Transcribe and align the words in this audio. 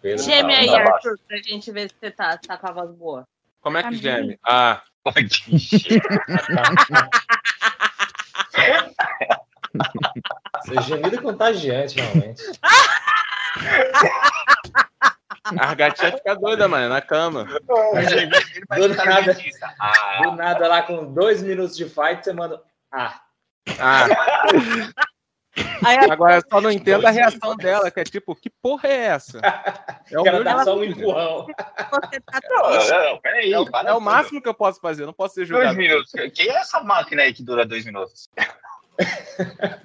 Pedro 0.00 0.24
Geme 0.24 0.52
tá- 0.54 0.58
aí, 0.60 0.66
tá. 0.66 0.80
Arthur, 0.94 1.18
pra 1.28 1.36
gente 1.38 1.70
ver 1.72 1.88
se 1.90 1.94
você 2.00 2.10
tá, 2.10 2.36
tá 2.38 2.56
com 2.56 2.68
a 2.68 2.72
voz 2.72 2.90
boa. 2.92 3.28
Como 3.60 3.76
é 3.76 3.82
que 3.82 3.88
Amém. 3.88 4.00
geme? 4.00 4.38
Ah, 4.46 4.82
Seu 10.64 10.82
gemido 10.82 11.16
é 11.16 11.20
contagiante, 11.22 11.96
realmente. 12.00 12.42
a 15.58 15.74
gatinha 15.74 16.12
fica 16.12 16.34
doida, 16.36 16.68
mano, 16.68 16.88
na 16.88 17.00
cama. 17.00 17.44
Do 17.44 18.88
nada, 19.04 19.36
do 20.22 20.32
nada 20.32 20.68
lá 20.68 20.82
com 20.82 21.12
dois 21.12 21.42
minutos 21.42 21.76
de 21.76 21.84
fight, 21.86 22.22
você 22.24 22.32
manda. 22.32 22.62
Ah, 22.92 23.20
Ah, 23.78 24.06
a 25.84 26.12
agora 26.12 26.36
eu 26.36 26.42
só 26.48 26.60
não 26.60 26.70
entendo 26.72 27.06
a 27.06 27.10
reação 27.10 27.56
dela, 27.56 27.90
que 27.90 28.00
é 28.00 28.04
tipo, 28.04 28.34
que 28.36 28.48
porra 28.50 28.88
é 28.88 28.96
essa? 29.06 29.40
É 30.10 30.18
o, 30.18 30.22
meu 30.22 30.44
dá 30.44 30.64
só 30.64 30.76
um 30.78 30.84
empurrão. 30.84 31.46
você 31.46 32.20
tá 32.20 32.40
Não, 32.50 32.70
triste. 32.70 32.90
não, 32.90 33.04
não, 33.12 33.20
peraí. 33.20 33.52
É 33.52 33.60
o, 33.60 33.66
é 33.86 33.92
o 33.94 34.00
máximo 34.00 34.40
que 34.40 34.48
eu 34.48 34.54
posso 34.54 34.80
fazer, 34.80 35.06
não 35.06 35.12
posso 35.12 35.34
ser 35.34 35.40
Dois 35.46 35.48
julgado. 35.48 35.76
minutos. 35.78 36.12
Quem 36.34 36.48
é 36.48 36.56
essa 36.56 36.80
máquina 36.82 37.22
aí 37.22 37.32
que 37.32 37.42
dura 37.42 37.66
dois 37.66 37.84
minutos? 37.84 38.28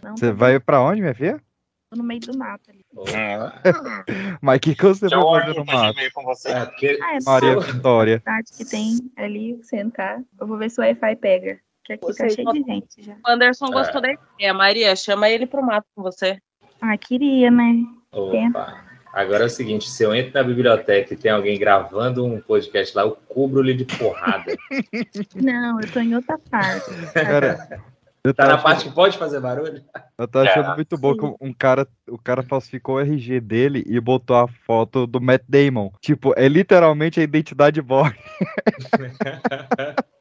Não, 0.03 0.15
Você 0.17 0.31
vai 0.31 0.59
pra 0.59 0.81
onde, 0.81 1.01
minha 1.01 1.15
filha? 1.15 1.41
tô 1.89 1.97
no 1.97 2.03
meio 2.03 2.19
do 2.19 2.37
mato 2.37 2.69
ali. 2.69 2.83
Mas 4.41 4.57
o 4.57 4.59
que, 4.59 4.75
que 4.75 4.83
você 4.83 5.05
Então, 5.05 5.31
vai 5.31 5.41
fazer 5.45 5.59
no 5.59 5.65
mato? 5.65 5.97
com 6.13 6.23
você. 6.23 6.49
É, 6.49 6.65
porque 6.65 6.99
Ah, 7.01 7.15
é 7.15 7.19
Maria 7.23 7.59
Vitória. 7.59 8.23
que 8.57 8.65
tem 8.65 8.97
ali, 9.15 9.55
você 9.55 9.77
entrar. 9.77 10.19
Eu 10.39 10.47
vou 10.47 10.57
ver 10.57 10.69
se 10.69 10.79
o 10.79 10.83
Wi-Fi 10.83 11.15
pega. 11.15 11.59
Que 11.85 11.93
aqui 11.93 12.01
tá 12.01 12.07
Vocês 12.13 12.33
cheio 12.33 12.51
de 12.51 12.63
gente 12.63 13.03
já. 13.03 13.13
O 13.13 13.29
Anderson 13.31 13.67
gostou 13.67 14.01
da 14.01 14.09
ideia. 14.11 14.53
Maria, 14.53 14.95
chama 14.95 15.29
ele 15.29 15.45
pro 15.45 15.63
mato 15.63 15.85
com 15.95 16.01
você. 16.01 16.39
Ah, 16.81 16.97
queria, 16.97 17.51
né? 17.51 17.83
Opa. 18.11 18.83
Agora 19.13 19.43
é 19.43 19.45
o 19.45 19.49
seguinte: 19.49 19.89
se 19.89 20.03
eu 20.03 20.13
entro 20.13 20.33
na 20.33 20.43
biblioteca 20.43 21.13
e 21.13 21.17
tem 21.17 21.31
alguém 21.31 21.57
gravando 21.59 22.25
um 22.25 22.41
podcast 22.41 22.95
lá, 22.97 23.03
eu 23.03 23.17
cubro-lhe 23.27 23.73
de 23.73 23.85
porrada. 23.85 24.53
Não, 25.35 25.79
eu 25.79 25.91
tô 25.91 25.99
em 25.99 26.15
outra 26.15 26.37
parte. 26.49 26.89
Cara, 27.13 27.79
eu 28.23 28.33
Tá 28.33 28.45
na 28.47 28.53
achando, 28.55 28.63
parte 28.63 28.83
que 28.89 28.95
pode 28.95 29.17
fazer 29.17 29.39
barulho? 29.39 29.83
eu 30.17 30.27
tô 30.27 30.39
achando 30.39 30.71
É, 30.71 30.75
muito 30.75 30.97
bom 30.97 31.13
sim. 31.13 31.19
que 31.19 31.35
um 31.39 31.53
cara, 31.53 31.87
o 32.09 32.17
cara 32.17 32.41
falsificou 32.41 32.95
o 32.95 32.99
RG 32.99 33.39
dele 33.39 33.83
e 33.87 33.99
botou 33.99 34.35
a 34.35 34.47
foto 34.47 35.05
do 35.05 35.21
Matt 35.21 35.43
Damon. 35.47 35.91
Tipo, 36.01 36.33
é 36.35 36.47
literalmente 36.47 37.19
a 37.19 37.23
identidade 37.23 37.81
Borg. 37.81 38.15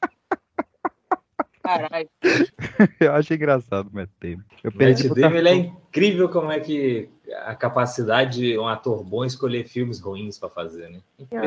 Caralho. 1.64 2.08
Eu 3.00 3.12
acho 3.14 3.32
engraçado 3.32 3.88
o 3.88 3.94
Matt 3.94 4.10
Damon. 4.20 4.42
Eu 4.62 4.70
perdi 4.70 5.08
Matt 5.08 5.18
Damon, 5.18 5.36
ele 5.36 5.48
é 5.48 5.54
incrível 5.54 6.28
como 6.28 6.52
é 6.52 6.60
que 6.60 7.08
a 7.46 7.54
capacidade 7.54 8.38
de 8.38 8.58
um 8.58 8.68
ator 8.68 9.02
bom 9.02 9.24
escolher 9.24 9.64
filmes 9.66 9.98
ruins 9.98 10.38
pra 10.38 10.50
fazer, 10.50 10.90
né? 10.90 11.00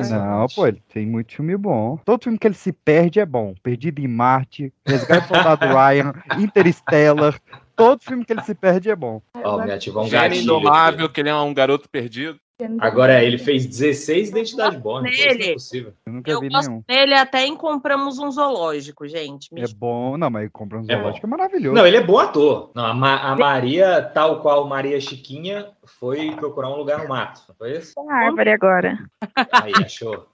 Não, 0.09 0.47
pô, 0.47 0.65
ele 0.65 0.81
tem 0.91 1.05
muito 1.05 1.35
filme 1.35 1.55
bom. 1.55 1.97
Todo 2.03 2.23
filme 2.23 2.39
que 2.39 2.47
ele 2.47 2.55
se 2.55 2.71
perde 2.73 3.19
é 3.19 3.25
bom. 3.25 3.53
Perdido 3.61 4.01
em 4.01 4.07
Marte, 4.07 4.73
Resgate 4.85 5.27
do 5.27 5.35
Soldado 5.35 5.65
Ryan, 5.69 6.13
Interstellar. 6.39 7.39
Todo 7.75 8.03
filme 8.03 8.25
que 8.25 8.33
ele 8.33 8.41
se 8.41 8.55
perde 8.55 8.89
é 8.89 8.95
bom. 8.95 9.21
Ó, 9.35 9.63
me 9.63 9.71
ativou 9.71 10.03
um 10.03 10.09
gatilho. 10.09 10.41
indomável, 10.41 11.07
que 11.07 11.19
ele 11.21 11.29
é 11.29 11.35
um 11.35 11.53
garoto 11.53 11.87
perdido. 11.87 12.39
Agora 12.79 13.13
é, 13.13 13.23
ele 13.23 13.37
fez 13.37 13.67
16 13.67 14.29
identidades 14.29 14.79
Born. 14.79 15.07
Isso 15.07 15.27
não 15.27 15.45
é 15.45 15.53
possível. 15.53 15.93
Eu 16.07 16.13
nunca 16.13 16.31
Eu 16.31 16.39
vi 16.39 16.49
gosto 16.49 16.69
nenhum. 16.87 17.15
até 17.15 17.45
em 17.45 17.55
compramos 17.55 18.17
um 18.17 18.31
zoológico, 18.31 19.07
gente. 19.07 19.53
Me 19.53 19.61
É 19.61 19.67
bom, 19.67 20.17
não, 20.17 20.27
mas 20.31 20.49
comprar 20.51 20.79
um 20.79 20.85
É 20.87 20.95
zoológico 20.95 21.27
é, 21.27 21.29
maravilhoso. 21.29 21.75
Não, 21.75 21.85
ele 21.85 21.97
é 21.97 22.03
bom 22.03 22.17
ator. 22.17 22.71
Não, 22.73 22.83
a, 22.85 22.93
Ma- 22.95 23.21
a 23.21 23.35
Maria, 23.35 24.01
tal 24.01 24.41
qual 24.41 24.67
Maria 24.67 24.99
Chiquinha, 24.99 25.67
foi 25.85 26.31
procurar 26.35 26.69
um 26.69 26.77
lugar 26.77 27.03
no 27.03 27.09
mato. 27.09 27.41
Não 27.47 27.55
foi 27.55 27.77
isso? 27.77 27.93
a 28.09 28.13
árvore 28.25 28.49
agora. 28.51 28.97
Aí, 29.51 29.73
achou. 29.85 30.25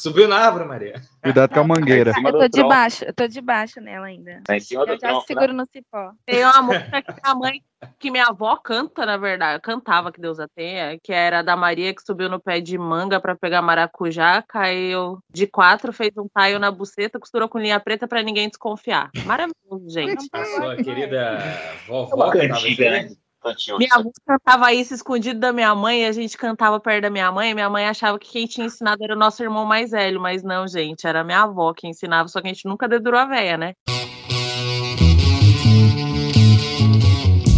Subiu 0.00 0.26
na 0.26 0.36
árvore, 0.36 0.64
Maria. 0.64 1.00
Cuidado 1.22 1.54
com 1.54 1.60
a 1.60 1.64
mangueira. 1.64 2.10
Eu 2.10 2.22
do 2.22 2.22
tô 2.22 2.38
tronco. 2.38 2.48
debaixo, 2.50 3.04
eu 3.04 3.14
tô 3.14 3.26
debaixo 3.28 3.80
nela 3.80 4.06
ainda. 4.06 4.42
Tá 4.44 4.56
em 4.56 4.60
cima 4.60 4.84
do 4.84 4.92
Eu 4.92 4.98
já 4.98 5.08
tronco, 5.08 5.20
né? 5.20 5.26
seguro 5.26 5.52
no 5.52 5.66
cipó. 5.66 6.12
Tem 6.26 6.44
uma 6.44 6.62
música 6.62 7.02
que 7.02 7.20
a 7.22 7.34
mãe, 7.34 7.62
que 7.98 8.10
minha 8.10 8.26
avó 8.26 8.56
canta, 8.56 9.06
na 9.06 9.16
verdade, 9.16 9.62
cantava, 9.62 10.10
que 10.10 10.20
Deus 10.20 10.40
a 10.40 10.48
tenha, 10.48 10.98
que 11.02 11.12
era 11.12 11.42
da 11.42 11.56
Maria 11.56 11.94
que 11.94 12.02
subiu 12.02 12.28
no 12.28 12.40
pé 12.40 12.60
de 12.60 12.76
manga 12.76 13.20
pra 13.20 13.36
pegar 13.36 13.62
maracujá, 13.62 14.42
caiu 14.42 15.18
de 15.32 15.46
quatro, 15.46 15.92
fez 15.92 16.10
um 16.16 16.28
taio 16.28 16.58
na 16.58 16.70
buceta, 16.70 17.20
costurou 17.20 17.48
com 17.48 17.58
linha 17.58 17.78
preta 17.78 18.08
pra 18.08 18.22
ninguém 18.22 18.48
desconfiar. 18.48 19.10
Maravilhoso, 19.24 19.88
gente. 19.88 20.28
A 20.32 20.44
sua 20.44 20.76
querida 20.76 21.16
É 21.16 21.76
vovó 21.86 22.16
uma 22.16 22.32
que 22.32 22.48
tava 22.48 23.23
Cantinho. 23.44 23.76
Minha 23.76 23.94
avó 23.94 24.10
cantava 24.26 24.72
isso 24.72 24.94
escondido 24.94 25.38
da 25.38 25.52
minha 25.52 25.74
mãe, 25.74 26.02
e 26.02 26.06
a 26.06 26.12
gente 26.12 26.36
cantava 26.38 26.80
perto 26.80 27.02
da 27.02 27.10
minha 27.10 27.30
mãe, 27.30 27.50
e 27.50 27.54
minha 27.54 27.68
mãe 27.68 27.86
achava 27.86 28.18
que 28.18 28.30
quem 28.30 28.46
tinha 28.46 28.66
ensinado 28.66 29.04
era 29.04 29.14
o 29.14 29.18
nosso 29.18 29.42
irmão 29.42 29.66
mais 29.66 29.90
velho, 29.90 30.18
mas 30.18 30.42
não, 30.42 30.66
gente, 30.66 31.06
era 31.06 31.22
minha 31.22 31.42
avó 31.42 31.74
que 31.74 31.86
ensinava, 31.86 32.26
só 32.28 32.40
que 32.40 32.48
a 32.48 32.52
gente 32.52 32.66
nunca 32.66 32.88
dedurou 32.88 33.20
a 33.20 33.26
véia, 33.26 33.58
né? 33.58 33.74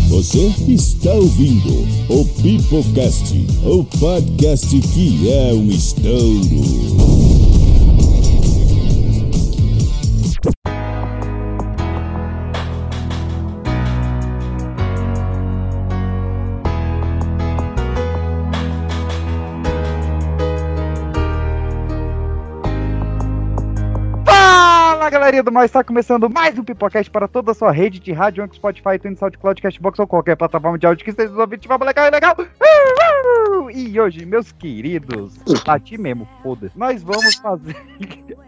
Você 0.08 0.46
está 0.72 1.12
ouvindo 1.12 1.84
o 2.08 2.24
Pipocast, 2.42 3.34
o 3.64 3.84
podcast 4.00 4.66
que 4.66 5.30
é 5.30 5.52
um 5.52 5.68
estouro. 5.68 7.45
Fala 25.26 25.32
galerinha 25.32 25.42
do 25.42 25.50
mais, 25.50 25.70
está 25.70 25.82
começando 25.82 26.30
mais 26.30 26.56
um 26.56 26.62
Pipocast 26.62 27.10
para 27.10 27.26
toda 27.26 27.50
a 27.50 27.54
sua 27.54 27.72
rede 27.72 27.98
de 27.98 28.12
rádio, 28.12 28.44
Anchor, 28.44 28.54
Spotify, 28.54 28.94
iTunes, 28.94 29.18
SoundCloud, 29.18 29.60
Cashbox 29.60 29.98
ou 29.98 30.06
qualquer 30.06 30.36
plataforma 30.36 30.78
de 30.78 30.86
áudio 30.86 31.04
que 31.04 31.10
nos 31.10 31.36
ouvindo, 31.36 31.66
vamos 31.66 31.84
legal, 31.84 32.08
legal. 32.12 32.36
E 33.74 34.00
hoje, 34.00 34.24
meus 34.24 34.52
queridos, 34.52 35.36
bati 35.64 35.98
mesmo, 35.98 36.28
foda-se, 36.44 36.78
nós 36.78 37.02
vamos 37.02 37.34
fazer 37.34 37.76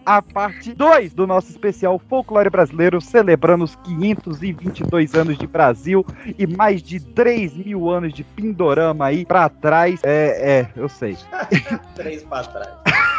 a 0.06 0.22
parte 0.22 0.72
2 0.72 1.15
do 1.15 1.27
nosso 1.27 1.50
especial 1.50 2.00
Folclore 2.09 2.49
Brasileiro, 2.49 3.00
celebrando 3.00 3.65
os 3.65 3.75
522 3.75 5.15
anos 5.15 5.37
de 5.37 5.49
Brasil 5.49 6.06
e 6.39 6.47
mais 6.47 6.81
de 6.81 7.00
3 7.00 7.55
mil 7.55 7.91
anos 7.91 8.12
de 8.12 8.22
Pindorama 8.22 9.06
aí 9.06 9.25
pra 9.27 9.49
trás. 9.49 9.99
É, 10.05 10.60
é, 10.60 10.69
eu 10.77 10.89
sei. 10.89 11.16
Três 11.97 12.22
pra 12.22 12.45
trás. 12.45 12.71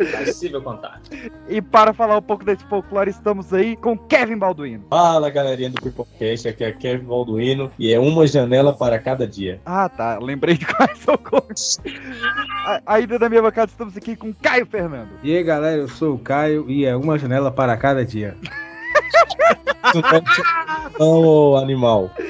É 0.00 0.24
possível 0.24 0.62
contar. 0.62 1.00
E 1.48 1.60
para 1.60 1.92
falar 1.92 2.16
um 2.18 2.22
pouco 2.22 2.44
desse 2.44 2.64
folclore, 2.64 3.10
estamos 3.10 3.52
aí 3.52 3.76
com 3.76 3.96
Kevin 3.98 4.38
Balduino. 4.38 4.84
Fala 4.88 5.28
galerinha 5.30 5.70
do 5.70 5.80
Pipocast, 5.80 6.48
aqui 6.48 6.64
é 6.64 6.72
Kevin 6.72 7.04
Balduino 7.04 7.70
e 7.78 7.92
é 7.92 7.98
uma 7.98 8.26
janela 8.26 8.72
para 8.72 8.98
cada 8.98 9.26
dia. 9.26 9.60
Ah, 9.66 9.88
tá. 9.88 10.18
Lembrei 10.18 10.56
de 10.56 10.66
quais 10.66 10.98
são 10.98 11.16
cores. 11.16 11.78
A- 12.66 12.80
Ainda 12.86 13.18
da 13.18 13.28
minha 13.28 13.42
bancada 13.42 13.70
estamos 13.70 13.96
aqui 13.96 14.16
com 14.16 14.32
Caio 14.32 14.66
Fernando. 14.66 15.10
E 15.22 15.36
aí 15.36 15.42
galera, 15.42 15.76
eu 15.82 15.88
sou 15.88 16.14
o 16.14 16.18
Caio 16.18 16.68
e 16.70 16.84
é 16.86 16.96
uma 16.96 17.18
janela 17.18 17.50
para 17.52 17.76
cada 17.76 18.04
dia. 18.04 18.36
Não, 20.98 21.56
animal. 21.60 22.10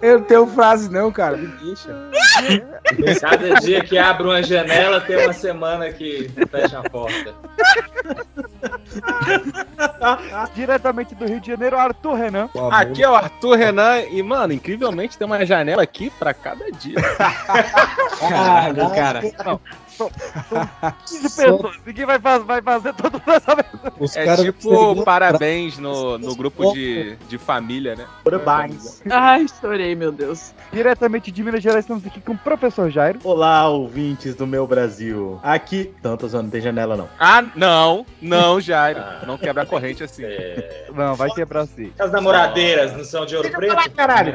Eu 0.00 0.18
não 0.18 0.24
tenho 0.24 0.46
frase 0.46 0.90
não, 0.90 1.10
cara, 1.10 1.36
me 1.36 1.46
deixa. 1.46 1.88
Cada 3.20 3.54
dia 3.60 3.82
que 3.82 3.98
abre 3.98 4.26
uma 4.26 4.42
janela, 4.42 5.00
tem 5.00 5.16
uma 5.16 5.32
semana 5.32 5.92
que 5.92 6.30
fecha 6.50 6.78
a 6.78 6.82
porta. 6.88 7.34
Diretamente 10.54 11.14
do 11.14 11.26
Rio 11.26 11.40
de 11.40 11.48
Janeiro, 11.48 11.76
Arthur 11.76 12.14
Renan. 12.14 12.48
Aqui 12.70 13.02
é 13.02 13.08
o 13.08 13.14
Arthur 13.14 13.56
Renan 13.56 14.00
e, 14.02 14.22
mano, 14.22 14.52
incrivelmente 14.52 15.18
tem 15.18 15.26
uma 15.26 15.44
janela 15.44 15.82
aqui 15.82 16.10
pra 16.18 16.32
cada 16.32 16.70
dia. 16.72 16.96
Caralho, 18.20 18.90
cara. 18.90 19.20
15 20.06 21.22
pessoas. 21.22 21.76
Ninguém 21.84 22.06
vai, 22.06 22.18
faz- 22.18 22.44
vai 22.44 22.62
fazer 22.62 22.92
vez. 22.92 23.92
Os 23.98 24.16
É 24.16 24.36
tipo 24.36 25.02
parabéns 25.04 25.78
no, 25.78 26.18
no 26.18 26.34
grupo 26.36 26.72
de, 26.72 27.16
de 27.28 27.38
família, 27.38 27.96
né? 27.96 28.06
Parabéns. 28.24 29.02
Ai, 29.10 29.42
estourei, 29.42 29.94
meu 29.94 30.12
Deus. 30.12 30.52
Diretamente 30.72 31.30
de 31.30 31.42
Minas 31.42 31.62
Gerais, 31.62 31.84
estamos 31.84 32.06
aqui 32.06 32.20
com 32.20 32.32
o 32.32 32.38
professor 32.38 32.90
Jairo. 32.90 33.18
Olá, 33.24 33.68
ouvintes 33.68 34.34
do 34.34 34.46
meu 34.46 34.66
Brasil. 34.66 35.40
Aqui, 35.42 35.92
tantas 36.02 36.32
não 36.32 36.48
tem 36.48 36.60
janela 36.60 36.96
não. 36.96 37.08
Ah, 37.18 37.44
não, 37.56 38.06
não, 38.22 38.60
Jairo. 38.60 39.00
Não 39.26 39.36
quebra 39.36 39.62
a 39.62 39.66
corrente 39.66 40.04
assim. 40.04 40.24
É... 40.24 40.86
Não, 40.94 41.14
vai 41.14 41.30
quebrar 41.30 41.66
sim. 41.66 41.92
As 41.98 42.12
namoradeiras 42.12 42.92
não 42.96 43.04
são 43.04 43.26
de 43.26 43.36
ouro 43.36 43.50
preto? 43.50 43.90
caralho. 43.94 44.34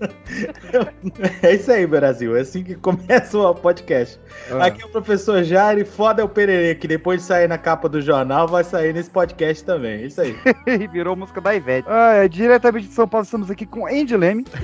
É 1.42 1.54
isso 1.54 1.70
aí, 1.70 1.86
Brasil. 1.86 2.36
É 2.36 2.40
assim 2.40 2.62
que 2.62 2.74
começa 2.74 3.36
o 3.38 3.54
podcast. 3.54 4.18
Ah. 4.50 4.66
Aqui 4.66 4.82
é 4.82 4.86
o 4.86 4.88
professor 4.88 5.42
Jair, 5.42 5.84
foda 5.86 6.22
é 6.22 6.24
o 6.24 6.28
Pererê, 6.28 6.74
que 6.74 6.88
depois 6.88 7.20
de 7.20 7.26
sair 7.26 7.48
na 7.48 7.58
capa 7.58 7.88
do 7.88 8.00
jornal, 8.00 8.48
vai 8.48 8.64
sair 8.64 8.92
nesse 8.94 9.10
podcast 9.10 9.64
também. 9.64 10.02
É 10.02 10.06
isso 10.06 10.20
aí. 10.20 10.36
E 10.66 10.86
virou 10.86 11.16
música 11.16 11.40
da 11.40 11.54
Ivete. 11.54 11.86
Ah, 11.88 12.14
é, 12.14 12.28
diretamente 12.28 12.88
de 12.88 12.94
São 12.94 13.06
Paulo, 13.08 13.24
estamos 13.24 13.50
aqui 13.50 13.66
com 13.66 13.86
Andy 13.86 14.16
Leme. 14.16 14.44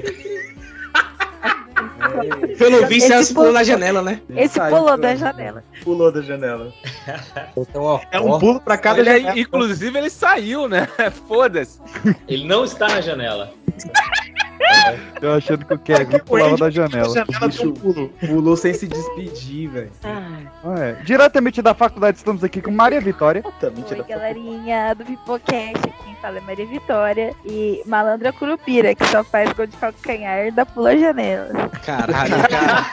Pelo 2.58 2.86
visto, 2.86 3.10
ela 3.12 3.20
Esse 3.20 3.28
se 3.28 3.34
pulou 3.34 3.52
na 3.52 3.62
janela, 3.62 4.00
né? 4.00 4.20
Esse 4.30 4.58
pulou 4.60 4.96
da 4.96 5.14
janela. 5.14 5.64
Pulou 5.82 6.12
da 6.12 6.22
janela. 6.22 6.72
Então, 7.56 8.00
É 8.10 8.20
um 8.20 8.38
pulo 8.38 8.60
pra 8.60 8.78
cada 8.78 9.00
Ele, 9.00 9.20
janela. 9.20 9.38
inclusive, 9.38 9.98
ele 9.98 10.10
saiu, 10.10 10.68
né? 10.68 10.88
Foda-se. 11.28 11.80
Ele 12.28 12.44
não 12.46 12.64
está 12.64 12.88
na 12.88 13.00
janela. 13.00 13.52
Eu 15.20 15.32
achando 15.32 15.64
que 15.64 15.74
o 15.74 15.78
Kevin 15.78 16.18
pulava 16.20 16.56
da 16.56 16.70
janela. 16.70 17.12
um 17.64 17.72
pulo. 17.72 18.08
Pulou 18.20 18.56
sem 18.56 18.74
se 18.74 18.86
despedir, 18.86 19.68
velho. 19.68 19.90
Ah, 20.04 20.78
é. 20.78 20.92
Diretamente 21.02 21.62
da 21.62 21.74
faculdade, 21.74 22.18
estamos 22.18 22.44
aqui 22.44 22.60
com 22.60 22.70
Maria 22.70 23.00
Vitória. 23.00 23.42
Puta, 23.42 23.70
mentira. 23.70 24.02
Oi, 24.02 24.08
galerinha 24.08 24.94
do 24.94 25.04
Pipocast. 25.04 25.82
Quem 26.04 26.14
fala 26.20 26.38
é 26.38 26.40
Maria 26.40 26.66
Vitória. 26.66 27.34
E 27.44 27.82
Malandra 27.86 28.32
Curupira, 28.32 28.94
que 28.94 29.04
só 29.06 29.24
faz 29.24 29.52
gol 29.52 29.66
de 29.66 29.76
calcanhar 29.76 30.52
da 30.52 30.66
pula 30.66 30.96
janela. 30.96 31.68
Caralho, 31.84 32.36
cara. 32.48 32.86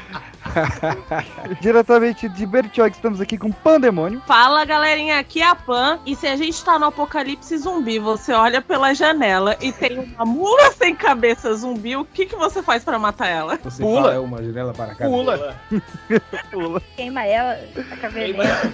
Diretamente 1.60 2.28
de 2.28 2.46
Bertioga, 2.46 2.90
estamos 2.90 3.20
aqui 3.20 3.36
com 3.36 3.50
Pandemônio. 3.50 4.22
Fala 4.26 4.64
galerinha, 4.64 5.18
aqui 5.18 5.40
é 5.42 5.46
a 5.46 5.54
Pan. 5.54 5.98
E 6.06 6.14
se 6.16 6.26
a 6.26 6.36
gente 6.36 6.62
tá 6.64 6.78
no 6.78 6.86
apocalipse 6.86 7.56
zumbi, 7.58 7.98
você 7.98 8.32
olha 8.32 8.60
pela 8.60 8.94
janela 8.94 9.56
e 9.60 9.72
tem 9.72 9.98
uma 9.98 10.24
mula 10.24 10.70
sem 10.72 10.94
cabeça 10.94 11.52
zumbi, 11.54 11.96
o 11.96 12.04
que, 12.04 12.26
que 12.26 12.36
você 12.36 12.62
faz 12.62 12.84
pra 12.84 12.98
matar 12.98 13.28
ela? 13.28 13.58
Você 13.62 13.82
Pula. 13.82 14.02
fala 14.02 14.14
é 14.14 14.18
uma 14.18 14.42
janela 14.42 14.72
para 14.72 14.94
cá. 14.94 15.04
Pula. 15.06 15.56
Pula. 16.50 16.82
Queima 16.96 17.24
ela, 17.24 17.58
a 17.90 17.96
caverninha. 17.96 18.72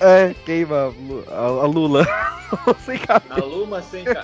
É, 0.00 0.34
queima 0.44 0.76
a 0.76 0.86
Lu- 0.88 1.24
a, 1.28 1.64
a 1.64 1.66
Lula. 1.66 2.06
Sem 2.84 2.98
cabeça. 2.98 3.34
A 3.34 3.44
Luma 3.44 3.82
sem 3.82 4.04
ca... 4.04 4.22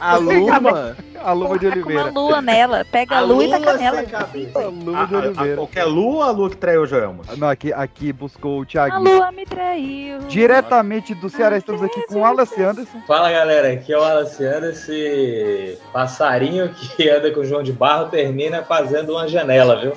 A 0.00 0.16
Luma. 0.16 0.96
A 1.22 1.32
Luma 1.32 1.58
de 1.58 1.66
Tá 1.68 1.72
com 1.72 1.78
uma 1.80 1.86
Oliveira. 1.86 2.10
lua 2.10 2.42
nela. 2.42 2.84
Pega 2.90 3.16
a, 3.16 3.20
lua 3.20 3.44
e 3.44 3.50
taca 3.50 3.72
nela. 3.74 3.98
A 3.98 4.60
A, 4.60 4.66
Luma 4.68 5.06
de 5.06 5.14
a, 5.14 5.18
a, 5.18 5.20
Oliveira. 5.22 5.56
qualquer 5.56 5.84
lua 5.84 6.14
ou 6.16 6.22
a 6.22 6.30
lua 6.30 6.50
que 6.50 6.56
traiu 6.56 6.82
o 6.82 6.86
Joelma? 6.86 7.24
Não, 7.36 7.48
aqui, 7.48 7.72
aqui 7.72 8.12
buscou 8.12 8.60
o 8.60 8.62
A 8.62 8.66
Thiago. 8.66 9.02
lua 9.02 9.32
me 9.32 9.44
traiu. 9.46 10.18
Diretamente 10.28 11.14
do 11.14 11.28
Ceará, 11.28 11.56
estamos 11.56 11.82
aqui 11.82 12.06
com 12.06 12.16
o 12.16 12.18
Wallace 12.20 12.62
Anderson. 12.62 13.00
Fala 13.06 13.30
galera, 13.30 13.72
aqui 13.72 13.92
é 13.92 13.98
o 13.98 14.02
Alaciano, 14.02 14.66
esse 14.66 15.78
passarinho 15.92 16.68
que 16.70 17.08
anda 17.10 17.30
com 17.30 17.40
o 17.40 17.44
João 17.44 17.62
de 17.62 17.72
Barro 17.72 18.06
termina 18.10 18.62
fazendo 18.62 19.12
uma 19.12 19.28
janela, 19.28 19.80
viu? 19.80 19.92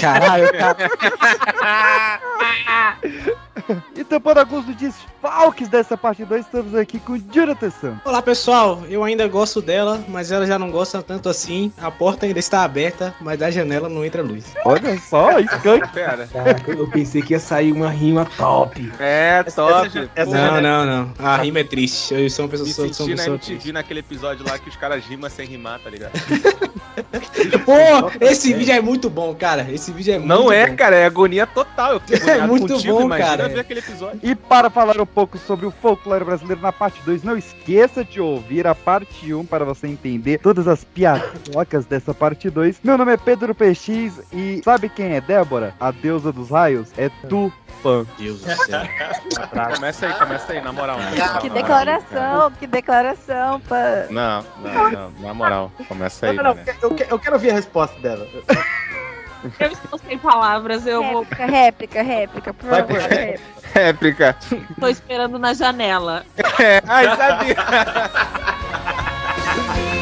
Caralho, 0.00 0.50
cara. 0.52 0.90
E 3.94 4.02
tampando 4.04 4.38
alguns 4.38 4.64
dos 4.64 4.74
desfalques 4.76 5.68
dessa 5.68 5.96
parte 5.96 6.24
2, 6.24 6.46
estamos 6.46 6.74
aqui 6.74 6.98
com 6.98 7.12
o 7.12 7.18
Jonathan 7.18 7.70
Santos. 7.70 8.00
Olá, 8.04 8.22
pessoal. 8.22 8.82
Eu 8.88 9.04
ainda 9.04 9.28
gosto 9.28 9.60
dela, 9.60 10.00
mas 10.08 10.32
ela 10.32 10.46
já 10.46 10.57
não 10.58 10.70
gosta 10.70 11.02
tanto 11.02 11.28
assim. 11.28 11.72
A 11.78 11.90
porta 11.90 12.26
ainda 12.26 12.38
está 12.38 12.62
aberta, 12.62 13.14
mas 13.20 13.38
da 13.38 13.50
janela 13.50 13.88
não 13.88 14.04
entra 14.04 14.22
luz. 14.22 14.44
Olha 14.64 14.98
só, 14.98 15.38
skunk. 15.40 15.88
Pera. 15.92 16.26
Caraca, 16.26 16.70
eu 16.70 16.88
pensei 16.88 17.22
que 17.22 17.32
ia 17.34 17.40
sair 17.40 17.72
uma 17.72 17.88
rima 17.90 18.26
top. 18.36 18.92
É, 18.98 19.42
top. 19.44 19.86
Essa- 19.86 20.10
essa- 20.14 20.30
Não, 20.30 20.60
não, 20.60 20.84
não. 20.86 21.12
A 21.18 21.36
rima 21.38 21.60
é 21.60 21.64
triste. 21.64 22.14
Eu 22.14 22.28
sou 22.30 22.44
uma 22.44 22.50
pessoa, 22.50 22.66
Me 22.68 22.72
sou, 22.74 22.92
sou 22.92 23.06
uma 23.06 23.14
na 23.16 23.22
pessoa 23.22 23.36
MTV 23.36 23.72
naquele 23.72 24.00
episódio 24.00 24.44
lá 24.46 24.58
que 24.58 24.68
os 24.68 24.76
caras 24.76 25.04
rimam 25.04 25.28
sem 25.30 25.46
rimar, 25.46 25.78
tá 25.80 25.90
ligado? 25.90 26.12
Pô, 27.64 27.72
esse 28.24 28.52
vídeo 28.54 28.72
é 28.74 28.80
muito 28.80 29.08
bom, 29.08 29.34
cara. 29.34 29.66
Esse 29.70 29.92
vídeo 29.92 30.14
é 30.14 30.18
muito 30.18 30.28
Não 30.28 30.52
é, 30.52 30.66
bom. 30.66 30.76
cara, 30.76 30.96
é 30.96 31.04
agonia 31.06 31.46
total. 31.46 31.94
Eu 31.94 32.00
fico 32.00 32.28
É 32.28 32.46
muito 32.46 32.74
contigo, 32.74 32.94
bom, 32.94 33.02
imagina 33.02 33.28
cara. 33.36 33.48
ver 33.48 33.60
aquele 33.60 33.80
episódio. 33.80 34.20
E 34.22 34.34
para 34.34 34.68
falar 34.70 35.00
um 35.00 35.06
pouco 35.06 35.38
sobre 35.38 35.66
o 35.66 35.70
folclore 35.70 36.24
brasileiro 36.24 36.60
na 36.60 36.72
parte 36.72 37.00
2, 37.04 37.22
não 37.22 37.36
esqueça 37.36 38.04
de 38.04 38.20
ouvir 38.20 38.66
a 38.66 38.74
parte 38.74 39.32
1 39.32 39.44
para 39.46 39.64
você 39.64 39.86
entender 39.86 40.38
todas 40.48 40.66
as 40.66 40.82
piadocas 40.82 41.84
dessa 41.84 42.14
parte 42.14 42.48
2. 42.48 42.80
Meu 42.82 42.96
nome 42.96 43.12
é 43.12 43.18
Pedro 43.18 43.54
PX 43.54 44.22
e 44.32 44.62
sabe 44.64 44.88
quem 44.88 45.14
é 45.14 45.20
Débora? 45.20 45.74
A 45.78 45.90
deusa 45.90 46.32
dos 46.32 46.48
raios? 46.48 46.88
É 46.96 47.10
tu, 47.28 47.52
fã. 47.82 48.06
Deus 48.16 48.40
do 48.40 48.50
céu. 48.64 48.80
Começa 49.74 50.06
aí, 50.06 50.14
começa 50.14 50.52
aí, 50.54 50.62
na 50.62 50.72
moral. 50.72 50.98
moral, 50.98 51.38
Que 51.42 51.50
declaração, 51.50 52.50
que 52.52 52.66
declaração, 52.66 53.60
pã. 53.60 54.06
Não, 54.08 54.42
não, 54.62 54.90
não, 54.90 55.10
na 55.20 55.34
moral. 55.34 55.70
Começa 55.86 56.28
aí, 56.28 56.36
Não, 56.36 56.44
não, 56.44 56.54
né? 56.54 56.64
eu, 56.80 56.94
que- 56.94 57.06
eu 57.10 57.18
quero 57.18 57.34
ouvir 57.36 57.50
a 57.50 57.54
resposta 57.54 58.00
dela. 58.00 58.26
Eu 59.60 59.68
estou 59.70 59.98
sem 59.98 60.16
palavras, 60.16 60.86
eu 60.86 61.02
vou, 61.12 61.22
Réplica, 61.24 61.44
réplica, 61.46 62.02
réplica, 62.02 62.54
por 62.54 62.70
Vai, 62.70 62.80
favor. 62.80 63.00
réplica. 63.02 63.42
Réplica. 63.74 64.36
tô 64.80 64.88
esperando 64.88 65.38
na 65.38 65.52
janela. 65.52 66.24
É, 66.58 66.82
ai, 66.88 67.16
sabia. 67.16 67.56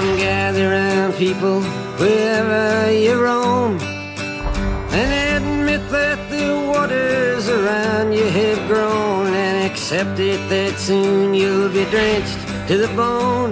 Come 0.00 0.16
gather 0.16 0.70
round, 0.70 1.14
people, 1.16 1.60
wherever 2.00 2.90
you 2.90 3.22
roam, 3.22 3.78
and 4.98 5.10
admit 5.36 5.82
that 5.90 6.18
the 6.30 6.56
waters 6.72 7.50
around 7.50 8.14
you 8.14 8.24
have 8.24 8.66
grown, 8.66 9.26
and 9.26 9.70
accept 9.70 10.18
it 10.18 10.40
that 10.48 10.78
soon 10.78 11.34
you'll 11.34 11.68
be 11.68 11.84
drenched. 11.90 12.49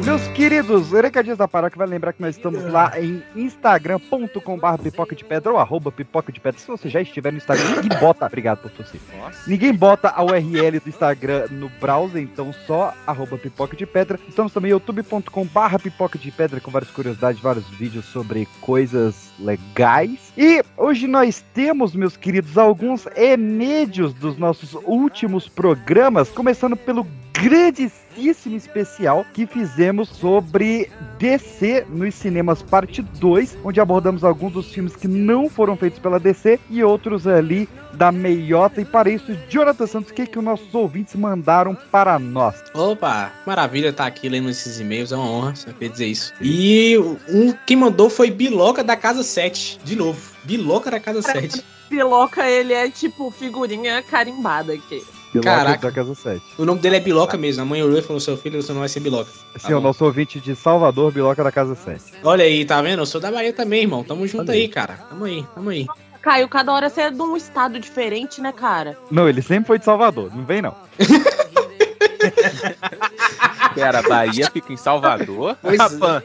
Meus 0.04 0.28
queridos, 0.28 0.92
Recadinhos 0.92 1.36
da 1.36 1.48
Paróquia 1.48 1.76
vai 1.76 1.88
lembrar 1.88 2.12
que 2.12 2.22
nós 2.22 2.36
estamos 2.36 2.62
lá 2.70 2.92
em 3.00 3.20
instagram.com.br 3.34 4.80
pipoca 4.80 5.16
de 5.16 5.24
pedra 5.24 5.50
ou 5.50 5.58
arroba 5.58 5.90
pipoca 5.90 6.30
de 6.30 6.38
pedra. 6.38 6.60
Se 6.60 6.68
você 6.68 6.88
já 6.88 7.00
estiver 7.00 7.32
no 7.32 7.38
Instagram, 7.38 7.82
ninguém 7.82 7.98
bota. 7.98 8.26
Obrigado 8.26 8.58
por 8.58 8.70
você. 8.70 8.96
Ninguém 9.44 9.74
bota 9.74 10.10
a 10.10 10.22
URL 10.22 10.78
do 10.78 10.88
Instagram 10.88 11.48
no 11.50 11.68
browser, 11.80 12.22
então 12.22 12.52
só 12.64 12.94
arroba 13.04 13.36
pipoca 13.36 13.76
de 13.76 13.84
pedra. 13.86 14.20
Estamos 14.28 14.52
também 14.52 14.70
youtube.com 14.70 15.44
barra 15.46 15.80
pipoca 15.80 16.16
de 16.16 16.30
pedra 16.30 16.60
com 16.60 16.70
várias 16.70 16.92
curiosidades, 16.92 17.40
vários 17.40 17.68
vídeos 17.70 18.04
sobre 18.04 18.46
coisas 18.60 19.32
legais. 19.40 20.27
E 20.40 20.62
hoje 20.76 21.08
nós 21.08 21.44
temos, 21.52 21.96
meus 21.96 22.16
queridos, 22.16 22.56
alguns 22.56 23.08
e-médios 23.16 24.14
dos 24.14 24.38
nossos 24.38 24.74
últimos 24.84 25.48
programas, 25.48 26.28
começando 26.28 26.76
pelo 26.76 27.04
grandíssimo 27.32 28.56
especial 28.56 29.26
que 29.34 29.46
fizemos 29.46 30.08
sobre 30.08 30.88
DC 31.18 31.84
nos 31.88 32.14
cinemas 32.14 32.62
parte 32.62 33.02
2, 33.02 33.58
onde 33.64 33.80
abordamos 33.80 34.22
alguns 34.22 34.52
dos 34.52 34.72
filmes 34.72 34.94
que 34.94 35.08
não 35.08 35.50
foram 35.50 35.76
feitos 35.76 35.98
pela 35.98 36.20
DC 36.20 36.60
e 36.70 36.84
outros 36.84 37.26
ali 37.26 37.68
da 37.92 38.12
meiota. 38.12 38.80
E 38.80 38.84
para 38.84 39.10
isso, 39.10 39.36
Jonathan 39.48 39.86
Santos, 39.86 40.10
o 40.10 40.14
que, 40.14 40.26
que 40.26 40.38
os 40.38 40.44
nossos 40.44 40.74
ouvintes 40.74 41.14
mandaram 41.14 41.76
para 41.90 42.18
nós? 42.18 42.56
Opa, 42.74 43.32
maravilha 43.46 43.88
estar 43.88 44.06
aqui 44.06 44.28
lendo 44.28 44.50
esses 44.50 44.80
e-mails, 44.80 45.12
é 45.12 45.16
uma 45.16 45.30
honra, 45.30 45.56
só 45.56 45.70
queria 45.72 45.88
dizer 45.88 46.06
isso. 46.06 46.32
E 46.40 46.96
um 47.28 47.52
quem 47.66 47.76
mandou 47.76 48.08
foi 48.10 48.30
Biloca 48.30 48.82
da 48.84 48.96
Casa 48.96 49.22
7, 49.22 49.80
de 49.84 49.96
novo. 49.96 50.20
Biloca 50.44 50.90
da 50.90 51.00
Casa 51.00 51.22
7. 51.22 51.62
Piloca, 51.88 52.48
ele 52.48 52.72
é 52.72 52.90
tipo 52.90 53.30
figurinha 53.30 54.02
carimbada 54.02 54.74
aqui. 54.74 55.02
Piloca 55.32 55.50
Caraca. 55.50 55.86
da 55.88 55.92
Casa 55.92 56.14
7. 56.14 56.42
O 56.56 56.64
nome 56.64 56.80
dele 56.80 56.96
é 56.96 57.00
Biloca 57.00 57.36
mesmo. 57.36 57.62
A 57.62 57.64
mãe 57.64 57.82
olhou 57.82 57.98
e 57.98 58.02
falou: 58.02 58.20
seu 58.20 58.36
filho, 58.36 58.62
você 58.62 58.72
não 58.72 58.80
vai 58.80 58.88
ser 58.88 59.00
Biloca. 59.00 59.30
Sim, 59.58 59.74
o 59.74 59.80
nosso 59.80 60.04
ouvinte 60.04 60.40
de 60.40 60.56
Salvador, 60.56 61.12
Biloca 61.12 61.44
da 61.44 61.52
Casa 61.52 61.74
7. 61.74 62.02
Olha 62.22 62.44
aí, 62.44 62.64
tá 62.64 62.80
vendo? 62.80 63.00
Eu 63.02 63.06
sou 63.06 63.20
da 63.20 63.30
Bahia 63.30 63.52
também, 63.52 63.82
irmão. 63.82 64.02
Tamo 64.02 64.26
junto 64.26 64.50
Olha 64.50 64.58
aí, 64.58 64.68
cara. 64.68 64.94
Tamo 65.08 65.24
aí, 65.24 65.44
tamo 65.54 65.70
aí. 65.70 65.86
Caio, 66.28 66.46
cada 66.46 66.70
hora 66.74 66.90
você 66.90 67.00
é 67.00 67.10
de 67.10 67.22
um 67.22 67.38
estado 67.38 67.80
diferente, 67.80 68.42
né, 68.42 68.52
cara? 68.52 68.98
Não, 69.10 69.26
ele 69.26 69.40
sempre 69.40 69.66
foi 69.66 69.78
de 69.78 69.86
Salvador, 69.86 70.30
não 70.36 70.44
vem 70.44 70.60
não. 70.60 70.76
Pera, 73.74 74.02
Bahia 74.02 74.50
fica 74.50 74.70
em 74.70 74.76
Salvador. 74.76 75.56
Pois 75.62 75.78
Rapaz, 75.78 76.22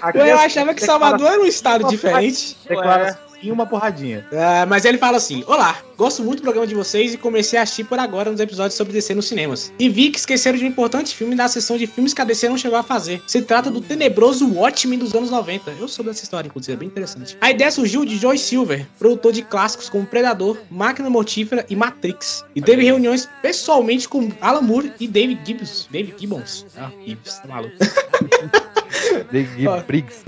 Aqui 0.00 0.18
Eu 0.18 0.24
é 0.24 0.32
achava 0.32 0.72
que 0.72 0.82
Salvador 0.82 1.30
era 1.30 1.42
um 1.42 1.44
estado 1.44 1.86
diferente. 1.88 2.56
Declara 2.66 3.18
sim 3.44 3.50
uma 3.50 3.66
porradinha. 3.66 4.26
Ah, 4.32 4.66
mas 4.66 4.84
ele 4.84 4.98
fala 4.98 5.18
assim: 5.18 5.44
Olá, 5.46 5.78
gosto 5.96 6.22
muito 6.22 6.40
do 6.40 6.42
programa 6.42 6.66
de 6.66 6.74
vocês 6.74 7.14
e 7.14 7.18
comecei 7.18 7.58
a 7.58 7.62
assistir 7.62 7.84
por 7.84 7.98
agora 7.98 8.30
nos 8.30 8.40
episódios 8.40 8.74
sobre 8.74 8.92
DC 8.92 9.14
nos 9.14 9.28
cinemas. 9.28 9.72
E 9.78 9.88
vi 9.88 10.10
que 10.10 10.18
esqueceram 10.18 10.58
de 10.58 10.64
um 10.64 10.68
importante 10.68 11.14
filme 11.14 11.34
da 11.34 11.46
sessão 11.46 11.76
de 11.76 11.86
filmes 11.86 12.14
que 12.14 12.22
a 12.22 12.24
DC 12.24 12.48
não 12.48 12.56
chegou 12.56 12.78
a 12.78 12.82
fazer. 12.82 13.22
Se 13.26 13.42
trata 13.42 13.70
do 13.70 13.80
tenebroso 13.80 14.50
Watchmen 14.54 14.98
dos 14.98 15.14
anos 15.14 15.30
90. 15.30 15.72
Eu 15.72 15.88
soube 15.88 16.10
dessa 16.10 16.24
história, 16.24 16.48
inclusive, 16.48 16.72
é 16.72 16.76
bem 16.76 16.88
interessante. 16.88 17.36
A 17.40 17.50
ideia 17.50 17.70
surgiu 17.70 18.04
de 18.04 18.16
Joy 18.16 18.38
Silver, 18.38 18.86
produtor 18.98 19.32
de 19.32 19.42
clássicos 19.42 19.88
como 19.88 20.06
Predador, 20.06 20.58
Máquina 20.70 21.10
Mortífera 21.10 21.64
e 21.68 21.76
Matrix. 21.76 22.44
E 22.54 22.62
teve 22.62 22.82
reuniões 22.84 23.28
pessoalmente 23.42 24.08
com 24.08 24.30
Alan 24.40 24.62
Moore 24.62 24.92
e 24.98 25.06
David 25.06 25.40
Gibbons. 25.44 25.88
David 25.90 26.14
Gibbons. 26.18 26.66
Ah, 26.76 26.90
Gibbons, 27.04 27.38
tá 27.38 27.48
maluco. 27.48 27.74
Briggs. 29.86 30.22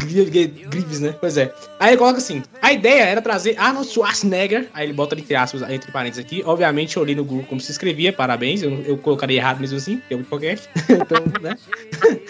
Grives, 0.71 1.01
né? 1.01 1.15
Pois 1.21 1.37
é. 1.37 1.53
Aí 1.81 1.91
ele 1.91 1.97
coloca 1.97 2.19
assim: 2.19 2.43
a 2.63 2.73
ideia 2.73 3.03
era 3.03 3.21
trazer 3.21 3.55
Arnold 3.59 3.89
Schwarzenegger. 3.89 4.69
Aí 4.73 4.87
ele 4.87 4.93
bota 4.93 5.19
entre 5.19 5.35
aspas, 5.35 5.63
entre 5.71 5.91
parênteses 5.91 6.25
aqui. 6.25 6.43
Obviamente 6.47 6.97
eu 6.97 7.05
li 7.05 7.15
no 7.15 7.25
Google 7.25 7.45
como 7.49 7.61
se 7.61 7.71
escrevia, 7.73 8.13
parabéns. 8.13 8.63
Eu, 8.63 8.71
eu 8.83 8.97
colocaria 8.99 9.37
errado 9.39 9.61
mesmo 9.61 9.77
assim, 9.79 10.01
que 10.07 10.15
é 10.15 10.17
o 10.17 10.25
podcast. 10.25 10.69
então, 10.89 11.23
né? 11.43 11.57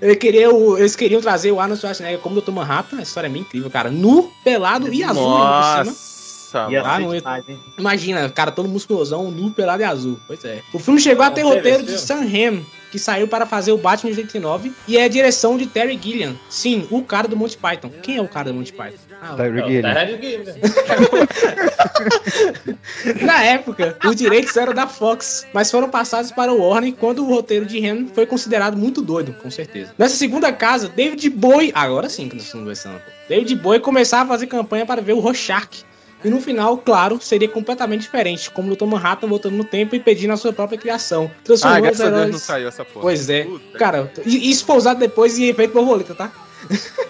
Ele 0.00 0.16
queria 0.16 0.50
o- 0.50 0.78
eles 0.78 0.96
queriam 0.96 1.20
trazer 1.20 1.52
o 1.52 1.60
Arnold 1.60 1.78
Schwarzenegger 1.78 2.20
como 2.20 2.40
Dr. 2.40 2.52
Manhattan. 2.52 2.98
A 2.98 3.02
história 3.02 3.26
é 3.28 3.30
bem 3.30 3.42
incrível, 3.42 3.70
cara. 3.70 3.90
Nu, 3.90 4.32
pelado 4.42 4.90
e 4.92 5.04
azul 5.04 5.22
por 5.22 5.84
cima. 5.84 6.19
Nossa, 6.52 6.70
Ia 6.72 6.82
Ah, 6.82 6.96
ser 6.96 7.02
não, 7.02 7.14
eu- 7.14 7.20
demais, 7.20 7.48
hein? 7.48 7.58
Imagina, 7.78 8.28
cara, 8.28 8.50
todo 8.50 8.68
musculosão, 8.68 9.30
nu, 9.30 9.50
pelado 9.50 9.82
e 9.82 9.84
azul. 9.84 10.18
Pois 10.26 10.44
é. 10.44 10.60
O 10.72 10.78
filme 10.78 11.00
chegou 11.00 11.24
a 11.24 11.30
ter 11.30 11.42
roteiro 11.42 11.82
de 11.84 11.98
Sam 11.98 12.22
Hamm, 12.22 12.64
que 12.90 12.98
saiu 12.98 13.28
para 13.28 13.46
fazer 13.46 13.70
o 13.72 13.78
Batman 13.78 14.12
de 14.12 14.18
89, 14.20 14.72
e 14.88 14.98
é 14.98 15.04
a 15.04 15.08
direção 15.08 15.56
de 15.56 15.66
Terry 15.66 15.98
Gilliam. 16.02 16.34
Sim, 16.48 16.86
o 16.90 17.02
cara 17.04 17.28
do 17.28 17.36
Monty 17.36 17.56
Python. 17.56 17.90
Quem 18.02 18.16
é 18.16 18.22
o 18.22 18.28
cara 18.28 18.48
do 18.50 18.54
Monty 18.54 18.72
Python? 18.72 18.96
Ah, 19.22 19.34
Terry 19.36 19.62
Gilliam. 19.62 19.94
Na 23.22 23.42
época, 23.44 23.96
os 24.04 24.16
direitos 24.16 24.56
eram 24.56 24.74
da 24.74 24.86
Fox, 24.86 25.46
mas 25.52 25.70
foram 25.70 25.88
passados 25.88 26.30
para 26.32 26.52
o 26.52 26.60
Warner 26.60 26.94
quando 26.94 27.24
o 27.24 27.28
roteiro 27.28 27.66
de 27.66 27.84
Hamm 27.86 28.08
foi 28.14 28.26
considerado 28.26 28.76
muito 28.76 29.02
doido, 29.02 29.34
com 29.42 29.50
certeza. 29.50 29.92
Nessa 29.98 30.16
segunda 30.16 30.52
casa, 30.52 30.88
David 30.88 31.28
Bowie, 31.30 31.70
agora 31.74 32.08
sim 32.08 32.28
que 32.28 32.36
nós 32.36 32.44
estamos 32.44 32.64
conversando. 32.64 33.00
David 33.28 33.54
Bowie 33.56 33.80
começava 33.80 34.24
a 34.24 34.28
fazer 34.28 34.46
campanha 34.46 34.84
para 34.84 35.00
ver 35.00 35.12
o 35.12 35.20
Rorschach. 35.20 35.84
E 36.22 36.28
no 36.28 36.40
final, 36.40 36.76
claro, 36.78 37.18
seria 37.20 37.48
completamente 37.48 38.02
diferente, 38.02 38.50
como 38.50 38.70
o 38.72 38.76
Dr. 38.76 38.84
Manhattan 38.84 39.26
voltando 39.26 39.56
no 39.56 39.64
tempo 39.64 39.94
e 39.96 40.00
pedindo 40.00 40.32
a 40.32 40.36
sua 40.36 40.52
própria 40.52 40.78
criação. 40.78 41.30
Ah, 41.34 41.40
Transformando 41.44 41.76
os 41.78 41.82
graças 41.82 42.00
a 42.00 42.04
Deus 42.04 42.16
heróis. 42.18 42.32
não 42.32 42.38
saiu 42.38 42.68
essa 42.68 42.84
porra. 42.84 43.00
Pois 43.00 43.30
é. 43.30 43.44
Puta 43.44 43.78
Cara, 43.78 44.12
e- 44.26 44.50
usado 44.76 44.98
depois 44.98 45.38
em 45.38 45.44
efeito 45.48 45.72
borboleta, 45.72 46.14
tá? 46.14 46.30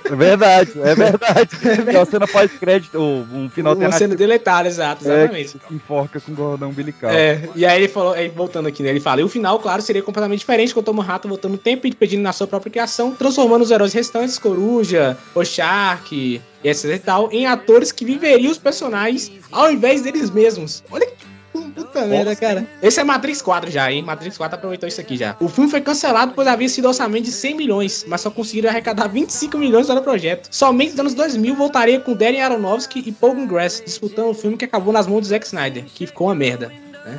É 0.05 0.15
verdade, 0.15 0.73
é 0.77 0.95
verdade. 0.95 1.51
É 1.87 1.99
uma 1.99 2.05
cena 2.05 2.27
pós-crédito, 2.27 2.97
ou 2.97 3.27
um 3.33 3.49
final 3.49 3.75
Uma 3.75 3.93
cena 3.93 4.15
deletada, 4.15 4.69
exato, 4.69 5.09
é, 5.09 5.23
exatamente. 5.25 5.59
que 5.59 5.69
se 5.69 5.75
enforca 5.75 6.21
com 6.21 6.35
cordão 6.35 6.71
umbilical. 6.71 7.11
É, 7.11 7.49
e 7.55 7.65
aí 7.65 7.83
ele 7.83 7.89
falou, 7.89 8.13
aí 8.13 8.29
voltando 8.29 8.67
aqui, 8.67 8.83
né? 8.83 8.91
Ele 8.91 9.01
fala, 9.01 9.21
e 9.21 9.25
o 9.25 9.29
final, 9.29 9.59
claro, 9.59 9.83
seria 9.83 10.03
completamente 10.03 10.41
diferente 10.41 10.75
com 10.75 10.81
o 10.81 10.83
Tomo 10.83 11.01
Rato 11.01 11.29
voltando 11.29 11.53
no 11.53 11.59
tempo 11.59 11.87
e 11.87 11.95
pedindo 11.95 12.23
na 12.23 12.33
sua 12.33 12.47
própria 12.47 12.71
criação, 12.71 13.13
transformando 13.13 13.63
os 13.63 13.71
heróis 13.71 13.93
restantes, 13.93 14.39
Coruja, 14.39 15.17
o 15.35 15.45
Shark 15.45 16.15
e 16.15 16.41
etc 16.69 16.85
e 16.85 16.99
tal, 16.99 17.33
em 17.33 17.47
atores 17.47 17.93
que 17.93 18.05
viveriam 18.05 18.51
os 18.51 18.59
personagens 18.59 19.33
ao 19.51 19.71
invés 19.71 20.03
deles 20.03 20.31
mesmos. 20.31 20.83
Olha 20.91 21.07
que 21.07 21.31
puta 21.53 22.07
merda, 22.07 22.35
cara. 22.37 22.67
Esse 22.83 23.01
é 23.01 23.05
Matrix 23.05 23.43
4 23.43 23.71
já, 23.71 23.91
hein? 23.91 24.03
Matrix 24.03 24.37
4 24.37 24.57
aproveitou 24.57 24.89
isso 24.89 25.01
aqui 25.01 25.17
já. 25.17 25.37
O 25.41 25.49
filme 25.49 25.71
foi 25.71 25.81
cancelado 25.81 26.33
pois 26.35 26.47
havia 26.49 26.69
sido 26.69 26.87
orçamento 26.89 27.25
de 27.25 27.33
100 27.33 27.55
milhões, 27.57 28.05
mas 28.09 28.21
só 28.21 28.31
conseguiram 28.31 28.71
arrecadar 28.71 29.09
25 29.09 29.59
milhões 29.59 29.87
para 29.87 30.01
o 30.01 30.03
projeto. 30.03 30.49
Somente 30.51 30.91
nos 30.93 31.01
anos 31.01 31.15
2000 31.15 31.55
voltaria 31.55 32.01
com 32.01 32.15
Darren 32.15 32.41
Aronofsky 32.43 33.03
e 33.07 33.13
Paul 33.13 33.35
Greengrass 33.35 33.83
disputando 33.85 34.31
o 34.31 34.35
filme 34.35 34.57
que 34.57 34.65
acabou 34.65 34.93
nas 34.93 35.07
mãos 35.07 35.21
do 35.23 35.27
Zack 35.27 35.47
Snyder, 35.47 35.85
que 35.85 36.07
ficou 36.07 36.29
uma 36.29 36.35
merda. 36.35 36.71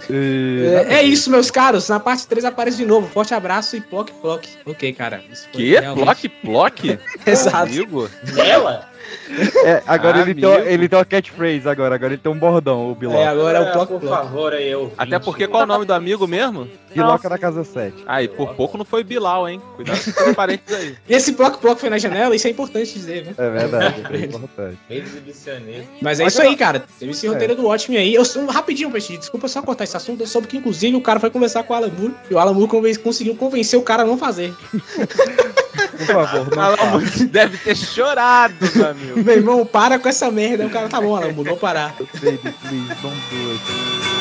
É, 0.10 0.96
é 1.00 1.04
isso, 1.04 1.30
meus 1.30 1.50
caros. 1.50 1.90
Na 1.90 2.00
parte 2.00 2.28
3 2.28 2.46
aparece 2.46 2.78
de 2.78 2.86
novo. 2.86 3.08
Forte 3.08 3.34
abraço 3.34 3.76
e 3.76 3.82
ploc, 3.82 4.10
ploc. 4.22 4.46
Ok, 4.66 4.94
cara. 4.94 5.22
Que? 5.52 5.72
realmente- 5.80 6.30
Ploc, 6.30 6.74
ploc? 6.78 7.00
Exato. 7.26 7.58
Amigo? 7.58 8.10
Nela? 8.36 8.91
É, 9.64 9.82
agora 9.86 10.18
Ah, 10.18 10.22
ele, 10.22 10.34
tem, 10.36 10.50
ele 10.66 10.90
tem 10.90 10.98
uma 10.98 11.06
catchphrase 11.06 11.68
agora, 11.68 11.96
agora 11.96 12.14
ele 12.14 12.22
tem 12.22 12.32
um 12.32 12.38
bordão, 12.38 12.92
o 12.92 12.96
Biloca. 12.96 13.20
É, 13.20 13.28
agora 13.28 13.58
é 13.60 13.62
o 13.62 13.72
ploc, 13.72 13.88
Por 13.90 14.02
favor, 14.02 14.54
aí, 14.54 14.70
eu. 14.70 14.92
Até 14.98 15.20
porque 15.20 15.48
qual 15.48 15.62
é 15.62 15.66
o 15.66 15.68
nome 15.68 15.86
do 15.86 15.94
amigo 15.94 16.28
mesmo? 16.28 16.68
Biloca 16.94 17.30
da 17.30 17.38
Casa 17.38 17.64
7. 17.64 18.04
Ah, 18.06 18.22
e 18.24 18.28
por 18.28 18.54
pouco 18.56 18.78
não 18.78 18.86
foi 18.86 19.04
Bilal, 19.04 19.48
hein? 19.50 19.62
Cuidado 19.76 20.00
com 20.14 20.30
os 20.30 20.36
parentes 20.36 20.74
aí. 20.74 20.96
E 21.08 21.14
esse 21.14 21.34
ploc 21.34 21.60
foi 21.78 21.90
na 21.90 21.98
janela, 21.98 22.36
isso 22.36 22.48
é 22.48 22.50
importante 22.52 22.94
dizer, 22.94 23.24
viu? 23.24 23.34
É 23.38 23.50
verdade, 23.50 23.96
é 24.12 24.18
importante. 24.26 24.78
Mas 26.02 26.20
é 26.20 26.26
isso 26.28 26.42
aí, 26.42 26.56
cara. 26.56 26.84
Teve 27.00 27.12
esse 27.12 27.28
roteiro 27.28 27.56
do 27.56 27.64
Watchmen 27.66 27.98
aí. 28.00 28.14
Eu, 28.14 28.24
sou- 28.26 28.46
rapidinho, 28.46 28.92
Peixe, 28.92 29.18
desculpa 29.18 29.48
só 29.48 29.62
cortar 29.62 29.84
esse 29.84 29.96
assunto. 29.98 30.22
Eu 30.22 30.28
soube 30.28 30.48
que, 30.48 30.58
inclusive, 30.58 30.96
o 30.96 31.02
cara 31.02 31.20
foi 31.20 31.30
conversar 31.30 31.64
com 31.64 31.74
o 31.74 31.76
Alan 31.76 31.90
Moore 31.90 32.14
e 32.30 32.34
o 32.34 32.40
Alan 32.40 32.54
Moore 32.54 32.68
conven- 32.70 32.96
conseguiu 32.96 33.36
convencer 33.36 33.78
o 33.80 33.84
cara 33.84 34.04
a 34.04 34.06
não 34.06 34.18
fazer. 34.18 34.54
Por 34.72 36.06
favor, 36.06 36.56
não. 36.56 36.90
Moore 36.92 37.26
deve 37.26 37.58
ter 37.58 37.76
chorado, 37.76 38.54
meu 38.76 38.88
amigo. 38.90 39.24
Meu 39.24 39.36
irmão, 39.36 39.66
para 39.66 40.00
com 40.00 40.10
essa 40.10 40.30
merda. 40.32 40.66
O 40.66 40.70
cara 40.70 40.88
tá 40.90 41.00
bom, 41.02 41.16
Alan 41.16 41.32
Moore, 41.32 41.50
vou 41.50 41.58
parar. 41.58 41.96
Baby, 42.22 42.38
please, 42.38 42.88
don't 43.02 43.16
do 43.30 43.52
it. 43.52 44.21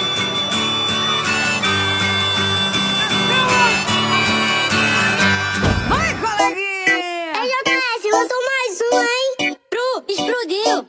Explodiu! 10.20 10.86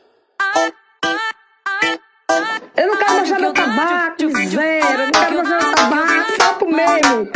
Eu 2.77 2.87
não 2.87 2.97
quero 2.97 3.13
mostrar 3.13 3.39
meu 3.39 3.53
tabaco, 3.53 4.23
miséria. 4.23 4.91
Eu 4.91 4.97
não 4.97 5.11
quero 5.11 5.35
mostrar 5.37 5.61
meu 5.61 5.75
tabaco, 5.75 6.31
solta 6.41 6.65
o 6.65 6.71
mesmo. 6.71 7.31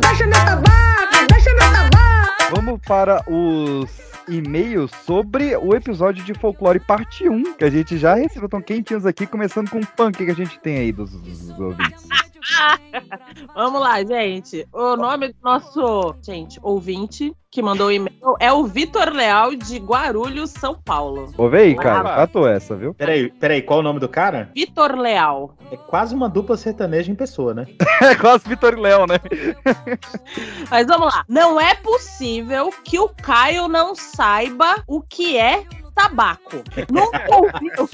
Deixa 0.00 0.26
meu 0.26 0.44
tabaco, 0.44 1.26
deixa 1.30 1.50
meu 1.50 1.72
tabaco. 1.72 2.56
Vamos 2.56 2.80
para 2.86 3.22
os 3.28 3.90
e-mails 4.28 4.90
sobre 5.06 5.56
o 5.56 5.74
episódio 5.74 6.24
de 6.24 6.34
Folclore 6.34 6.80
Parte 6.80 7.28
1, 7.28 7.54
que 7.54 7.64
a 7.64 7.70
gente 7.70 7.96
já 7.96 8.14
recebeu 8.14 8.48
tão 8.48 8.60
quentinhos 8.60 9.06
aqui, 9.06 9.26
começando 9.26 9.70
com 9.70 9.78
o 9.78 9.86
punk 9.86 10.24
que 10.24 10.30
a 10.30 10.34
gente 10.34 10.58
tem 10.60 10.78
aí 10.78 10.92
dos, 10.92 11.12
dos 11.12 11.58
ouvintes. 11.58 12.06
Vamos 13.54 13.80
lá, 13.80 14.02
gente. 14.04 14.66
O 14.72 14.96
nome 14.96 15.28
do 15.28 15.36
nosso, 15.42 16.14
gente, 16.22 16.58
ouvinte 16.62 17.34
que 17.50 17.62
mandou 17.62 17.86
o 17.88 17.92
e-mail 17.92 18.36
é 18.38 18.52
o 18.52 18.64
Vitor 18.64 19.10
Leal 19.10 19.54
de 19.54 19.78
Guarulhos, 19.78 20.50
São 20.50 20.74
Paulo. 20.74 21.32
Ouve 21.36 21.56
aí, 21.56 21.74
cara, 21.74 22.16
fato 22.16 22.46
essa, 22.46 22.76
viu? 22.76 22.92
Peraí, 22.92 23.30
peraí, 23.30 23.62
qual 23.62 23.80
o 23.80 23.82
nome 23.82 23.98
do 23.98 24.08
cara? 24.08 24.50
Vitor 24.54 24.94
Leal. 24.94 25.56
É 25.70 25.76
quase 25.76 26.14
uma 26.14 26.28
dupla 26.28 26.56
sertaneja 26.56 27.10
em 27.10 27.14
pessoa, 27.14 27.54
né? 27.54 27.66
É 28.00 28.14
quase 28.14 28.48
Vitor 28.48 28.78
Léo, 28.78 29.06
né? 29.06 29.16
Mas 30.70 30.86
vamos 30.86 31.12
lá. 31.12 31.24
Não 31.28 31.60
é 31.60 31.74
possível 31.74 32.70
que 32.84 32.98
o 32.98 33.08
Caio 33.08 33.66
não 33.66 33.94
saiba 33.94 34.82
o 34.86 35.02
que 35.02 35.36
é 35.36 35.64
tabaco. 35.98 36.62
Nunca 36.90 37.26
ouviu. 37.34 37.88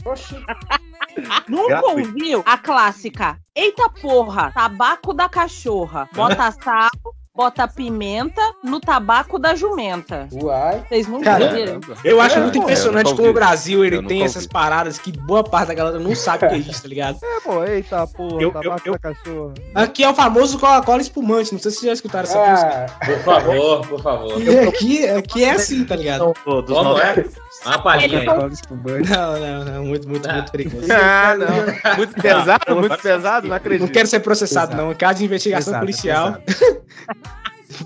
Nunca 1.48 1.68
Gratuito. 1.68 2.08
ouviu 2.08 2.42
a 2.44 2.58
clássica. 2.58 3.38
Eita 3.54 3.88
porra, 3.88 4.50
tabaco 4.52 5.14
da 5.14 5.28
cachorra. 5.28 6.08
Bota 6.12 6.50
sal, 6.60 6.90
bota 7.34 7.68
pimenta 7.68 8.42
no 8.64 8.80
tabaco 8.80 9.38
da 9.38 9.54
jumenta. 9.54 10.28
Uai. 10.32 10.84
Vocês 10.88 11.06
nunca 11.06 11.32
ouviram? 11.38 11.80
Eu 12.02 12.20
acho 12.20 12.38
É, 12.38 12.40
muito 12.42 12.58
impressionante 12.58 13.10
eu 13.10 13.16
como 13.16 13.28
o. 13.28 13.32
Brasil 13.32 13.84
ele 13.84 13.96
Eu 13.96 14.06
tem 14.06 14.22
essas 14.24 14.46
paradas 14.46 14.98
que 14.98 15.12
boa 15.12 15.44
parte 15.44 15.68
da 15.68 15.74
galera 15.74 15.98
não 16.00 16.14
sabe 16.16 16.46
o 16.46 16.48
que 16.48 16.54
é 16.56 16.58
isso, 16.58 16.82
tá 16.82 16.88
ligado? 16.88 17.18
É, 17.22 17.40
pô, 17.40 17.64
eita, 17.64 18.06
porra, 18.08 18.42
Eu- 18.42 18.50
tabaco 18.52 18.82
eu- 18.88 18.92
da 18.94 18.98
cachorra. 18.98 19.54
Aqui 19.74 20.02
é 20.04 20.10
o 20.10 20.14
famoso 20.14 20.58
Coca-Cola 20.58 21.00
espumante. 21.00 21.52
Não 21.52 21.60
sei 21.60 21.70
se 21.70 21.78
vocês 21.78 21.86
já 21.90 21.92
escutaram 21.92 22.28
essa 22.28 22.38
música. 22.44 22.86
Ah, 23.00 23.06
Por 23.06 23.18
favor, 23.20 23.86
por 23.86 24.02
favor. 24.02 24.42
E 24.42 24.58
aqui, 24.58 25.06
aqui 25.08 25.44
é 25.44 25.50
assim, 25.52 25.84
tá 25.84 25.94
ligado? 25.94 26.32
Como 26.44 26.98
é? 26.98 27.24
Uma 27.64 27.78
palhinha 27.82 28.20
aí. 28.20 28.26
Não, 28.26 29.40
não, 29.40 29.64
não. 29.64 29.84
Muito, 29.84 30.08
muito, 30.08 30.28
muito 30.30 30.52
perigoso. 30.52 30.86
Ah, 30.92 31.34
não. 31.36 31.96
Muito 31.96 32.14
pesado, 32.20 32.76
muito 32.76 32.98
pesado, 32.98 33.48
não 33.48 33.56
acredito. 33.56 33.86
Não 33.86 33.92
quero 33.92 34.06
ser 34.08 34.20
processado, 34.20 34.72
Exato. 34.72 34.86
não. 34.88 34.94
Caso 34.94 35.18
de 35.20 35.24
investigação 35.24 35.72
Exato, 35.72 35.80
policial. 35.84 36.28
exato. 36.46 36.84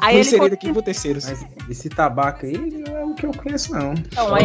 Aí 0.01 0.17
ele 0.17 0.21
inserido 0.21 0.51
continua- 0.51 0.55
aqui 0.59 0.73
por 0.75 0.83
terceiros. 0.83 1.25
Mas 1.27 1.47
esse 1.71 1.89
tabaco 1.89 2.45
aí 2.45 2.57
não 2.59 2.97
é 2.97 3.05
o 3.05 3.15
que 3.15 3.25
eu 3.27 3.33
conheço, 3.33 3.73
não. 3.73 3.93
Então, 3.95 4.35
aí. 4.35 4.45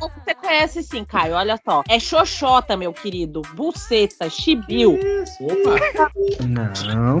Você 0.00 0.34
conhece 0.34 0.82
sim, 0.82 1.04
Caio, 1.04 1.34
olha 1.34 1.58
só. 1.64 1.82
É 1.88 1.98
xoxota, 1.98 2.76
meu 2.76 2.92
querido. 2.92 3.40
Buceta, 3.54 4.28
chibiu, 4.28 4.98
Opa! 5.40 6.10
Não. 6.46 7.20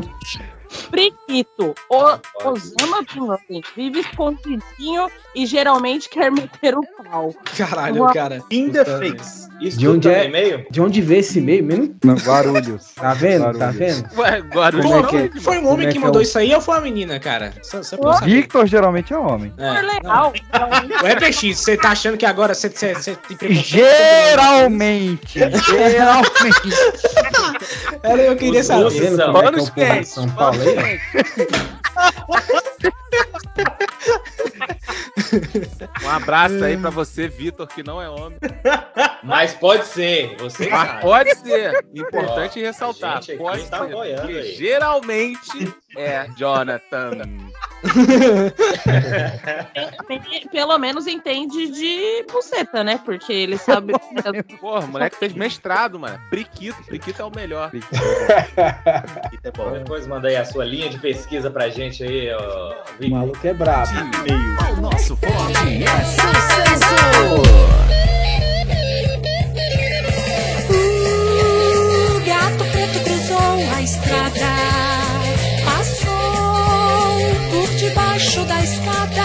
Priquito, 0.90 1.74
o, 1.90 2.48
Osama 2.48 3.02
Bin 3.12 3.26
Laden. 3.26 3.62
Vive 3.76 4.00
escondidinho 4.00 5.08
e 5.34 5.46
geralmente 5.46 6.08
quer 6.08 6.30
meter 6.30 6.74
o 6.76 6.82
pau. 7.02 7.34
Caralho, 7.56 8.06
cara. 8.12 8.42
In 8.50 8.70
the 8.70 8.84
face. 8.84 9.48
Isso 9.60 9.78
De 9.78 9.88
onde 9.88 10.08
tá 10.08 10.14
é? 10.14 10.24
e-mail? 10.26 10.66
De 10.70 10.80
onde 10.80 11.00
vê 11.00 11.18
esse 11.18 11.38
e-mail 11.38 11.64
mesmo? 11.64 11.94
Guarulhos. 12.24 12.92
Tá 12.94 13.14
vendo? 13.14 13.44
Tá 13.44 13.50
Guarulhos. 13.70 13.76
vendo? 13.76 14.18
Ué, 14.18 14.40
Guarulhos. 14.40 14.86
Como 14.86 14.98
é 14.98 15.28
que 15.28 15.38
é? 15.38 15.40
Foi 15.40 15.58
um 15.58 15.68
homem 15.68 15.86
é 15.86 15.88
que 15.90 15.94
que 15.94 16.00
mandou 16.04 16.20
é 16.20 16.24
o- 16.24 16.26
isso 16.26 16.38
aí 16.38 16.54
ou 16.54 16.60
foi 16.60 16.74
uma 16.74 16.80
menina, 16.82 17.18
cara? 17.20 17.52
Só. 17.62 17.80
Victor 18.24 18.66
geralmente 18.66 19.12
é 19.12 19.16
homem. 19.18 19.52
É. 19.58 19.80
Legal. 19.82 20.32
O 21.02 21.06
EPX, 21.06 21.58
você 21.58 21.76
tá 21.76 21.90
achando 21.90 22.16
que 22.16 22.26
agora 22.26 22.52
você, 22.54 22.68
você, 22.68 22.94
você 22.94 23.14
tem 23.16 23.36
preconceito? 23.36 23.66
Geralmente! 23.68 25.38
Geralmente! 25.38 26.68
Era 28.02 28.22
eu 28.22 28.36
queria 28.36 28.60
Os 28.60 28.66
saber. 28.66 28.84
russos 28.84 29.00
Vendo 29.00 29.16
são. 29.16 29.32
como 29.32 29.48
é 29.76 29.98
é. 29.98 30.02
São 30.02 30.28
Paulo 30.30 30.58
aí? 30.68 31.00
Um 36.04 36.10
abraço 36.10 36.62
aí 36.64 36.76
pra 36.76 36.90
você, 36.90 37.28
Vitor, 37.28 37.66
que 37.66 37.82
não 37.82 38.00
é 38.00 38.08
homem. 38.08 38.38
Mas 39.22 39.54
pode 39.54 39.86
ser. 39.86 40.36
Você 40.38 40.68
Mas 40.68 40.88
sabe. 40.88 41.02
pode 41.02 41.34
ser. 41.36 41.86
Importante 41.94 42.60
Ó, 42.60 42.62
ressaltar. 42.62 43.20
Pode 43.38 43.66
tá 43.68 43.86
ser. 43.86 43.94
porque 43.94 44.38
aí. 44.38 44.54
geralmente 44.54 45.74
é 45.96 46.26
Jonathan. 46.36 47.12
Pelo 50.50 50.78
menos 50.78 51.06
entende 51.06 51.68
de 51.68 52.24
buceta, 52.30 52.82
né? 52.82 53.00
Porque 53.04 53.32
ele 53.32 53.58
sabe. 53.58 53.92
Porra, 54.60 54.80
o 54.84 54.88
moleque 54.88 55.16
fez 55.16 55.32
mestrado, 55.34 55.98
mano. 55.98 56.18
Priquito, 56.30 56.82
Priquito 56.84 57.22
é 57.22 57.24
o 57.24 57.30
melhor. 57.34 57.70
Priquito 57.70 57.94
é 59.44 59.50
bom. 59.50 59.72
Depois 59.72 60.06
manda 60.06 60.28
aí 60.28 60.36
a 60.36 60.44
sua 60.44 60.64
linha 60.64 60.88
de 60.88 60.98
pesquisa 60.98 61.50
pra 61.50 61.68
gente 61.68 62.02
aí, 62.02 62.32
ó. 62.32 62.74
O 63.00 63.10
maluco 63.10 63.46
é 63.46 63.54
brabo. 63.54 63.90
O 64.78 64.83
nosso 64.84 65.16
forte 65.16 65.82
é 65.82 66.04
sucesso! 66.04 66.96
O 72.10 72.20
gato 72.26 72.64
preto 72.70 72.98
cruzou 73.04 73.56
a 73.74 73.80
estrada, 73.80 74.52
passou 75.64 76.08
por 77.50 77.68
debaixo 77.76 78.44
da 78.44 78.60
escada. 78.62 79.24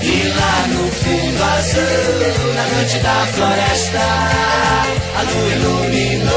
E 0.00 0.28
lá 0.28 0.66
no 0.68 0.88
fundo 0.92 1.42
azul, 1.58 2.54
na 2.54 2.66
noite 2.74 2.98
da 3.00 3.26
floresta, 3.34 4.06
a 5.18 5.22
lua 5.22 5.48
iluminou 5.56 6.32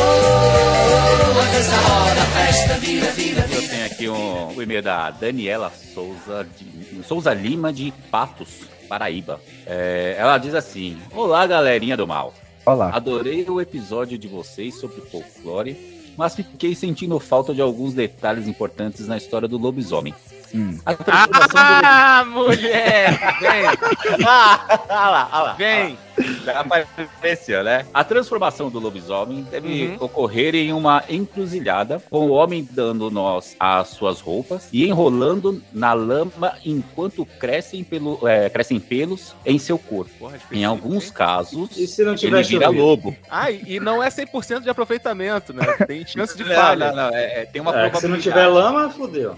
a 1.39 1.46
dança 1.53 1.77
roda, 1.77 2.22
a 2.22 2.25
festa 2.25 2.74
vira, 2.79 3.10
vira, 3.12 3.43
tenho 3.43 3.76
aqui 3.97 4.07
um, 4.07 4.55
o 4.55 4.61
e-mail 4.61 4.83
da 4.83 5.09
Daniela 5.09 5.71
Souza, 5.71 6.47
de, 6.55 7.03
Souza 7.03 7.33
Lima, 7.33 7.73
de 7.73 7.91
Patos, 8.11 8.61
Paraíba. 8.87 9.41
É, 9.65 10.15
ela 10.17 10.37
diz 10.37 10.53
assim: 10.53 10.97
Olá, 11.11 11.47
galerinha 11.47 11.97
do 11.97 12.05
mal. 12.05 12.33
Olá. 12.63 12.91
Adorei 12.93 13.43
o 13.49 13.59
episódio 13.59 14.17
de 14.17 14.27
vocês 14.27 14.75
sobre 14.75 15.01
folclore, 15.01 16.13
mas 16.15 16.35
fiquei 16.35 16.75
sentindo 16.75 17.19
falta 17.19 17.53
de 17.53 17.61
alguns 17.61 17.93
detalhes 17.93 18.47
importantes 18.47 19.07
na 19.07 19.17
história 19.17 19.47
do 19.47 19.57
lobisomem. 19.57 20.13
Hum. 20.53 20.77
A 20.85 20.93
transformação 20.93 21.49
do 21.49 21.85
Ah, 21.85 22.25
mulher! 22.25 23.19
Vem! 23.39 24.17
Ah, 24.25 24.65
olha 24.69 25.09
lá, 25.09 25.29
olha 25.31 25.43
lá. 25.43 25.53
Vem! 25.53 25.97
Já 26.43 26.62
apareceu, 26.62 27.63
né? 27.63 27.86
A 27.93 28.03
transformação 28.03 28.69
do 28.69 28.79
lobisomem 28.79 29.43
deve 29.43 29.67
Uhum. 29.67 29.97
ocorrer 30.00 30.55
em 30.55 30.71
uma 30.74 31.03
encruzilhada, 31.09 32.01
com 32.09 32.27
o 32.27 32.31
homem 32.31 32.67
dando 32.71 33.12
nós 33.12 33.55
às 33.59 33.89
suas 33.89 34.19
roupas 34.21 34.69
e 34.71 34.86
enrolando 34.86 35.62
na 35.71 35.93
lama 35.93 36.53
enquanto 36.65 37.25
crescem, 37.39 37.83
pelo, 37.83 38.27
é, 38.27 38.50
crescem 38.50 38.79
pelos 38.79 39.36
em 39.45 39.59
seu 39.59 39.77
corpo. 39.77 40.12
Porra, 40.17 40.38
Em 40.51 40.63
alguns 40.65 41.12
casos, 41.12 41.77
E 41.77 41.88
se 41.88 42.03
não 42.03 42.15
tiver 42.15 42.38
ele 42.39 42.47
vira 42.47 42.65
chovido? 42.65 42.83
lobo. 42.83 43.15
Ah, 43.29 43.51
e 43.51 43.79
não 43.79 44.01
é 44.01 44.09
100% 44.09 44.62
de 44.63 44.69
aproveitamento, 44.69 45.53
né? 45.53 45.65
Tem 45.86 46.05
chance 46.05 46.36
de 46.38 46.43
Não, 46.43 46.55
falha. 46.55 46.91
não, 46.91 46.95
não, 47.09 47.15
é- 47.15 47.41
é, 47.41 47.45
tem 47.45 47.62
uma 47.62 47.75
É, 47.77 47.93
se 47.93 48.07
não 48.07 48.17
tiver 48.19 48.47
lama, 48.47 48.89
fodeu. 48.89 49.36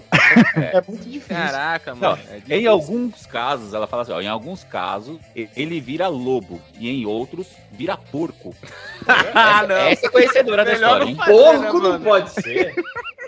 É 0.56 0.82
muito 0.86 1.04
difícil. 1.04 1.36
Caraca, 1.36 1.94
Não, 1.94 2.10
mano. 2.10 2.22
é 2.30 2.36
difícil. 2.36 2.56
em 2.60 2.66
alguns 2.66 3.26
casos, 3.26 3.74
ela 3.74 3.86
fala 3.86 4.02
assim, 4.02 4.12
ó, 4.12 4.20
em 4.20 4.28
alguns 4.28 4.62
casos, 4.64 5.18
ele 5.56 5.80
vira 5.80 6.06
lobo, 6.08 6.60
e 6.78 6.88
em 6.88 7.06
outros, 7.06 7.46
vira 7.72 7.96
porco. 7.96 8.54
Ah, 9.06 9.60
essa, 9.62 9.66
não. 9.66 9.76
essa 9.76 10.06
é 10.06 10.08
conhecedora 10.10 10.64
da 10.64 10.72
Melhor 10.72 11.02
história, 11.02 11.06
não 11.06 11.16
fazer, 11.16 11.32
Porco 11.32 11.80
né, 11.80 11.88
não 11.88 12.00
pode 12.00 12.30
ser. 12.30 12.74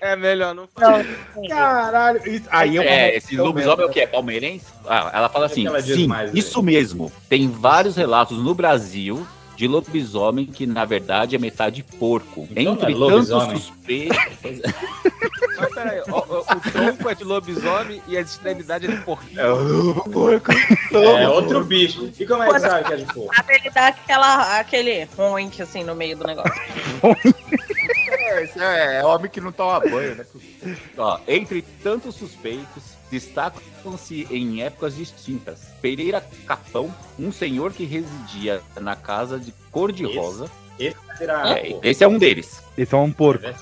É 0.02 0.16
melhor 0.16 0.54
não 0.54 0.68
fazer. 0.68 1.18
Caralho. 1.48 2.28
Isso, 2.28 2.46
aí 2.50 2.76
eu 2.76 2.82
É, 2.82 3.16
esse 3.16 3.36
lobisomem 3.36 3.86
é 3.86 3.88
o 3.88 3.90
que? 3.90 4.00
É 4.00 4.06
palmeirense? 4.06 4.66
Ah, 4.86 5.10
ela 5.14 5.28
fala 5.30 5.46
assim, 5.46 5.66
ela 5.66 5.80
diz 5.80 5.96
sim, 5.96 6.06
mais 6.06 6.30
aí? 6.30 6.38
isso 6.38 6.62
mesmo. 6.62 7.10
Tem 7.28 7.48
vários 7.48 7.96
relatos 7.96 8.36
no 8.36 8.54
Brasil 8.54 9.26
de 9.56 9.66
lobisomem 9.66 10.44
que, 10.44 10.66
na 10.66 10.84
verdade, 10.84 11.36
é 11.36 11.38
metade 11.38 11.82
porco. 11.82 12.46
Então 12.50 12.74
Entre 12.74 12.94
não 12.94 13.08
é 13.08 13.24
tantos 13.24 13.62
suspeitos... 13.62 14.16
Mas 15.58 15.74
peraí, 15.74 16.02
ó, 16.08 16.18
o 16.18 16.70
tronco 16.70 17.08
é 17.08 17.14
de 17.14 17.24
lobisomem 17.24 18.02
e 18.08 18.16
a 18.16 18.20
extremidade 18.20 18.86
é 18.86 18.90
de 18.90 18.96
porquinho. 19.02 19.40
É 19.40 19.52
o 19.52 19.94
porco. 20.10 20.52
É 20.92 21.28
outro 21.28 21.64
bicho. 21.64 22.10
E 22.18 22.26
como 22.26 22.42
é 22.42 22.52
que 22.52 22.60
sabe 22.60 22.84
que 22.84 22.92
é 22.92 22.96
de 22.96 23.04
porco? 23.06 23.34
Sabe, 23.34 23.54
ele 23.54 23.70
dá 23.70 23.88
aquela, 23.88 24.58
aquele 24.58 25.08
oink 25.16 25.62
assim 25.62 25.84
no 25.84 25.94
meio 25.94 26.16
do 26.16 26.24
negócio. 26.24 26.52
Esse 28.40 28.58
é 28.58 29.04
homem 29.04 29.30
que 29.30 29.40
não 29.40 29.52
toma 29.52 29.80
banho, 29.80 30.14
né? 30.14 30.24
Ó, 30.96 31.18
entre 31.28 31.62
tantos 31.82 32.14
suspeitos, 32.14 32.82
destacam-se 33.10 34.26
em 34.30 34.62
épocas 34.62 34.96
distintas. 34.96 35.60
Pereira 35.80 36.24
Capão, 36.46 36.94
um 37.18 37.30
senhor 37.30 37.72
que 37.72 37.84
residia 37.84 38.62
na 38.80 38.96
casa 38.96 39.38
de 39.38 39.52
cor-de-rosa. 39.70 40.50
Esse 40.78 40.96
virar 41.18 41.58
É, 41.58 41.78
esse 41.82 42.02
é 42.02 42.08
um 42.08 42.18
deles. 42.18 42.62
Esse 42.76 42.94
é 42.94 42.98
um 42.98 43.12
porco. 43.12 43.46
É 43.46 43.54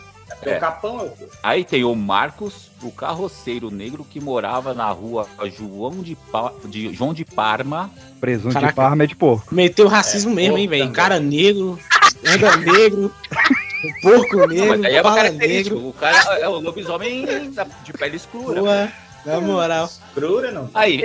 o 0.42 0.60
capão 0.60 1.00
é 1.00 1.02
o 1.04 1.10
porco. 1.10 1.36
Aí 1.42 1.64
tem 1.64 1.84
o 1.84 1.94
Marcos, 1.94 2.70
o 2.82 2.90
carroceiro 2.90 3.70
negro 3.70 4.04
que 4.08 4.20
morava 4.20 4.72
na 4.74 4.90
rua 4.90 5.26
João 5.56 6.02
de, 6.02 6.16
Pa- 6.16 6.52
de- 6.64 6.92
João 6.94 7.12
de 7.12 7.24
Parma. 7.24 7.90
Presunto 8.20 8.48
de 8.48 8.54
Caraca. 8.54 8.74
Parma 8.74 9.04
é 9.04 9.06
de 9.06 9.14
porco. 9.16 9.54
Meteu 9.54 9.86
racismo 9.88 10.34
mesmo, 10.34 10.56
hein, 10.58 10.68
velho? 10.68 10.90
Cara 10.92 11.18
negro, 11.20 11.78
anda 12.26 12.56
negro, 12.56 13.12
porco 14.02 14.36
Não, 14.36 14.46
negro, 14.46 14.68
mas 14.68 14.84
aí 14.84 14.94
é 14.96 15.02
fala 15.02 15.30
negro. 15.30 15.88
O 15.88 15.92
cara 15.92 16.38
é 16.38 16.48
o 16.48 16.58
lobisomem 16.58 17.26
de 17.84 17.92
pele 17.92 18.16
escura. 18.16 18.60
Boa, 18.60 18.88
na 19.24 19.40
moral. 19.40 19.88
Crura, 20.14 20.50
não. 20.50 20.70
Aí, 20.74 21.00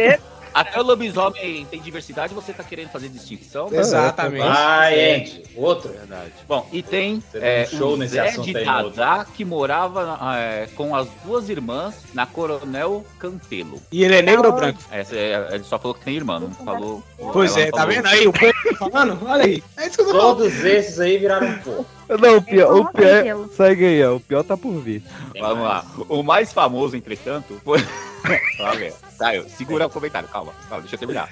até 0.56 0.80
o 0.80 0.84
lobisomem 0.84 1.68
tem 1.70 1.82
diversidade, 1.82 2.34
você 2.34 2.54
tá 2.54 2.64
querendo 2.64 2.88
fazer 2.88 3.10
distinção? 3.10 3.68
Exatamente. 3.70 4.48
Vai, 4.48 4.98
Ed. 4.98 5.44
Outro. 5.54 5.92
Verdade. 5.92 6.32
Bom, 6.48 6.66
e 6.72 6.82
tem 6.82 7.22
é, 7.34 7.68
um 7.74 7.78
show 7.78 7.94
o 7.94 7.98
nesse 7.98 8.14
Zé 8.14 8.30
assunto 8.30 8.46
de 8.46 8.58
outro. 8.58 8.92
Dadá, 8.92 9.26
que 9.26 9.44
morava 9.44 10.18
é, 10.38 10.70
com 10.74 10.96
as 10.96 11.10
duas 11.26 11.50
irmãs 11.50 11.96
na 12.14 12.26
Coronel 12.26 13.06
Campelo. 13.20 13.82
E 13.92 14.06
ele 14.06 14.16
é 14.16 14.22
negro 14.22 14.48
ou 14.48 14.56
branco? 14.56 14.80
Essa 14.90 15.14
é- 15.14 15.50
ele 15.52 15.64
só 15.66 15.78
falou 15.78 15.94
que 15.94 16.06
tem 16.06 16.16
irmã, 16.16 16.40
não 16.40 16.52
falou. 16.52 17.04
Pois 17.34 17.58
é, 17.58 17.70
tá 17.70 17.80
falou. 17.80 17.94
vendo 17.94 18.08
aí 18.08 18.26
o 18.26 18.32
povo 18.32 18.54
falando? 18.80 19.20
Olha 19.28 19.44
aí. 19.44 19.64
É 19.76 19.88
isso 19.88 19.98
que 19.98 20.02
eu 20.04 20.06
tô 20.06 20.12
falando. 20.14 20.38
Todos 20.38 20.64
esses 20.64 21.00
aí 21.02 21.18
viraram 21.18 21.58
porco. 21.60 21.86
Não, 22.08 22.38
o 22.38 22.42
pior, 22.42 22.74
o 22.74 22.94
pior 22.94 23.08
é-. 23.08 23.36
Segue 23.56 23.86
aí, 23.86 24.06
ó. 24.06 24.16
O 24.16 24.20
pior 24.22 24.44
tá 24.44 24.56
por 24.56 24.72
vir. 24.80 25.04
Vamos 25.38 25.64
lá. 25.66 25.84
O 26.08 26.24
mais 26.24 26.54
famoso, 26.54 26.96
entretanto, 26.96 27.60
foi. 27.64 27.80
ver. 29.18 29.44
Tá, 29.44 29.50
segura 29.50 29.88
o 29.88 29.90
comentário, 29.90 30.28
calma, 30.30 30.54
calma, 30.70 30.82
deixa 30.82 30.96
eu 30.96 31.00
terminar. 31.00 31.30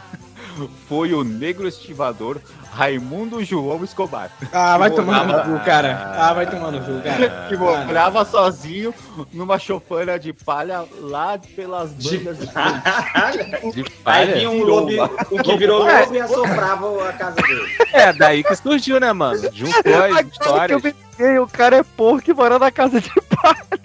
Foi 0.88 1.14
o 1.14 1.24
negro 1.24 1.66
estivador 1.66 2.40
Raimundo 2.72 3.42
João 3.44 3.82
Escobar. 3.84 4.30
Ah, 4.52 4.78
vai 4.78 4.90
Que 4.90 4.96
tomar 4.96 5.26
no 5.26 5.42
cu, 5.58 5.64
cara. 5.64 6.14
Ah, 6.16 6.32
vai 6.32 6.48
tomar 6.48 6.70
no 6.70 6.80
cu, 6.80 7.02
cara. 7.02 7.46
Que 7.48 7.56
morava 7.56 8.24
sozinho 8.24 8.94
numa 9.32 9.58
choupana 9.58 10.18
de 10.18 10.32
palha 10.32 10.84
lá 11.00 11.38
pelas 11.56 11.90
bandas 11.92 12.38
de, 12.38 12.46
de 13.72 13.84
Aí 13.84 13.84
palha. 14.04 14.34
vinha 14.34 14.50
um 14.50 14.62
lobo, 14.62 14.90
um 15.32 15.36
que 15.42 15.56
virou 15.56 15.84
lobo 15.84 16.14
e 16.14 16.20
assoprava 16.20 17.08
a 17.08 17.12
casa 17.12 17.36
dele. 17.42 17.66
É, 17.92 18.12
daí 18.12 18.42
que 18.44 18.54
surgiu, 18.54 19.00
né, 19.00 19.12
mano? 19.12 19.40
Juntou 19.52 19.94
as 19.94 20.04
Agora 20.04 20.22
que 20.24 20.28
eu 20.28 20.78
histórias. 20.78 20.82
liguei, 21.18 21.38
o 21.38 21.46
cara 21.48 21.76
é 21.78 21.82
porco 21.82 22.30
e 22.30 22.34
mora 22.34 22.58
na 22.58 22.70
casa 22.70 23.00
de 23.00 23.10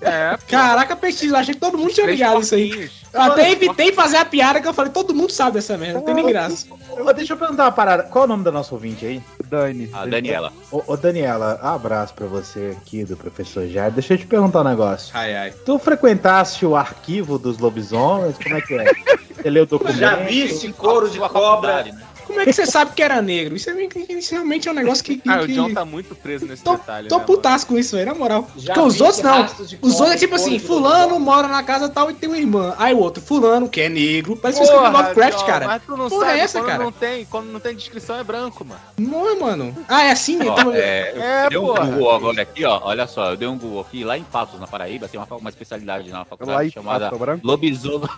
É, 0.02 0.38
Caraca, 0.48 0.96
pesquisa, 0.96 1.38
achei 1.40 1.54
que 1.56 1.60
todo 1.60 1.78
mundo 1.78 1.92
tinha 1.94 2.06
ligado 2.06 2.42
isso 2.42 2.54
aí. 2.56 2.90
Eu 3.14 3.22
até 3.22 3.50
evitei 3.52 3.92
fazer 3.94 4.18
a 4.18 4.26
piada 4.26 4.60
que 4.62 4.68
eu 4.68 4.74
falei, 4.74 4.92
todo 4.92 5.14
mundo 5.16 5.32
sabe 5.32 5.54
dessa 5.54 5.78
merda, 5.78 6.00
não 6.00 6.06
tem 6.06 6.14
nem 6.14 6.28
graça. 6.28 6.68
Deixa 7.16 7.34
eu 7.34 7.38
perguntar 7.38 7.64
uma 7.64 7.72
parada. 7.72 8.04
Qual 8.04 8.24
é 8.24 8.26
o 8.26 8.28
nome 8.28 8.44
da 8.44 8.52
nossa 8.52 8.75
ouvinte 8.76 9.06
aí? 9.06 9.22
Dani. 9.50 9.90
A 9.94 10.06
Daniela. 10.06 10.54
Ô, 10.72 10.84
ô, 10.88 10.98
Daniela, 10.98 11.60
abraço 11.62 12.14
pra 12.14 12.28
você 12.28 12.76
aqui 12.80 13.04
do 13.04 13.18
professor 13.18 13.68
Jair. 13.68 13.92
Deixa 13.92 14.14
eu 14.14 14.18
te 14.18 14.26
perguntar 14.28 14.62
um 14.62 14.66
negócio. 14.66 15.12
Ai, 15.14 15.36
ai. 15.36 15.54
Tu 15.66 15.78
frequentaste 15.80 16.66
o 16.66 16.76
arquivo 16.76 17.38
dos 17.38 17.58
lobisomens? 17.58 18.38
Como 18.38 18.56
é 18.56 18.62
que 18.62 18.74
é? 18.76 18.86
Você 19.36 19.50
leu 19.50 19.64
o 19.64 19.68
documento? 19.68 19.98
Já 19.98 20.16
viste 20.16 20.72
couro 20.74 21.10
de 21.10 21.20
cobra? 21.20 21.84
né? 21.84 22.02
Como 22.26 22.40
é 22.40 22.46
que 22.46 22.54
você 22.54 22.66
sabe 22.66 22.92
que 22.96 23.02
era 23.04 23.22
negro? 23.22 23.56
Isso, 23.56 23.70
é, 23.70 23.76
isso 24.10 24.32
realmente 24.34 24.68
é 24.68 24.72
um 24.72 24.76
negócio 24.76 25.04
que. 25.04 25.18
que 25.18 25.30
Ah, 25.30 25.42
o 25.42 25.46
que- 25.46 25.54
John 25.54 25.74
tá 25.74 25.86
muito 25.86 26.16
preso 26.16 26.46
nesse 26.46 26.64
Tô, 26.64 26.74
detalhe. 26.76 27.08
tô 27.08 27.18
né, 27.20 27.24
putaço 27.26 27.68
com 27.68 27.78
isso 27.78 27.96
aí, 27.96 28.06
na 28.06 28.14
moral. 28.14 28.48
Já 28.58 28.74
Porque 28.74 28.88
os 28.88 29.02
outros 29.02 29.22
não. 29.22 29.46
Os 29.82 29.94
outros 30.00 30.12
é 30.12 30.18
tipo 30.18 30.36
assim, 30.36 30.60
fulano 30.60 30.96
lobisomem? 31.14 31.20
mora 31.26 31.48
na 31.48 31.64
casa 31.64 31.90
tal 31.90 32.10
e 32.10 32.14
tem 32.14 32.28
uma 32.30 32.38
irmã. 32.38 32.76
Aí 32.78 32.94
o 32.94 33.00
outro, 33.00 33.22
fulano, 33.22 33.70
que 33.70 33.82
é 33.82 33.90
negro. 33.90 34.36
Parece 34.36 34.60
que 34.60 34.66
mano? 34.66 34.76
escreveu 34.78 34.92
Porra, 34.92 35.08
Lovecraft, 35.10 35.40
John, 35.40 35.46
cara. 35.46 35.68
Mas 35.68 35.84
tu 35.84 35.98
não 35.98 36.10
Porra, 36.10 36.26
sabe, 36.28 36.40
é 36.40 36.44
essa, 36.44 36.60
quando 36.60 36.68
cara? 36.68 36.84
não 36.84 36.92
tem, 36.92 37.26
quando 37.26 37.46
não 37.48 37.60
tem 37.60 37.76
descrição 37.76 38.18
é 38.20 38.24
branco, 38.24 38.66
mano. 38.66 38.82
Não 38.98 39.30
é, 39.30 39.36
mano. 39.36 39.86
Ah, 39.88 40.04
é 40.04 40.12
assim? 40.12 40.40
Ó, 40.48 40.54
então, 40.54 40.74
é, 40.74 41.12
eu 41.16 41.22
É, 41.22 41.50
dei 41.50 41.58
um 41.58 41.66
porra. 41.68 41.86
Google 41.86 42.12
agora 42.16 42.42
aqui, 42.42 42.66
ó. 42.66 42.80
Olha 42.84 43.08
só, 43.08 43.32
eu 43.32 43.38
dei 43.38 43.48
um 43.48 43.58
Google 43.58 43.82
aqui, 43.82 44.04
lá 44.04 44.18
em 44.18 44.24
Patos, 44.24 44.60
na 44.60 44.68
Paraíba, 44.68 45.08
tem 45.08 45.20
uma, 45.20 45.28
uma 45.38 45.50
especialidade 45.50 46.10
na 46.10 46.20
Lá 46.20 46.26
faculdade 46.26 46.72
chamada 46.72 47.10
Branco? 47.12 47.46
Lobisomem. 47.46 48.10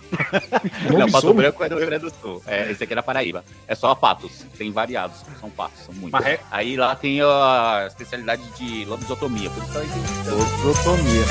Não, 0.98 1.10
Pato 1.10 1.32
Branco 1.34 1.62
é 1.64 1.68
do 1.68 1.76
Rio 1.76 1.86
Grande 1.86 2.04
do 2.04 2.12
Sul. 2.20 2.42
É, 2.46 2.70
esse 2.70 2.82
aqui 2.84 2.92
é 2.92 2.96
na 2.96 3.02
Paraíba. 3.02 3.44
É 3.66 3.74
só 3.74 3.94
Patos. 3.98 4.44
Tem 4.56 4.70
variados. 4.70 5.18
São 5.40 5.50
Patos, 5.50 5.80
são 5.84 5.94
muitos. 5.94 6.24
É- 6.24 6.40
Aí 6.50 6.76
lá 6.76 6.94
tem 6.94 7.20
a 7.20 7.84
especialidade 7.88 8.42
de 8.56 8.84
lobisotomia. 8.84 9.50
Por 9.50 9.62
isso 9.62 9.72
que 9.72 9.78
eu 9.78 9.84
entendi. 9.84 10.30
Lobotomia. 10.30 11.24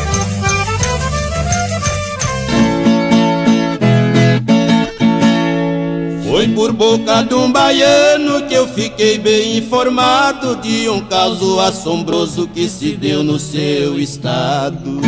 Foi 6.30 6.47
por 6.49 6.71
boca 6.73 7.23
de 7.23 7.34
um 7.34 7.51
baiano 7.51 8.43
que 8.47 8.53
eu 8.53 8.67
fiquei 8.67 9.17
bem 9.17 9.58
informado 9.58 10.58
de 10.58 10.88
um 10.89 11.01
caso 11.01 11.60
assombroso 11.60 12.47
que 12.47 12.67
se 12.67 12.95
deu 12.95 13.23
no 13.23 13.39
seu 13.39 13.97
estado. 13.99 15.01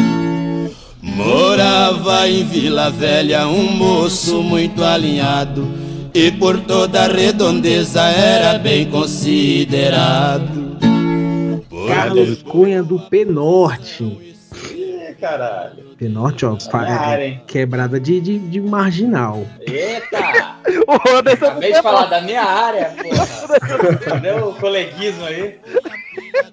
Morava 1.01 2.27
em 2.27 2.43
Vila 2.45 2.89
Velha 2.89 3.47
um 3.47 3.71
moço 3.71 4.41
muito 4.41 4.83
alinhado 4.83 5.88
e 6.13 6.31
por 6.31 6.59
toda 6.61 7.05
a 7.05 7.07
redondeza 7.07 8.01
era 8.01 8.57
bem 8.57 8.89
considerado. 8.89 10.77
Carlos 11.87 12.43
Cunha 12.43 12.83
do 12.83 12.99
Penorte. 12.99 14.28
Caralho. 15.19 15.83
Penorte, 15.97 16.45
ó, 16.45 16.55
é, 16.55 17.25
hein? 17.25 17.41
quebrada 17.45 17.99
de, 17.99 18.21
de, 18.21 18.39
de 18.39 18.61
marginal. 18.61 19.45
Eita! 19.61 20.57
O 20.87 21.17
Anderson 21.17 21.45
Acabei 21.47 21.73
de 21.73 21.81
falar 21.81 22.05
da 22.05 22.21
minha 22.21 22.43
área, 22.43 22.93
porra. 23.01 24.19
Deu 24.19 24.49
o 24.49 24.53
coleguismo 24.55 25.25
aí. 25.25 25.59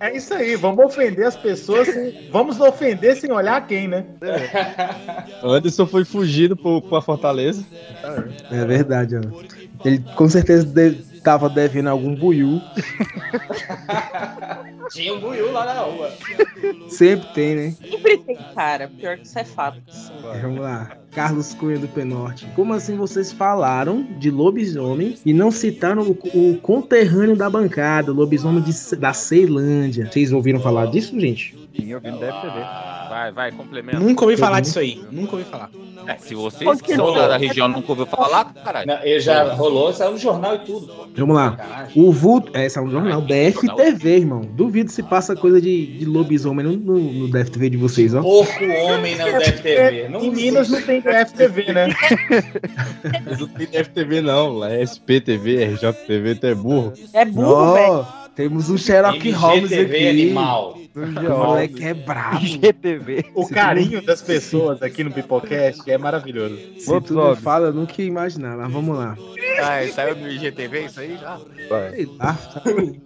É 0.01 0.17
isso 0.17 0.33
aí, 0.33 0.57
vamos 0.57 0.85
ofender 0.85 1.27
as 1.27 1.37
pessoas. 1.37 1.87
sem- 1.89 2.29
Vamos 2.31 2.59
ofender 2.61 3.17
sem 3.17 3.31
olhar 3.31 3.67
quem, 3.67 3.89
né? 3.89 4.05
O 5.43 5.49
Anderson 5.53 5.87
foi 5.87 6.05
fugido 6.05 6.57
pro, 6.57 6.81
pra 6.83 7.01
Fortaleza. 7.03 7.63
É 8.51 8.65
verdade, 8.65 9.17
ó. 9.17 9.21
Ele 9.85 10.03
com 10.15 10.29
certeza 10.29 10.67
de- 11.27 11.27
tava 11.27 11.51
devendo 11.51 11.89
algum 11.89 12.15
buiú. 12.15 12.61
Tinha 14.93 15.13
um 15.15 15.21
buiú 15.21 15.51
lá 15.51 15.65
na 15.65 15.81
rua. 15.81 16.13
Sempre 16.89 17.27
tem, 17.35 17.57
né? 17.57 17.71
Sempre 17.73 18.19
tem, 18.19 18.37
cara. 18.55 18.89
Pior 18.89 19.17
que 19.19 19.27
isso 19.27 19.39
é 19.39 19.45
fato. 19.45 19.81
sim. 19.91 20.13
Vamos 20.41 20.61
lá. 20.61 20.97
Carlos 21.11 21.55
Cunha 21.55 21.79
do 21.79 21.89
Penorte. 21.89 22.47
Como 22.55 22.73
assim 22.75 22.97
vocês 22.97 23.33
falaram 23.33 24.03
de 24.19 24.31
lobisomem 24.31 25.17
e 25.25 25.33
não 25.33 25.51
citaram 25.51 26.03
o, 26.03 26.51
o 26.53 26.57
conterrâneo 26.59 27.35
da 27.35 27.49
bancada, 27.51 28.13
o 28.13 28.15
lobisomem 28.15 28.63
de- 28.63 28.97
da 28.97 29.13
Ceilândia? 29.13 30.09
Vocês 30.13 30.33
ouviram 30.33 30.61
falar 30.61 30.87
disso, 30.87 31.19
gente? 31.19 31.57
Sim, 31.77 31.93
eu 31.93 32.01
vi 32.01 32.11
no 32.11 32.19
DFTV. 32.19 32.61
Vai, 33.09 33.33
vai, 33.33 33.53
complementa. 33.53 33.99
Nunca 33.99 34.25
ouvi 34.25 34.37
falar 34.37 34.61
disso 34.61 34.79
aí. 34.79 35.05
Nunca 35.11 35.37
ouvi 35.37 35.45
falar. 35.45 35.71
É, 36.07 36.17
se 36.19 36.35
vocês 36.35 36.81
que 36.81 36.95
são 36.95 37.13
da 37.13 37.37
região 37.37 37.69
nunca 37.69 37.91
ouviu 37.91 38.07
falar, 38.07 38.53
caralho. 38.55 38.87
Não, 38.87 39.03
ele 39.03 39.21
já 39.21 39.55
rolou, 39.55 39.93
saiu 39.93 40.13
no 40.13 40.19
jornal 40.19 40.55
e 40.55 40.59
tudo. 40.61 40.87
Pô. 40.87 41.07
Vamos 41.17 41.35
lá. 41.35 41.89
O 41.95 42.13
vulto. 42.13 42.53
É, 42.55 42.67
é 42.67 42.81
um 42.81 42.91
jornal. 42.91 43.23
DFTV, 43.23 44.17
irmão. 44.17 44.41
Duvido 44.41 44.91
se 44.91 45.03
passa 45.03 45.35
coisa 45.35 45.61
de, 45.61 45.99
de 45.99 46.05
lobisomem 46.05 46.65
no, 46.65 46.77
no, 46.77 46.99
no 46.99 47.29
DFTV 47.29 47.71
de 47.71 47.77
vocês, 47.77 48.15
ó. 48.15 48.23
Porco 48.23 48.65
homem 48.65 49.17
não 49.17 49.27
ter. 49.63 50.09
Não 50.09 50.25
Em 50.25 50.31
Minas 50.31 50.69
não 50.69 50.81
tem 50.81 51.03
FTV, 51.03 51.73
né? 51.73 51.89
Mas 53.25 53.39
não 53.41 53.49
tem 53.49 53.67
FTV 53.67 54.21
não, 54.21 54.59
lá 54.59 54.73
é 54.73 54.83
SPTV, 54.83 55.75
RJTV, 55.75 56.35
tu 56.37 56.47
é 56.47 56.55
burro. 56.55 56.93
É 57.13 57.25
burro, 57.25 57.75
velho. 57.75 58.07
Temos 58.35 58.69
um 58.69 58.77
Sherlock 58.77 59.31
Holmes 59.31 59.73
aqui. 59.73 60.09
animal. 60.09 60.79
O 60.97 61.47
moleque 61.47 61.85
é 61.85 61.93
brabo. 61.93 62.39
IGTV. 62.43 63.27
O 63.35 63.47
carinho 63.49 64.01
das 64.01 64.23
pessoas 64.23 64.83
aqui 64.83 65.05
no 65.05 65.13
Pipocast 65.13 65.89
é 65.91 65.99
maravilhoso. 65.99 66.57
Se 66.79 67.01
tu 67.03 67.15
não 67.15 67.37
fala, 67.37 67.69
eu 67.69 67.75
nunca 67.75 68.01
ia 68.01 68.09
imaginar. 68.09 68.57
Mas 68.57 68.73
vamos 68.73 68.97
lá. 68.97 69.17
Ah, 69.61 69.87
saiu 69.93 70.17
no 70.17 70.29
IGTV 70.29 70.87
isso 70.87 71.01
aí 71.01 71.17
já? 71.19 71.39
Sei 71.91 72.07
lá, 72.19 72.35
sabe 72.35 73.01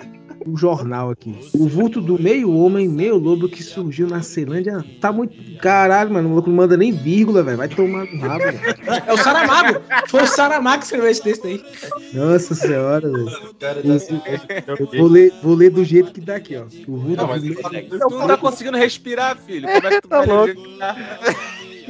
o 0.47 0.57
jornal 0.57 1.11
aqui. 1.11 1.37
O 1.55 1.69
vulto 1.69 2.01
do 2.01 2.21
meio 2.21 2.53
homem, 2.55 2.89
meio 2.89 3.17
lobo 3.17 3.49
que 3.49 3.63
surgiu 3.63 4.07
na 4.07 4.23
Ceilândia. 4.23 4.85
Tá 5.01 5.13
muito. 5.13 5.35
Caralho, 5.59 6.13
mano. 6.13 6.29
O 6.31 6.35
louco 6.35 6.49
não 6.49 6.57
manda 6.57 6.77
nem 6.77 6.93
vírgula, 6.93 7.43
velho. 7.43 7.57
Vai 7.57 7.69
tomar 7.69 8.07
no 8.07 8.21
rabo. 8.21 8.45
velho. 8.45 8.61
É 9.07 9.13
o 9.13 9.17
Saramago. 9.17 9.81
Foi 10.09 10.23
o 10.23 10.27
Saramago 10.27 10.79
que 10.79 10.85
escreveu 10.85 11.11
esse 11.11 11.23
texto 11.23 11.47
aí. 11.47 11.63
Nossa 12.13 12.55
senhora, 12.55 13.11
velho. 13.11 13.29
Eu 14.67 14.87
vou 14.99 15.09
ler, 15.09 15.33
vou 15.43 15.55
ler 15.55 15.71
do 15.71 15.85
jeito 15.85 16.13
que 16.13 16.21
tá 16.21 16.37
aqui, 16.37 16.57
ó. 16.57 16.65
O 16.89 16.97
vulto 16.97 17.17
Não, 17.17 17.39
do 17.39 17.41
meio... 17.41 17.89
tu 17.91 18.11
não 18.11 18.27
tá 18.27 18.37
conseguindo 18.37 18.77
respirar, 18.77 19.37
filho. 19.37 19.69
Como 19.69 19.87
é 19.87 19.91
que 19.91 20.01
tu 20.03 20.09
vai 20.09 20.27
ler? 20.27 20.57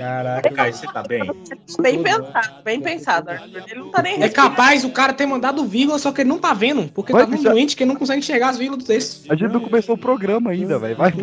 Caraca, 0.01 0.73
você 0.73 0.87
tá 0.87 1.03
bem? 1.03 1.31
Bem 1.83 2.03
pensado, 2.03 2.63
bem 2.65 2.81
pensado. 2.81 3.31
Ele 3.31 3.81
não 3.81 3.91
tá 3.91 4.03
nem 4.03 4.23
É 4.23 4.29
capaz 4.31 4.83
o 4.85 4.91
cara 4.91 5.13
ter 5.13 5.27
mandado 5.27 5.65
vírgula, 5.67 5.99
só 5.99 6.11
que 6.11 6.23
ele 6.23 6.29
não 6.31 6.39
tá 6.39 6.55
vendo. 6.55 6.91
Porque 6.93 7.13
Vai, 7.13 7.23
tá 7.23 7.29
tão 7.29 7.37
bicha. 7.39 7.51
doente 7.51 7.77
que 7.77 7.83
ele 7.83 7.93
não 7.93 7.99
consegue 7.99 8.21
enxergar 8.21 8.49
as 8.51 8.57
vírgulas 8.59 8.83
do 8.85 8.87
texto. 8.87 9.31
A 9.31 9.35
gente 9.37 9.53
não 9.53 9.61
começou 9.61 9.95
o 9.95 9.99
programa 9.99 10.51
ainda, 10.51 10.79
velho. 10.79 10.97
Vai. 10.97 11.13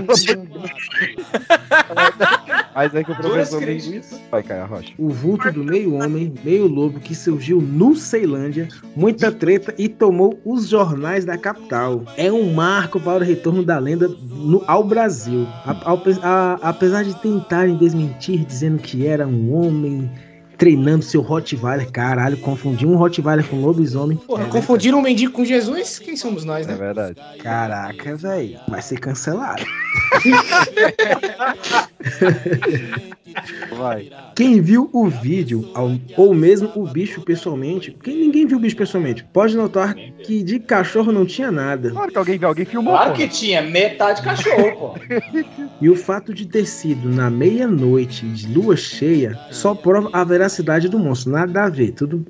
Mas 2.76 2.94
é 2.94 3.04
que 3.04 3.12
o 3.12 3.16
professor 3.16 3.64
linguiça. 3.64 4.20
Vai, 4.30 4.44
Caio 4.44 4.66
Rocha. 4.68 4.94
O 5.00 5.10
vulto 5.10 5.52
do 5.52 5.64
meio 5.64 5.96
homem, 5.96 6.32
meio 6.44 6.68
lobo 6.68 7.00
que 7.00 7.16
surgiu 7.16 7.60
no 7.62 7.96
Ceilândia, 7.96 8.68
muita 8.96 9.32
treta 9.32 9.74
e 9.78 9.88
tomou 9.90 10.40
os 10.46 10.68
jornais 10.70 11.26
da 11.26 11.38
capital. 11.38 12.04
É 12.16 12.32
um 12.32 12.54
marco 12.54 13.00
para 13.00 13.24
o 13.24 13.26
retorno 13.26 13.64
da 13.64 13.80
lenda 13.80 14.08
no- 14.08 14.64
ao 14.68 14.84
Brasil. 14.84 15.48
A- 15.66 15.90
ao 15.90 16.02
a- 16.22 16.60
apesar 16.62 17.04
de 17.04 17.16
tentarem 17.22 17.76
desmentir, 17.78 18.46
dizendo 18.46 18.67
que 18.76 19.06
era 19.06 19.28
um 19.28 19.54
homem 19.54 20.10
treinando 20.58 21.04
seu 21.04 21.22
Rottweiler. 21.22 21.90
Caralho, 21.92 22.38
confundi 22.38 22.86
um 22.86 22.96
Rottweiler 22.96 23.46
com 23.46 23.62
lobisomem. 23.62 24.20
É 24.22 24.26
Porra, 24.26 24.46
confundiram 24.46 25.00
um 25.00 25.02
mendigo 25.02 25.32
com 25.32 25.46
Jesus? 25.46 26.00
Quem 26.00 26.16
somos 26.16 26.44
nós, 26.44 26.68
É 26.68 26.72
né? 26.72 26.78
verdade. 26.78 27.16
Caraca, 27.40 28.16
velho. 28.16 28.60
Vai 28.68 28.82
ser 28.82 29.00
cancelado. 29.00 29.64
Vai. 33.78 34.10
Quem 34.36 34.62
viu 34.62 34.90
o 34.92 35.08
vídeo, 35.08 35.70
ou 36.16 36.34
mesmo 36.34 36.72
o 36.76 36.88
bicho 36.88 37.22
pessoalmente, 37.22 37.96
quem 38.04 38.18
ninguém 38.18 38.48
viu 38.48 38.58
o 38.58 38.60
bicho 38.60 38.76
pessoalmente, 38.76 39.24
pode 39.32 39.56
notar 39.56 39.94
que 39.96 40.42
de 40.42 40.60
cachorro 40.60 41.12
não 41.12 41.26
tinha 41.26 41.52
nada. 41.52 41.92
Claro 41.92 42.12
que 42.12 42.18
alguém 42.18 42.40
viu, 42.40 42.48
alguém 42.48 42.66
filmou. 42.66 42.94
Claro 42.94 43.12
pô. 43.12 43.18
que 43.18 43.28
tinha, 43.28 43.62
metade 43.62 44.22
cachorro, 44.22 44.72
pô. 44.72 44.96
E 45.80 45.90
o 45.90 45.96
fato 45.96 46.34
de 46.34 46.46
ter 46.48 46.66
sido 46.66 47.10
na 47.10 47.30
meia-noite 47.30 48.26
de 48.26 48.48
lua 48.48 48.76
cheia 48.76 49.38
só 49.52 49.76
prova 49.76 50.10
a 50.48 50.50
veracidade 50.50 50.88
do 50.90 50.98
monstro. 50.98 51.32
Nada 51.32 51.66
a 51.66 51.70
ver. 51.70 51.92
Tudo. 51.92 52.26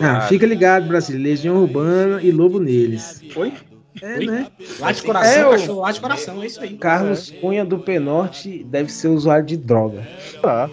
Ah, 0.00 0.20
fica 0.22 0.46
ligado, 0.46 0.86
Brasil. 0.86 1.18
Legião 1.18 1.56
Urbana 1.56 2.20
e 2.22 2.30
Lobo 2.30 2.60
neles. 2.60 3.22
Oi? 3.34 3.52
É, 4.02 4.18
Oi? 4.18 4.26
né? 4.26 4.46
Lá 4.78 4.92
de 4.92 5.00
coração, 5.00 5.32
É, 5.42 5.46
o- 5.46 5.50
cachorro, 5.52 5.80
lá 5.80 5.90
de 5.90 6.00
coração, 6.02 6.42
é 6.42 6.46
isso 6.46 6.60
aí. 6.60 6.74
Carlos 6.76 7.30
Cunha 7.40 7.64
do 7.64 7.78
Penorte 7.78 8.62
deve 8.64 8.92
ser 8.92 9.08
usuário 9.08 9.46
de 9.46 9.56
droga. 9.56 10.06
Tá. 10.42 10.68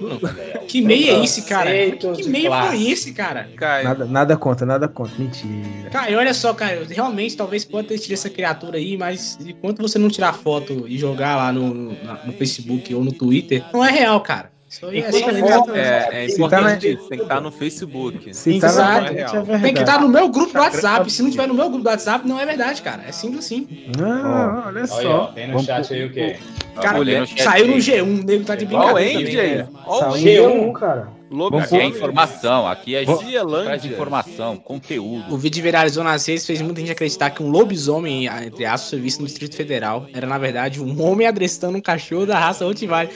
Que 0.68 0.82
meio 0.82 1.10
é 1.16 1.24
esse, 1.24 1.44
cara? 1.44 1.70
Que 1.72 2.28
meio 2.28 2.52
foi 2.52 2.84
esse, 2.90 3.14
cara? 3.14 3.48
Caio, 3.56 3.86
Nada, 3.86 4.06
nada 4.06 4.36
contra, 4.36 4.66
nada 4.66 4.90
contra. 4.90 5.14
Mentira. 5.18 5.90
Cara, 5.90 6.18
olha 6.18 6.34
só, 6.34 6.54
cara, 6.54 6.86
realmente 6.90 7.38
talvez 7.38 7.64
pode 7.64 7.88
ter 7.88 7.98
tido 7.98 8.12
essa 8.12 8.30
criatura 8.30 8.78
aí, 8.78 8.98
mas 8.98 9.38
enquanto 9.48 9.82
você 9.82 9.98
não 9.98 10.10
tirar 10.10 10.34
foto 10.34 10.84
e 10.86 10.98
jogar 10.98 11.38
lá 11.38 11.54
no, 11.54 11.74
no, 11.74 12.04
na- 12.04 12.26
no 12.26 12.34
Facebook 12.34 12.94
ou 12.94 13.06
no 13.06 13.14
Twitter, 13.14 13.64
não 13.72 13.86
é 13.86 13.90
real, 13.92 14.20
cara. 14.20 14.52
Isso 14.74 14.88
aí 14.88 15.00
é 15.00 15.02
é, 15.04 16.24
é 16.24 16.28
tá 16.28 16.34
importante 16.34 16.94
isso, 16.94 17.08
tem 17.08 17.18
que 17.20 17.24
estar 17.26 17.40
no 17.40 17.52
Facebook. 17.52 18.34
Se 18.34 18.60
tá 18.60 18.68
Exato. 18.68 19.14
é 19.14 19.60
Tem 19.60 19.74
que 19.74 19.82
estar 19.82 20.02
no 20.02 20.10
meu 20.10 20.30
grupo 20.30 20.52
do 20.52 20.60
WhatsApp. 20.60 21.12
Se 21.12 21.22
não 21.22 21.30
tiver 21.30 21.48
no 21.48 21.54
meu 21.54 21.70
grupo 21.70 21.84
do 21.84 21.90
WhatsApp, 21.90 22.28
não 22.28 22.40
é 22.40 22.46
verdade, 22.46 22.82
cara. 22.82 23.04
É 23.08 23.12
simples 23.12 23.46
assim. 23.46 23.68
Ah, 24.02 24.64
olha 24.68 24.80
Olha, 24.80 24.88
só. 24.88 25.28
tem 25.28 25.46
no 25.46 25.54
Vamos 25.54 25.68
chat 25.68 25.94
aí 25.94 26.06
o 26.06 26.12
quê? 26.12 26.38
Cara, 26.82 26.98
saiu 27.38 27.68
no 27.68 27.74
aí. 27.74 27.80
G1, 27.80 28.02
o 28.02 28.24
nego 28.26 28.46
tá 28.46 28.56
de 28.56 28.66
brincadeira. 28.66 29.70
Olha 29.86 30.10
o 30.10 30.12
Saiu 30.12 30.50
G1. 30.50 30.70
um, 30.70 30.74
cara. 30.74 31.13
Lobo 31.34 31.58
Aqui 31.58 31.78
é 31.78 31.86
informação, 31.86 32.68
aqui 32.68 32.96
é 32.96 33.04
traz 33.04 33.82
de 33.82 33.88
informação, 33.88 34.56
conteúdo. 34.56 35.34
O 35.34 35.38
vídeo 35.38 35.64
viralizou 35.64 36.04
nas 36.04 36.24
redes 36.28 36.46
fez 36.46 36.62
muita 36.62 36.80
gente 36.80 36.92
acreditar 36.92 37.32
que 37.32 37.42
um 37.42 37.50
lobisomem, 37.50 38.28
entre 38.28 38.66
aspas, 38.66 38.92
foi 38.92 39.00
visto 39.00 39.20
no 39.22 39.26
Distrito 39.26 39.56
Federal. 39.56 40.06
Era, 40.14 40.28
na 40.28 40.38
verdade, 40.38 40.80
um 40.80 41.02
homem 41.02 41.26
adrestando 41.26 41.76
um 41.76 41.82
cachorro 41.82 42.28
da 42.28 42.38
raça 42.38 42.64
Rottweiler. 42.64 43.10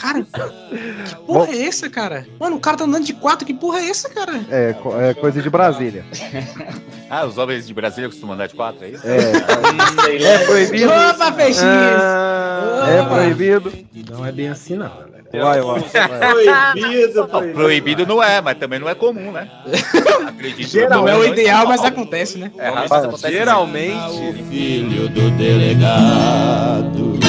Cara, 0.00 0.22
que 0.22 1.16
porra 1.26 1.50
é 1.50 1.62
essa, 1.66 1.90
cara? 1.90 2.24
Mano, 2.38 2.54
o 2.54 2.60
cara 2.60 2.76
tá 2.76 2.84
andando 2.84 3.04
de 3.04 3.14
quatro, 3.14 3.44
que 3.44 3.52
porra 3.52 3.80
é 3.80 3.88
essa, 3.90 4.08
cara? 4.10 4.40
É, 4.48 4.72
co- 4.74 5.00
é 5.00 5.12
coisa 5.14 5.42
de 5.42 5.50
Brasília. 5.50 6.04
Ah, 7.08 7.24
os 7.24 7.38
homens 7.38 7.68
de 7.68 7.72
Brasília 7.72 8.10
costumam 8.10 8.34
andar 8.34 8.48
de 8.48 8.54
quatro, 8.56 8.84
é 8.84 8.88
isso? 8.88 9.06
É, 9.06 9.16
lá. 9.16 10.28
é 10.28 10.38
proibido. 10.44 10.90
Opa, 10.90 11.30
peixinhos! 11.30 11.62
Ah, 11.64 12.86
é 12.90 13.04
proibido. 13.04 13.72
Não 14.10 14.26
é 14.26 14.32
bem 14.32 14.48
assim, 14.48 14.74
não, 14.74 14.90
galera. 15.32 15.62
Vai, 15.62 15.80
vai. 15.82 15.82
Proibido, 16.76 17.28
Não, 17.32 17.52
proibido 17.52 18.06
não 18.06 18.22
é, 18.22 18.40
mas 18.40 18.58
também 18.58 18.78
não 18.78 18.88
é 18.88 18.94
comum, 18.94 19.32
né? 19.32 19.48
Acredito. 20.28 20.88
Não 20.88 21.08
é 21.08 21.16
o 21.16 21.24
ideal, 21.24 21.66
mas 21.66 21.84
acontece, 21.84 22.38
né? 22.38 22.50
É 22.58 22.70
mas 22.70 22.90
acontece 22.92 23.32
Geralmente, 23.32 24.44
Filho 24.48 25.08
do 25.08 25.30
delegado. 25.32 27.25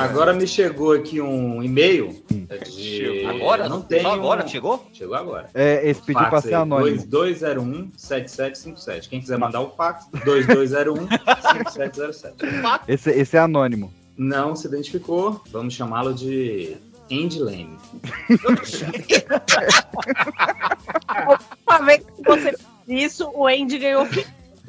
Agora 0.00 0.32
me 0.32 0.46
chegou 0.46 0.92
aqui 0.92 1.20
um 1.20 1.60
e-mail. 1.62 2.22
de- 2.30 2.48
Chegou. 2.70 3.30
Agora? 3.30 3.68
Não 3.68 3.80
tem. 3.82 4.04
Agora 4.04 4.44
chegou? 4.46 4.84
Chegou 4.92 5.14
agora. 5.14 5.48
É, 5.54 5.88
esse 5.88 6.00
pediu 6.00 6.20
pra 6.22 6.30
Fax 6.30 6.44
ser 6.44 6.54
anônimo. 6.54 7.02
2201-7757. 7.06 9.08
Quem 9.08 9.20
quiser 9.20 9.38
mandar 9.38 9.60
o 9.60 9.70
fax, 9.76 10.06
2201-5707. 10.24 12.80
Esse, 12.88 13.10
esse 13.10 13.36
é 13.36 13.40
anônimo. 13.40 13.92
Não 14.16 14.56
se 14.56 14.66
identificou, 14.66 15.40
vamos 15.50 15.74
chamá-lo 15.74 16.12
de 16.14 16.76
Andy 17.10 17.38
Lane. 17.40 17.76
Uma 21.66 21.78
vez 21.84 22.04
que 22.04 22.22
você 22.22 22.52
fez 22.52 22.58
isso, 22.88 23.30
o 23.34 23.46
Andy 23.46 23.78
ganhou 23.78 24.06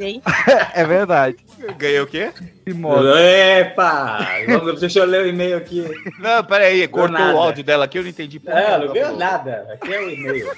hein? 0.04 0.22
É 0.74 0.84
verdade. 0.86 1.38
Ganhei 1.78 2.00
o 2.00 2.08
quê? 2.08 2.32
Epa! 2.66 4.20
Vamos, 4.48 4.80
deixa 4.80 5.00
eu 5.00 5.06
ler 5.06 5.26
o 5.26 5.28
e-mail 5.28 5.58
aqui. 5.58 5.86
Não, 6.20 6.44
peraí, 6.44 6.88
cortou 6.88 7.20
nada. 7.20 7.36
o 7.36 7.40
áudio 7.40 7.64
dela 7.64 7.86
aqui, 7.86 7.98
eu 7.98 8.04
não 8.04 8.10
entendi. 8.10 8.40
porra 8.40 8.60
É, 8.60 8.78
não 8.80 8.94
ganhou 8.94 9.12
pô. 9.12 9.18
nada. 9.18 9.68
Aqui 9.74 9.94
é 9.94 10.00
o 10.00 10.10
e-mail. 10.10 10.52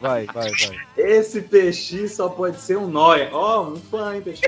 Vai, 0.00 0.26
vai, 0.26 0.50
vai. 0.50 0.50
Esse 0.96 1.40
PX 1.42 2.12
só 2.14 2.28
pode 2.28 2.60
ser 2.60 2.76
um 2.76 2.86
nóia. 2.86 3.28
Ó, 3.32 3.62
um 3.68 3.76
fã, 3.76 4.14
hein, 4.14 4.22
PX? 4.22 4.42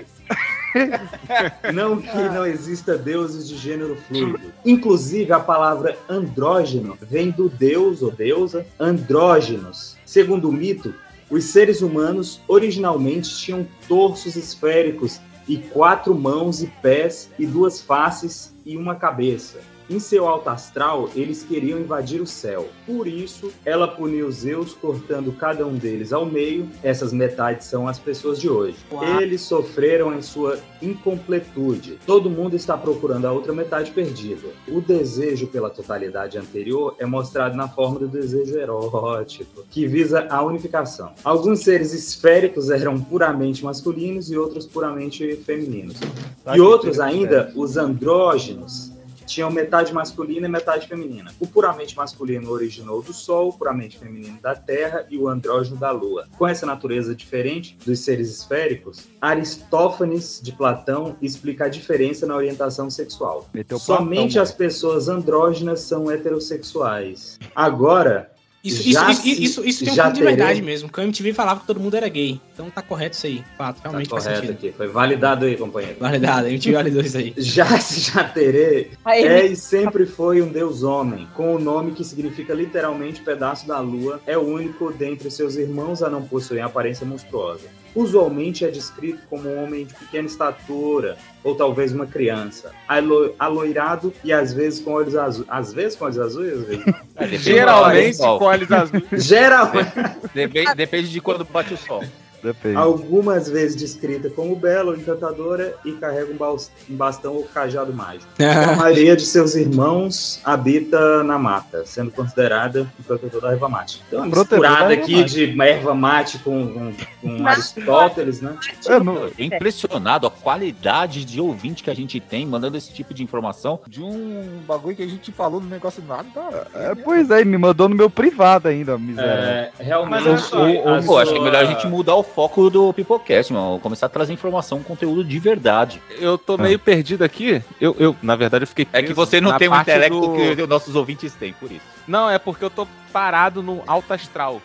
Não 1.72 2.00
que 2.00 2.16
não 2.16 2.46
exista 2.46 2.98
deuses 2.98 3.48
de 3.48 3.56
gênero 3.56 3.96
fluido. 3.96 4.52
Inclusive, 4.64 5.32
a 5.32 5.40
palavra 5.40 5.96
andrógeno 6.08 6.98
vem 7.00 7.30
do 7.30 7.48
deus 7.48 8.02
ou 8.02 8.10
deusa 8.10 8.66
andrógenos. 8.78 9.96
Segundo 10.04 10.48
o 10.48 10.52
mito, 10.52 10.94
os 11.30 11.44
seres 11.44 11.82
humanos 11.82 12.40
originalmente 12.46 13.36
tinham 13.36 13.66
torsos 13.88 14.36
esféricos 14.36 15.20
e 15.48 15.58
quatro 15.58 16.14
mãos 16.14 16.62
e 16.62 16.66
pés 16.66 17.30
e 17.38 17.46
duas 17.46 17.80
faces 17.80 18.54
e 18.64 18.76
uma 18.76 18.94
cabeça. 18.94 19.60
Em 19.88 20.00
seu 20.00 20.26
alto 20.26 20.50
astral, 20.50 21.08
eles 21.14 21.44
queriam 21.44 21.78
invadir 21.78 22.20
o 22.20 22.26
céu. 22.26 22.68
Por 22.84 23.06
isso, 23.06 23.52
ela 23.64 23.86
puniu 23.86 24.30
Zeus, 24.32 24.72
cortando 24.72 25.30
cada 25.32 25.64
um 25.64 25.74
deles 25.74 26.12
ao 26.12 26.26
meio. 26.26 26.68
Essas 26.82 27.12
metades 27.12 27.66
são 27.68 27.86
as 27.86 27.98
pessoas 27.98 28.40
de 28.40 28.48
hoje. 28.48 28.76
Uau. 28.90 29.20
Eles 29.20 29.42
sofreram 29.42 30.12
em 30.12 30.20
sua 30.20 30.58
incompletude. 30.82 31.98
Todo 32.04 32.28
mundo 32.28 32.56
está 32.56 32.76
procurando 32.76 33.26
a 33.26 33.32
outra 33.32 33.52
metade 33.52 33.92
perdida. 33.92 34.48
O 34.66 34.80
desejo 34.80 35.46
pela 35.46 35.70
totalidade 35.70 36.36
anterior 36.36 36.96
é 36.98 37.06
mostrado 37.06 37.56
na 37.56 37.68
forma 37.68 38.00
do 38.00 38.08
desejo 38.08 38.58
erótico, 38.58 39.64
que 39.70 39.86
visa 39.86 40.26
a 40.28 40.42
unificação. 40.42 41.12
Alguns 41.22 41.60
seres 41.60 41.94
esféricos 41.94 42.70
eram 42.70 43.00
puramente 43.00 43.64
masculinos 43.64 44.30
e 44.30 44.36
outros 44.36 44.66
puramente 44.66 45.36
femininos. 45.36 45.96
Tá 46.44 46.56
E 46.56 46.60
outros 46.60 46.98
ainda, 46.98 47.52
os 47.54 47.76
andrógenos, 47.76 48.95
tinham 49.26 49.50
metade 49.50 49.92
masculina 49.92 50.46
e 50.46 50.50
metade 50.50 50.86
feminina. 50.86 51.34
O 51.40 51.46
puramente 51.46 51.96
masculino 51.96 52.50
originou 52.50 53.02
do 53.02 53.12
Sol, 53.12 53.48
o 53.48 53.52
puramente 53.52 53.98
feminino 53.98 54.38
da 54.40 54.54
Terra 54.54 55.06
e 55.10 55.18
o 55.18 55.28
andrógeno 55.28 55.76
da 55.76 55.90
Lua. 55.90 56.26
Com 56.38 56.46
essa 56.46 56.64
natureza 56.64 57.14
diferente 57.14 57.76
dos 57.84 58.00
seres 58.00 58.30
esféricos, 58.30 59.08
Aristófanes 59.20 60.40
de 60.42 60.52
Platão 60.52 61.16
explica 61.20 61.66
a 61.66 61.68
diferença 61.68 62.26
na 62.26 62.36
orientação 62.36 62.88
sexual. 62.88 63.48
Meteu 63.52 63.78
Somente 63.78 64.34
Platão, 64.34 64.42
as 64.42 64.52
pessoas 64.52 65.08
andrógenas 65.08 65.80
são 65.80 66.10
heterossexuais. 66.10 67.38
Agora, 67.54 68.30
Isso, 68.68 68.90
já 68.90 69.10
isso, 69.10 69.22
se- 69.22 69.28
isso, 69.30 69.42
isso, 69.42 69.64
isso 69.64 69.84
tem 69.84 69.92
um 69.92 69.96
já 69.96 70.04
fundo 70.06 70.14
de 70.16 70.22
verdade 70.22 70.48
terei- 70.54 70.62
mesmo. 70.62 70.88
porque 70.88 71.00
a 71.00 71.04
MTV 71.04 71.32
falava 71.32 71.60
que 71.60 71.66
todo 71.66 71.78
mundo 71.80 71.94
era 71.96 72.08
gay. 72.08 72.40
Então 72.54 72.70
tá 72.70 72.82
correto 72.82 73.16
isso 73.16 73.26
aí. 73.26 73.44
Fato, 73.56 73.76
Tá 73.82 73.88
realmente 73.88 74.08
faz 74.08 74.24
correto 74.24 74.52
aqui, 74.52 74.72
foi 74.76 74.88
validado 74.88 75.44
aí, 75.46 75.56
companheiro. 75.56 75.96
Validado, 76.00 76.46
a 76.46 76.50
MTV 76.50 76.72
validou 76.76 77.02
isso 77.02 77.18
aí. 77.18 77.34
Já 77.36 77.78
se 77.80 78.00
Jaterê 78.12 78.88
Aí, 79.04 79.24
é 79.24 79.46
e 79.46 79.56
sempre 79.56 80.06
foi 80.06 80.42
um 80.42 80.48
deus 80.48 80.82
homem, 80.82 81.26
com 81.34 81.54
o 81.54 81.58
nome 81.58 81.92
que 81.92 82.04
significa 82.04 82.54
literalmente 82.54 83.20
pedaço 83.22 83.66
da 83.66 83.78
lua, 83.80 84.20
é 84.26 84.36
o 84.36 84.42
único 84.42 84.92
dentre 84.92 85.30
seus 85.30 85.56
irmãos 85.56 86.02
a 86.02 86.10
não 86.10 86.22
possuir 86.22 86.60
aparência 86.62 87.06
monstruosa. 87.06 87.64
Usualmente 87.96 88.62
é 88.64 88.68
descrito 88.70 89.20
como 89.30 89.48
um 89.48 89.64
homem 89.64 89.86
de 89.86 89.94
pequena 89.94 90.26
estatura, 90.26 91.16
ou 91.42 91.54
talvez 91.54 91.92
uma 91.92 92.06
criança, 92.06 92.70
alo- 92.86 93.34
aloirado 93.38 94.12
e 94.22 94.32
às 94.32 94.52
vezes 94.52 94.80
com 94.80 94.92
olhos 94.92 95.16
azuis. 95.16 95.46
Às 95.48 95.72
vezes 95.72 95.96
com 95.96 96.04
olhos 96.04 96.18
azuis, 96.18 96.52
às 96.52 96.66
vezes. 96.66 96.84
depende 96.84 97.38
Geralmente 97.38 98.18
com 98.18 98.44
olhos 98.44 98.70
azuis. 98.70 99.02
Geralmente. 99.12 99.92
Depende, 100.34 100.74
depende 100.74 101.08
de 101.10 101.20
quando 101.22 101.44
bate 101.44 101.72
o 101.72 101.76
sol. 101.78 102.04
Depende. 102.46 102.76
Algumas 102.76 103.48
vezes 103.48 103.74
descrita 103.74 104.30
como 104.30 104.54
bela 104.54 104.92
ou 104.92 104.96
encantadora 104.96 105.74
e 105.84 105.90
carrega 105.92 106.32
um, 106.32 106.56
bastão 106.94 107.34
ou 107.34 107.42
cajado 107.42 107.92
mágico. 107.92 108.26
A 108.38 108.76
maioria 108.76 109.16
de 109.16 109.22
seus 109.22 109.56
irmãos 109.56 110.40
habita 110.44 111.24
na 111.24 111.40
mata, 111.40 111.84
sendo 111.84 112.12
considerada 112.12 112.86
um 113.00 113.02
protetor 113.02 113.40
da 113.40 113.50
erva 113.50 113.68
mate. 113.68 114.00
Então, 114.06 114.20
uma 114.20 114.28
misturada 114.28 114.94
aqui 114.94 115.16
mate. 115.16 115.30
de 115.52 115.60
erva 115.60 115.92
mate 115.92 116.38
com, 116.38 116.68
com, 116.72 116.92
com 117.20 117.46
Aristóteles, 117.48 118.40
né? 118.40 118.56
Eu 118.86 119.02
não- 119.02 119.16
Eu 119.16 119.30
fiquei 119.30 119.46
impressionado 119.46 120.28
a 120.28 120.30
qualidade 120.30 121.24
de 121.24 121.40
ouvinte 121.40 121.82
que 121.82 121.90
a 121.90 121.94
gente 121.94 122.20
tem 122.20 122.46
mandando 122.46 122.76
esse 122.76 122.92
tipo 122.92 123.12
de 123.12 123.24
informação 123.24 123.80
de 123.88 124.00
um 124.00 124.60
bagulho 124.64 124.94
que 124.94 125.02
a 125.02 125.08
gente 125.08 125.32
falou 125.32 125.60
no 125.60 125.68
negócio 125.68 126.00
nada. 126.06 126.68
É, 126.74 126.94
pois 126.94 127.28
é, 127.28 127.44
me 127.44 127.58
mandou 127.58 127.88
no 127.88 127.96
meu 127.96 128.08
privado 128.08 128.68
ainda, 128.68 128.96
miséria. 128.96 129.72
É, 129.80 129.82
realmente. 129.82 130.28
Mas, 130.28 130.52
a 130.52 131.02
Pô, 131.04 131.18
acho 131.18 131.32
que 131.32 131.38
é 131.38 131.42
melhor 131.42 131.62
a 131.62 131.66
gente 131.66 131.86
mudar 131.86 132.14
o 132.14 132.22
foco 132.36 132.68
do 132.68 132.92
Pipocast, 132.92 133.50
mano. 133.50 133.80
Começar 133.80 134.06
a 134.06 134.08
trazer 134.10 134.32
informação, 134.34 134.82
conteúdo 134.82 135.24
de 135.24 135.38
verdade. 135.38 136.02
Eu 136.18 136.36
tô 136.36 136.58
meio 136.58 136.78
perdido 136.78 137.24
aqui. 137.24 137.62
Eu, 137.80 137.96
eu, 137.98 138.14
na 138.22 138.36
verdade, 138.36 138.64
eu 138.64 138.68
fiquei 138.68 138.86
É 138.92 139.02
que 139.02 139.14
você 139.14 139.40
não 139.40 139.56
tem 139.56 139.68
o 139.70 139.74
intelecto 139.74 140.20
do- 140.20 140.34
que 140.34 140.62
os 140.62 140.68
nossos 140.68 140.94
ouvintes 140.94 141.32
têm, 141.34 141.54
por 141.54 141.72
isso. 141.72 141.80
Não, 142.06 142.28
é 142.30 142.38
porque 142.38 142.62
eu 142.62 142.68
tô 142.68 142.86
parado 143.10 143.62
no 143.62 143.82
alto 143.86 144.12
astral. 144.12 144.60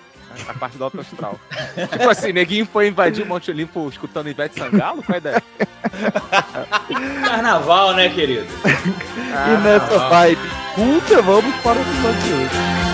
A 0.47 0.53
parte 0.53 0.77
do 0.77 0.84
alto 0.84 0.99
astral. 0.99 1.39
tipo 1.91 2.10
assim, 2.10 2.34
neguinho 2.34 2.65
foi 2.65 2.89
invadir 2.89 3.23
o 3.23 3.27
Monte 3.27 3.49
Olimpo 3.51 3.88
escutando 3.89 4.29
Ivete 4.29 4.60
Sangalo? 4.60 5.01
Qual 5.03 5.15
a 5.15 5.17
ideia? 5.17 5.43
Carnaval, 7.25 7.93
né, 7.93 8.10
querido? 8.10 8.47
E 8.65 9.63
nessa 9.63 10.10
vibe 10.10 10.41
culta, 10.75 11.21
vamos 11.21 11.55
para 11.57 11.77
o 11.77 11.81
episódio 11.81 12.21
de 12.21 12.34
hoje. 12.34 12.90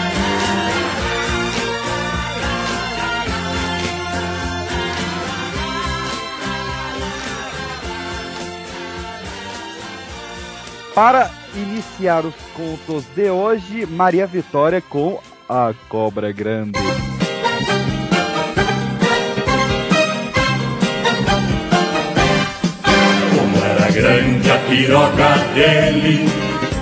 Para 10.98 11.30
iniciar 11.54 12.26
os 12.26 12.34
contos 12.56 13.06
de 13.16 13.30
hoje, 13.30 13.86
Maria 13.86 14.26
Vitória 14.26 14.82
com 14.82 15.20
a 15.48 15.72
Cobra 15.88 16.32
Grande. 16.32 16.72
Como 23.30 23.64
era 23.64 23.92
grande 23.92 24.50
a 24.50 24.58
piroca 24.68 25.38
dele, 25.54 26.26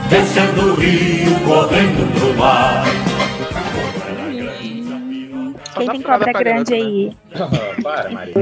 descendo 0.10 0.62
o 0.62 0.76
rio, 0.76 1.38
correndo 1.46 2.14
pro 2.18 2.34
mar. 2.38 2.86
Quem 5.78 5.90
tem 5.90 6.02
cobra 6.02 6.32
grande 6.32 6.74
aí? 6.74 7.18
Para, 7.84 8.10
Maria. 8.12 8.34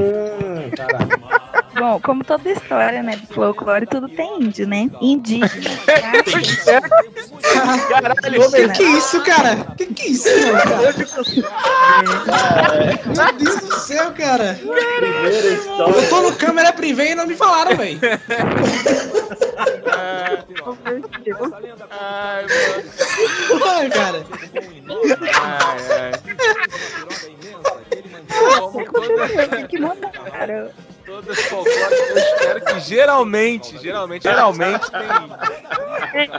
Bom, 1.78 2.00
como 2.02 2.24
toda 2.24 2.52
história, 2.52 3.02
né, 3.02 3.16
do 3.16 3.34
folclore, 3.34 3.86
tudo 3.88 4.08
tem 4.08 4.42
índio, 4.44 4.68
né? 4.68 4.90
Indígena. 5.02 5.50
Caralho, 7.90 8.52
que 8.52 8.70
que 8.70 8.84
é 8.84 8.90
isso, 8.98 9.24
cara? 9.24 9.56
Que 9.78 9.86
que 9.88 10.04
é 10.04 10.08
isso, 10.08 10.30
mano, 10.30 10.62
cara? 10.62 10.94
Meu 13.06 13.34
Deus 13.38 13.60
do 13.62 13.80
céu, 13.80 14.12
cara. 14.14 14.60
Eu 14.64 16.10
tô 16.10 16.22
no 16.22 16.36
câmera 16.36 16.72
privê 16.74 17.12
e 17.12 17.16
não 17.16 17.26
me 17.26 17.36
falaram, 17.36 17.76
velho. 17.76 18.00
Ai, 23.66 23.90
cara. 23.90 24.26
Ai, 25.42 25.78
ai. 25.92 26.12
Como 28.28 28.86
toda, 28.92 29.68
que 29.68 29.80
mandaram. 29.80 30.70
Todas 31.14 31.38
as 31.38 31.46
folclóricas, 31.46 32.10
eu 32.10 32.18
espero 32.18 32.62
que 32.66 32.80
geralmente, 32.80 33.78
geralmente, 33.78 34.24
geralmente 34.24 34.82
tem. 34.92 36.30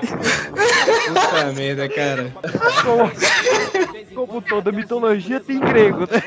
Puta 1.09 1.53
merda, 1.55 1.89
cara. 1.89 2.33
Como, 2.83 3.11
como 4.27 4.43
toda 4.43 4.73
mitologia 4.73 5.39
tem 5.41 5.61
grego, 5.61 6.01
né? 6.01 6.23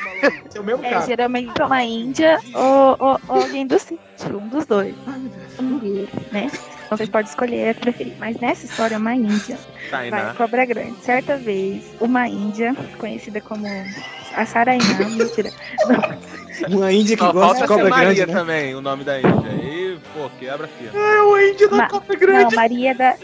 É 0.55 0.59
o 0.59 0.63
mesmo 0.63 0.85
É, 0.85 1.01
geralmente 1.05 1.51
é 1.59 1.65
uma 1.65 1.83
índia 1.83 2.39
ou, 2.53 2.95
ou- 2.99 3.19
ou 3.27 3.41
alguém 3.43 3.67
do 3.67 3.77
sítio, 3.77 3.99
um 4.37 4.47
dos 4.47 4.65
dois. 4.65 4.95
Né? 6.31 6.49
Então 6.85 6.97
vocês 6.97 7.09
podem 7.09 7.27
escolher 7.29 7.71
a 7.71 7.75
preferir. 7.75 8.13
Mas 8.17 8.37
nessa 8.37 8.65
história 8.65 8.95
é 8.95 8.97
uma 8.97 9.13
índia. 9.13 9.57
Tainá. 9.91 10.23
Vai, 10.23 10.35
cobra 10.35 10.65
grande. 10.65 10.95
Certa 11.03 11.35
vez, 11.37 11.83
uma 11.99 12.27
índia, 12.29 12.73
conhecida 12.97 13.41
como 13.41 13.65
a 14.35 14.45
Sarainá, 14.45 14.83
mentira. 15.09 15.51
Não. 15.87 16.36
Uma 16.69 16.91
índia 16.91 17.15
que 17.15 17.23
Só 17.23 17.31
gosta 17.31 17.61
de 17.61 17.67
cobra 17.67 17.89
Maria 17.89 18.13
grande, 18.13 18.25
né? 18.31 18.39
também, 18.39 18.75
o 18.75 18.81
nome 18.81 19.03
da 19.03 19.19
índia. 19.19 19.49
Aí, 19.51 19.99
pô, 20.13 20.29
quebra 20.39 20.67
filho. 20.67 20.91
É 20.97 21.21
o 21.21 21.39
índio 21.39 21.69
Ma- 21.71 21.87
Não, 21.91 22.51
Maria 22.51 22.95
da. 22.95 23.15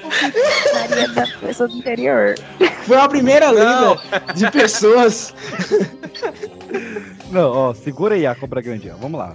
Maria 0.73 1.07
da 1.09 1.27
pessoa 1.39 1.67
do 1.69 1.75
interior. 1.77 2.35
Foi 2.85 2.97
a 2.97 3.07
primeira 3.07 3.49
lenda 3.49 3.97
de 4.35 4.51
pessoas. 4.51 5.33
Não, 7.31 7.49
ó, 7.51 7.73
segura 7.73 8.13
aí 8.15 8.27
a 8.27 8.35
cobra 8.35 8.61
grande. 8.61 8.91
ó. 8.91 8.95
Vamos 8.97 9.19
lá. 9.19 9.33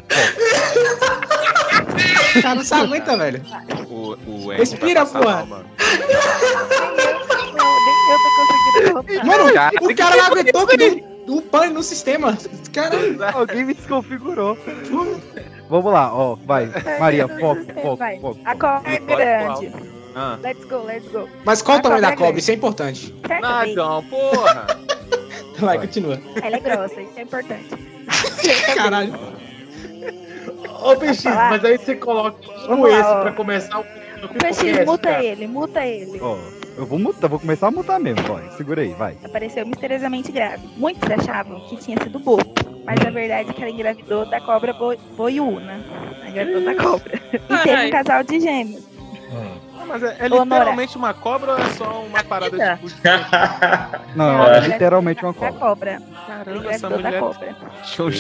O 2.37 2.43
cara 2.43 2.55
não 2.55 2.63
se 2.65 2.75
aguenta, 2.75 3.17
velho. 3.17 3.43
O, 3.91 4.17
o 4.27 4.51
Respira, 4.53 5.05
porra. 5.05 5.45
Nem 5.45 5.65
eu 8.11 8.19
tô 8.19 8.31
conseguindo 8.37 9.27
Mano, 9.27 9.45
o 9.91 9.97
cara 9.97 10.17
não 10.17 10.25
aguentou 10.27 10.67
que 10.67 10.77
um 11.29 11.41
pane 11.41 11.73
no 11.73 11.83
sistema. 11.83 12.37
Cara, 12.73 12.97
Alguém 13.33 13.65
me 13.65 13.75
desconfigurou. 13.75 14.57
Vamos 15.69 15.93
lá, 15.93 16.15
ó, 16.15 16.35
vai. 16.35 16.71
Maria, 16.99 17.29
foco, 17.29 17.65
foco, 17.75 17.97
Vai. 17.97 18.19
foco. 18.21 18.41
A 18.45 18.55
cobra 18.55 18.93
é 18.93 18.99
grande. 18.99 19.73
Ah. 20.15 20.39
Let's 20.43 20.65
go, 20.65 20.79
let's 20.85 21.09
go. 21.13 21.29
Mas 21.45 21.63
qual 21.63 21.79
o 21.79 21.83
tamanho 21.83 22.03
da 22.03 22.17
cobra 22.17 22.37
é. 22.37 22.39
Isso 22.39 22.51
é 22.51 22.55
importante. 22.55 23.15
Ah, 23.43 23.69
então, 23.69 24.05
porra. 24.05 24.67
Vai, 25.59 25.79
continua. 25.79 26.21
Ela 26.43 26.57
é 26.57 26.61
grossa, 26.61 27.01
isso 27.01 27.19
é 27.19 27.23
importante. 27.23 27.69
Caralho. 28.75 29.15
Ô, 30.81 30.97
PX, 30.97 31.25
mas 31.25 31.65
aí 31.65 31.77
você 31.77 31.97
coloca 31.97 32.39
um 32.69 32.83
lá, 32.83 33.01
esse 33.01 33.21
pra 33.23 33.33
começar 33.33 33.81
o 33.81 33.85
o 34.25 34.29
Peixe, 34.29 34.61
podcast, 34.61 34.87
muta 34.87 35.09
cara. 35.09 35.25
ele, 35.25 35.47
muta 35.47 35.87
ele. 35.87 36.21
Ó, 36.21 36.37
eu 36.79 36.87
vou 36.87 36.99
mutar, 36.99 37.29
vou 37.29 37.39
começar 37.39 37.69
a 37.69 37.71
mutar 37.71 38.01
mesmo, 38.01 38.23
ó. 38.31 38.57
Segura 38.57 38.81
aí, 38.83 38.95
vai. 38.95 39.17
Apareceu 39.25 39.67
misteriosamente 39.67 40.33
grávida. 40.33 40.69
Muitos 40.77 41.11
achavam 41.11 41.61
que 41.69 41.77
tinha 41.77 41.97
sido 42.03 42.19
boto, 42.19 42.49
mas 42.85 42.99
a 43.07 43.11
verdade 43.11 43.51
é 43.51 43.53
que 43.53 43.61
ela 43.63 43.71
engravidou 43.71 44.25
da 44.31 44.41
cobra 44.41 44.73
boi- 44.73 44.99
boiuna. 45.17 45.81
Engravidou 46.29 46.65
da 46.65 46.75
cobra. 46.75 47.21
E 47.33 47.63
teve 47.63 47.87
um 47.87 47.91
casal 47.91 48.23
de 48.25 48.41
gêmeos. 48.41 48.85
Ah, 49.33 49.57
Mas 49.89 50.03
é, 50.03 50.17
é 50.21 50.29
literalmente 50.29 50.97
uma 50.97 51.15
cobra 51.15 51.53
ou 51.53 51.59
é 51.59 51.65
só 51.71 52.03
uma 52.03 52.23
parada 52.23 52.51
de 52.77 52.93
Não, 54.15 54.45
é 54.45 54.61
literalmente 54.61 55.25
uma 55.25 55.33
cobra. 55.33 55.53
cobra. 55.53 56.03
Caramba, 56.27 56.71
essa 56.71 56.89
da 56.91 56.97
mulher 56.97 57.19
cobra. 57.21 57.47
né, 57.49 57.55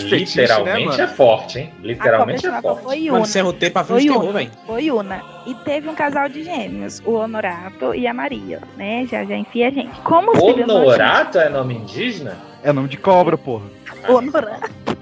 Literalmente 0.08 1.00
é 1.00 1.06
forte, 1.06 1.58
hein? 1.58 1.72
Literalmente 1.80 2.46
é 2.46 2.62
forte. 2.62 2.82
Boiuna. 2.84 3.12
Mano, 3.12 3.26
você 3.26 3.38
é 3.38 3.42
roteiro 3.42 3.72
pra 3.72 3.84
filme 3.84 4.02
de 4.02 4.08
terror, 4.08 4.32
velho. 4.32 4.50
Boiuna. 4.66 5.22
E 5.46 5.54
teve 5.54 5.88
um 5.88 5.94
casal 5.94 6.28
de 6.28 6.42
gêmeos, 6.42 7.02
o 7.04 7.12
Honorato 7.12 7.94
e 7.94 8.06
a 8.06 8.14
Maria, 8.14 8.60
né? 8.76 9.06
Já 9.06 9.24
já 9.24 9.36
enfia 9.36 9.68
a 9.68 9.70
gente. 9.70 10.00
Como 10.00 10.32
os 10.32 10.38
Honorato 10.42 11.38
é 11.38 11.48
nome 11.48 11.74
indígena? 11.74 12.36
É 12.62 12.72
nome 12.72 12.88
de 12.88 12.96
cobra, 12.96 13.36
porra. 13.36 13.66
Honorato. 14.08 14.98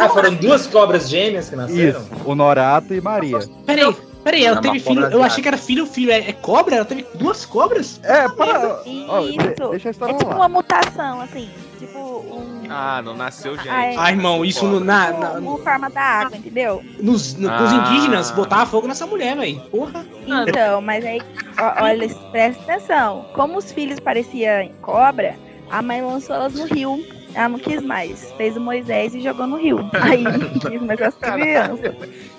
Ah, 0.00 0.08
foram 0.08 0.34
duas 0.34 0.66
cobras 0.66 1.10
gêmeas 1.10 1.50
que 1.50 1.56
nasceram? 1.56 2.00
Isso, 2.00 2.10
Honorato 2.24 2.94
e 2.94 3.00
Maria. 3.00 3.38
Peraí, 3.66 3.94
peraí, 4.30 4.44
ela 4.44 4.58
Era 4.58 4.62
teve 4.62 4.80
filho. 4.80 5.04
Eu 5.06 5.22
achei 5.22 5.42
que 5.42 5.48
era 5.48 5.56
filho, 5.56 5.86
filho. 5.86 6.10
É, 6.12 6.28
é 6.28 6.32
cobra? 6.32 6.76
Ela 6.76 6.84
teve 6.84 7.06
duas 7.14 7.44
cobras? 7.46 7.98
É, 8.02 8.28
para. 8.28 8.82
ó, 9.08 9.20
Isso. 9.20 9.70
deixa 9.70 9.88
a 9.88 9.90
É 9.90 9.90
história 9.92 10.14
tipo 10.14 10.24
rolar. 10.30 10.36
uma 10.36 10.48
mutação, 10.48 11.20
assim. 11.20 11.48
Tipo 11.78 11.98
um. 11.98 12.62
Ah, 12.68 13.00
não 13.02 13.16
nasceu 13.16 13.56
gente. 13.56 13.68
Ah, 13.68 13.84
é. 13.86 13.94
Ah, 13.96 14.10
irmão, 14.10 14.44
isso 14.44 14.66
no, 14.66 14.80
na, 14.80 15.10
na- 15.12 15.30
Uma 15.38 15.58
forma 15.58 15.88
da 15.88 16.00
água, 16.02 16.36
entendeu? 16.36 16.82
nos, 17.00 17.34
no- 17.34 17.48
Ah. 17.48 17.62
os 17.62 17.72
indígenas 17.72 18.30
botavam 18.32 18.66
fogo 18.66 18.86
nessa 18.88 19.06
mulher, 19.06 19.36
velho. 19.36 19.60
Porra. 19.70 20.04
Então, 20.26 20.80
mas 20.82 21.04
aí, 21.04 21.20
ó, 21.58 21.84
olha, 21.84 22.08
presta 22.32 22.62
atenção. 22.64 23.26
Como 23.34 23.56
os 23.56 23.72
filhos 23.72 23.98
pareciam 24.00 24.70
cobra, 24.82 25.36
a 25.70 25.80
mãe 25.80 26.02
lançou 26.02 26.34
elas 26.36 26.52
no 26.54 26.66
rio. 26.66 27.02
Ela 27.34 27.48
não 27.50 27.58
quis 27.58 27.82
mais. 27.82 28.32
Fez 28.36 28.56
o 28.56 28.60
Moisés 28.60 29.14
e 29.14 29.20
jogou 29.20 29.46
no 29.46 29.56
rio. 29.56 29.88
Aí 30.00 30.22
não 30.22 30.48
quis 30.58 30.80
mais 30.82 31.00
as 31.02 31.14
crianças. 31.14 31.94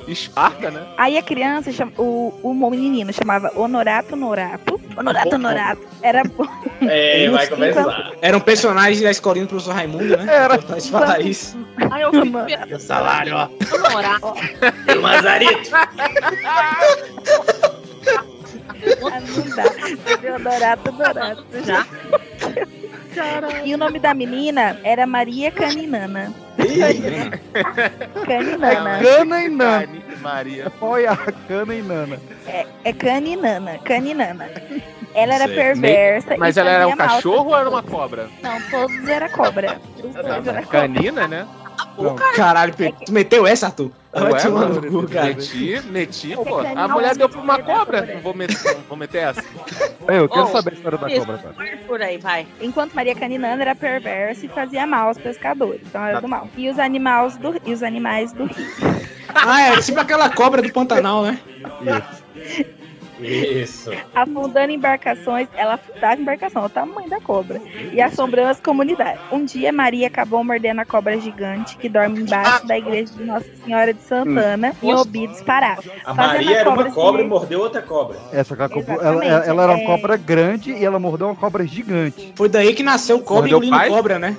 Esparta, 0.07 0.71
né? 0.71 0.87
Aí 0.97 1.17
a 1.17 1.21
criança, 1.21 1.71
chama- 1.71 1.91
o, 1.97 2.33
o 2.41 2.69
menino 2.71 3.13
chamava 3.13 3.51
Honorato 3.55 4.15
Norato. 4.15 4.81
Honorato 4.97 5.37
Norato. 5.37 5.81
Era 6.01 6.23
bom. 6.23 6.47
É, 6.81 7.29
vai 7.31 7.47
começar. 7.47 8.11
Era 8.21 8.35
um 8.35 8.41
personagem 8.41 9.03
da 9.03 9.11
escolinha 9.11 9.45
do 9.45 9.49
professor 9.49 9.75
Raimundo, 9.75 10.17
né? 10.17 10.25
Era. 10.27 10.55
Importante 10.55 10.89
falar 10.89 11.21
isso. 11.21 11.55
Aí 11.91 12.01
eu 12.01 12.11
fico 12.11 12.25
Meu 12.67 12.79
salário, 12.79 13.35
ó. 13.35 13.47
namorar. 13.77 14.19
Tem 14.87 14.99
Mazarito. 14.99 15.69
Ah, 19.11 19.19
não 19.21 19.55
dá. 19.55 20.35
Honorato 20.35 20.91
Norato. 20.91 21.45
Já. 21.65 21.85
E 23.65 23.73
o 23.73 23.77
nome 23.77 23.99
da 23.99 24.13
menina 24.13 24.79
era 24.83 25.05
Maria 25.05 25.51
Caninana. 25.51 26.33
Caninana. 28.25 28.99
Cana 28.99 29.43
e 29.43 29.49
Nana. 29.49 29.89
Maria. 30.21 30.71
Olha 30.81 31.11
a 31.11 31.31
cana 31.47 31.73
e 31.75 31.81
Nana. 31.81 32.19
É, 32.47 32.65
é 32.83 32.93
Caninana. 32.93 33.77
Caninana. 33.79 34.49
Ela 35.13 35.35
era 35.35 35.47
Sei. 35.47 35.55
perversa. 35.55 36.37
Mas 36.37 36.55
e 36.55 36.59
ela 36.59 36.69
era 36.69 36.87
um 36.87 36.95
cachorro 36.95 37.49
ou 37.49 37.57
era 37.57 37.69
uma 37.69 37.81
cobra? 37.81 38.29
Não, 38.41 38.61
todos 38.69 39.07
era 39.07 39.29
cobra. 39.29 39.79
Os 39.97 40.13
dois 40.13 40.47
era 40.47 40.61
cobra. 40.63 40.63
Canina, 40.67 41.27
né? 41.27 41.47
Caralho, 42.35 42.73
Pe- 42.73 42.93
tu 43.05 43.11
meteu 43.11 43.45
essa, 43.47 43.67
Arthur? 43.67 43.91
Ué, 44.15 44.41
tomar 44.41 44.61
mano, 44.69 44.81
no 44.81 45.01
cu, 45.01 45.07
cara. 45.07 45.27
meti, 45.27 45.81
meti, 45.85 46.35
pô. 46.35 46.57
canina 46.57 46.83
A 46.83 46.87
mulher 46.87 47.15
deu 47.15 47.29
pra 47.29 47.39
uma 47.41 47.55
é 47.55 47.61
cobra. 47.61 48.09
Não 48.15 48.21
vou 48.21 48.33
meter, 48.33 48.57
vou 48.87 48.97
meter 48.97 49.17
essa. 49.19 49.43
Eu 50.07 50.27
quero 50.27 50.43
Oh, 50.43 50.47
saber 50.47 50.71
a 50.71 50.73
história 50.73 50.97
da 50.97 51.07
isso. 51.07 51.19
cobra, 51.19 51.37
cara. 51.37 51.55
Por 51.85 52.01
aí, 52.01 52.17
vai. 52.17 52.47
Enquanto 52.59 52.93
Maria 52.93 53.13
Caninana 53.13 53.61
era 53.61 53.75
perversa 53.75 54.45
e 54.45 54.49
fazia 54.49 54.87
mal 54.87 55.09
aos 55.09 55.17
pescadores. 55.19 55.81
Então 55.85 56.03
era 56.03 56.19
do 56.19 56.27
mal. 56.27 56.47
E 56.57 56.67
os 56.69 56.79
animais 56.79 57.37
do, 57.37 57.55
e 57.65 57.71
os 57.71 57.83
animais 57.83 58.33
do 58.33 58.45
rio. 58.45 58.67
Ah, 59.33 59.61
é 59.61 59.77
tipo 59.81 59.99
aquela 59.99 60.29
cobra 60.29 60.61
do 60.61 60.71
Pantanal, 60.73 61.23
né? 61.23 61.39
Isso. 61.81 62.69
Afundando 64.13 64.71
embarcações, 64.71 65.47
ela 65.55 65.75
afundava 65.75 66.21
embarcação, 66.21 66.65
o 66.65 66.69
tamanho 66.69 67.09
da 67.09 67.19
cobra, 67.19 67.61
e 67.91 68.01
assombrando 68.01 68.49
as 68.49 68.59
comunidades. 68.59 69.21
Um 69.31 69.45
dia, 69.45 69.71
Maria 69.71 70.07
acabou 70.07 70.43
mordendo 70.43 70.79
a 70.79 70.85
cobra 70.85 71.19
gigante 71.19 71.77
que 71.77 71.89
dorme 71.89 72.21
embaixo 72.21 72.65
da 72.65 72.77
igreja 72.77 73.13
de 73.13 73.23
Nossa 73.23 73.47
Senhora 73.63 73.93
de 73.93 74.01
Santana, 74.01 74.73
em 74.81 74.93
Obidos, 74.93 75.41
Pará. 75.41 75.77
A 76.05 76.13
Maria 76.13 76.57
era 76.57 76.69
uma 76.69 76.91
cobra 76.91 77.21
e 77.21 77.27
mordeu 77.27 77.59
outra 77.59 77.81
cobra. 77.81 78.17
Essa 78.31 78.55
que 78.55 78.61
ela, 78.61 78.71
ela, 79.01 79.25
ela, 79.25 79.45
ela 79.45 79.63
era 79.63 79.71
uma 79.73 79.81
é. 79.81 79.85
cobra 79.85 80.17
grande 80.17 80.71
e 80.71 80.83
ela 80.83 80.99
mordeu 80.99 81.27
uma 81.27 81.35
cobra 81.35 81.65
gigante. 81.65 82.33
Foi 82.35 82.49
daí 82.49 82.73
que 82.73 82.83
nasceu 82.83 83.17
o 83.17 83.21
cobra 83.21 83.49
Mordeu 83.49 83.69
pai? 83.69 83.89
cobra, 83.89 84.19
né? 84.19 84.35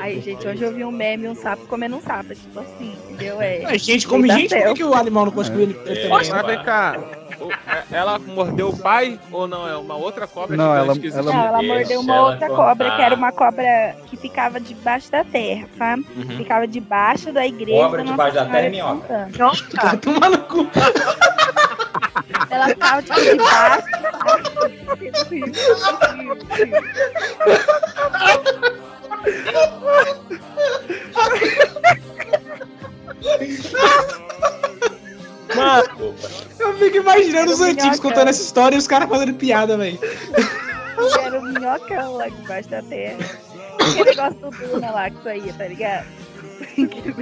Aí, 0.00 0.20
gente, 0.20 0.46
hoje 0.46 0.62
eu 0.62 0.74
vi 0.74 0.84
um 0.84 0.90
meme, 0.90 1.28
um 1.28 1.34
sapo 1.34 1.66
comendo 1.66 1.96
um 1.96 2.00
sapo, 2.00 2.34
tipo 2.34 2.60
assim, 2.60 2.94
entendeu? 3.08 3.40
É, 3.40 3.64
A 3.64 3.76
gente 3.78 4.06
come 4.06 4.28
gente, 4.28 4.54
por 4.54 4.74
que, 4.74 4.84
o 4.84 4.92
animal 4.92 5.24
não 5.26 5.32
pode 5.32 5.50
comer 5.50 5.62
ele, 5.62 5.80
ele 5.86 6.00
É. 6.00 6.08
né? 6.08 6.42
vem 6.42 6.62
cá. 6.62 6.98
É- 7.50 7.84
Ela 7.96 8.18
mordeu 8.18 8.68
o 8.70 8.76
pai 8.76 9.18
ou 9.30 9.46
não? 9.46 9.66
É 9.68 9.76
uma 9.76 9.94
outra 9.96 10.26
cobra 10.26 10.56
Não, 10.56 10.64
gigante 10.64 10.78
ela- 10.78 10.86
ela- 10.86 11.06
existe? 11.06 11.22
Não, 11.34 11.44
ela 11.46 11.62
mordeu 11.62 12.00
uma 12.00 12.14
ela 12.14 12.30
outra 12.30 12.48
cobra, 12.48 12.90
que 12.96 13.02
era 13.02 13.14
uma 13.14 13.32
cobra 13.32 13.96
que 14.06 14.16
ficava 14.16 14.60
debaixo 14.60 15.10
da 15.10 15.24
terra, 15.24 15.66
sabe? 15.78 16.06
Uhum. 16.16 16.36
Ficava 16.38 16.66
debaixo 16.66 17.32
da 17.32 17.46
igreja 17.46 17.82
Cobra 17.84 18.02
da 18.04 18.10
debaixo 18.10 18.34
da 18.34 18.44
terra 18.46 18.58
é 18.58 18.70
Senhora 18.70 18.96
de 18.96 19.32
minhoca. 19.32 19.98
Tomar 20.02 20.30
no 20.30 20.38
cu. 20.38 20.68
Ela 22.50 22.66
ficava 22.68 23.02
tipo 23.02 23.20
debaixo. 23.20 23.84
Mano, 35.54 36.14
eu 36.58 36.74
fico 36.78 36.96
imaginando 36.96 37.52
os 37.52 37.60
antigos 37.60 38.00
contando 38.00 38.28
essa 38.28 38.42
história 38.42 38.76
e 38.76 38.78
os 38.78 38.86
caras 38.86 39.08
fazendo 39.08 39.34
piada, 39.34 39.76
velho. 39.76 39.98
Era 41.22 41.40
um 41.40 41.42
minhocão 41.42 42.16
lá 42.16 42.28
debaixo 42.28 42.68
da 42.68 42.82
terra. 42.82 43.18
Aquele 43.80 44.04
negócio 44.04 44.40
do 44.40 44.50
Duna 44.50 44.90
lá 44.90 45.10
que 45.10 45.22
saía, 45.22 45.52
tá 45.52 45.66
ligado? 45.66 46.06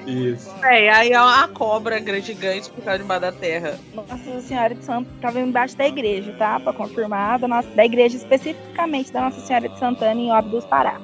Isso. 0.07 0.51
É, 0.63 0.91
aí 0.91 1.13
é 1.13 1.21
uma 1.21 1.49
cobra 1.49 1.99
grande 1.99 2.27
gigante 2.27 2.71
por 2.71 2.85
causa 2.85 2.99
debaixo 2.99 3.23
da 3.23 3.33
terra. 3.33 3.79
Nossa 3.95 4.41
Senhora 4.41 4.75
de 4.75 4.85
Santo 4.85 5.09
tava 5.21 5.41
embaixo 5.41 5.77
da 5.77 5.87
igreja, 5.87 6.33
tá? 6.39 6.61
Pra 6.61 6.73
confirmar, 6.73 7.39
da, 7.39 7.49
nossa, 7.49 7.69
da 7.71 7.85
igreja 7.85 8.17
especificamente 8.17 9.13
da 9.13 9.23
Nossa 9.23 9.41
Senhora 9.41 9.69
de 9.69 9.79
Santana 9.79 10.21
em 10.21 10.31
Óbidos, 10.31 10.65
Pará. 10.67 11.01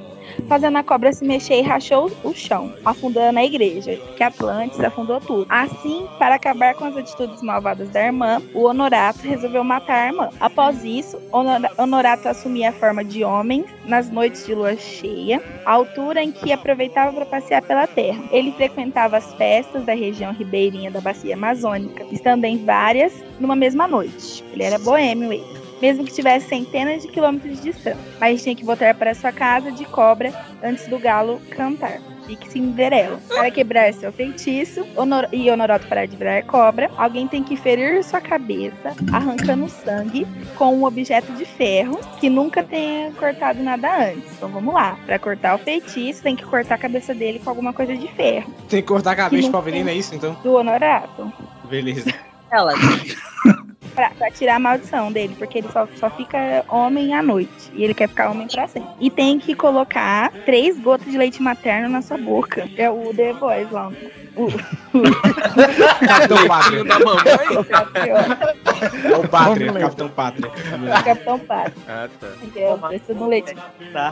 Fazendo 0.49 0.79
a 0.79 0.83
cobra 0.83 1.13
se 1.13 1.25
mexer 1.25 1.59
e 1.59 1.63
rachou 1.63 2.11
o 2.25 2.33
chão, 2.35 2.73
afundando 2.85 3.39
a 3.39 3.45
igreja, 3.45 3.99
que 4.17 4.23
Atlantis 4.23 4.81
afundou 4.81 5.21
tudo. 5.21 5.47
Assim, 5.49 6.07
para 6.19 6.37
acabar 6.37 6.75
com 6.75 6.85
as 6.85 6.97
atitudes 6.97 7.43
malvadas 7.43 7.89
da 7.91 8.05
irmã, 8.07 8.41
o 8.55 8.65
Honorato 8.65 9.21
resolveu 9.27 9.63
matar 9.65 10.05
a 10.05 10.07
irmã. 10.07 10.31
Após 10.41 10.85
isso, 10.85 11.21
Honora- 11.33 11.71
Honorato 11.79 12.29
assumia 12.29 12.71
a 12.71 12.73
forma 12.73 13.05
de 13.05 13.25
homem 13.25 13.65
nas 13.85 14.11
noites 14.11 14.47
de 14.47 14.55
lua 14.55 14.77
cheia, 14.77 15.43
a 15.65 15.73
altura 15.73 16.23
em 16.23 16.33
que 16.33 16.53
aproveitava 16.53 17.13
para 17.13 17.27
passear 17.27 17.63
pela 17.63 17.87
terra. 17.87 18.23
Ele 18.31 18.53
frequentava 18.53 19.17
as 19.17 19.35
festas 19.35 19.85
da 19.85 19.95
região 19.95 20.33
ribeirinha 20.33 20.91
da 20.91 21.01
bacia 21.01 21.35
amazônica, 21.35 22.05
estando 22.11 22.45
em 22.45 22.65
várias 22.65 23.13
numa 23.39 23.57
mesma 23.57 23.87
noite. 23.87 24.45
Ele 24.53 24.63
era 24.63 24.79
boêmio, 24.79 25.33
ele. 25.33 25.68
Mesmo 25.81 26.05
que 26.05 26.11
estivesse 26.11 26.49
centenas 26.49 27.03
de 27.03 27.09
quilômetros 27.09 27.57
de 27.61 27.71
distância. 27.73 27.99
Mas 28.21 28.43
tinha 28.43 28.55
que 28.55 28.65
voltar 28.65 28.95
para 28.95 29.15
sua 29.15 29.33
casa 29.33 29.71
de 29.71 29.85
cobra 29.85 30.33
antes 30.63 30.87
do 30.89 30.99
galo 30.99 31.41
cantar. 31.51 32.01
Fique 32.27 32.51
Cinderela. 32.51 33.19
Para 33.29 33.51
quebrar 33.51 33.91
seu 33.95 34.13
feitiço 34.13 34.87
Honor- 34.95 35.29
e 35.33 35.51
Honorato 35.51 35.87
parar 35.87 36.05
de 36.07 36.15
virar 36.15 36.43
cobra, 36.43 36.91
alguém 36.99 37.27
tem 37.27 37.43
que 37.43 37.57
ferir 37.57 38.05
sua 38.05 38.21
cabeça, 38.21 38.95
arrancando 39.11 39.67
sangue 39.71 40.27
com 40.55 40.75
um 40.75 40.85
objeto 40.85 41.33
de 41.33 41.47
ferro 41.47 41.99
que 42.21 42.29
nunca 42.29 42.63
tenha 42.63 43.11
cortado 43.13 43.63
nada 43.63 44.11
antes. 44.11 44.31
Então 44.37 44.51
vamos 44.51 44.75
lá. 44.75 44.99
Para 45.07 45.19
cortar 45.19 45.55
o 45.55 45.59
feitiço, 45.59 46.23
tem 46.23 46.37
que 46.37 46.45
cortar 46.45 46.75
a 46.75 46.79
cabeça 46.79 47.15
dele 47.15 47.39
com 47.43 47.49
alguma 47.49 47.73
coisa 47.73 47.97
de 47.97 48.09
ferro. 48.09 48.53
Tem 48.69 48.83
que 48.83 48.89
cortar 48.89 49.13
a 49.13 49.17
cabeça 49.17 49.61
veneno, 49.63 49.87
tem. 49.87 49.95
é 49.95 49.99
isso 49.99 50.15
então? 50.15 50.35
Do 50.43 50.53
Honorato. 50.55 51.33
Beleza. 51.71 52.13
Ela. 52.53 52.75
Pra, 53.99 54.11
pra 54.11 54.31
tirar 54.31 54.55
a 54.55 54.59
maldição 54.61 55.11
dele, 55.11 55.35
porque 55.37 55.59
ele 55.59 55.69
só, 55.73 55.89
só 55.97 56.09
fica 56.09 56.65
homem 56.69 57.15
à 57.15 57.21
noite. 57.21 57.51
E 57.73 57.83
ele 57.83 57.93
quer 57.93 58.09
ficar 58.09 58.31
homem 58.31 58.47
pra 58.47 58.69
sempre. 58.69 58.89
E 59.01 59.11
tem 59.11 59.41
que 59.41 59.57
colocar 59.57 60.31
três 60.45 60.79
gotas 60.79 61.11
de 61.11 61.19
leite 61.19 61.43
materno 61.43 61.89
na 61.89 62.01
sua 62.01 62.17
boca. 62.17 62.69
É 62.77 62.89
o 62.89 63.13
The 63.13 63.33
Voice 63.33 63.73
lá. 63.73 63.91
O, 64.37 64.47
Capitão 66.07 66.47
Pátria. 66.47 66.85
da 66.85 66.99
mamãe? 67.01 67.25
É 69.05 69.17
o 69.17 69.29
Pátria, 69.29 69.73
Capitão 69.75 70.09
Pátria. 70.09 70.51
Capitão 71.05 71.39
Pátria. 71.41 71.75
Ah, 71.89 72.09
tá. 72.21 72.29
É 72.55 72.73
o 72.73 72.79
preço 72.79 73.15
do 73.15 73.27
leite. 73.27 73.57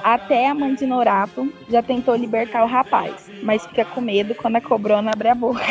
Até 0.03 0.49
a 0.49 0.55
mãe 0.55 0.75
de 0.75 0.85
Norato 0.85 1.53
já 1.71 1.81
tentou 1.81 2.17
libertar 2.17 2.65
o 2.65 2.67
rapaz, 2.67 3.31
mas 3.43 3.65
fica 3.67 3.85
com 3.85 4.01
medo 4.01 4.35
quando 4.35 4.57
a 4.57 4.61
cobrona 4.61 5.13
abre 5.13 5.29
a 5.29 5.35
boca. 5.35 5.63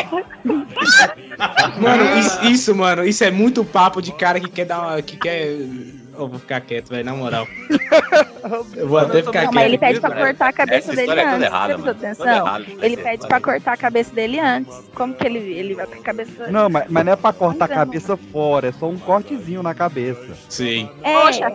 Mano, 1.82 2.18
isso, 2.18 2.46
isso, 2.46 2.76
mano, 2.76 3.04
isso 3.04 3.24
é 3.26 3.32
muito 3.32 3.66
papo 3.66 4.02
de 4.06 4.14
cara 4.14 4.40
que 4.40 4.50
quer 4.50 4.66
dar 4.66 4.80
uma. 4.82 5.02
que 5.02 5.18
quer. 5.18 5.48
Eu 5.48 6.28
vou 6.30 6.40
ficar 6.40 6.62
quieto, 6.62 6.90
velho, 6.90 7.04
na 7.04 7.14
moral. 7.16 7.48
Eu 8.76 8.88
vou 8.88 8.98
até 9.00 9.24
ficar 9.24 9.46
Não, 9.46 9.52
mas 9.54 9.66
ele 9.66 9.78
pede 9.78 10.00
pra 10.00 10.12
cortar 10.12 10.50
a 10.50 10.54
cabeça 10.54 10.92
Essa 10.92 10.96
dele 10.96 11.20
é 11.20 11.26
antes. 11.28 11.42
errada, 11.48 11.78
Você 11.78 11.84
prestou 11.84 11.86
mano. 11.86 11.90
atenção? 12.06 12.26
Toda 12.26 12.38
errada, 12.38 12.66
ele 12.86 12.94
essa 12.96 13.04
pede 13.04 13.28
pra 13.28 13.40
cortar 13.42 13.74
a 13.74 13.78
cabeça 13.78 14.14
dele 14.16 14.40
antes. 14.40 14.84
Como 14.94 15.14
que 15.14 15.26
ele, 15.26 15.40
ele 15.40 15.74
vai 15.76 15.86
com 15.88 15.96
a 15.96 16.04
cabeça. 16.04 16.48
Não, 16.48 16.70
mas, 16.70 16.86
mas 16.90 17.06
não 17.06 17.14
é 17.14 17.16
pra 17.16 17.34
cortar 17.34 17.66
a 17.66 17.68
Então. 17.68 17.78
cabeça 17.78 18.18
fora, 18.32 18.68
é 18.68 18.72
só 18.72 18.88
um 18.88 18.98
cortezinho 18.98 19.64
na 19.64 19.74
cabeça. 19.74 20.28
Sim. 20.50 20.90
É, 21.04 21.22
Poxa, 21.22 21.52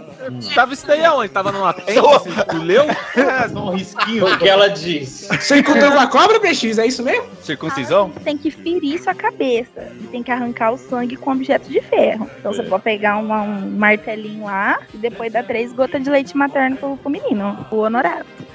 tava 0.54 0.74
isso 0.74 0.86
daí 0.86 1.04
aonde? 1.04 1.28
Tava 1.30 1.52
numa 1.52 1.72
tenda, 1.74 2.02
você 2.02 2.30
tu 2.48 2.56
leu? 2.58 2.84
Só 3.52 3.66
um 3.66 3.70
risquinho. 3.76 4.26
O 4.26 4.38
que 4.38 4.48
ela 4.48 4.68
diz? 4.68 5.28
Você 5.30 5.58
encontrou 5.58 5.90
uma 5.92 6.06
cobra, 6.08 6.40
PX? 6.40 6.78
É 6.78 6.86
isso 6.86 7.02
mesmo? 7.04 7.26
Circuncisão? 7.42 8.10
tem 8.24 8.36
que 8.36 8.50
ferir 8.50 9.00
sua 9.02 9.14
cabeça. 9.14 9.92
E 10.00 10.06
tem 10.08 10.22
que 10.22 10.30
arrancar 10.30 10.72
o 10.72 10.78
sangue 10.78 11.16
com 11.16 11.30
objeto 11.32 11.68
de 11.68 11.80
ferro. 11.82 12.28
Então 12.38 12.52
você 12.52 12.62
pode 12.62 12.82
pegar 12.82 13.16
uma- 13.18 13.42
um 13.42 13.70
martelinho 13.70 14.44
lá 14.44 14.78
e 14.92 14.98
depois 14.98 15.32
dar 15.32 15.44
três 15.44 15.72
gotas 15.72 16.02
de 16.02 16.10
leite 16.10 16.29
materno 16.36 16.76
pro, 16.76 16.96
pro 16.96 17.10
menino, 17.10 17.66
o 17.70 17.76
honorato. 17.76 18.50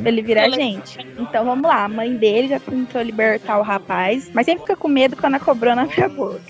Pra 0.00 0.10
ele 0.10 0.22
virar 0.22 0.48
gente. 0.50 0.98
Então 1.18 1.44
vamos 1.44 1.68
lá, 1.68 1.84
a 1.84 1.88
mãe 1.88 2.16
dele 2.16 2.48
já 2.48 2.58
tentou 2.58 3.02
libertar 3.02 3.58
o 3.58 3.62
rapaz, 3.62 4.30
mas 4.32 4.46
sempre 4.46 4.62
fica 4.62 4.76
com 4.76 4.88
medo 4.88 5.16
quando 5.16 5.34
a 5.34 5.40
cobrona 5.40 5.82
abre 5.82 6.00
a 6.02 6.08
boca. 6.08 6.40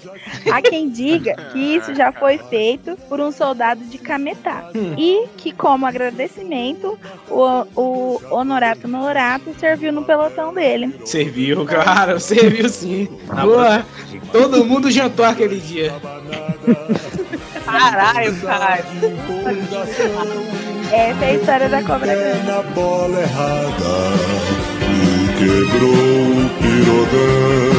Há 0.50 0.62
quem 0.62 0.88
diga 0.88 1.34
que 1.52 1.58
isso 1.58 1.94
já 1.94 2.12
foi 2.12 2.38
feito 2.38 2.96
por 3.08 3.20
um 3.20 3.32
soldado 3.32 3.84
de 3.84 3.98
Cametá. 3.98 4.70
E 4.96 5.26
que, 5.36 5.52
como 5.52 5.86
agradecimento, 5.86 6.98
o, 7.28 7.66
o 7.74 8.20
Honorato 8.30 8.86
Norato 8.86 9.52
serviu 9.58 9.92
no 9.92 10.04
pelotão 10.04 10.54
dele. 10.54 10.94
Serviu, 11.04 11.64
cara, 11.64 12.18
serviu 12.20 12.68
sim. 12.68 13.08
Boa. 13.26 13.84
Todo 14.30 14.64
mundo 14.64 14.90
jantou 14.90 15.24
aquele 15.24 15.58
dia. 15.58 15.92
Caralho, 17.64 18.40
cara. 18.40 18.84
Essa 20.92 21.24
é 21.24 21.30
a 21.30 21.34
história 21.34 21.68
da 21.68 21.82
cobra 21.84 22.12
grande. 22.14 22.46
na 22.46 22.62
bola 22.74 23.20
errada 23.20 24.10
e 24.82 25.28
quebrou 25.38 25.88
o 25.88 26.50
pirogão. 26.58 27.70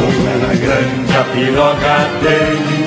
Como 0.00 0.28
era 0.28 0.52
grande 0.56 1.16
a 1.16 1.24
piroga 1.32 1.96
dele, 2.20 2.80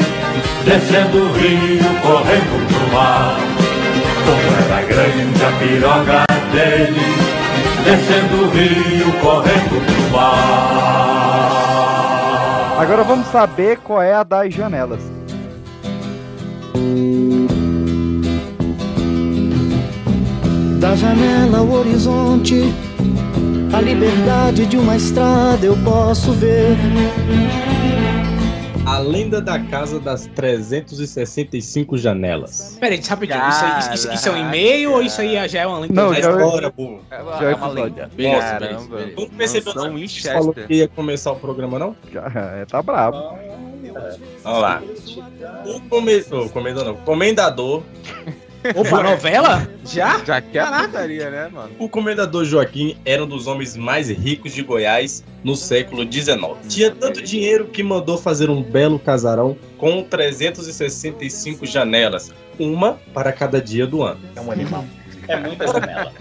descendo 0.66 1.18
o 1.18 1.32
rio, 1.32 1.89
correndo 2.01 2.68
pro 2.68 2.88
mar. 2.93 3.39
Como 4.26 4.47
era 4.66 4.82
grande 4.86 5.41
a 5.45 5.51
piroga 5.59 6.26
dele, 6.51 7.05
descendo 7.86 8.36
o 8.43 8.49
rio, 8.49 9.07
correndo 9.22 9.76
pro 9.86 10.03
mar. 10.18 10.74
Agora 12.80 13.03
vamos 13.03 13.28
saber 13.28 13.78
qual 13.78 14.01
é 14.01 14.14
a 14.14 14.24
das 14.24 14.53
janelas. 14.53 15.22
Da 20.84 20.95
janela 20.97 21.59
ao 21.59 21.71
horizonte, 21.71 22.55
a 23.73 23.79
liberdade 23.79 24.65
de 24.65 24.77
uma 24.77 24.97
estrada 24.97 25.65
eu 25.65 25.77
posso 25.81 26.34
ver. 26.34 26.75
A 28.86 28.99
lenda 28.99 29.41
da 29.41 29.57
casa 29.59 29.97
das 29.97 30.27
365 30.36 31.97
janelas. 31.97 32.75
Peraí, 32.81 32.99
rapidinho, 32.99 33.39
isso, 33.49 33.63
aí- 33.65 33.79
isso- 33.79 33.93
isso- 33.93 34.13
isso 34.13 34.27
é 34.27 34.31
um 34.34 34.38
e-mail 34.38 34.91
ou 34.91 35.01
isso 35.01 35.21
aí 35.21 35.47
já 35.47 35.61
é 35.61 35.65
uma 35.67 35.79
lenda? 35.79 35.93
Não, 35.93 36.13
já 36.13 36.17
é- 36.19 36.31
história, 36.34 36.69
pô. 36.69 36.99
É 37.09 37.15
Já 37.15 37.21
é 37.21 37.23
uma, 37.23 37.45
é 37.47 37.51
episódio. 37.53 37.84
lenda. 37.86 38.09
Beleza, 38.13 38.41
Caramba. 38.41 38.95
beleza. 38.97 39.13
Não 39.17 39.29
percebeu 39.29 39.73
Mansão. 39.75 39.93
Winchester. 39.95 40.34
Falou 40.34 40.53
que 40.53 40.73
ia 40.73 40.88
começar 40.89 41.31
o 41.31 41.36
programa, 41.38 41.79
não? 41.79 41.95
Já, 42.11 42.31
é, 42.57 42.65
tá 42.65 42.81
brabo. 42.81 43.38
Vamos 44.43 44.61
lá. 44.61 44.81
O 45.65 45.79
come... 45.89 46.25
oh, 46.29 46.49
comendador, 46.49 46.86
não. 46.93 46.95
Comendador. 47.03 47.84
Opa, 48.76 49.03
novela? 49.03 49.68
Já? 49.86 50.24
Já 50.24 50.41
que 50.41 50.57
é 50.57 50.61
a 50.61 50.84
putaria, 50.84 51.30
né, 51.30 51.49
mano? 51.51 51.72
O 51.78 51.89
comendador 51.89 52.45
Joaquim 52.45 52.97
era 53.05 53.24
um 53.24 53.28
dos 53.28 53.47
homens 53.47 53.76
mais 53.76 54.09
ricos 54.09 54.53
de 54.53 54.64
Goiás 54.64 55.24
no 55.43 55.55
século 55.55 56.09
XIX. 56.09 56.38
Tinha 56.70 56.91
tanto 56.91 57.22
dinheiro 57.22 57.66
que 57.68 57.84
mandou 57.84 58.18
fazer 58.18 58.49
um 58.49 58.64
belo 58.64 58.97
casarão 58.97 59.57
com 59.78 60.01
365 60.03 61.66
janelas, 61.66 62.32
uma 62.57 62.93
para 63.14 63.34
cada 63.34 63.61
dia 63.61 63.86
do 63.86 64.01
ano. 64.01 64.20
É 64.36 64.41
um 64.41 64.51
animal. 64.51 64.86
É 65.26 65.38
muita 65.38 65.66
janela. 65.68 66.11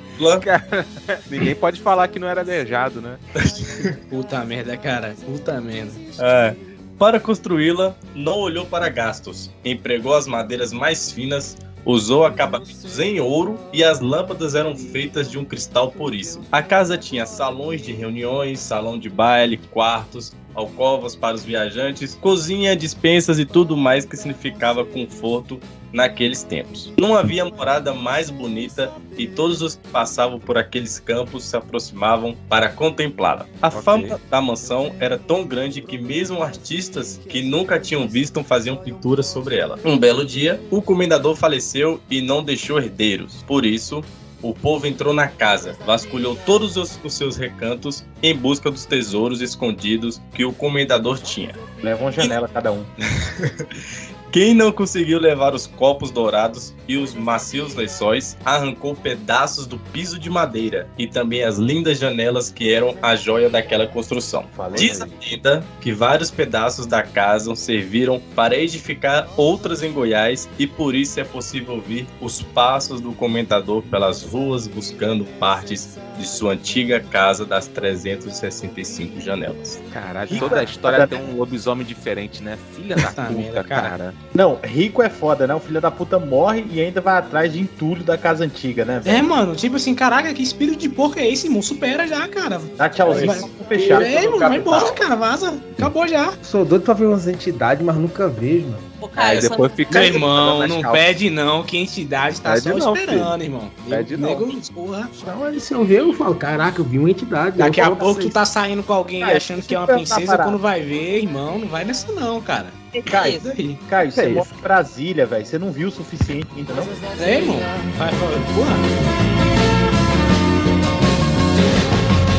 Cara, 0.40 0.86
ninguém 1.28 1.56
pode 1.56 1.80
falar 1.80 2.06
que 2.06 2.20
não 2.20 2.28
era 2.28 2.42
arejado, 2.42 3.00
né? 3.00 3.18
Puta 4.08 4.44
merda, 4.44 4.76
cara. 4.76 5.16
Puta 5.26 5.60
merda. 5.60 5.90
É. 6.20 6.54
Para 6.96 7.18
construí-la, 7.18 7.96
não 8.14 8.38
olhou 8.38 8.64
para 8.64 8.88
gastos. 8.88 9.50
Empregou 9.64 10.14
as 10.14 10.28
madeiras 10.28 10.72
mais 10.72 11.10
finas, 11.10 11.56
usou 11.84 12.24
acabamentos 12.24 12.98
em 12.98 13.20
ouro 13.20 13.58
e 13.72 13.82
as 13.82 14.00
lâmpadas 14.00 14.54
eram 14.54 14.76
feitas 14.76 15.30
de 15.30 15.38
um 15.38 15.44
cristal 15.44 15.90
puríssimo. 15.90 16.44
A 16.50 16.62
casa 16.62 16.96
tinha 16.96 17.26
salões 17.26 17.82
de 17.82 17.92
reuniões, 17.92 18.60
salão 18.60 18.98
de 18.98 19.08
baile, 19.08 19.56
quartos, 19.70 20.32
alcovas 20.54 21.16
para 21.16 21.34
os 21.34 21.44
viajantes, 21.44 22.14
cozinha, 22.14 22.76
dispensas 22.76 23.38
e 23.38 23.44
tudo 23.44 23.76
mais 23.76 24.04
que 24.04 24.16
significava 24.16 24.84
conforto 24.84 25.58
naqueles 25.92 26.42
tempos. 26.42 26.92
Não 26.98 27.14
havia 27.14 27.44
morada 27.44 27.92
mais 27.92 28.30
bonita 28.30 28.90
e 29.16 29.26
todos 29.26 29.60
os 29.62 29.76
que 29.76 29.88
passavam 29.88 30.38
por 30.38 30.56
aqueles 30.56 30.98
campos 30.98 31.44
se 31.44 31.56
aproximavam 31.56 32.34
para 32.48 32.68
contemplá-la. 32.68 33.46
A 33.60 33.68
Ok. 33.68 33.82
fama 33.82 34.20
da 34.30 34.40
mansão 34.40 34.94
era 34.98 35.18
tão 35.18 35.44
grande 35.44 35.80
que 35.82 35.98
mesmo 35.98 36.42
artistas 36.42 37.20
que 37.28 37.42
nunca 37.42 37.78
tinham 37.78 38.08
visto 38.08 38.42
faziam 38.42 38.76
pinturas 38.76 39.26
sobre 39.26 39.56
ela. 39.56 39.78
Um 39.84 39.98
belo 39.98 40.24
dia, 40.24 40.60
o 40.70 40.80
comendador 40.80 41.36
faleceu 41.36 42.00
e 42.10 42.20
não 42.20 42.42
deixou 42.42 42.78
herdeiros. 42.78 43.42
Por 43.46 43.64
isso, 43.66 44.02
o 44.40 44.52
povo 44.52 44.86
entrou 44.88 45.14
na 45.14 45.28
casa, 45.28 45.76
vasculhou 45.86 46.36
todos 46.44 46.76
os, 46.76 46.98
os 47.04 47.14
seus 47.14 47.36
recantos 47.36 48.04
em 48.22 48.34
busca 48.36 48.70
dos 48.70 48.84
tesouros 48.84 49.40
escondidos 49.40 50.20
que 50.34 50.44
o 50.44 50.52
comendador 50.52 51.18
tinha. 51.20 51.54
Leva 51.80 52.02
uma 52.02 52.10
janela 52.12 52.48
cada 52.48 52.72
um. 52.72 52.84
Quem 54.32 54.54
não 54.54 54.72
conseguiu 54.72 55.20
levar 55.20 55.54
os 55.54 55.66
copos 55.66 56.10
dourados 56.10 56.74
e 56.88 56.96
os 56.96 57.12
macios 57.14 57.74
lençóis, 57.74 58.34
arrancou 58.42 58.96
pedaços 58.96 59.66
do 59.66 59.78
piso 59.78 60.18
de 60.18 60.30
madeira 60.30 60.88
e 60.96 61.06
também 61.06 61.44
as 61.44 61.58
lindas 61.58 61.98
janelas 61.98 62.50
que 62.50 62.72
eram 62.72 62.96
a 63.02 63.14
joia 63.14 63.50
daquela 63.50 63.86
construção. 63.86 64.46
Diz 64.74 65.02
a 65.02 65.08
lenda 65.20 65.62
que 65.82 65.92
vários 65.92 66.30
pedaços 66.30 66.86
da 66.86 67.02
casa 67.02 67.54
serviram 67.54 68.22
para 68.34 68.56
edificar 68.56 69.28
outras 69.36 69.82
em 69.82 69.92
Goiás 69.92 70.48
e 70.58 70.66
por 70.66 70.94
isso 70.94 71.20
é 71.20 71.24
possível 71.24 71.74
ouvir 71.74 72.06
os 72.18 72.40
passos 72.40 73.02
do 73.02 73.12
comentador 73.12 73.82
pelas 73.82 74.22
ruas 74.22 74.66
buscando 74.66 75.26
partes 75.38 75.98
de 76.16 76.26
sua 76.26 76.52
antiga 76.52 77.00
casa 77.00 77.44
das 77.44 77.66
365 77.68 79.20
janelas. 79.20 79.82
Caralho, 79.92 80.38
toda 80.38 80.60
a 80.60 80.64
história 80.64 81.06
tem 81.06 81.22
um 81.22 81.36
lobisomem 81.36 81.86
diferente, 81.86 82.42
né? 82.42 82.58
Filha 82.74 82.96
da 82.96 83.10
Puta 83.10 83.64
cara. 83.64 84.14
Cara. 84.22 84.32
Não, 84.34 84.58
rico 84.62 85.02
é 85.02 85.08
foda, 85.10 85.46
né? 85.46 85.54
O 85.54 85.60
filho 85.60 85.80
da 85.80 85.90
puta 85.90 86.18
morre 86.18 86.64
e 86.70 86.80
ainda 86.80 87.00
vai 87.00 87.18
atrás 87.18 87.52
de 87.52 87.60
entulho 87.60 88.02
da 88.02 88.16
casa 88.16 88.44
antiga, 88.44 88.84
né? 88.84 88.98
velho? 89.00 89.16
É, 89.16 89.22
mano, 89.22 89.54
tipo 89.54 89.76
assim, 89.76 89.94
caraca, 89.94 90.32
que 90.32 90.42
espírito 90.42 90.78
de 90.78 90.88
porco 90.88 91.18
é 91.18 91.28
esse, 91.28 91.46
irmão? 91.46 91.60
Supera 91.62 92.06
já, 92.06 92.26
cara. 92.28 92.60
Dá 92.76 92.88
tchauzinho, 92.88 93.26
Vai- 93.26 93.38
vamos 93.40 93.66
fechar. 93.68 94.02
É, 94.02 94.24
irmão, 94.24 94.38
vai 94.38 94.56
embora, 94.56 94.92
cara, 94.92 95.16
vaza. 95.16 95.54
Acabou 95.78 96.06
já. 96.08 96.32
Sou 96.42 96.64
doido 96.64 96.82
pra 96.82 96.94
ver 96.94 97.06
umas 97.06 97.26
entidades, 97.28 97.84
mas 97.84 97.96
nunca 97.96 98.28
vejo, 98.28 98.66
mano. 98.66 98.92
Aí 99.16 99.40
depois 99.40 99.72
fica. 99.72 99.98
Meu 99.98 100.08
irmão, 100.08 100.66
não 100.68 100.80
calças. 100.80 101.00
pede 101.02 101.28
não, 101.28 101.64
que 101.64 101.76
a 101.76 101.80
entidade 101.80 102.40
tá 102.40 102.52
Pede 102.52 102.62
só 102.62 102.76
não, 102.78 102.94
esperando, 102.94 103.32
filho. 103.40 103.42
irmão. 103.44 103.70
Pede 103.88 104.16
Nego- 104.16 104.46
não. 104.46 104.52
nego, 104.52 104.62
porra. 104.72 105.10
Aí, 105.44 105.58
se 105.60 105.74
eu 105.74 105.84
ver, 105.84 106.00
eu 106.00 106.12
falo, 106.12 106.36
caraca, 106.36 106.80
eu 106.80 106.84
vi 106.84 106.98
uma 107.00 107.10
entidade. 107.10 107.58
Daqui 107.58 107.80
a 107.80 107.90
pouco 107.90 108.20
tu 108.20 108.30
tá 108.30 108.44
saindo 108.44 108.82
com 108.84 108.92
alguém 108.92 109.20
Cara, 109.20 109.36
achando 109.36 109.60
que 109.62 109.74
é 109.74 109.78
uma 109.78 109.88
princesa, 109.88 110.38
quando 110.38 110.56
vai 110.56 110.80
ver, 110.82 111.18
irmão, 111.22 111.58
não 111.58 111.66
vai 111.66 111.84
nessa 111.84 112.12
não, 112.12 112.40
cara. 112.40 112.66
Caio, 113.00 113.36
Isso 113.38 113.48
aí. 113.50 113.78
Caio, 113.88 114.12
você 114.12 114.22
é 114.22 114.28
mora 114.28 114.46
isso? 114.46 114.54
em 114.54 114.62
Brasília, 114.62 115.24
velho. 115.26 115.46
Você 115.46 115.58
não 115.58 115.72
viu 115.72 115.88
o 115.88 115.90
suficiente 115.90 116.48
ainda, 116.54 116.74
não? 116.74 116.82
É, 117.24 117.38
irmão. 117.38 117.58
Vai, 117.96 118.10
vai, 118.10 118.54
porra. 118.54 118.76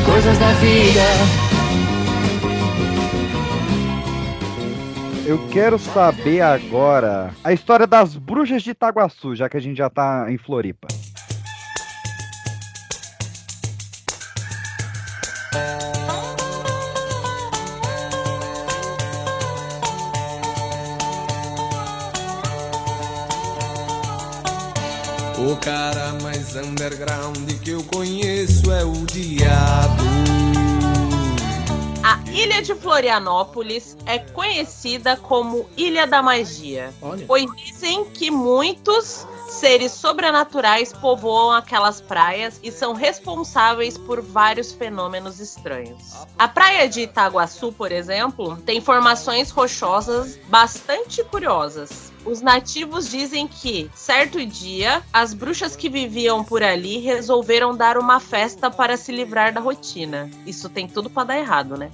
Coisas 0.04 0.38
da 0.38 0.52
vida. 0.52 1.00
Eu 5.26 5.48
quero 5.48 5.78
saber 5.78 6.42
agora 6.42 7.30
a 7.42 7.52
história 7.52 7.86
das 7.86 8.14
bruxas 8.14 8.62
de 8.62 8.70
Itaguaçu, 8.70 9.34
já 9.34 9.48
que 9.48 9.56
a 9.56 9.60
gente 9.60 9.78
já 9.78 9.88
tá 9.88 10.26
em 10.28 10.36
Floripa. 10.36 10.86
O 25.46 25.56
cara 25.58 26.14
mais 26.22 26.56
underground 26.56 27.36
que 27.62 27.72
eu 27.72 27.84
conheço 27.84 28.72
é 28.72 28.82
o 28.82 29.04
diabo. 29.04 30.02
A 32.02 32.18
ilha 32.30 32.62
de 32.62 32.74
Florianópolis 32.74 33.94
é 34.06 34.18
conhecida 34.18 35.18
como 35.18 35.68
Ilha 35.76 36.06
da 36.06 36.22
Magia, 36.22 36.94
Olha. 37.02 37.26
pois 37.26 37.44
dizem 37.56 38.06
que 38.06 38.30
muitos 38.30 39.26
seres 39.50 39.92
sobrenaturais 39.92 40.94
povoam 40.94 41.52
aquelas 41.52 42.00
praias 42.00 42.58
e 42.62 42.72
são 42.72 42.94
responsáveis 42.94 43.98
por 43.98 44.22
vários 44.22 44.72
fenômenos 44.72 45.40
estranhos. 45.40 46.14
A 46.38 46.48
praia 46.48 46.88
de 46.88 47.02
Itaguaçu, 47.02 47.70
por 47.70 47.92
exemplo, 47.92 48.56
tem 48.64 48.80
formações 48.80 49.50
rochosas 49.50 50.38
bastante 50.48 51.22
curiosas. 51.24 52.13
Os 52.24 52.40
nativos 52.40 53.10
dizem 53.10 53.46
que, 53.46 53.90
certo 53.94 54.44
dia, 54.46 55.02
as 55.12 55.34
bruxas 55.34 55.76
que 55.76 55.88
viviam 55.88 56.42
por 56.42 56.62
ali 56.62 56.98
resolveram 56.98 57.76
dar 57.76 57.98
uma 57.98 58.18
festa 58.18 58.70
para 58.70 58.96
se 58.96 59.12
livrar 59.12 59.52
da 59.52 59.60
rotina. 59.60 60.30
Isso 60.46 60.68
tem 60.68 60.88
tudo 60.88 61.10
para 61.10 61.24
dar 61.24 61.38
errado, 61.38 61.76
né? 61.76 61.90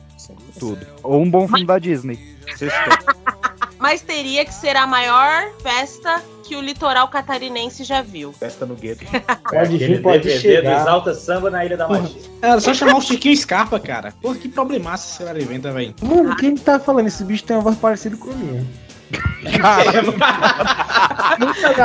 Tudo. 0.58 0.86
Ou 1.02 1.20
um 1.20 1.30
bom 1.30 1.48
filme 1.48 1.66
da 1.66 1.78
Disney. 1.78 2.18
Mas 3.78 4.02
teria 4.02 4.44
que 4.44 4.52
ser 4.52 4.76
a 4.76 4.86
maior 4.86 5.50
festa 5.62 6.22
que 6.44 6.54
o 6.54 6.60
litoral 6.60 7.08
catarinense 7.08 7.82
já 7.82 8.02
viu. 8.02 8.30
Festa 8.32 8.66
no 8.66 8.74
gueto. 8.74 9.04
Pode 9.48 9.78
vir, 9.78 10.02
pode 10.02 10.18
DVD 10.24 10.40
chegar. 10.40 10.74
do 10.74 10.80
Exalta 10.82 11.14
Samba 11.14 11.50
na 11.50 11.64
Ilha 11.64 11.76
da. 11.76 11.88
Magia. 11.88 12.20
Era 12.42 12.60
só 12.60 12.74
chamar 12.74 12.96
o 12.96 13.00
Chiquinho 13.00 13.36
Scarpa, 13.36 13.80
cara. 13.80 14.12
Porra, 14.20 14.36
que 14.36 14.48
problemaço 14.48 15.14
esse 15.14 15.24
cara 15.24 15.40
inventa, 15.40 15.72
velho. 15.72 15.94
Mano, 16.02 16.36
quem 16.36 16.54
tá 16.56 16.78
falando? 16.78 17.06
Esse 17.06 17.24
bicho 17.24 17.44
tem 17.44 17.56
uma 17.56 17.62
voz 17.62 17.76
parecida 17.76 18.16
com 18.16 18.30
a 18.30 18.34
minha. 18.34 18.66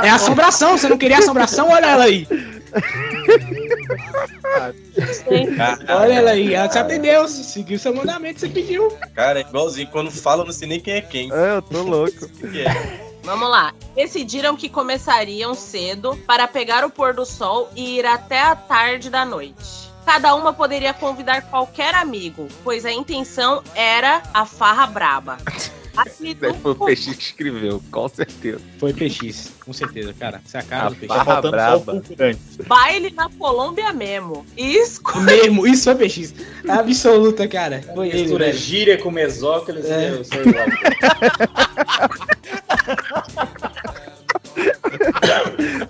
É 0.04 0.10
assombração, 0.10 0.78
você 0.78 0.88
não 0.88 0.98
queria 0.98 1.20
assombração? 1.20 1.70
Olha 1.70 1.86
ela 1.88 2.04
aí. 2.04 2.28
Olha 5.90 6.14
ela 6.14 6.32
aí, 6.32 6.54
ela 6.54 6.68
te 6.68 6.78
atendeu, 6.78 7.28
seguiu 7.28 7.80
seu 7.80 7.94
mandamento, 7.94 8.40
você 8.40 8.50
pediu. 8.50 8.92
Cara, 9.14 9.40
é 9.40 9.42
igualzinho. 9.42 9.88
Quando 9.92 10.12
fala, 10.12 10.42
eu 10.42 10.46
não 10.46 10.54
sei 10.54 10.68
nem 10.68 10.80
quem 10.80 10.96
é 10.96 11.02
quem. 11.02 11.32
É, 11.32 11.58
eu 11.58 11.62
tô 11.62 11.82
louco. 11.84 12.30
Que 12.52 12.62
é. 12.62 13.06
Vamos 13.24 13.50
lá. 13.50 13.74
Decidiram 13.96 14.56
que 14.56 14.70
começariam 14.70 15.56
cedo 15.56 16.16
para 16.28 16.48
pegar 16.48 16.86
o 16.86 16.92
pôr 16.92 17.14
do 17.14 17.26
sol 17.26 17.72
e 17.76 17.98
ir 17.98 18.06
até 18.06 18.40
a 18.40 18.56
tarde 18.56 19.10
da 19.10 19.26
noite. 19.26 19.86
Cada 20.06 20.36
uma 20.36 20.54
poderia 20.54 20.94
convidar 20.94 21.42
qualquer 21.50 21.96
amigo, 21.96 22.48
pois 22.64 22.86
a 22.86 22.92
intenção 22.92 23.64
era 23.74 24.22
a 24.32 24.46
farra 24.46 24.86
braba. 24.86 25.38
Foi 26.62 26.72
o 26.72 26.76
Peixe 26.76 27.14
que 27.16 27.24
escreveu, 27.24 27.82
com 27.92 28.08
certeza. 28.10 28.60
Foi 28.80 28.94
PX, 28.94 29.52
com 29.66 29.72
certeza, 29.74 30.14
cara. 30.14 30.42
Você 30.46 30.58
é 30.58 30.60
a 30.60 30.64
cara 30.64 30.90
do 30.90 30.96
PX. 30.96 31.08
faltando 31.24 31.52
braba. 31.52 32.02
fulgurante. 32.02 32.40
baile 32.68 33.10
na 33.12 33.30
Colômbia 33.30 33.94
mesmo. 33.94 34.46
Esco- 34.58 35.20
Mesmo, 35.26 35.66
isso 35.68 35.84
foi 35.84 35.96
PX. 36.08 36.34
Absoluta, 36.68 37.48
cara. 37.48 37.82
Foi 37.94 38.10
ele, 38.10 38.22
Mistura 38.22 38.46
velho. 38.46 38.58
gíria 38.58 38.98
com 38.98 39.10
mesóclise, 39.12 39.88
É. 39.92 40.10
eu 40.12 40.24
sou 40.26 40.42
igual. 40.42 40.66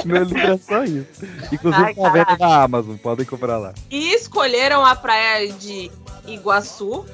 Meu 0.06 0.24
livro 0.24 0.40
é 0.54 0.58
só 0.58 0.84
isso. 0.84 1.26
Inclusive 1.52 1.84
Ai, 1.86 1.94
tá 1.96 2.10
vendo 2.10 2.38
na 2.40 2.64
Amazon, 2.64 2.96
podem 2.98 3.26
comprar 3.26 3.58
lá. 3.58 3.74
e 3.90 4.14
escolheram 4.14 4.86
a 4.86 4.96
praia 4.96 5.52
de 5.52 5.92
Iguaçu 6.28 7.06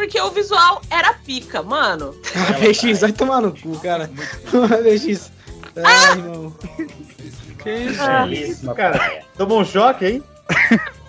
porque 0.00 0.18
o 0.18 0.30
visual 0.30 0.80
era 0.88 1.12
pica, 1.12 1.62
mano. 1.62 2.14
Ah, 2.34 2.54
PX, 2.54 3.00
vai 3.02 3.12
tomar 3.12 3.42
no 3.42 3.52
cu, 3.52 3.78
cara. 3.80 4.10
PX. 4.82 5.30
Ai, 5.84 6.10
irmão. 6.12 6.54
Que 7.62 7.70
isso? 7.70 8.00
Ah. 8.02 8.24
Belíssima 8.26 8.74
Cara, 8.74 9.22
tomou 9.36 9.60
um 9.60 9.64
choque, 9.64 10.06
hein? 10.06 10.22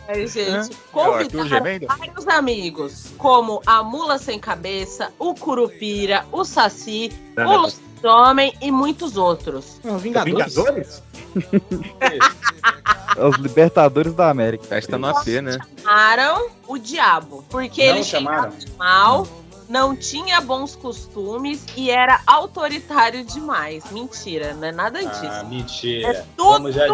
É, 0.10 0.28
gente, 0.28 0.76
É 0.94 1.46
gemendo? 1.48 1.88
vários 1.88 2.28
amigos, 2.28 3.14
como 3.18 3.62
a 3.66 3.82
mula 3.82 4.18
sem 4.18 4.38
cabeça, 4.38 5.10
o 5.18 5.34
curupira, 5.34 6.26
o 6.34 6.44
saci, 6.44 7.10
Não, 7.38 7.64
o. 7.68 7.72
lobisomem 8.04 8.54
e 8.62 8.72
muitos 8.72 9.18
outros. 9.18 9.80
Não, 9.84 9.98
Vingadores. 9.98 10.54
Vingadores? 10.56 11.04
É 13.18 13.26
os 13.26 13.36
Libertadores 13.38 14.14
da 14.14 14.30
América. 14.30 14.64
Festa 14.64 14.98
no 14.98 15.08
AP, 15.08 15.28
né? 15.44 15.58
Chamaram 15.82 16.50
o 16.66 16.78
diabo, 16.78 17.44
porque 17.50 17.86
Não 17.86 17.96
ele 17.96 18.04
chamaram? 18.06 18.54
mal, 18.78 19.28
não 19.68 19.94
tinha 19.96 20.40
bons 20.40 20.78
costumes 20.78 21.66
e 21.76 21.92
era 21.92 22.22
autoritário 22.26 23.26
demais. 23.26 23.84
Mentira, 23.92 24.54
não 24.54 24.66
é 24.66 24.72
nada 24.72 25.00
disso. 25.00 25.22
Ah, 25.26 25.42
é 25.42 25.44
mentira. 25.44 26.26
tudo 26.38 26.54
Como, 26.54 26.72
já, 26.72 26.88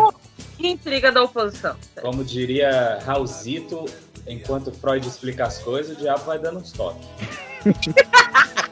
intriga 0.60 1.12
da 1.12 1.22
oposição. 1.24 1.76
como 2.02 2.24
diria 2.24 2.98
Raulzito, 3.06 3.86
enquanto 4.28 4.72
Freud 4.72 5.08
explica 5.08 5.46
as 5.46 5.60
coisas, 5.60 5.96
o 5.96 6.00
diabo 6.00 6.24
vai 6.26 6.40
dando 6.40 6.58
uns 6.60 6.72
toques. 6.72 7.08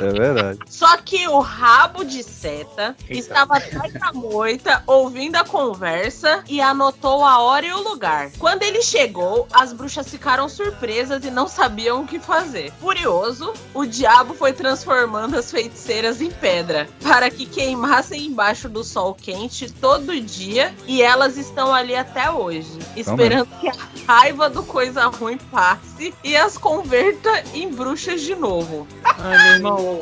É 0.00 0.12
verdade. 0.12 0.58
Só 0.66 0.96
que 0.96 1.28
o 1.28 1.40
rabo 1.40 2.04
de 2.04 2.22
seta 2.22 2.96
estava 3.08 3.58
atrás 3.58 3.92
da 3.92 4.12
moita, 4.12 4.82
ouvindo 4.86 5.36
a 5.36 5.44
conversa 5.44 6.42
e 6.48 6.60
anotou 6.60 7.24
a 7.24 7.38
hora 7.40 7.66
e 7.66 7.72
o 7.72 7.82
lugar. 7.82 8.30
Quando 8.38 8.62
ele 8.62 8.82
chegou, 8.82 9.46
as 9.52 9.72
bruxas 9.72 10.08
ficaram 10.08 10.48
surpresas 10.48 11.24
e 11.24 11.30
não 11.30 11.46
sabiam 11.46 12.00
o 12.00 12.06
que 12.06 12.18
fazer. 12.18 12.72
Furioso, 12.80 13.52
o 13.74 13.84
diabo 13.84 14.32
foi 14.32 14.52
transformando 14.52 15.36
as 15.36 15.50
feiticeiras 15.50 16.22
em 16.22 16.30
pedra 16.30 16.88
para 17.02 17.30
que 17.30 17.44
queimassem 17.44 18.26
embaixo 18.26 18.68
do 18.68 18.82
sol 18.82 19.14
quente 19.14 19.70
todo 19.70 20.18
dia 20.20 20.74
e 20.86 21.02
elas 21.02 21.36
estão 21.36 21.74
ali 21.74 21.94
até 21.94 22.30
hoje, 22.30 22.78
esperando 22.96 23.48
que 23.60 23.68
a 23.68 23.74
raiva 24.06 24.48
do 24.48 24.62
coisa 24.62 25.06
ruim 25.08 25.36
passe 25.50 26.14
e 26.24 26.36
as 26.36 26.56
converta 26.56 27.44
em 27.52 27.70
bruxas 27.70 28.22
de 28.22 28.34
novo. 28.34 28.69
Ai, 29.04 29.38
meu 29.44 29.52
irmão, 29.54 30.00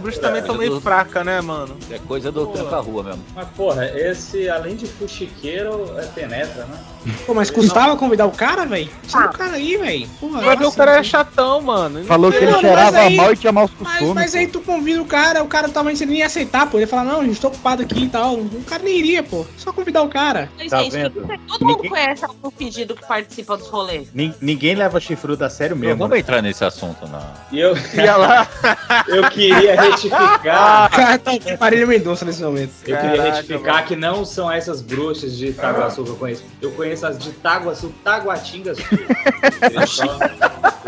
bruxas 0.00 0.20
também 0.20 0.40
estão 0.40 0.56
meio 0.56 0.80
fracas, 0.80 1.24
né, 1.24 1.40
mano? 1.40 1.76
É 1.90 1.98
coisa 1.98 2.32
do 2.32 2.46
tranca-rua 2.48 3.02
mesmo. 3.02 3.24
Mas, 3.34 3.48
porra, 3.50 3.86
esse, 3.86 4.48
além 4.48 4.76
de 4.76 4.86
fuxiqueiro, 4.86 5.98
é 5.98 6.06
penetra, 6.06 6.64
né? 6.64 6.78
Pô, 7.26 7.34
mas 7.34 7.50
custava 7.50 7.96
convidar 7.96 8.26
o 8.26 8.30
cara, 8.30 8.64
velho? 8.66 8.88
Chama 9.08 9.26
o 9.26 9.32
cara 9.32 9.52
aí, 9.52 9.76
velho. 9.76 10.08
Vai 10.20 10.56
ver 10.56 10.66
o 10.66 10.72
cara 10.72 10.98
é 10.98 11.02
chatão, 11.02 11.60
mano. 11.62 12.04
Falou 12.04 12.30
que 12.30 12.38
ele 12.38 12.46
Mano, 12.50 12.60
cheirava 12.60 12.92
mas 12.92 12.96
aí- 13.06 13.16
mal 13.16 13.32
e 13.32 13.36
tinha 13.36 13.52
maus 13.52 13.70
Mas, 13.78 13.88
costumes. 13.92 14.14
mas 14.14 14.34
aí 14.34 14.46
tu 14.46 14.60
convida 14.60 15.00
o 15.00 15.04
cara, 15.06 15.42
o 15.42 15.46
cara 15.46 15.68
talvez 15.68 16.00
ele 16.00 16.10
nem 16.10 16.20
ia 16.20 16.26
aceitar, 16.26 16.66
pô. 16.68 16.76
Ele 16.76 16.84
ia 16.84 16.88
falar, 16.88 17.04
não, 17.04 17.24
gente, 17.24 17.40
tô 17.40 17.48
ocupado 17.48 17.82
aqui 17.82 18.04
e 18.04 18.08
tal. 18.08 18.34
O 18.36 18.64
cara 18.66 18.82
nem 18.82 18.98
iria, 18.98 19.22
pô. 19.22 19.46
Só 19.56 19.72
convidar 19.72 20.02
o 20.02 20.08
cara. 20.08 20.50
Mas, 20.58 20.70
Tá 20.70 20.82
gente, 20.82 20.92
vendo? 20.92 21.10
todo 21.48 21.64
mundo 21.64 21.76
Ninguém- 21.76 21.90
conhece 21.90 22.24
algum 22.24 22.50
pedido 22.50 22.94
que 22.94 23.06
participa 23.06 23.56
dos 23.56 23.68
rolês. 23.68 24.08
Nin- 24.14 24.34
Ninguém 24.40 24.74
leva 24.74 25.00
chifrudo 25.00 25.44
a 25.44 25.48
sério 25.50 25.74
Não 25.76 25.80
mesmo. 25.80 25.96
vamos 25.98 26.14
né? 26.14 26.18
entrar 26.20 26.42
nesse 26.42 26.64
assunto, 26.64 27.06
não. 27.08 27.22
E 27.50 27.60
eu, 27.60 27.74
Ia 27.94 28.16
lá. 28.16 28.46
eu 29.08 29.28
queria 29.30 29.80
retificar. 29.80 30.86
O 30.86 30.90
cara 30.96 31.18
tá 31.18 31.30
Marília 31.58 31.86
Mendonça 31.86 32.24
nesse 32.24 32.42
momento. 32.42 32.72
Eu 32.86 32.96
queria 32.96 33.16
Caraca, 33.16 33.36
retificar 33.36 33.86
que 33.86 33.96
não 33.96 34.24
são 34.24 34.50
essas 34.50 34.80
bruxas 34.82 35.36
de 35.36 35.48
Itaguaçu 35.48 36.04
que 36.04 36.10
eu 36.10 36.16
conheço. 36.16 36.44
Eu 36.60 36.70
conheço 36.72 36.89
as 36.92 37.18
de 37.18 37.30
Itaguaçu, 37.30 37.92
Taguatinga 38.04 38.74
Sul. 38.74 38.84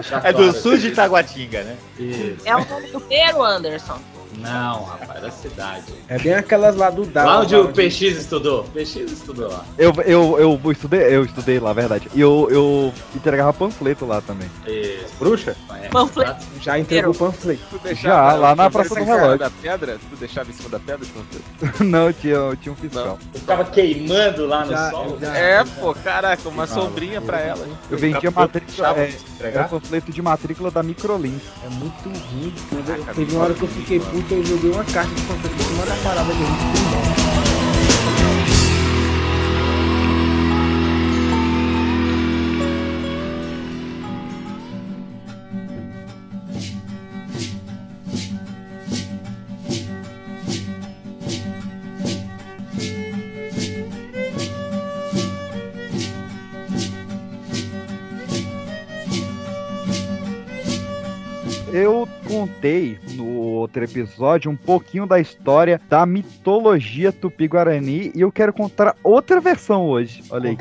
Só 0.03 0.17
É 0.19 0.33
claro 0.33 0.37
do 0.37 0.53
sul 0.53 0.77
de 0.77 0.89
Itaguatinga, 0.89 1.63
né? 1.63 1.77
Isso. 1.99 2.37
É 2.45 2.57
o 2.57 2.65
nome 2.65 2.89
do 2.89 3.01
primeiro, 3.01 3.43
Anderson. 3.43 3.99
Não, 4.39 4.85
rapaz, 4.85 5.21
da 5.23 5.31
cidade. 5.31 5.93
É 6.09 6.19
bem 6.19 6.35
aquelas 6.35 6.77
lá 6.77 6.91
do 6.91 7.05
Dado. 7.05 7.27
Lá 7.27 7.41
onde 7.41 7.55
o 7.57 7.69
PX 7.69 8.01
estudou. 8.03 8.65
PX 8.65 8.97
estudou 8.97 9.49
lá. 9.49 9.65
Eu, 9.79 9.93
eu, 10.05 10.39
eu, 10.65 10.73
estudei, 10.73 11.01
eu 11.15 11.25
estudei 11.25 11.59
lá, 11.61 11.73
verdade. 11.73 12.09
E 12.15 12.21
eu, 12.21 12.49
eu 12.51 12.93
entregava 13.15 13.53
panfleto 13.53 14.05
lá 14.07 14.21
também. 14.21 14.49
Isso. 14.67 15.15
Bruxa? 15.19 15.57
Panfleto. 15.91 16.45
Já 16.61 16.79
entregou 16.79 17.13
o 17.13 17.15
panfleto. 17.17 17.61
Tu 17.71 17.95
Já, 17.97 18.33
lá 18.35 18.55
na 18.55 18.71
Praça 18.71 18.91
do 18.91 18.95
deixava 18.97 19.19
Relógio. 19.21 19.39
da 19.39 19.51
pedra? 19.51 19.99
Tu 20.11 20.17
deixava 20.17 20.51
em 20.51 20.55
cima 20.55 20.69
da 20.71 20.79
pedra? 20.81 21.07
Panfleto? 21.07 21.85
Não, 21.85 22.13
tinha, 22.13 22.57
tinha 22.61 22.73
um 22.73 22.77
fiscal. 22.77 23.19
Eu 23.35 23.41
ficava 23.41 23.65
queimando 23.67 24.47
lá 24.47 24.65
no 24.65 24.71
Já- 24.73 24.91
sol. 24.91 25.19
já- 25.21 25.37
É, 25.37 25.65
pô, 25.65 25.95
caraca, 25.95 26.49
uma 26.49 26.67
sombrinha 26.67 27.21
pra 27.21 27.41
ela. 27.41 27.65
hein? 27.67 27.73
Eu 27.91 27.99
vendia 27.99 28.31
matrícula, 28.31 28.89
é, 28.99 29.09
entregar? 29.35 29.69
panfleto 29.69 30.11
de 30.13 30.23
matrícula 30.23 30.71
da 30.71 30.83
Microlins. 30.83 31.43
É 31.65 31.69
muito 31.69 32.09
ruim. 32.09 32.53
Teve 33.15 33.35
uma 33.35 33.45
hora 33.45 33.55
que 33.55 33.63
eu 33.63 33.69
fiquei 33.69 34.01
puto, 34.01 34.22
eu 34.31 34.45
joguei 34.45 34.71
uma 34.71 34.85
carta 34.85 35.15
de 35.15 35.23
panfleto 35.23 35.57
em 35.57 35.65
cima 35.65 35.87
da 35.87 35.95
parada 35.97 36.33
dele. 36.33 37.22
Contei 62.43 62.99
no 63.15 63.27
outro 63.27 63.85
episódio 63.85 64.51
um 64.51 64.57
pouquinho 64.57 65.07
da 65.07 65.21
história 65.21 65.81
da 65.89 66.05
mitologia 66.05 67.13
tupi-guarani 67.13 68.11
e 68.15 68.21
eu 68.21 68.33
quero 68.33 68.53
contar 68.53 68.97
outra 69.03 69.41
versão 69.41 69.87
hoje. 69.87 70.25
Olha 70.29 70.51
aí. 70.51 70.57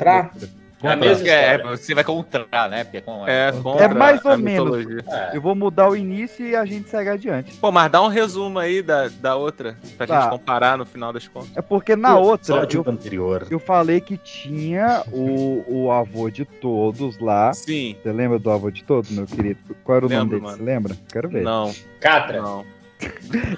É, 0.82 0.92
a 0.92 0.96
mesma 0.96 1.28
é, 1.28 1.58
você 1.62 1.94
vai 1.94 2.04
contra, 2.04 2.46
né? 2.68 2.84
Porque 2.84 2.96
é 2.98 3.00
com, 3.00 3.26
É, 3.28 3.52
É 3.80 3.88
mais 3.88 4.24
ou 4.24 4.36
menos. 4.38 4.86
É. 5.08 5.36
Eu 5.36 5.40
vou 5.40 5.54
mudar 5.54 5.88
o 5.88 5.96
início 5.96 6.46
e 6.46 6.56
a 6.56 6.64
gente 6.64 6.88
segue 6.88 7.08
adiante. 7.10 7.54
Pô, 7.56 7.70
mas 7.70 7.90
dá 7.90 8.02
um 8.02 8.08
resumo 8.08 8.58
aí 8.58 8.82
da, 8.82 9.08
da 9.08 9.36
outra, 9.36 9.76
pra 9.96 10.06
Tá. 10.06 10.20
gente 10.20 10.30
comparar 10.30 10.76
no 10.78 10.84
final 10.84 11.12
das 11.12 11.26
contas. 11.28 11.50
É 11.56 11.62
porque 11.62 11.94
na 11.96 12.16
outra 12.18 12.46
Só 12.46 12.62
eu, 12.64 12.84
anterior. 12.86 13.46
eu 13.50 13.58
falei 13.58 14.00
que 14.00 14.16
tinha 14.16 15.02
o, 15.12 15.64
o 15.68 15.90
avô 15.92 16.30
de 16.30 16.44
todos 16.44 17.18
lá. 17.18 17.52
Sim. 17.52 17.96
Você 18.02 18.12
lembra 18.12 18.38
do 18.38 18.50
avô 18.50 18.70
de 18.70 18.82
todos, 18.84 19.10
meu 19.10 19.26
querido? 19.26 19.58
Qual 19.84 19.96
era 19.96 20.06
o 20.06 20.08
nome 20.08 20.20
Lembro, 20.20 20.30
dele? 20.36 20.42
mano. 20.44 20.56
Você 20.58 20.62
lembra? 20.64 20.96
Quero 21.12 21.28
ver. 21.28 21.42
Não, 21.42 21.72
Catra. 22.00 22.40
não. 22.42 22.64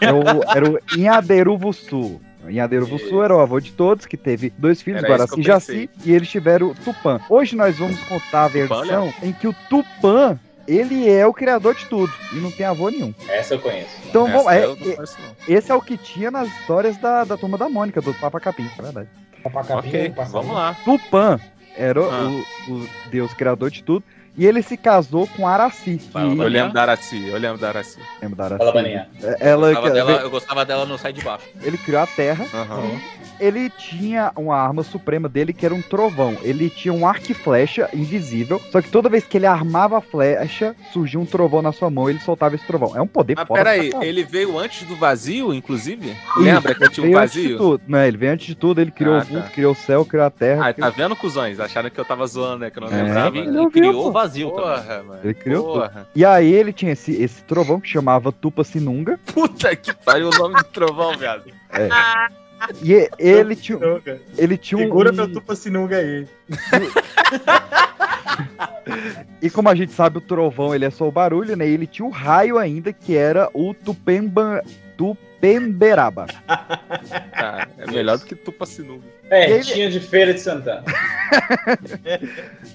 Era 0.00 0.14
o, 0.14 0.42
era 0.56 0.70
o 0.70 0.78
Inhaderuvuçu. 2.50 2.94
Inhaderuvuçu 3.04 3.22
era 3.22 3.36
o 3.36 3.40
avô 3.40 3.60
de 3.60 3.72
todos, 3.72 4.06
que 4.06 4.16
teve 4.16 4.52
dois 4.58 4.80
filhos, 4.82 5.02
Era 5.02 5.08
Guaraci 5.12 5.40
e 5.40 5.42
Jaci, 5.42 5.90
e 6.04 6.12
eles 6.12 6.28
tiveram 6.28 6.68
o 6.68 6.74
Tupã. 6.74 7.20
Hoje 7.28 7.56
nós 7.56 7.76
vamos 7.78 7.98
contar 8.04 8.44
a 8.44 8.48
versão 8.48 9.12
em 9.22 9.32
que 9.32 9.46
o 9.48 9.54
Tupã, 9.68 10.38
ele 10.66 11.08
é 11.10 11.26
o 11.26 11.32
criador 11.32 11.74
de 11.74 11.84
tudo, 11.86 12.12
e 12.32 12.36
não 12.36 12.50
tem 12.50 12.64
avô 12.66 12.88
nenhum. 12.88 13.12
Essa 13.28 13.54
eu 13.54 13.58
conheço. 13.60 13.88
Então, 14.08 14.26
vamos, 14.30 14.46
é- 14.52 14.64
é- 14.64 14.76
conheço, 14.76 15.16
esse 15.48 15.70
é 15.70 15.74
o 15.74 15.80
que 15.80 15.96
tinha 15.96 16.30
nas 16.30 16.48
histórias 16.48 16.96
da, 16.96 17.24
da 17.24 17.36
turma 17.36 17.58
da 17.58 17.68
Mônica, 17.68 18.00
do 18.00 18.14
Papa 18.14 18.40
Capim, 18.40 18.68
é 18.78 18.82
verdade. 18.82 19.08
Ok, 19.44 20.12
vamos 20.30 20.54
lá. 20.54 20.74
Tupã 20.84 21.38
era 21.76 22.00
Ah. 22.00 22.30
o, 22.68 22.72
o 22.72 22.88
deus 23.10 23.34
criador 23.34 23.70
de 23.70 23.82
tudo, 23.82 24.02
e 24.36 24.46
ele 24.46 24.62
se 24.62 24.76
casou 24.76 25.26
com 25.28 25.46
Araci. 25.46 25.98
Que... 25.98 26.18
Eu 26.18 26.48
lembro 26.48 26.72
da 26.72 26.82
Araci, 26.82 27.26
eu 27.28 27.38
lembro 27.38 27.58
da 27.58 27.68
Araci. 27.68 27.98
Lembro 28.20 28.36
da 28.36 28.48
Fala, 28.48 28.70
Araci. 28.70 28.74
Baninha. 28.74 29.08
É- 29.22 29.48
Ela, 29.50 29.68
Eu 29.68 29.74
gostava, 29.74 29.90
dela, 29.94 30.12
eu 30.22 30.30
gostava 30.30 30.64
dela 30.64 30.86
no 30.86 30.98
Sai 30.98 31.12
de 31.12 31.22
Baixo. 31.22 31.44
ele 31.62 31.78
criou 31.78 32.02
a 32.02 32.06
Terra, 32.06 32.44
Aham. 32.52 33.00
Ele 33.40 33.70
tinha 33.70 34.32
uma 34.36 34.56
arma 34.56 34.82
suprema 34.82 35.28
dele 35.28 35.52
que 35.52 35.64
era 35.66 35.74
um 35.74 35.82
trovão. 35.82 36.36
Ele 36.42 36.68
tinha 36.70 36.92
um 36.92 37.06
arco 37.06 37.30
e 37.30 37.34
flecha 37.34 37.88
invisível, 37.92 38.60
só 38.70 38.80
que 38.80 38.88
toda 38.88 39.08
vez 39.08 39.24
que 39.24 39.36
ele 39.36 39.46
armava 39.46 39.98
a 39.98 40.00
flecha, 40.00 40.74
surgia 40.92 41.18
um 41.20 41.26
trovão 41.26 41.62
na 41.62 41.72
sua 41.72 41.90
mão 41.90 42.08
e 42.08 42.12
ele 42.12 42.20
soltava 42.20 42.54
esse 42.54 42.66
trovão. 42.66 42.96
É 42.96 43.00
um 43.02 43.06
poder 43.06 43.34
Mas 43.36 43.46
foda 43.46 43.62
pra 43.62 43.70
peraí, 43.72 43.90
ele 44.02 44.24
veio 44.24 44.58
antes 44.58 44.82
do 44.86 44.96
vazio, 44.96 45.52
inclusive? 45.54 46.10
Isso, 46.10 46.40
Lembra 46.40 46.74
que 46.74 46.88
tinha 46.90 47.04
um 47.06 47.10
veio 47.10 47.18
antes 47.18 47.32
de 47.34 47.40
vazio? 47.42 47.58
tudo. 47.58 47.82
Não, 47.86 47.98
ele 48.04 48.16
veio 48.16 48.32
antes 48.32 48.46
de 48.46 48.54
tudo, 48.54 48.80
ele 48.80 48.90
criou 48.90 49.14
Ah, 49.16 49.18
o 49.18 49.24
vulto, 49.24 49.44
tá. 49.44 49.50
criou 49.50 49.72
o 49.72 49.76
céu, 49.76 50.04
criou 50.04 50.24
a 50.26 50.30
terra. 50.30 50.68
Ah, 50.68 50.72
tá 50.74 50.90
vendo, 50.90 51.16
cuzões? 51.16 51.58
Acharam 51.60 51.90
que 51.90 51.98
eu 51.98 52.04
tava 52.04 52.26
zoando, 52.26 52.58
né? 52.60 52.70
Que 52.70 52.78
eu 52.78 52.82
não 52.82 52.88
É, 52.88 53.02
lembrava. 53.02 53.36
ele 53.38 53.48
ouviu, 53.48 53.70
criou 53.70 54.08
o 54.08 54.12
vazio. 54.12 54.50
Porra, 54.50 55.02
mano. 55.02 55.20
Ele 55.24 55.34
criou 55.34 55.62
tudo. 55.64 55.74
Porra. 55.80 56.08
E 56.14 56.24
aí 56.24 56.52
ele 56.52 56.72
tinha 56.72 56.92
esse, 56.92 57.12
esse 57.22 57.42
trovão 57.44 57.80
que 57.80 57.88
chamava 57.88 58.30
Tupa 58.32 58.64
Sinunga. 58.64 59.18
Puta 59.26 59.74
que 59.76 59.92
pariu 59.94 60.28
o 60.28 60.38
nome 60.38 60.54
do 60.56 60.64
trovão, 60.64 61.16
viado. 61.16 61.50
É. 61.72 61.88
E 62.82 63.08
ele 63.18 63.56
tinha, 63.56 63.78
ele 64.36 64.56
tinha 64.56 64.78
um, 64.78 64.84
Segura 64.84 65.10
um- 65.12 65.14
meu 65.14 65.32
tupa 65.32 65.54
sinunga 65.54 65.96
aí. 65.98 66.26
E 69.40 69.50
como 69.50 69.68
a 69.68 69.74
gente 69.74 69.92
sabe, 69.92 70.18
o 70.18 70.20
trovão 70.20 70.74
ele 70.74 70.84
é 70.84 70.90
só 70.90 71.08
o 71.08 71.12
barulho, 71.12 71.56
né? 71.56 71.68
E 71.68 71.72
ele 71.72 71.86
tinha 71.86 72.06
o 72.06 72.10
raio 72.10 72.58
ainda, 72.58 72.92
que 72.92 73.16
era 73.16 73.48
o 73.52 73.74
Tupemba, 73.74 74.62
Tupemberaba. 75.34 76.26
Tá, 76.46 77.68
é 77.78 77.90
melhor 77.90 78.18
do 78.18 78.24
que 78.24 78.34
Tupacinuga. 78.34 79.04
É, 79.30 79.50
Ele- 79.50 79.64
tinha 79.64 79.90
de 79.90 80.00
Feira 80.00 80.34
de 80.34 80.40
Santana. 80.40 80.84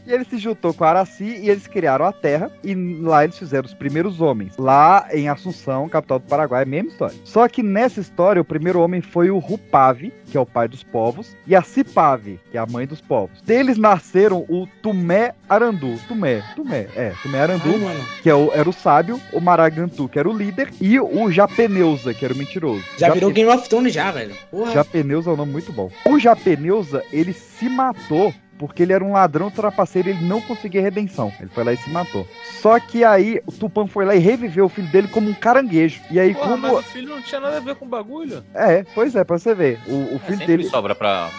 E 0.05 0.11
ele 0.11 0.25
se 0.25 0.37
juntou 0.37 0.73
com 0.73 0.83
a 0.83 0.89
Araci 0.89 1.23
e 1.23 1.49
eles 1.49 1.67
criaram 1.67 2.05
a 2.05 2.11
Terra. 2.11 2.51
E 2.63 2.73
lá 2.75 3.23
eles 3.23 3.37
fizeram 3.37 3.65
os 3.67 3.73
primeiros 3.73 4.19
homens. 4.19 4.57
Lá 4.57 5.07
em 5.13 5.29
Assunção, 5.29 5.87
capital 5.87 6.19
do 6.19 6.25
Paraguai, 6.27 6.65
mesma 6.65 6.89
história. 6.89 7.15
Só 7.23 7.47
que 7.47 7.61
nessa 7.61 7.99
história, 7.99 8.41
o 8.41 8.45
primeiro 8.45 8.79
homem 8.81 8.99
foi 9.01 9.29
o 9.29 9.37
Rupave, 9.37 10.11
que 10.25 10.37
é 10.37 10.39
o 10.39 10.45
pai 10.45 10.67
dos 10.67 10.83
povos, 10.83 11.35
e 11.45 11.55
a 11.55 11.61
Cipave, 11.61 12.39
que 12.51 12.57
é 12.57 12.59
a 12.59 12.65
mãe 12.65 12.85
dos 12.87 12.99
povos. 13.01 13.41
Deles 13.41 13.77
nasceram 13.77 14.45
o 14.49 14.67
Tumé 14.81 15.33
Arandu. 15.47 15.99
Tumé, 16.07 16.43
Tumé, 16.55 16.87
é, 16.95 17.13
Tumé 17.21 17.41
Arandu, 17.41 17.69
Ai, 17.87 17.97
que 18.21 18.29
é 18.29 18.35
o, 18.35 18.51
era 18.53 18.67
o 18.69 18.73
sábio, 18.73 19.19
o 19.31 19.39
Maragantu, 19.39 20.09
que 20.09 20.17
era 20.19 20.27
o 20.29 20.35
líder, 20.35 20.69
e 20.81 20.99
o 20.99 21.31
Japeneuza, 21.31 22.13
que 22.13 22.25
era 22.25 22.33
o 22.33 22.37
mentiroso. 22.37 22.58
Já 22.97 23.11
virou 23.13 23.29
Jape- 23.29 23.33
Game 23.41 23.49
of 23.57 23.69
Thrones 23.69 23.93
já, 23.93 24.11
velho. 24.11 24.35
Porra. 24.51 24.71
Japeneuza 24.71 25.29
é 25.29 25.33
um 25.33 25.37
nome 25.37 25.51
muito 25.51 25.71
bom. 25.71 25.89
O 26.05 26.19
Japeneuza, 26.19 27.03
ele 27.11 27.33
se 27.33 27.67
matou 27.69 28.33
porque 28.57 28.83
ele 28.83 28.91
era 28.91 29.01
um 29.03 29.13
ladrão 29.13 29.49
trapaceiro 29.49 30.09
e 30.09 30.11
ele 30.11 30.25
não 30.25 30.41
conseguia 30.41 30.81
redenção. 30.81 31.31
Ele 31.39 31.49
foi 31.53 31.63
lá 31.63 31.71
e 31.71 31.77
se 31.77 31.89
matou. 31.89 32.27
Só 32.61 32.77
que 32.77 33.05
aí 33.05 33.39
o 33.45 33.51
Tupã 33.53 33.87
foi 33.87 34.03
lá 34.03 34.13
e 34.13 34.19
reviveu 34.19 34.65
o 34.65 34.69
filho 34.69 34.89
dele 34.89 35.07
como 35.07 35.29
um 35.29 35.33
caranguejo. 35.33 36.01
E 36.11 36.19
aí, 36.19 36.33
Porra, 36.33 36.49
como. 36.49 36.61
mas 36.63 36.73
o 36.73 36.81
filho 36.83 37.07
não 37.07 37.21
tinha 37.21 37.39
nada 37.39 37.55
a 37.55 37.61
ver 37.61 37.75
com 37.75 37.85
o 37.85 37.87
bagulho. 37.87 38.43
É, 38.53 38.83
pois 38.93 39.15
é, 39.15 39.23
pra 39.23 39.37
você 39.39 39.55
ver. 39.55 39.79
O, 39.87 39.93
o 39.93 40.15
É, 40.15 40.19
filho 40.19 40.37
sempre 40.39 40.45
dele. 40.57 40.63
sobra 40.65 40.93
pra. 40.93 41.29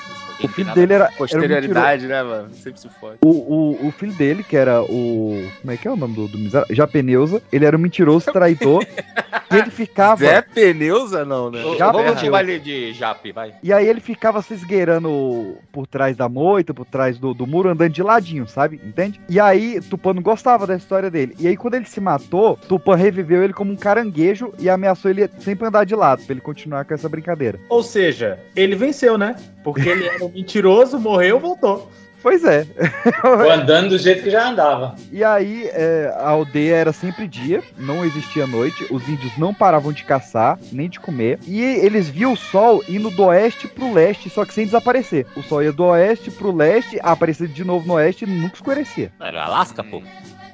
O 0.42 0.48
filho 0.48 0.72
dele 0.74 0.94
era. 0.94 1.04
era 1.04 1.12
um 1.12 1.16
Posterioridade, 1.16 2.06
né, 2.06 2.22
mano? 2.22 2.54
Sempre 2.54 2.80
se 2.80 2.88
fode. 2.88 3.18
O, 3.24 3.28
o, 3.28 3.88
o 3.88 3.92
filho 3.92 4.12
dele, 4.12 4.42
que 4.42 4.56
era 4.56 4.82
o. 4.82 5.48
Como 5.60 5.72
é 5.72 5.76
que 5.76 5.86
é 5.86 5.90
o 5.90 5.96
nome 5.96 6.14
do, 6.14 6.28
do 6.28 6.38
miserável? 6.38 6.74
Japeneuza, 6.74 7.42
ele 7.52 7.64
era 7.64 7.76
um 7.76 7.80
mentiroso 7.80 8.26
traidor. 8.32 8.84
e 9.50 9.56
ele 9.56 9.70
ficava. 9.70 10.24
Zé 10.24 10.42
Pneusa, 10.42 11.24
não, 11.24 11.50
né? 11.50 11.60
Já 11.78 11.90
Vamos 11.90 12.20
de 12.20 12.30
baile 12.30 12.58
de 12.58 12.92
Jape, 12.92 13.32
vai. 13.32 13.54
E 13.62 13.72
aí 13.72 13.86
ele 13.86 14.00
ficava 14.00 14.42
se 14.42 14.54
esgueirando 14.54 15.58
por 15.72 15.86
trás 15.86 16.16
da 16.16 16.28
moita, 16.28 16.72
por 16.72 16.86
trás 16.86 17.18
do, 17.18 17.34
do 17.34 17.46
muro, 17.46 17.68
andando 17.68 17.92
de 17.92 18.02
ladinho, 18.02 18.46
sabe? 18.46 18.80
Entende? 18.84 19.20
E 19.28 19.38
aí 19.38 19.80
Tupã 19.80 20.14
não 20.14 20.22
gostava 20.22 20.66
da 20.66 20.76
história 20.76 21.10
dele. 21.10 21.34
E 21.38 21.46
aí 21.46 21.56
quando 21.56 21.74
ele 21.74 21.86
se 21.86 22.00
matou, 22.00 22.56
Tupã 22.56 22.96
reviveu 22.96 23.42
ele 23.42 23.52
como 23.52 23.72
um 23.72 23.76
caranguejo 23.76 24.52
e 24.58 24.68
ameaçou 24.68 25.10
ele 25.10 25.28
sempre 25.38 25.66
andar 25.66 25.84
de 25.84 25.94
lado, 25.94 26.22
pra 26.24 26.32
ele 26.32 26.40
continuar 26.40 26.84
com 26.84 26.94
essa 26.94 27.08
brincadeira. 27.08 27.58
Ou 27.68 27.82
seja, 27.82 28.38
ele 28.54 28.74
venceu, 28.74 29.18
né? 29.18 29.36
Porque 29.62 29.88
ele 29.88 30.06
era 30.06 30.24
mentiroso, 30.34 30.98
morreu, 30.98 31.38
voltou. 31.40 31.90
Pois 32.22 32.44
é. 32.44 32.66
Foi 33.22 33.50
andando 33.50 33.88
do 33.90 33.98
jeito 33.98 34.22
que 34.22 34.30
já 34.30 34.50
andava. 34.50 34.94
E 35.10 35.24
aí, 35.24 35.64
é, 35.72 36.12
a 36.18 36.28
aldeia 36.28 36.74
era 36.74 36.92
sempre 36.92 37.26
dia, 37.26 37.62
não 37.78 38.04
existia 38.04 38.46
noite, 38.46 38.86
os 38.90 39.08
índios 39.08 39.38
não 39.38 39.54
paravam 39.54 39.90
de 39.90 40.04
caçar, 40.04 40.58
nem 40.70 40.86
de 40.90 41.00
comer, 41.00 41.38
e 41.46 41.62
eles 41.62 42.10
viam 42.10 42.34
o 42.34 42.36
sol 42.36 42.84
indo 42.86 43.08
do 43.10 43.24
oeste 43.24 43.66
pro 43.68 43.90
leste, 43.94 44.28
só 44.28 44.44
que 44.44 44.52
sem 44.52 44.66
desaparecer. 44.66 45.26
O 45.34 45.42
sol 45.42 45.62
ia 45.62 45.72
do 45.72 45.84
oeste 45.84 46.30
pro 46.30 46.54
leste, 46.54 46.98
aparecia 47.02 47.48
de 47.48 47.64
novo 47.64 47.86
no 47.88 47.94
oeste 47.94 48.26
e 48.26 48.28
nunca 48.28 48.56
escurecia. 48.56 49.10
Era 49.18 49.44
Alasca, 49.46 49.82
pô. 49.82 50.02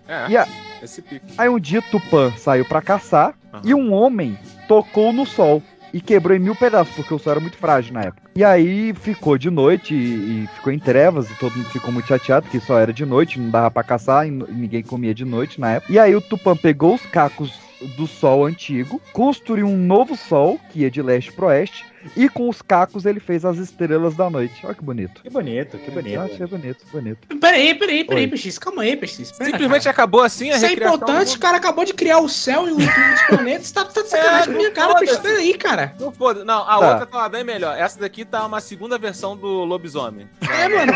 É, 0.06 0.30
E 0.30 0.36
a- 0.36 0.46
esse 0.80 1.02
pique. 1.02 1.26
Aí 1.36 1.48
um 1.48 1.58
dia 1.58 1.82
Tupã 1.82 2.32
saiu 2.38 2.64
pra 2.64 2.80
caçar 2.80 3.34
e 3.64 3.74
um 3.74 3.92
homem 3.92 4.38
tocou 4.68 5.12
no 5.12 5.26
sol 5.26 5.60
e 5.96 6.00
quebrou 6.02 6.36
em 6.36 6.40
mil 6.40 6.54
pedaços, 6.54 6.94
porque 6.94 7.14
o 7.14 7.18
sol 7.18 7.30
era 7.30 7.40
muito 7.40 7.56
frágil 7.56 7.94
na 7.94 8.02
época. 8.02 8.30
E 8.36 8.44
aí 8.44 8.92
ficou 8.92 9.38
de 9.38 9.48
noite 9.48 9.94
e, 9.94 10.44
e 10.44 10.48
ficou 10.54 10.70
em 10.70 10.78
trevas, 10.78 11.30
e 11.30 11.34
todo 11.36 11.56
mundo 11.56 11.70
ficou 11.70 11.90
muito 11.90 12.06
chateado, 12.06 12.42
porque 12.42 12.60
só 12.60 12.78
era 12.78 12.92
de 12.92 13.06
noite, 13.06 13.40
não 13.40 13.48
dava 13.48 13.70
pra 13.70 13.82
caçar 13.82 14.26
e, 14.26 14.28
e 14.28 14.52
ninguém 14.52 14.82
comia 14.82 15.14
de 15.14 15.24
noite 15.24 15.58
na 15.58 15.72
época. 15.72 15.90
E 15.90 15.98
aí 15.98 16.14
o 16.14 16.20
Tupã 16.20 16.54
pegou 16.54 16.96
os 16.96 17.06
cacos 17.06 17.58
do 17.96 18.06
sol 18.06 18.44
antigo, 18.44 19.00
construiu 19.10 19.66
um 19.66 19.78
novo 19.78 20.16
sol, 20.16 20.60
que 20.70 20.80
ia 20.80 20.90
de 20.90 21.00
leste 21.00 21.32
pro 21.32 21.46
oeste, 21.46 21.86
E 22.16 22.28
com 22.28 22.48
os 22.48 22.60
cacos 22.62 23.06
ele 23.06 23.20
fez 23.20 23.44
as 23.44 23.56
estrelas 23.58 24.14
da 24.14 24.28
noite. 24.30 24.54
Olha 24.64 24.74
que 24.74 24.82
bonito. 24.84 25.22
Que 25.22 25.30
bonito, 25.30 25.78
que 25.78 25.90
bonito. 25.90 26.14
Eu 26.14 26.22
achei 26.22 26.46
bonito, 26.46 26.84
bonito. 26.92 27.26
Peraí, 27.40 27.74
peraí, 27.74 28.04
peraí. 28.04 28.26
PX. 28.28 28.58
Calma 28.58 28.82
aí, 28.82 28.96
PX. 28.96 29.32
Pera, 29.32 29.50
Simplesmente 29.50 29.82
cara. 29.84 29.90
acabou 29.90 30.22
assim 30.22 30.50
a 30.50 30.56
Isso 30.56 30.66
é 30.66 30.72
importante, 30.72 31.36
o 31.36 31.40
cara 31.40 31.56
acabou 31.56 31.84
de 31.84 31.94
criar 31.94 32.18
o 32.18 32.28
céu 32.28 32.68
e 32.68 32.72
o- 32.72 32.76
os 32.76 32.86
planetas. 33.28 33.70
Tá, 33.72 33.84
tá 33.84 34.02
de 34.02 34.08
sacanagem 34.08 34.46
com 34.46 34.52
a 34.52 34.56
minha 34.56 34.70
cara. 34.70 34.94
PX. 34.94 35.16
Peraí, 35.18 35.54
cara. 35.54 35.94
Não 35.98 36.12
foda, 36.12 36.44
não, 36.44 36.62
a 36.62 36.78
Tá. 36.78 36.90
outra 36.90 37.06
tá 37.06 37.28
bem 37.28 37.44
melhor. 37.44 37.76
Essa 37.78 37.98
daqui 37.98 38.24
tá 38.24 38.44
uma 38.46 38.60
segunda 38.60 38.98
versão 38.98 39.36
do 39.36 39.64
lobisomem. 39.64 40.28
É, 40.42 40.68
mano. 40.68 40.92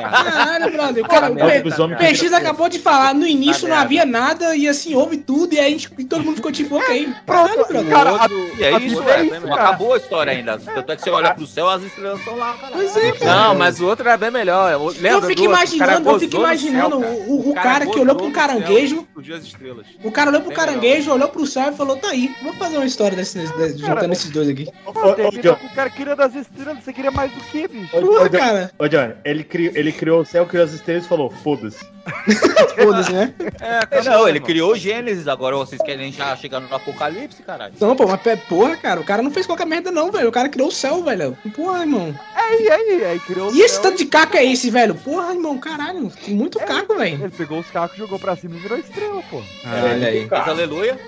Caralho, 0.00 0.72
brother. 0.72 1.04
O 1.04 1.08
cara, 1.08 1.26
Tá 1.26 1.32
o 1.32 1.34
merda, 1.34 1.70
P- 1.70 1.76
tá 1.76 1.86
merda. 1.88 2.04
PX 2.06 2.32
acabou 2.32 2.68
de 2.68 2.78
falar, 2.78 3.14
no 3.14 3.26
início 3.26 3.62
Tá 3.62 3.68
não 3.68 3.76
merda. 3.76 3.84
havia 3.84 4.06
nada 4.06 4.56
e 4.56 4.68
assim, 4.68 4.94
houve 4.94 5.16
tudo 5.18 5.54
e 5.54 5.58
aí 5.60 5.66
a 5.66 5.70
gente- 5.70 5.90
e 5.98 6.04
todo 6.04 6.24
mundo 6.24 6.36
ficou 6.36 6.52
tipo, 6.52 6.76
ok. 6.76 7.12
Caralho, 7.26 7.66
brother. 7.66 7.88
Cara, 7.90 8.10
a- 8.10 8.28
E 8.58 8.62
é 8.64 8.68
é 8.68 8.72
Não 8.72 9.40
melhor. 9.40 9.52
acabou 9.58 9.94
a 9.94 9.96
história 9.96 10.32
ainda. 10.32 10.51
Tanto 10.58 10.92
é 10.92 10.96
que 10.96 11.02
você 11.02 11.10
olha 11.10 11.34
pro 11.34 11.46
céu, 11.46 11.68
as 11.68 11.82
estrelas 11.82 12.18
estão 12.20 12.36
lá, 12.36 12.54
cara. 12.54 12.72
Pois 12.74 12.96
é, 12.96 13.12
cara. 13.12 13.34
Não, 13.48 13.54
mas 13.54 13.80
o 13.80 13.86
outro 13.86 14.06
era 14.08 14.16
bem 14.16 14.30
melhor. 14.30 14.74
O- 14.80 14.88
Lembra 14.88 15.10
Eu 15.10 15.22
fico? 15.22 15.42
O 15.42 15.48
cara 15.48 15.62
imaginando, 15.62 16.10
eu 16.10 16.18
fico 16.20 16.36
imaginando 16.36 17.00
céu, 17.00 17.24
o, 17.28 17.50
o 17.50 17.54
cara 17.54 17.86
que 17.86 17.98
olhou 17.98 18.16
pro 18.16 18.30
caranguejo, 18.30 19.06
céu, 19.24 19.36
as 19.36 19.44
estrelas. 19.44 19.86
o 20.02 20.10
cara 20.10 20.30
olhou 20.30 20.40
pro 20.40 20.50
Bem 20.50 20.56
caranguejo, 20.58 21.12
olhou 21.12 21.28
pro 21.28 21.46
céu 21.46 21.70
e 21.72 21.76
falou, 21.76 21.96
tá 21.96 22.08
aí, 22.10 22.34
vamos 22.42 22.58
fazer 22.58 22.76
uma 22.76 22.86
história 22.86 23.16
desse, 23.16 23.38
desse- 23.38 23.78
juntando 23.78 24.12
esses 24.12 24.30
dois 24.30 24.48
aqui. 24.48 24.68
Ô, 24.86 24.90
ô, 24.90 24.92
o 25.66 25.74
cara 25.74 25.90
queria 25.90 26.14
das 26.16 26.34
estrelas, 26.34 26.82
você 26.84 26.92
queria 26.92 27.10
mais 27.10 27.32
do 27.32 27.40
que, 27.44 27.66
bicho? 27.68 27.96
ô, 27.96 28.30
cara. 28.30 28.70
ô, 28.78 28.88
John, 28.88 29.12
ele 29.24 29.44
criou, 29.44 29.72
ele 29.76 29.92
criou 29.92 30.20
o 30.20 30.24
céu, 30.24 30.46
criou 30.46 30.64
as 30.64 30.72
estrelas 30.72 31.04
e 31.04 31.08
falou, 31.08 31.30
foda-se. 31.30 31.84
Foda-se, 32.82 33.12
né? 33.12 33.32
É, 33.60 33.78
acabou, 33.78 34.10
Não, 34.10 34.28
ele 34.28 34.40
criou 34.40 34.74
Gênesis, 34.74 35.28
agora 35.28 35.56
vocês 35.56 35.80
querem 35.82 36.10
já 36.12 36.34
chegar 36.36 36.60
no 36.60 36.74
apocalipse, 36.74 37.42
caralho. 37.44 37.74
Não, 37.80 37.94
pô, 37.94 38.06
mas 38.08 38.20
pé- 38.20 38.34
porra, 38.36 38.76
cara, 38.76 39.00
o 39.00 39.04
cara 39.04 39.22
não 39.22 39.30
fez 39.30 39.46
qualquer 39.46 39.66
merda 39.66 39.90
não, 39.92 40.10
velho. 40.10 40.28
O 40.28 40.32
cara 40.32 40.41
criou 40.48 40.68
o 40.68 40.72
céu, 40.72 41.02
velho. 41.02 41.36
Porra, 41.54 41.80
irmão. 41.80 42.14
Aí, 42.34 42.70
aí, 42.70 43.04
aí 43.04 43.20
criou 43.20 43.50
o 43.50 43.54
E 43.54 43.60
esse 43.62 43.80
tanto 43.80 43.98
de 43.98 44.06
caco 44.06 44.36
é 44.36 44.44
esse, 44.44 44.70
velho? 44.70 44.94
Porra, 44.94 45.32
irmão, 45.32 45.58
caralho. 45.58 46.10
Tem 46.24 46.34
muito 46.34 46.58
caco, 46.58 46.96
velho. 46.96 47.24
Ele 47.24 47.32
pegou 47.36 47.58
os 47.58 47.70
cacos, 47.70 47.96
jogou 47.96 48.18
pra 48.18 48.36
cima 48.36 48.56
e 48.56 48.58
virou 48.58 48.78
estrela, 48.78 49.22
pô. 49.30 49.42
Olha 49.66 50.08
aí. 50.08 50.26
Mas 50.30 50.48
aleluia. 50.48 50.98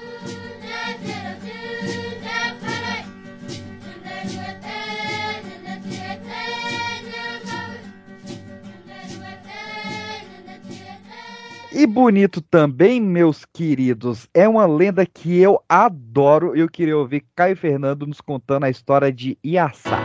E 11.77 11.89
bonito 11.89 12.41
também, 12.41 13.01
meus 13.01 13.45
queridos, 13.45 14.29
é 14.33 14.49
uma 14.49 14.64
lenda 14.64 15.05
que 15.05 15.41
eu 15.41 15.61
adoro. 15.68 16.55
Eu 16.55 16.68
queria 16.68 16.97
ouvir 16.97 17.27
Caio 17.35 17.57
Fernando 17.57 18.07
nos 18.07 18.20
contando 18.20 18.62
a 18.62 18.70
história 18.70 19.12
de 19.12 19.37
Iaçá. 19.45 19.99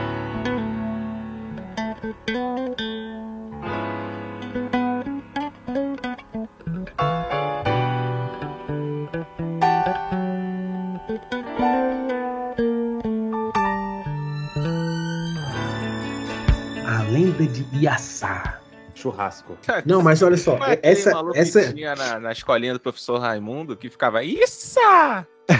A 16.87 17.03
lenda 17.11 17.45
de 17.45 17.63
Iaçá. 17.77 18.58
Churrasco. 18.99 19.57
Não, 19.85 20.01
mas 20.01 20.21
olha 20.21 20.37
só, 20.37 20.57
é 20.65 20.79
essa, 20.83 21.11
essa, 21.33 21.63
que 21.63 21.73
tinha 21.73 21.95
na, 21.95 22.19
na 22.19 22.31
escolinha 22.31 22.73
do 22.73 22.79
professor 22.79 23.19
Raimundo 23.19 23.75
que 23.75 23.89
ficava 23.89 24.23
Isso! 24.23 24.79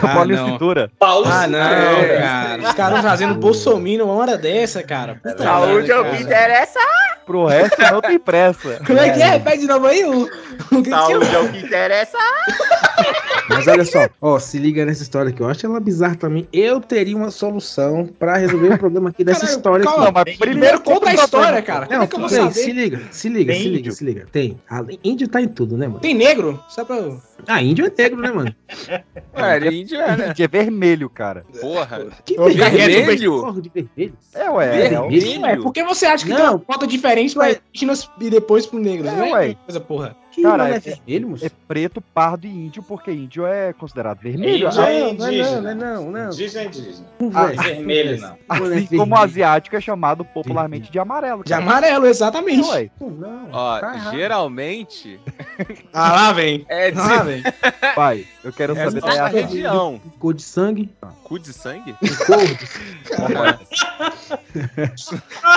Bola 0.01 0.33
em 0.33 0.35
não. 0.35 0.49
cintura. 0.49 0.91
Paulo 0.99 1.25
Ah, 1.27 1.47
não, 1.47 1.59
cara. 1.59 2.61
Os 2.61 2.73
caras 2.73 3.01
fazendo 3.01 3.35
bolsominion 3.35 4.05
uma 4.05 4.13
hora 4.13 4.37
dessa, 4.37 4.83
cara. 4.83 5.15
Puta 5.15 5.43
Saúde 5.43 5.91
é 5.91 5.99
o 5.99 6.11
que 6.11 6.21
interessa. 6.21 6.79
Pro 7.25 7.45
resto 7.45 7.81
não 7.91 8.01
tem 8.01 8.19
pressa. 8.19 8.81
Como 8.85 8.99
é 8.99 9.09
que 9.09 9.21
é? 9.21 9.29
Repete 9.31 9.59
de 9.59 9.67
novo 9.67 9.87
aí 9.87 10.03
o, 10.05 10.23
o 10.71 10.83
que 10.83 10.89
Saúde 10.89 11.35
é 11.35 11.39
o 11.39 11.51
que 11.51 11.59
interessa. 11.59 12.17
Mas 13.49 13.67
olha 13.67 13.83
só, 13.85 14.07
ó, 14.21 14.39
se 14.39 14.57
liga 14.59 14.85
nessa 14.85 15.01
história 15.03 15.29
aqui. 15.31 15.41
Eu 15.41 15.47
acho 15.49 15.65
ela 15.65 15.79
bizarra 15.79 16.15
também. 16.15 16.47
Eu 16.53 16.79
teria 16.79 17.15
uma 17.17 17.31
solução 17.31 18.07
pra 18.19 18.37
resolver 18.37 18.73
o 18.73 18.77
problema 18.77 19.09
aqui 19.09 19.23
dessa 19.23 19.41
Caralho, 19.41 19.57
história 19.57 19.85
calma, 19.85 20.11
mas 20.25 20.37
Primeiro 20.37 20.79
conta 20.81 21.09
a 21.09 21.13
história, 21.15 21.61
cara. 21.61 21.85
Como 21.87 21.97
Não, 21.97 22.03
é 22.03 22.07
que 22.07 22.15
eu 22.15 22.19
vou 22.19 22.29
tem, 22.29 22.37
saber? 22.39 22.53
se 22.53 22.71
liga, 22.71 23.01
se 23.11 23.29
liga, 23.29 23.51
Tem 23.53 23.61
se 23.61 23.67
liga, 23.67 23.79
índio. 23.79 23.91
se 23.91 24.03
liga. 24.05 24.25
Tem. 24.31 24.57
A- 24.69 24.85
Índio 25.03 25.27
tá 25.27 25.41
em 25.41 25.47
tudo, 25.47 25.77
né, 25.77 25.87
mano? 25.87 25.99
Tem 25.99 26.13
negro? 26.13 26.59
Só 26.69 26.83
pra 26.85 26.97
eu... 26.97 27.19
Ah, 27.47 27.61
índio 27.61 27.85
é 27.85 27.91
negro, 28.01 28.21
né, 28.21 28.31
mano? 28.31 28.53
Ué, 29.37 29.57
ele 29.57 29.81
índio 29.81 29.99
é, 29.99 30.17
né? 30.17 30.33
De 30.33 30.47
vermelho, 30.47 31.09
cara. 31.09 31.45
Porra. 31.61 32.07
Que 32.25 32.35
Vermelho? 32.37 33.41
Porra 33.41 33.61
de 33.61 33.69
vermelho. 33.73 34.13
É, 34.33 34.49
ué. 34.49 34.85
É, 34.85 34.89
Vermelho? 34.89 35.45
É, 35.45 35.55
por 35.57 35.71
que 35.71 35.83
você 35.83 36.05
acha 36.05 36.25
que 36.25 36.31
Não. 36.31 36.37
tem 36.37 36.47
uma 36.47 36.59
foto 36.59 36.85
diferente 36.85 37.33
pra 37.33 37.51
indígenas 37.51 38.09
e 38.19 38.29
depois 38.29 38.65
pro 38.65 38.77
negro? 38.79 39.07
É, 39.07 39.11
não 39.15 39.25
é 39.25 39.31
ué. 39.31 39.55
coisa, 39.65 39.79
porra. 39.79 40.15
Que 40.31 40.43
Cara, 40.43 40.69
é 40.69 40.75
é- 40.75 40.79
vermelho, 40.79 41.29
moço? 41.29 41.45
é 41.45 41.49
preto, 41.67 41.99
pardo 42.01 42.45
e 42.45 42.49
índio, 42.49 42.83
porque 42.83 43.11
índio 43.11 43.47
é 43.47 43.73
considerado 43.73 44.19
vermelho. 44.19 44.67
Índio 44.67 44.69
Ah, 44.79 44.89
é 44.91 44.99
não, 44.99 45.07
não, 45.07 45.13
não, 45.17 45.27
indígena. 45.31 45.75
não, 45.75 46.11
não. 46.11 46.25
Indígena 46.29 46.61
é 46.61 46.65
indígena. 46.67 47.07
Conversa, 47.17 47.61
vermelho, 47.63 48.21
não. 48.21 48.27
é 48.29 48.35
Assim 48.47 48.59
como 48.59 48.71
o 48.71 48.85
vermelho. 48.85 49.15
asiático 49.23 49.75
é 49.75 49.81
chamado 49.81 50.23
popularmente 50.23 50.91
de 50.91 50.99
amarelo. 50.99 51.43
De 51.43 51.49
cara. 51.49 51.63
amarelo, 51.63 52.05
exatamente. 52.05 52.61
Não, 52.61 52.69
ué. 52.69 52.89
Não, 53.01 53.49
Ó, 53.51 53.79
tá 53.79 54.11
geralmente 54.11 55.19
Ah, 55.91 56.11
lá 56.11 56.31
vem. 56.33 56.63
é 56.69 56.91
de 56.91 56.99
Ah, 56.99 57.07
lá 57.07 57.23
vem. 57.23 57.43
Vai, 57.95 58.25
eu 58.43 58.53
quero 58.53 58.77
é 58.77 58.85
saber 58.85 59.01
da 59.01 59.27
região. 59.27 59.99
Cor 60.19 60.33
de 60.33 60.43
sangue, 60.43 60.89
Cu 61.23 61.39
de 61.39 61.53
sangue? 61.53 61.95
cor 62.25 62.37
de 62.45 62.67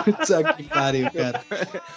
Puta 0.05 0.55
que 0.55 0.63
pariu, 0.65 1.11
cara. 1.13 1.41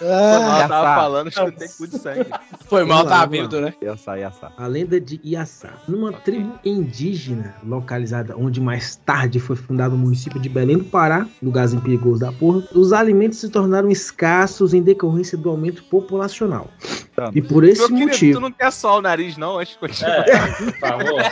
Mal, 0.00 0.60
eu 0.62 0.68
tava 0.68 0.94
falando, 1.00 1.28
escutei 1.28 1.68
cu 1.68 1.86
de 1.86 1.98
sangue. 1.98 2.26
Foi 2.68 2.84
mal, 2.84 3.04
lá, 3.04 3.10
tá 3.10 3.26
vindo, 3.26 3.60
né? 3.60 3.72
Iaçá, 3.80 4.16
Iaçá. 4.16 4.52
A 4.56 4.66
lenda 4.66 5.00
de 5.00 5.20
Iaçá. 5.24 5.70
Numa 5.86 6.12
tribo 6.12 6.58
indígena 6.64 7.54
localizada 7.64 8.36
onde 8.36 8.60
mais 8.60 8.96
tarde 8.96 9.38
foi 9.38 9.54
fundado 9.56 9.94
o 9.94 9.98
município 9.98 10.40
de 10.40 10.48
Belém 10.48 10.78
do 10.78 10.84
Pará, 10.84 11.26
lugarzinho 11.42 11.80
perigoso 11.80 12.20
da 12.20 12.32
porra, 12.32 12.62
os 12.74 12.92
alimentos 12.92 13.38
se 13.38 13.48
tornaram 13.48 13.88
escassos 13.90 14.74
em 14.74 14.82
decorrência 14.82 15.38
do 15.38 15.48
aumento 15.48 15.84
populacional. 15.84 16.68
Tá. 17.14 17.30
E 17.34 17.40
por 17.40 17.64
esse 17.64 17.80
Meu 17.80 17.88
querido, 17.88 18.08
motivo. 18.10 18.34
tu 18.34 18.40
não 18.40 18.52
quer 18.52 18.72
só 18.72 18.98
o 18.98 19.02
nariz, 19.02 19.36
não, 19.36 19.58
antes 19.58 19.74
de 19.74 19.78
continuar. 19.78 20.28
É, 20.28 20.38
por 20.46 20.78
favor. 20.78 21.22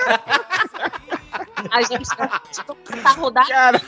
A 1.71 1.83
gente 1.83 2.07
tá 2.17 3.11
rodando. 3.17 3.49
Cara, 3.49 3.81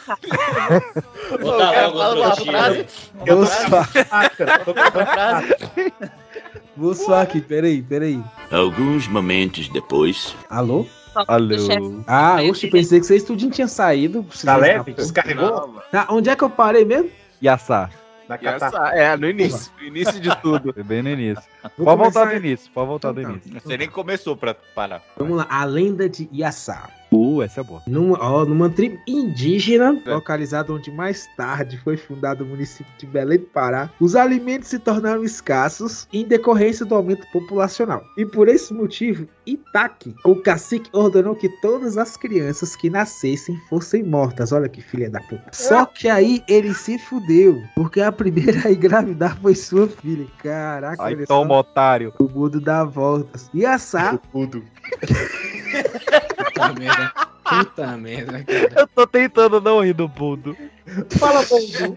Vou 1.41 1.59
dar 1.59 1.89
logo 1.89 2.37
frase. 2.45 2.87
Eu 3.25 3.47
suar, 3.47 3.89
Uma 4.67 4.91
frase. 4.91 5.55
Vou 6.77 6.95
suar 6.95 7.23
aqui, 7.23 7.41
peraí, 7.41 7.83
peraí. 7.83 8.23
Alguns 8.51 9.09
momentos 9.09 9.69
depois. 9.69 10.35
Alô? 10.51 10.87
Alô. 11.27 11.57
Ah, 12.07 12.39
oxe, 12.49 12.69
pensei 12.69 13.01
que 13.01 13.07
vocês 13.07 13.23
tudinho 13.23 13.51
tinha 13.51 13.69
saído. 13.69 14.25
Tá 14.45 14.57
leve? 14.57 14.93
Descarregou? 14.93 15.81
Tá, 15.91 16.07
onde 16.11 16.29
é 16.29 16.37
que 16.37 16.45
eu 16.45 16.51
parei 16.51 16.85
mesmo? 16.85 17.11
Iaçá. 17.43 17.91
Na 18.29 18.37
catar... 18.37 18.97
É, 18.97 19.17
no 19.17 19.29
início. 19.29 19.73
No 19.81 19.87
início 19.87 20.21
de 20.21 20.35
tudo. 20.43 20.73
Foi 20.73 20.83
bem 20.83 21.03
no 21.03 21.11
início. 21.11 21.43
Vou 21.79 21.87
Pode 21.87 22.03
voltar 22.03 22.25
do 22.27 22.37
início, 22.37 22.71
pode 22.73 22.89
voltar 22.89 23.13
do 23.13 23.21
Então 23.21 23.33
tá. 23.35 23.41
início. 23.47 23.61
Você 23.61 23.77
nem 23.77 23.89
começou 23.89 24.37
pra 24.37 24.55
parar. 24.75 25.03
Vamos 25.17 25.37
lá, 25.39 25.47
a 25.49 25.65
lenda 25.65 26.09
de 26.09 26.29
Iaçá. 26.33 26.89
Uh, 27.17 27.43
essa 27.43 27.61
é 27.61 27.65
boa. 27.65 27.83
Numa, 27.87 28.19
ó, 28.21 28.45
numa 28.45 28.69
tribo 28.69 28.99
indígena, 29.07 30.01
localizada 30.07 30.73
onde 30.73 30.91
mais 30.91 31.27
tarde 31.37 31.79
foi 31.79 31.97
fundado 31.97 32.45
o 32.45 32.47
município 32.47 32.93
de 32.99 33.07
Belém 33.07 33.39
do 33.39 33.47
Pará, 33.47 33.91
os 34.01 34.15
alimentos 34.15 34.69
se 34.69 34.79
tornaram 34.79 35.25
escassos 35.25 36.07
em 36.13 36.25
decorrência 36.25 36.85
do 36.85 36.95
aumento 36.95 37.27
populacional. 37.33 38.03
E 38.17 38.25
por 38.25 38.49
esse 38.49 38.73
motivo, 38.73 39.27
Itaque, 39.47 40.15
o 40.25 40.37
cacique, 40.37 40.91
ordenou 40.93 41.35
que 41.35 41.49
todas 41.61 41.97
as 41.97 42.17
crianças 42.17 42.75
que 42.75 42.91
nascessem 42.91 43.57
fossem 43.69 44.03
mortas. 44.03 44.53
Olha 44.53 44.69
que 44.69 44.83
filha 44.83 45.09
da 45.09 45.21
puta. 45.21 45.45
Só 45.53 45.87
que 45.87 46.09
aí 46.09 46.43
ele 46.49 46.75
se 46.75 46.99
fudeu, 46.99 47.63
porque 47.75 48.01
a 48.01 48.13
primeira 48.13 48.69
a 48.69 48.73
engravidar 48.73 49.39
foi 49.41 49.55
sua 49.55 49.89
filha. 49.89 50.27
Caraca, 50.43 51.03
olha 51.03 51.27
toma, 51.27 51.55
só. 51.55 51.61
otário. 51.61 52.13
O 52.19 52.25
mundo 52.25 52.61
dá 52.61 52.85
voltas. 52.85 53.51
Iaçá 53.55 54.19
Tudo. 54.33 54.63
Puta 56.57 56.73
merda. 56.81 57.13
Puta 57.45 57.87
merda, 57.97 58.45
cara. 58.45 58.73
Eu 58.81 58.87
tô 58.89 59.07
tentando 59.07 59.61
não 59.61 59.81
rir 59.85 59.93
do 59.93 60.09
Budo. 60.09 60.57
Fala, 61.11 61.45
Bondu. 61.45 61.97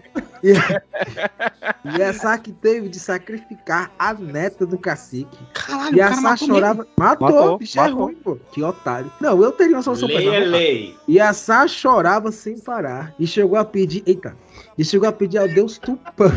E 1.84 2.00
essa 2.02 2.36
que 2.38 2.52
teve 2.52 2.88
de 2.88 2.98
sacrificar 3.00 3.90
a 3.98 4.12
neta 4.14 4.64
do 4.66 4.78
cacique. 4.78 5.38
Caralho, 5.52 5.96
E 5.96 6.00
o 6.00 6.04
a 6.04 6.08
cara 6.08 6.20
Sá 6.20 6.36
chorava. 6.36 6.86
Matou, 6.98 7.28
Matou, 7.30 7.58
bicho 7.58 7.76
matou. 7.78 7.90
é 7.90 8.02
ruim, 8.02 8.14
pô. 8.16 8.36
Que 8.52 8.62
otário. 8.62 9.10
Não, 9.20 9.42
eu 9.42 9.52
teria 9.52 9.76
uma 9.76 9.82
solução 9.82 10.08
pra 10.08 10.18
Lei 10.18 10.28
é 10.28 10.40
isso. 10.40 10.50
lei. 10.50 10.96
E 11.08 11.20
a 11.20 11.32
Sá 11.32 11.66
chorava 11.66 12.30
sem 12.32 12.58
parar. 12.58 13.12
E 13.18 13.26
chegou 13.26 13.58
a 13.58 13.64
pedir. 13.64 14.02
Eita. 14.06 14.36
E 14.78 14.84
chegou 14.84 15.08
a 15.08 15.12
pedir 15.12 15.38
ao 15.38 15.48
Deus 15.48 15.76
Tupã. 15.78 16.30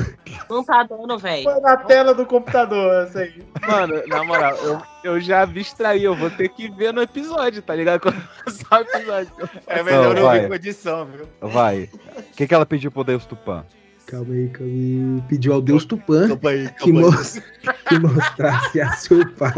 Não 0.49 0.63
tá 0.63 0.83
dando, 0.83 1.17
velho. 1.17 1.43
Foi 1.43 1.59
na 1.61 1.77
tela 1.77 2.13
do 2.13 2.25
computador, 2.25 3.03
essa 3.07 3.19
aí. 3.19 3.41
Mano, 3.67 4.01
na 4.07 4.23
moral, 4.23 4.55
eu, 4.57 4.81
eu 5.03 5.19
já 5.21 5.41
abstraí, 5.43 6.03
eu 6.03 6.15
vou 6.15 6.29
ter 6.29 6.49
que 6.49 6.69
ver 6.69 6.91
no 6.93 7.01
episódio, 7.01 7.61
tá 7.61 7.73
ligado? 7.75 8.01
Quando 8.01 8.21
começar 8.43 8.79
o 8.79 8.81
episódio. 8.81 9.31
É 9.67 9.81
melhor 9.83 10.13
Não, 10.13 10.17
eu 10.21 10.25
vai. 10.25 10.39
ver 10.41 10.47
com 10.49 10.53
edição, 10.55 11.05
viu? 11.05 11.25
Vai. 11.41 11.89
O 12.17 12.23
que, 12.35 12.47
que 12.47 12.53
ela 12.53 12.65
pediu 12.65 12.91
pro 12.91 13.03
Deus 13.03 13.25
Tupã? 13.25 13.63
Calma 14.05 14.33
aí, 14.33 14.49
calma 14.49 14.71
aí. 14.73 15.23
Pediu 15.29 15.53
ao 15.53 15.61
Deus 15.61 15.85
Tupã 15.85 16.27
Calma 16.27 16.49
aí, 16.49 16.67
que, 16.69 16.91
calma 16.91 16.99
aí. 16.99 17.05
mos- 17.05 17.41
que 17.87 17.99
mostrasse 17.99 18.81
a 18.81 18.91
seu 18.93 19.29
pai 19.33 19.53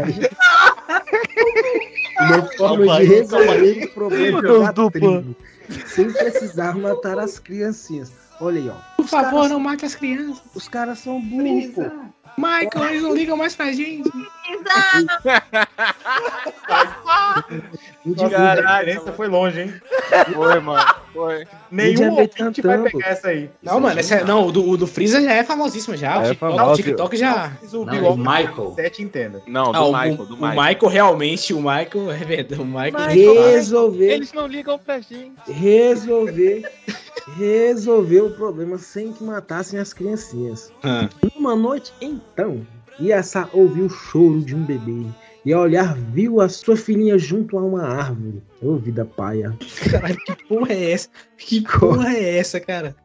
uma 2.20 2.42
forma 2.56 2.86
Calma 2.86 2.98
de 3.00 3.04
resolver 3.06 3.84
o 3.84 3.88
problema 3.94 4.42
da 4.42 4.72
Tupã. 4.72 4.90
tribo, 4.90 5.36
sem 5.86 6.10
precisar 6.12 6.76
matar 6.76 7.18
as 7.18 7.38
criancinhas. 7.38 8.12
Olha 8.40 8.60
aí, 8.60 8.68
ó. 8.68 8.74
Por 8.96 9.06
favor, 9.06 9.48
não 9.48 9.60
mate 9.60 9.84
as 9.84 9.94
crianças. 9.94 10.42
Os 10.54 10.68
caras 10.68 10.98
são 10.98 11.20
burros. 11.20 11.74
Michael, 12.36 12.90
eles 12.90 13.02
não 13.02 13.14
ligam 13.14 13.36
mais 13.36 13.56
pra 13.56 13.72
gente. 13.72 14.10
Caralho, 18.30 18.68
a 18.68 18.78
diferença 18.80 19.12
foi 19.12 19.28
longe, 19.28 19.60
hein? 19.62 19.74
Foi, 20.32 20.60
mano. 20.60 20.94
Foi. 21.12 21.46
Nenhum 21.70 22.12
ouvinte 22.12 22.62
vai 22.62 22.78
pegar 22.82 23.08
essa 23.08 23.28
aí. 23.28 23.50
Não, 23.62 23.80
mano, 23.80 23.98
essa, 23.98 24.16
é- 24.16 24.24
não, 24.24 24.46
o 24.46 24.52
do, 24.52 24.68
o 24.68 24.76
do 24.76 24.86
Freeza 24.86 25.20
já 25.22 25.32
é 25.32 25.42
famosíssimo 25.44 25.96
já. 25.96 26.14
É 26.16 26.18
o 26.18 26.22
TikTok, 26.34 26.38
famoso. 26.56 26.72
o 26.72 26.76
TikTok 26.76 27.16
já. 27.16 27.52
O 27.72 27.84
Não, 27.84 28.12
o 28.12 28.16
Michael. 28.16 28.72
7 28.76 29.02
entenda. 29.02 29.42
Não, 29.46 29.72
do 29.72 29.78
Ah, 29.78 29.84
o, 29.84 29.92
Michael, 29.92 30.12
o- 30.14 30.26
do 30.26 30.34
o 30.34 30.36
Michael. 30.36 30.62
Michael 30.74 30.88
realmente, 30.92 31.54
o 31.54 31.58
Michael, 31.58 32.10
é 32.12 32.16
verdade, 32.24 32.60
o 32.60 32.64
Michael. 32.64 33.42
Resolver, 33.50 34.10
Eles 34.12 34.32
não 34.32 34.46
ligam 34.46 34.78
pra 34.78 35.00
gente. 35.00 35.32
resolver, 35.50 36.70
resolver 37.36 38.20
o 38.20 38.30
problema 38.30 38.78
sem 38.78 39.12
que 39.12 39.24
matassem 39.24 39.78
as 39.80 39.92
criancinhas. 39.92 40.72
Ah. 40.82 41.08
Numa 41.34 41.56
noite, 41.56 41.92
então, 42.00 42.64
Yassa 43.00 43.48
ouviu 43.52 43.86
o 43.86 43.90
choro 43.90 44.40
de 44.40 44.54
um 44.54 44.64
bebê. 44.64 45.04
E 45.44 45.52
ao 45.52 45.62
olhar, 45.62 45.94
viu 46.12 46.40
a 46.40 46.48
sua 46.48 46.76
filhinha 46.76 47.16
junto 47.16 47.56
a 47.56 47.62
uma 47.62 47.84
árvore. 47.84 48.42
Ô, 48.60 48.76
vida 48.76 49.04
paia. 49.04 49.56
Caralho, 49.88 50.16
que 50.16 50.44
porra 50.48 50.72
é 50.72 50.90
essa? 50.90 51.08
Que 51.38 51.60
porra 51.78 52.12
é 52.12 52.38
essa, 52.38 52.58
cara? 52.58 52.96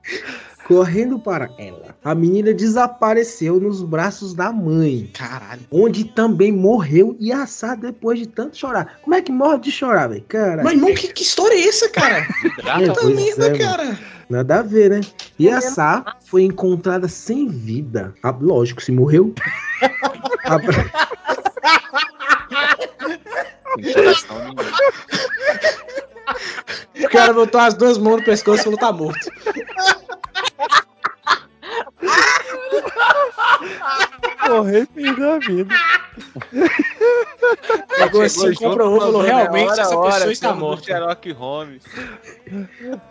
Correndo 0.67 1.19
para 1.19 1.49
ela, 1.57 1.95
a 2.03 2.15
menina 2.15 2.53
desapareceu 2.53 3.59
nos 3.59 3.83
braços 3.83 4.33
da 4.33 4.51
mãe. 4.51 5.09
Caralho. 5.13 5.61
Onde 5.69 6.05
também 6.05 6.51
morreu 6.51 7.15
Yassá 7.21 7.75
depois 7.75 8.17
de 8.17 8.27
tanto 8.27 8.57
chorar. 8.57 8.99
Como 9.03 9.13
é 9.15 9.21
que 9.21 9.31
morre 9.31 9.59
de 9.59 9.71
chorar, 9.71 10.07
velho? 10.07 10.23
Cara, 10.27 10.63
Mas, 10.63 10.73
irmão, 10.73 10.93
que, 10.95 11.13
que 11.13 11.23
história 11.23 11.55
é 11.55 11.67
essa, 11.67 11.89
cara? 11.89 12.25
Puta 12.55 13.05
merda, 13.05 13.47
é, 13.47 13.49
mano. 13.49 13.57
cara. 13.59 13.99
Nada 14.31 14.59
a 14.59 14.61
ver, 14.61 14.89
né? 14.89 15.01
Yassá 15.39 16.15
foi 16.25 16.43
encontrada 16.43 17.07
sem 17.07 17.47
vida. 17.47 18.13
Ah, 18.23 18.31
lógico, 18.31 18.81
se 18.81 18.91
morreu. 18.91 19.33
O 27.03 27.09
cara 27.09 27.33
botou 27.33 27.59
as 27.59 27.73
duas 27.73 27.97
mãos 27.97 28.17
no 28.17 28.23
pescoço 28.23 28.61
e 28.61 28.63
falou, 28.63 28.79
tá 28.79 28.91
morto. 28.91 29.29
Morrer 34.49 34.87
perdeu 34.87 35.33
a 35.33 35.39
vida. 35.39 35.75
Pegou 37.97 38.21
assim, 38.21 38.53
comprovou, 38.55 38.99
falou, 38.99 39.21
realmente, 39.21 39.71
Hora, 39.71 39.81
essa 39.81 39.97
hora, 39.97 40.13
pessoa 40.13 40.31
está 40.31 40.53
morta. 40.53 40.83
Sherlock 40.85 41.31
Holmes. 41.31 41.83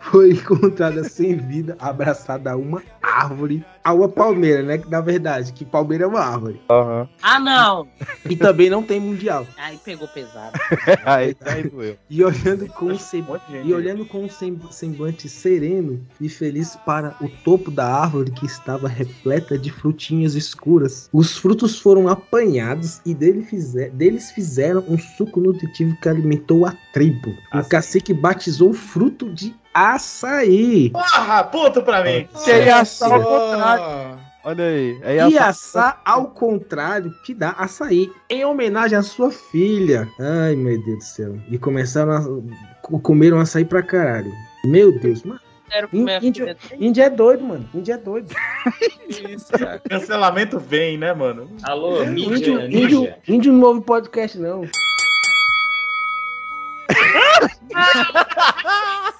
foi 0.00 0.30
encontrada 0.32 1.04
sem 1.04 1.36
vida, 1.36 1.76
abraçada 1.78 2.52
a 2.52 2.56
uma 2.56 2.82
árvore. 3.02 3.64
A 3.82 3.94
uma 3.94 4.08
palmeira, 4.08 4.62
né? 4.62 4.78
Que 4.78 4.90
na 4.90 5.00
verdade, 5.00 5.52
que 5.52 5.64
palmeira 5.64 6.04
é 6.04 6.06
uma 6.06 6.20
árvore. 6.20 6.60
Aham. 6.68 7.08
Ah, 7.22 7.38
não. 7.40 7.86
E 8.28 8.36
também 8.36 8.68
não 8.68 8.82
tem 8.82 9.00
mundial. 9.00 9.46
Aí 9.56 9.78
pegou 9.82 10.06
pesado. 10.08 10.58
Aí, 11.04 11.34
aí 11.46 11.62
doeu. 11.68 11.96
E 12.08 12.22
olhando 12.22 12.66
com 12.68 12.86
um 12.86 12.98
sem- 12.98 13.24
e 13.64 13.72
olhando 13.72 14.04
com 14.04 14.24
um 14.24 14.28
sem- 14.28 14.58
semblante 14.70 15.28
sereno 15.28 16.00
e 16.20 16.28
feliz 16.28 16.76
para 16.84 17.14
o 17.20 17.28
topo 17.42 17.70
da 17.70 17.86
árvore 17.86 18.30
que 18.32 18.44
estava 18.46 18.86
repleta 18.88 19.56
de 19.58 19.70
frutinhas 19.72 20.34
escuras. 20.34 21.08
Os 21.12 21.36
frutos 21.38 21.78
foram 21.78 22.06
apanhados 22.08 23.00
e 23.04 23.14
dele 23.14 23.42
fizer- 23.42 23.90
deles 23.90 24.30
fizeram 24.30 24.84
um 24.88 24.98
suco 24.98 25.40
nutritivo 25.40 25.96
que 26.00 26.08
alimentou 26.08 26.66
a 26.66 26.74
tribo. 26.92 27.34
O 27.54 27.64
cacique 27.68 28.12
batizou 28.12 28.70
o 28.70 28.74
fruto 28.74 29.32
de 29.32 29.54
açaí. 29.74 30.90
Porra, 30.90 31.44
ponto 31.44 31.82
pra 31.82 32.02
mim. 32.04 32.28
Que 32.44 32.50
é 32.50 32.66
Yassá 32.66 33.06
ao 33.14 33.22
contrário. 33.22 34.18
Olha 34.42 34.64
aí. 34.64 34.98
É 35.02 35.28
E 35.28 35.38
assar 35.38 36.00
ao 36.04 36.28
contrário 36.28 37.12
que 37.24 37.34
dá 37.34 37.50
açaí, 37.58 38.10
em 38.30 38.42
homenagem 38.44 38.96
à 38.96 39.02
sua 39.02 39.30
filha. 39.30 40.08
Ai, 40.18 40.56
meu 40.56 40.82
Deus 40.82 40.98
do 40.98 41.04
céu. 41.04 41.36
E 41.50 41.58
começaram 41.58 42.12
a 42.12 42.22
co- 42.80 42.98
comeram 43.00 43.38
açaí 43.38 43.64
pra 43.66 43.82
caralho. 43.82 44.32
Meu 44.64 44.98
Deus, 44.98 45.22
mano. 45.24 45.40
Quero 45.68 45.88
Ín- 45.92 45.98
comer 46.00 46.16
a 46.16 46.24
Índio, 46.24 46.56
filha. 46.58 46.84
índio 46.86 47.02
é 47.04 47.10
doido, 47.10 47.44
mano. 47.44 47.68
Índio 47.74 47.94
é 47.94 47.98
doido. 47.98 48.34
Isso, 49.08 49.52
cara. 49.52 49.78
Cancelamento 49.88 50.58
vem, 50.58 50.96
né, 50.98 51.12
mano? 51.12 51.48
Alô, 51.62 52.04
mídia, 52.06 52.34
Índio, 52.36 52.54
mídia. 52.62 52.78
índio, 52.82 53.14
índio 53.28 53.52
não 53.52 53.68
ouve 53.68 53.82
podcast, 53.82 54.38
não. 54.38 54.62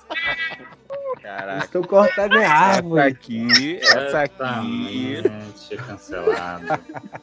Caraca. 1.37 1.65
Estão 1.65 1.83
cortando 1.83 2.33
a 2.35 2.43
Essa 2.43 2.53
árvore. 2.53 3.01
aqui, 3.03 3.79
essa 3.81 4.21
aqui, 4.23 5.15
Exatamente, 5.15 5.77
cancelado. 5.87 6.67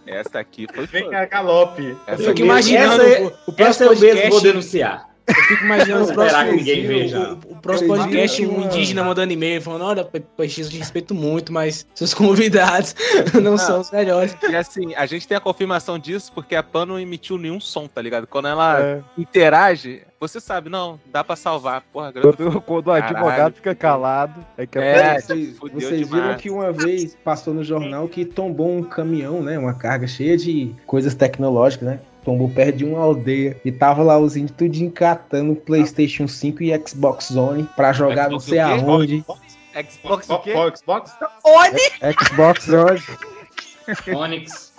essa 0.06 0.40
aqui 0.40 0.66
foi 0.74 0.86
Vem 0.88 1.10
cá, 1.10 1.26
galope. 1.26 1.98
Essa 2.08 2.12
Eu 2.12 2.18
fico 2.18 2.32
aqui, 2.32 2.42
imaginando 2.44 3.04
Essa 3.04 3.22
o, 3.22 3.28
o 3.28 3.30
Essa 3.30 3.54
próximo 3.54 3.92
eu 3.92 4.00
mesmo 4.00 4.30
vou 4.30 4.42
denunciar. 4.42 5.10
Eu 5.28 5.36
fico 5.44 5.64
imaginando 5.66 6.06
Vou 6.06 6.12
o 6.12 6.16
próximo, 6.16 6.38
esperar 6.40 6.50
que 6.50 6.56
ninguém 6.56 6.88
veja. 6.88 7.34
o, 7.50 7.54
o 7.54 7.56
próximo 7.62 7.96
podcast, 7.96 8.46
um 8.46 8.62
indígena 8.62 9.04
mandando 9.04 9.34
e-mail 9.34 9.62
falando, 9.62 9.84
olha, 9.84 10.06
PX, 10.06 10.58
eu 10.60 10.70
te 10.70 10.78
respeito 10.78 11.14
muito, 11.14 11.52
mas 11.52 11.86
seus 11.94 12.14
convidados 12.16 12.96
não 13.44 13.58
são 13.58 13.82
os 13.82 13.92
melhores. 13.92 14.36
E 14.50 14.56
assim, 14.56 14.96
a 14.96 15.06
gente 15.06 15.28
tem 15.28 15.36
a 15.36 15.42
confirmação 15.42 16.00
disso 16.00 16.32
porque 16.34 16.56
a 16.56 16.64
Pan 16.64 16.86
não 16.86 17.00
emitiu 17.00 17.38
nenhum 17.38 17.60
som, 17.60 17.88
tá 17.88 18.02
ligado? 18.02 18.26
Quando 18.26 18.48
ela 18.48 18.80
É. 18.82 19.02
interage, 19.18 20.02
você 20.20 20.40
sabe, 20.40 20.70
não, 20.70 21.00
dá 21.12 21.24
pra 21.24 21.36
salvar. 21.36 21.84
Porra, 21.92 22.12
grande. 22.12 22.36
Quando, 22.38 22.62
quando 22.62 22.88
o 22.88 22.92
Caralho. 22.94 23.18
advogado 23.18 23.54
fica 23.56 23.76
calado, 23.76 24.46
é 24.58 24.66
que 24.66 24.80
É, 24.80 25.12
a 25.18 25.20
Vocês, 25.20 25.58
vocês 25.58 26.10
viram 26.10 26.36
que 26.36 26.50
uma 26.50 26.72
vez 26.72 27.16
passou 27.24 27.54
no 27.54 27.64
jornal 27.64 28.08
que 28.08 28.24
tombou 28.24 28.70
um 28.78 28.82
caminhão, 28.82 29.44
né? 29.44 29.60
Uma 29.60 29.74
carga 29.74 30.08
cheia 30.08 30.38
de 30.38 30.74
coisas 30.86 31.14
tecnológicas, 31.14 31.88
né? 31.88 32.00
Tombou 32.28 32.50
perto 32.50 32.80
de 32.80 32.84
uma 32.84 33.00
aldeia 33.00 33.56
e 33.64 33.72
tava 33.72 34.04
lá 34.04 34.20
os 34.20 34.36
índios 34.36 34.58
tudo 34.58 34.76
encatando 34.76 35.56
PlayStation 35.56 36.28
5 36.28 36.62
e 36.62 36.78
Xbox 36.86 37.32
One 37.32 37.64
pra 37.74 37.94
jogar 37.94 38.30
não 38.30 38.38
Xbox 38.38 38.44
sei 38.50 38.62
o 38.62 38.68
quê? 38.68 38.84
aonde. 38.84 39.26
Xbox 39.90 40.30
o 40.30 40.40
quê? 40.40 40.52
Qual 40.52 40.76
Xbox? 40.76 41.16
Xbox 42.22 42.68
One. 42.68 43.02
Onix. 44.14 44.74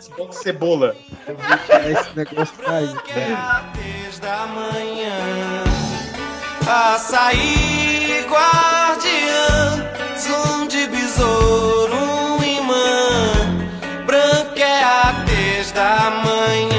Xbox 0.00 0.36
Cebola. 0.36 0.96
Esse 1.90 2.16
negócio 2.16 2.56
tá 2.56 2.76
aí. 2.76 2.88
Desde 3.74 4.26
a 4.26 4.46
manhã, 4.46 5.64
açaí 6.66 8.24
guardiã, 8.30 9.90
som 10.16 10.66
de 10.68 10.86
desde 15.74 15.80
a 15.80 16.10
manhã. 16.24 16.73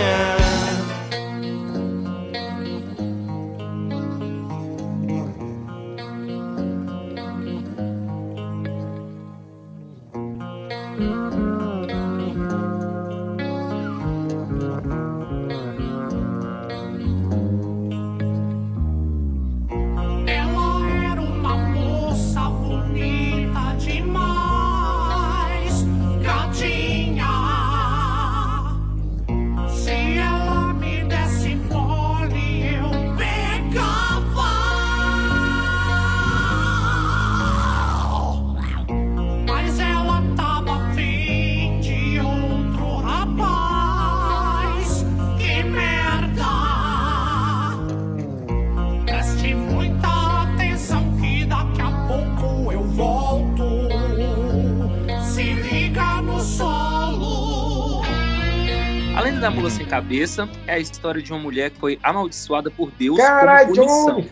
Cabeça 59.95 60.49
é 60.67 60.73
a 60.73 60.79
história 60.79 61.21
de 61.21 61.31
uma 61.31 61.39
mulher 61.39 61.69
que 61.71 61.79
foi 61.79 61.97
amaldiçoada 62.03 62.69
por 62.69 62.91
Deus 62.91 63.17
Caralho, 63.17 63.73
como 63.73 63.87
punição. 63.87 64.21
Johnny! 64.21 64.31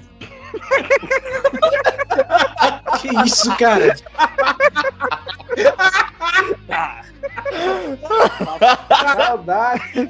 Que 3.01 3.09
isso, 3.25 3.53
cara? 3.57 3.95
Saudade. 9.15 10.09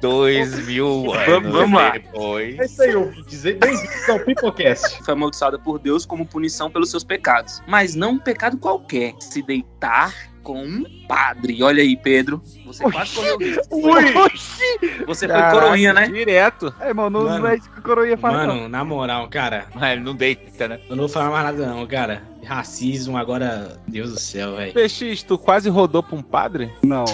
Dois 0.00 0.66
mil 0.66 1.12
anos 1.12 1.26
Vamos- 1.26 1.52
vamos 1.52 1.80
lá. 1.80 1.90
depois. 1.90 2.58
É 2.58 2.64
isso 2.64 2.82
aí, 2.82 2.94
ouvintes. 2.94 3.42
Bem-vindos 3.42 4.08
ao 4.08 4.20
Pipocast. 4.20 5.02
Foi 5.04 5.14
amaldiçoada 5.14 5.58
por 5.58 5.78
Deus 5.78 6.06
como 6.06 6.26
punição 6.26 6.70
pelos 6.70 6.90
seus 6.90 7.04
pecados. 7.04 7.62
Mas 7.66 7.94
não 7.94 8.12
um 8.12 8.18
pecado 8.18 8.56
qualquer. 8.58 9.14
Se 9.20 9.42
deitar 9.42 10.14
com 10.52 10.64
um 10.64 10.84
padre. 11.06 11.62
Olha 11.62 11.80
aí, 11.82 11.96
Pedro. 11.96 12.42
Você 12.66 12.82
quase 12.90 13.14
correu 13.14 13.38
risco. 13.38 13.62
Você 15.06 15.26
foi 15.26 15.36
Caraca, 15.36 15.60
coroinha, 15.60 15.92
né? 15.92 16.08
Direto. 16.08 16.74
É, 16.80 16.92
mano, 16.92 17.20
não 17.20 17.28
Mano. 17.28 17.46
é 17.46 17.56
isso 17.56 17.70
que 17.70 17.78
o 17.78 17.82
coroinha 17.82 18.16
faz. 18.16 18.34
Mano, 18.34 18.68
na 18.68 18.84
moral, 18.84 19.28
cara. 19.28 19.66
Não 20.02 20.14
deita, 20.14 20.68
né? 20.68 20.80
Eu 20.88 20.96
não 20.96 21.04
vou 21.04 21.08
falar 21.08 21.30
mais 21.30 21.44
nada, 21.44 21.66
não, 21.66 21.86
cara. 21.86 22.22
Racismo, 22.44 23.16
agora. 23.16 23.80
Deus 23.86 24.12
do 24.12 24.18
céu, 24.18 24.56
velho. 24.56 24.72
PX, 24.72 25.22
tu 25.22 25.38
quase 25.38 25.68
rodou 25.68 26.02
pra 26.02 26.16
um 26.16 26.22
padre? 26.22 26.72
Não. 26.82 27.04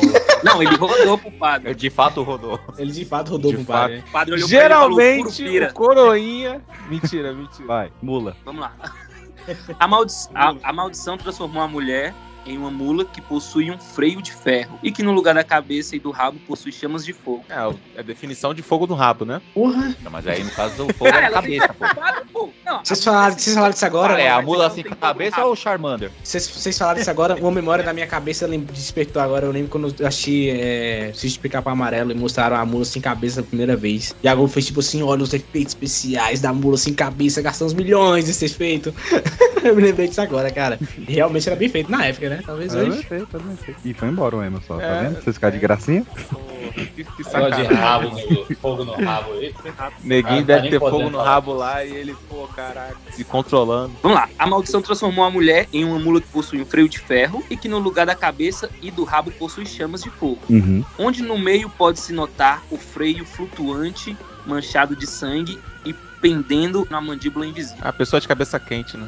Não, 0.42 0.62
ele 0.62 0.76
rodou 0.76 1.18
pro 1.18 1.30
padre. 1.32 1.74
De 1.74 1.90
fato 1.90 2.22
rodou. 2.22 2.58
Ele 2.78 2.92
de 2.92 3.04
fato 3.04 3.30
rodou 3.32 3.50
De 3.52 3.58
fato. 3.58 3.66
padre. 3.66 4.04
O 4.06 4.12
padre 4.12 4.34
olhou 4.34 4.48
pra 4.48 4.58
ele 4.58 4.74
falou, 4.74 5.00
Geralmente, 5.00 5.72
coroinha. 5.74 6.62
Mentira, 6.88 7.32
mentira. 7.32 7.66
Vai, 7.66 7.92
mula. 8.00 8.36
Vamos 8.44 8.60
lá. 8.62 8.72
A, 9.78 9.86
maldi 9.86 10.12
a, 10.34 10.54
a 10.62 10.72
maldição 10.72 11.16
transformou 11.16 11.62
a 11.62 11.68
mulher 11.68 12.12
em 12.46 12.58
uma 12.58 12.70
mula 12.70 13.04
que 13.04 13.20
possui 13.20 13.70
um 13.70 13.78
freio 13.78 14.22
de 14.22 14.32
ferro 14.32 14.78
e 14.82 14.90
que 14.90 15.02
no 15.02 15.12
lugar 15.12 15.34
da 15.34 15.44
cabeça 15.44 15.96
e 15.96 15.98
do 15.98 16.10
rabo 16.10 16.38
possui 16.46 16.72
chamas 16.72 17.04
de 17.04 17.12
fogo. 17.12 17.44
É, 17.48 17.54
é 17.96 18.00
a 18.00 18.02
definição 18.02 18.54
de 18.54 18.62
fogo 18.62 18.86
no 18.86 18.94
rabo, 18.94 19.24
né? 19.24 19.40
Porra. 19.54 19.94
Não, 20.02 20.10
mas 20.10 20.26
aí 20.26 20.42
no 20.42 20.50
caso 20.50 20.76
do 20.76 20.94
fogo 20.94 21.08
é 21.08 21.12
na 21.12 21.22
ela 21.22 21.34
cabeça, 21.34 21.74
pô. 21.74 21.84
Pô, 22.32 22.50
não, 22.64 22.80
Vocês 22.84 23.02
falaram, 23.02 23.38
vocês 23.38 23.54
falaram 23.54 23.72
disso 23.72 23.86
agora? 23.86 24.20
é, 24.20 24.28
a 24.28 24.42
mula 24.42 24.66
assim 24.66 24.82
com 24.82 24.92
a 24.92 24.96
cabeça 24.96 25.44
ou 25.44 25.52
o 25.52 25.56
Charmander? 25.56 26.10
Vocês, 26.22 26.48
vocês 26.48 26.76
falaram 26.76 26.98
disso 26.98 27.10
agora, 27.10 27.34
uma 27.36 27.50
memória 27.50 27.84
da 27.84 27.92
minha 27.92 28.06
cabeça 28.06 28.46
despertou 28.48 29.22
agora. 29.22 29.46
Eu 29.46 29.52
lembro 29.52 29.70
quando 29.70 29.94
eu 29.98 30.06
assisti 30.06 30.50
é, 30.50 31.10
Sítio 31.14 31.40
Pica-Pau 31.40 31.72
Amarelo 31.72 32.12
e 32.12 32.14
mostraram 32.14 32.56
a 32.56 32.64
mula 32.64 32.84
sem 32.84 33.00
cabeça 33.00 33.40
a 33.40 33.42
primeira 33.42 33.76
vez. 33.76 34.14
E 34.22 34.28
a 34.28 34.34
Globo 34.34 34.52
fez 34.52 34.66
tipo 34.66 34.80
assim: 34.80 35.02
olha 35.02 35.22
os 35.22 35.32
efeitos 35.32 35.72
especiais 35.72 36.40
da 36.40 36.52
mula 36.52 36.76
sem 36.76 36.94
cabeça, 36.94 37.40
gastamos 37.40 37.72
milhões 37.74 38.26
nesse 38.26 38.44
efeito. 38.44 38.94
eu 39.64 39.74
me 39.74 39.82
lembrei 39.82 40.08
disso 40.08 40.20
agora, 40.20 40.50
cara. 40.50 40.78
Realmente 41.08 41.48
era 41.48 41.56
bem 41.56 41.68
feito 41.68 41.90
na 41.90 42.06
época, 42.06 42.28
né? 42.28 42.35
Talvez 42.44 42.74
É, 42.74 42.78
hoje. 42.78 42.88
é 42.90 42.92
bem 42.92 43.02
feito. 43.02 43.80
E 43.84 43.94
foi 43.94 44.08
embora 44.08 44.36
o 44.36 44.42
Emerson, 44.42 44.66
só, 44.66 44.76
tá 44.78 44.82
É. 44.84 45.02
vendo? 45.04 45.22
Vocês 45.22 45.36
ficaram 45.36 45.54
de 45.54 45.60
gracinha? 45.60 46.06
Que, 46.74 47.04
que 47.04 47.24
Só 47.24 47.48
de 47.48 47.64
sacanagem. 47.64 47.66
rabo, 47.74 48.08
no- 48.10 48.56
fogo 48.56 48.84
no 48.84 48.92
rabo 48.94 49.32
aí. 49.34 49.54
Neguinho 50.02 50.40
tá 50.40 50.46
deve 50.46 50.68
ter 50.70 50.78
fogo 50.80 51.08
no 51.08 51.18
rabo 51.18 51.52
lá 51.54 51.84
e 51.84 51.92
ele, 51.94 52.14
pô, 52.28 52.46
caraca, 52.48 52.96
se 53.12 53.24
controlando. 53.24 53.92
Vamos 54.02 54.18
lá. 54.18 54.28
A 54.38 54.46
maldição 54.46 54.82
transformou 54.82 55.24
a 55.24 55.30
mulher 55.30 55.68
em 55.72 55.84
uma 55.84 55.98
mula 55.98 56.20
que 56.20 56.28
possui 56.28 56.60
um 56.60 56.66
freio 56.66 56.88
de 56.88 56.98
ferro 56.98 57.42
e 57.48 57.56
que 57.56 57.68
no 57.68 57.78
lugar 57.78 58.04
da 58.06 58.14
cabeça 58.14 58.68
e 58.82 58.90
do 58.90 59.04
rabo 59.04 59.30
possui 59.32 59.64
chamas 59.64 60.02
de 60.02 60.10
fogo. 60.10 60.38
Uhum. 60.50 60.84
Onde 60.98 61.22
no 61.22 61.38
meio 61.38 61.70
pode-se 61.70 62.12
notar 62.12 62.62
o 62.70 62.76
freio 62.76 63.24
flutuante, 63.24 64.16
manchado 64.44 64.94
de 64.94 65.06
sangue 65.06 65.58
e 65.84 65.94
pendendo 66.20 66.86
na 66.90 67.00
mandíbula 67.00 67.46
invisível. 67.46 67.78
A 67.82 67.92
pessoa 67.92 68.20
de 68.20 68.26
cabeça 68.28 68.58
quente, 68.58 68.96
né? 68.96 69.06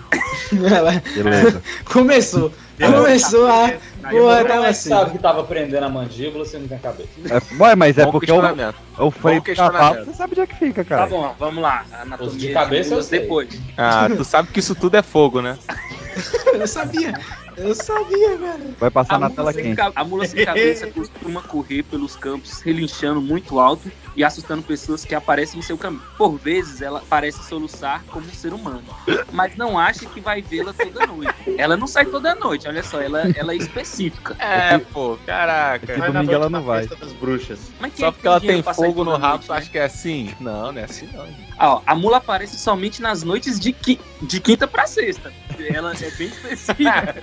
Ela- 0.52 1.02
Beleza. 1.14 1.62
Começou. 1.84 2.52
Começou 2.78 3.46
a. 3.46 3.72
Porra, 4.10 4.44
tava 4.44 4.68
assim. 4.68 4.88
sabe 4.88 5.10
que 5.12 5.18
tava 5.18 5.42
prendendo 5.44 5.84
a 5.84 5.88
mandíbula, 5.88 6.44
você 6.44 6.58
não 6.58 6.68
tem 6.68 6.78
cabeça. 6.78 7.08
É, 7.28 7.62
ué, 7.62 7.74
mas 7.74 7.98
é 7.98 8.04
Bom 8.04 8.12
porque 8.12 8.30
é 8.30 8.34
o, 8.34 9.10
freio 9.10 9.40
do 9.42 9.54
cavalo, 9.54 10.04
você 10.04 10.12
sabe 10.12 10.32
onde 10.32 10.40
é 10.42 10.46
que 10.46 10.54
fica, 10.56 10.84
Tá 10.84 10.88
cara. 10.96 11.06
bom, 11.06 11.34
vamos 11.38 11.62
lá. 11.62 11.84
Anatomia 11.92 12.32
Os 12.32 12.38
de 12.38 12.52
cabeça 12.52 12.88
eu 12.88 12.92
mulas 12.92 13.06
sei. 13.06 13.20
depois. 13.20 13.48
Ah, 13.76 14.08
tu 14.14 14.24
sabe 14.24 14.48
que 14.52 14.60
isso 14.60 14.74
tudo 14.74 14.96
é 14.96 15.02
fogo, 15.02 15.40
né? 15.42 15.58
Eu 16.54 16.66
sabia. 16.66 17.14
Eu 17.58 17.74
sabia, 17.74 18.36
velho. 18.38 18.76
Vai 18.78 18.90
passar 18.90 19.16
A 19.16 19.18
na 19.18 19.30
tela 19.30 19.52
quente. 19.52 19.76
ca- 19.76 19.92
a 19.94 20.04
mula 20.04 20.24
sem 20.26 20.44
cabeça 20.44 20.86
costuma 20.92 21.42
correr 21.42 21.82
pelos 21.82 22.16
campos 22.16 22.60
relinchando 22.62 23.20
muito 23.20 23.58
alto 23.58 23.90
e 24.14 24.22
assustando 24.24 24.62
pessoas 24.62 25.04
que 25.04 25.14
aparecem 25.14 25.58
em 25.58 25.62
seu 25.62 25.76
caminho. 25.76 26.02
Por 26.16 26.38
vezes, 26.38 26.80
ela 26.80 27.02
parece 27.08 27.42
soluçar 27.48 28.04
como 28.06 28.26
um 28.26 28.32
ser 28.32 28.52
humano, 28.52 28.84
mas 29.32 29.56
não 29.56 29.78
acha 29.78 30.06
que 30.06 30.20
vai 30.20 30.40
vê-la 30.42 30.72
toda 30.72 31.06
noite. 31.06 31.34
Ela 31.56 31.76
não 31.76 31.86
sai 31.86 32.06
toda 32.06 32.34
noite, 32.34 32.68
olha 32.68 32.82
só, 32.82 33.00
ela, 33.00 33.22
ela 33.34 33.52
é 33.52 33.56
específica. 33.56 34.36
É, 34.38 34.78
pô, 34.78 35.18
caraca. 35.26 35.86
Que 35.94 36.00
domingo 36.00 36.32
ela 36.32 36.48
não 36.48 36.62
vai. 36.62 36.86
das 36.86 37.12
bruxas. 37.14 37.58
Só 37.58 37.86
é 37.86 37.90
que 37.90 38.12
porque 38.12 38.26
ela 38.28 38.40
tem 38.40 38.62
fogo 38.62 39.04
no 39.04 39.12
rabo, 39.12 39.28
noite, 39.28 39.46
tu 39.46 39.52
né? 39.52 39.58
acha 39.58 39.70
que 39.70 39.78
é 39.78 39.84
assim? 39.84 40.34
Não, 40.40 40.72
não 40.72 40.80
é 40.80 40.84
assim 40.84 41.08
não. 41.12 41.26
Ah, 41.58 41.74
ó, 41.74 41.82
a 41.84 41.94
mula 41.94 42.18
aparece 42.18 42.58
somente 42.58 43.02
nas 43.02 43.22
noites 43.22 43.58
de, 43.58 43.72
qui- 43.72 44.00
de 44.22 44.40
quinta 44.40 44.66
pra 44.66 44.86
sexta. 44.86 45.32
Ela 45.72 45.92
é 45.94 46.10
bem 46.10 46.28
específica. 46.32 47.14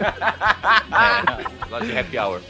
É, 0.91 1.69
lá 1.69 1.79
de 1.79 1.97
happy 1.97 2.17
hour. 2.19 2.41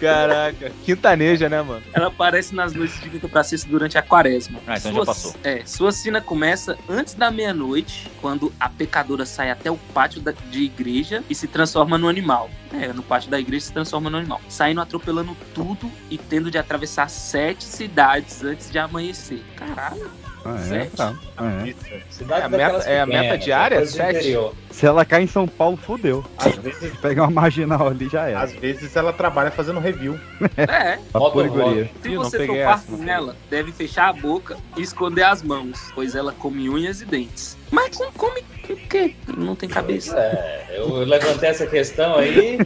Caraca, 0.00 0.70
quintaneja, 0.84 1.48
né, 1.48 1.60
mano? 1.60 1.82
Ela 1.92 2.06
aparece 2.06 2.54
nas 2.54 2.72
noites 2.72 3.00
de 3.00 3.10
quinta 3.10 3.26
pra 3.28 3.42
sexta 3.42 3.68
durante 3.68 3.98
a 3.98 4.02
quaresma. 4.02 4.60
Ah, 4.64 4.76
então 4.76 4.92
sua, 4.92 5.00
já 5.00 5.06
passou. 5.06 5.34
É, 5.42 5.62
sua 5.66 5.90
sina 5.90 6.20
começa 6.20 6.78
antes 6.88 7.14
da 7.14 7.32
meia-noite, 7.32 8.08
quando 8.20 8.52
a 8.60 8.68
pecadora 8.68 9.26
sai 9.26 9.50
até 9.50 9.70
o 9.72 9.76
pátio 9.76 10.20
da- 10.20 10.34
de 10.50 10.62
igreja 10.62 11.24
e 11.28 11.34
se 11.34 11.48
transforma 11.48 11.98
no 11.98 12.08
animal. 12.08 12.48
É, 12.72 12.92
no 12.92 13.02
pátio 13.02 13.28
da 13.28 13.40
igreja 13.40 13.66
se 13.66 13.72
transforma 13.72 14.08
no 14.08 14.18
animal. 14.18 14.40
Saindo 14.48 14.80
atropelando 14.80 15.36
tudo 15.52 15.90
e 16.08 16.16
tendo 16.16 16.48
de 16.48 16.58
atravessar 16.58 17.08
sete 17.10 17.64
cidades 17.64 18.44
antes 18.44 18.70
de 18.70 18.78
amanhecer. 18.78 19.42
Caralho. 19.56 20.10
Ah, 20.44 20.74
é, 20.74 20.84
tá. 20.86 21.14
Ah, 21.36 21.66
é. 21.68 21.74
Cidade 22.10 22.42
É 22.42 22.44
a 22.44 22.48
meta- 22.48 22.88
é 22.90 23.00
a 23.00 23.06
meta 23.06 23.38
diária? 23.38 23.86
Sete? 23.86 24.36
Se 24.70 24.86
ela 24.86 25.04
cair 25.04 25.24
em 25.24 25.26
São 25.28 25.46
Paulo, 25.46 25.76
fodeu. 25.76 26.24
Às 26.38 26.56
vezes, 26.56 26.96
Pega 26.98 27.22
uma 27.22 27.30
marginal 27.30 27.88
ali, 27.88 28.08
já 28.08 28.28
era. 28.28 28.40
às 28.42 28.52
vezes 28.52 28.94
ela 28.96 29.12
trabalha 29.12 29.50
fazendo 29.50 29.78
review. 29.80 30.18
É. 30.56 30.98
Guria. 31.12 31.90
Se 32.02 32.16
você 32.16 32.46
topar 32.46 32.74
essa, 32.74 32.90
não 32.90 32.98
com 32.98 33.08
ela, 33.10 33.36
deve 33.50 33.72
fechar 33.72 34.08
a 34.08 34.12
boca 34.12 34.56
e 34.76 34.82
esconder 34.82 35.22
as 35.24 35.42
mãos, 35.42 35.90
pois 35.94 36.14
ela 36.14 36.32
come 36.32 36.68
unhas 36.68 37.00
e 37.00 37.04
dentes. 37.04 37.56
Mas 37.70 37.98
não 37.98 38.10
come 38.12 38.42
o 38.68 38.76
quê? 38.76 39.14
Não 39.36 39.54
tem 39.54 39.68
cabeça. 39.68 40.18
É, 40.18 40.74
eu 40.76 40.88
levantei 41.04 41.48
essa 41.50 41.66
questão 41.66 42.16
aí, 42.16 42.58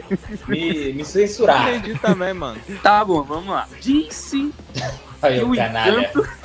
me, 0.49 0.93
me 0.93 1.05
censurar. 1.05 1.75
Entendi 1.75 1.99
também, 1.99 2.33
mano. 2.33 2.59
Tá 2.83 3.05
bom, 3.05 3.23
vamos 3.23 3.49
lá. 3.49 3.69
Disse 3.81 4.53
Aí 5.23 5.43
o 5.43 5.55
encanto 5.55 6.27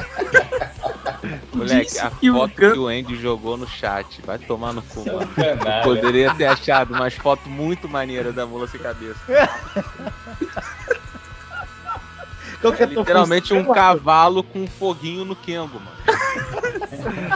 Moleque, 1.54 2.00
a 2.00 2.10
que 2.10 2.32
o 2.32 2.36
foto 2.36 2.56
que 2.56 2.80
o 2.80 2.88
Andy 2.88 3.16
jogou 3.16 3.58
no 3.58 3.68
chat. 3.68 4.22
Vai 4.26 4.40
tomar 4.40 4.74
no 4.74 4.82
cu, 4.82 5.06
mano. 5.06 5.30
Poderia 5.84 6.34
ter 6.34 6.46
achado 6.46 6.94
umas 6.94 7.14
fotos 7.14 7.46
muito 7.48 7.88
maneiras 7.88 8.34
da 8.34 8.46
mula 8.46 8.68
sem 8.68 8.80
cabeça. 8.80 9.20
É 9.32 9.48
literalmente 12.86 13.54
um 13.54 13.74
cavalo 13.74 14.44
com 14.44 14.60
um 14.60 14.68
foguinho 14.68 15.26
no 15.26 15.36
Kengo, 15.36 15.80
mano. 15.80 16.02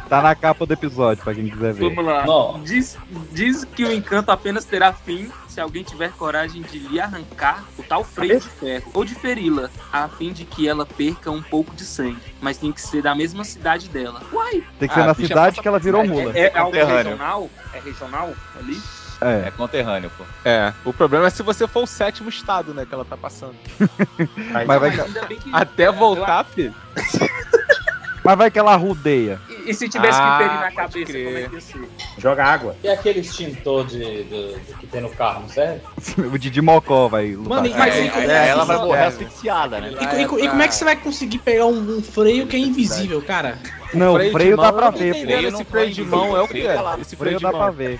Tá 0.08 0.22
na 0.22 0.36
capa 0.36 0.66
do 0.66 0.74
episódio, 0.74 1.24
pra 1.24 1.34
quem 1.34 1.50
quiser 1.50 1.74
ver. 1.74 1.90
Vamos 1.90 2.06
lá. 2.06 2.26
Não. 2.26 2.62
Diz, 2.62 2.98
diz 3.32 3.64
que 3.64 3.84
o 3.84 3.92
encanto 3.92 4.32
apenas 4.32 4.64
terá 4.64 4.94
fim 4.94 5.32
se 5.56 5.62
alguém 5.62 5.84
tiver 5.84 6.12
coragem 6.12 6.62
de 6.62 6.78
lhe 6.80 7.00
arrancar 7.00 7.64
o 7.78 7.84
tal 7.84 8.04
freio 8.04 8.42
de 8.42 8.50
ferro 8.50 8.92
ou 8.94 9.06
de 9.06 9.16
feri-la, 9.16 9.70
a 9.92 10.10
fim 10.10 10.34
de 10.34 10.44
que 10.44 10.68
ela 10.68 10.86
perca 10.86 11.32
um 11.32 11.42
pouco 11.42 11.74
de 11.74 11.86
sangue. 11.86 12.20
Mas 12.42 12.58
tem 12.58 12.74
que 12.74 12.82
ser 12.82 13.02
da 13.02 13.16
mesma 13.16 13.46
cidade 13.46 13.88
dela. 13.88 14.22
Uai! 14.34 14.62
Tem 14.78 14.90
que 14.90 14.94
ser 14.94 15.00
Ah, 15.00 15.06
na 15.08 15.14
cidade 15.14 15.62
que 15.62 15.68
ela 15.68 15.80
virou 15.80 16.06
mula. 16.06 16.34
É, 16.38 16.48
é 16.54 16.58
algo 16.58 16.72
Conterrâneo. 16.72 17.12
regional? 17.12 17.50
É 17.74 17.80
regional 17.80 18.34
ali? 18.60 18.78
É. 19.22 19.48
É 19.48 19.52
conterrâneo, 19.52 20.12
pô. 20.18 20.26
É, 20.44 20.74
o 20.84 20.92
problema 20.92 21.28
é 21.28 21.30
se 21.30 21.42
você 21.42 21.66
for 21.66 21.84
o 21.84 21.88
sétimo 21.88 22.28
estado, 22.28 22.74
né, 22.74 22.86
que 22.86 22.94
ela 22.94 23.06
tá 23.06 23.16
passando. 23.16 23.56
Mas 24.52 24.68
vai, 24.68 24.90
bem 25.28 25.40
que. 25.40 25.50
Até 25.54 25.90
voltar, 25.90 26.44
filho. 26.44 26.76
mas 28.26 28.38
vai 28.38 28.52
que 28.52 28.60
ela 28.60 28.76
rodeia. 28.76 29.40
E, 29.50 29.70
e 29.70 29.74
se 29.74 29.88
tivesse 29.88 30.20
Ah, 30.20 30.38
que 30.38 30.44
ferir 30.44 30.60
na 30.62 30.72
cabeça, 30.72 31.06
crer. 31.12 31.26
como 31.26 31.38
é 31.38 31.48
que 31.48 31.56
ia 31.56 31.62
ser? 31.62 31.90
Joga 32.18 32.44
água. 32.46 32.76
E 32.84 32.90
aquele 32.90 33.20
extintor 33.20 33.86
de, 33.86 34.24
de- 34.24 34.54
de- 34.56 34.74
que 34.80 34.88
tem 34.88 35.00
no 35.02 35.10
carro, 35.12 35.42
não 35.42 35.50
serve? 35.50 35.82
O 36.34 36.38
Didi 36.38 36.62
Mocó 36.62 37.08
vai 37.08 37.36
lutar. 37.36 37.62
Mano, 37.62 37.76
mas 37.78 37.96
e- 37.96 38.00
Aí 38.10 38.30
é, 38.30 38.48
ela 38.50 38.66
vai 38.66 38.78
morrer 38.78 39.00
é. 39.00 39.06
asfixiada, 39.06 39.80
né? 39.80 39.92
E, 39.92 40.22
e 40.22 40.22
e 40.46 40.50
como 40.50 40.62
é 40.62 40.68
que 40.68 40.76
você 40.76 40.84
vai 40.84 40.96
conseguir 40.96 41.38
pegar 41.40 41.66
um, 41.68 41.98
um 41.98 42.02
freio 42.02 42.48
que 42.48 42.56
é 42.56 42.60
invisível, 42.60 43.22
cara? 43.22 43.58
Não, 43.94 44.16
o 44.16 44.32
freio 44.32 44.56
de 44.58 44.62
dá 44.62 44.74
pra 44.74 44.90
ver, 44.90 45.14
Freio 45.22 45.48
Esse 45.48 45.64
freio 45.64 45.94
de 45.94 46.04
mão 46.04 46.36
é 46.36 46.42
o 46.42 46.48
que 46.48 46.54
freio 46.54 46.70
é? 46.72 46.76
tá. 46.76 46.98
Esse 47.00 47.16
O 47.16 47.18
freio 47.18 47.18
freio 47.18 47.38
de 47.38 47.44
dá 47.44 47.52
pra 47.52 47.70
ver. 47.72 48.00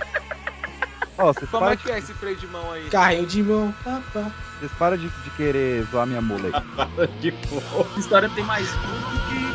Ó, 1.18 1.32
Como 1.50 1.64
é 1.70 1.76
que 1.76 1.90
é 1.90 1.98
esse 1.98 2.12
freio 2.12 2.36
de 2.36 2.46
mão 2.46 2.72
aí? 2.72 2.84
Carrinho 2.90 3.26
de 3.26 3.42
mão. 3.42 3.74
Pá, 3.82 4.02
pá. 4.12 4.30
vocês 4.60 4.70
param 4.78 4.98
de, 4.98 5.08
de 5.08 5.30
querer 5.30 5.82
zoar 5.90 6.06
minha 6.06 6.20
mula 6.20 6.48
aí. 6.48 6.52
A 7.96 7.98
história 7.98 8.28
tem 8.34 8.44
mais 8.44 8.68
tudo 8.68 9.28
que. 9.30 9.45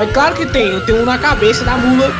É 0.00 0.06
claro 0.12 0.34
que 0.34 0.46
tem, 0.46 0.66
eu 0.66 0.84
tenho 0.84 1.02
um 1.02 1.04
na 1.04 1.18
cabeça 1.18 1.64
da 1.64 1.76
mula. 1.76 2.12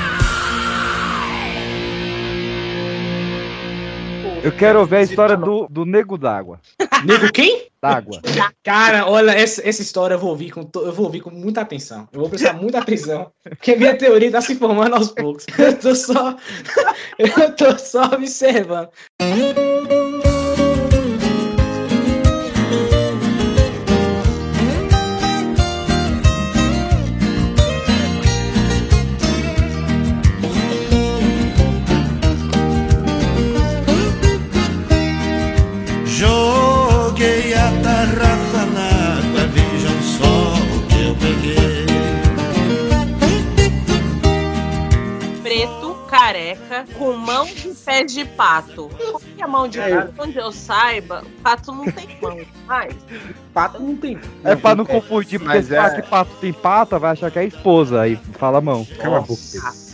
Eu 4.43 4.53
quero 4.53 4.87
ver 4.87 4.97
a 4.99 5.03
história 5.03 5.37
do, 5.37 5.67
do 5.69 5.85
Nego 5.85 6.17
d'Água. 6.17 6.61
Nego 7.05 7.31
quem? 7.33 7.67
D'água. 7.83 8.21
Cara, 8.63 9.07
olha, 9.07 9.33
essa, 9.33 9.69
essa 9.69 9.83
história 9.83 10.15
eu 10.15 10.19
vou 10.19 10.31
ouvir 10.31 10.51
com, 10.51 10.69
eu 10.77 10.93
vou 10.93 11.07
ouvir 11.07 11.21
com 11.21 11.31
muita 11.31 11.61
atenção. 11.61 12.09
Eu 12.13 12.21
vou 12.21 12.31
prestar 12.31 12.55
muita 12.55 12.79
atenção. 12.79 13.31
Porque 13.43 13.77
minha 13.77 13.97
teoria 13.97 14.31
tá 14.31 14.41
se 14.41 14.55
formando 14.55 14.95
aos 14.95 15.09
poucos. 15.09 15.45
Eu 15.59 15.77
tô 15.77 15.95
só. 15.95 16.37
Eu 17.19 17.53
tô 17.57 17.77
só 17.79 18.05
observando. 18.05 18.89
Com 46.99 47.17
mão 47.17 47.45
de 47.47 47.69
pé 47.75 48.05
de 48.05 48.25
pato. 48.25 48.91
Como 48.99 49.21
que 49.21 49.43
é 49.43 49.47
mão 49.47 49.69
de 49.69 49.79
pato? 49.79 50.15
Onde 50.19 50.39
eu 50.39 50.51
saiba, 50.51 51.25
pato 51.43 51.73
não 51.73 51.85
tem 51.91 52.19
mão. 52.21 52.39
Mas 52.67 52.95
Pato 53.59 53.83
não 53.83 53.97
tem. 53.97 54.19
É 54.45 54.55
pra 54.55 54.75
não 54.77 54.85
confundir, 54.85 55.39
porque 55.41 55.55
Mas 55.57 55.67
se 55.67 55.75
é- 55.77 55.91
que 56.01 56.03
pato 56.09 56.31
tem 56.41 56.53
pata, 56.53 56.99
vai 56.99 57.11
achar 57.13 57.31
que 57.31 57.39
é 57.41 57.45
esposa, 57.45 58.01
aí 58.03 58.17
fala 58.39 58.59
a 58.59 58.61
mão. 58.61 58.87
Cala 59.01 59.19
a 59.19 59.21
boca. 59.21 59.41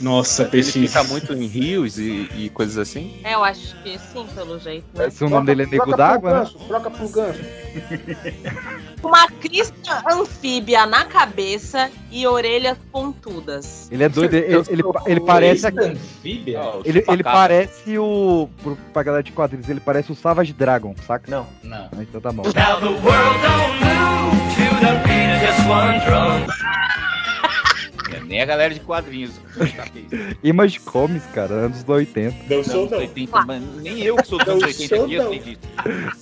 Nossa, 0.00 0.48
Ele 0.52 0.62
fica 0.62 1.02
muito 1.04 1.32
em 1.32 1.46
rios 1.46 1.98
e, 1.98 2.28
e 2.36 2.50
coisas 2.50 2.76
assim. 2.76 3.20
é, 3.24 3.34
eu 3.34 3.42
acho 3.44 3.74
que 3.82 3.98
sim, 3.98 4.26
pelo 4.34 4.58
jeito. 4.58 4.84
Né? 4.92 5.08
Se 5.08 5.24
o 5.24 5.28
nome 5.30 5.46
dele 5.46 5.62
é 5.62 5.66
Nego 5.66 5.96
d'Água, 5.96 6.40
né? 6.40 6.50
Troca 6.68 6.90
pro 6.90 7.08
ganso. 7.08 7.40
Uma 9.02 9.26
crista 9.28 10.02
anfíbia 10.10 10.86
na 10.86 11.04
cabeça 11.04 11.90
e 12.10 12.26
orelhas 12.26 12.76
pontudas. 12.90 13.88
Ele 13.90 14.02
é 14.04 14.08
doido, 14.08 14.34
ele, 14.34 14.54
ele, 14.70 14.82
ele 15.06 15.20
parece. 15.20 15.66
Anfíbia? 15.66 16.60
Ele, 16.84 17.04
ele 17.06 17.22
parece 17.22 17.98
o. 17.98 18.48
pro- 18.62 18.78
Pra 18.92 19.02
galera 19.02 19.22
de 19.22 19.32
quadrinhos, 19.32 19.68
ele 19.68 19.80
parece 19.80 20.10
o 20.12 20.14
Savage 20.14 20.52
Dragon, 20.52 20.94
saca? 21.06 21.30
Não. 21.30 21.46
Não. 21.62 21.88
Então 22.00 22.20
tá 22.20 22.32
bom. 22.32 22.42
Now 22.44 22.80
the 22.80 22.86
world 22.86 23.40
don't 23.55 23.74
move 23.86 24.34
to 24.57 24.66
the 24.84 24.92
beat 25.05 25.28
of 25.34 25.40
just 25.46 25.68
one 25.68 25.98
drum. 26.07 26.55
Nem 28.26 28.40
a 28.40 28.46
galera 28.46 28.74
de 28.74 28.80
quadrinhos. 28.80 29.32
Image 30.42 30.80
Comics, 30.80 31.26
cara, 31.32 31.55
anos 31.55 31.84
80. 31.86 32.52
Não 32.52 32.64
sou 32.64 32.90
não. 32.90 32.98
80, 32.98 33.44
mas 33.44 33.62
nem 33.76 34.02
eu 34.02 34.16
que 34.16 34.26
sou 34.26 34.38
dos 34.38 34.48
anos 34.48 34.64
80 34.64 34.96
aqui, 34.96 35.14
eu 35.14 35.28
sei 35.28 35.38
disso. 35.38 35.61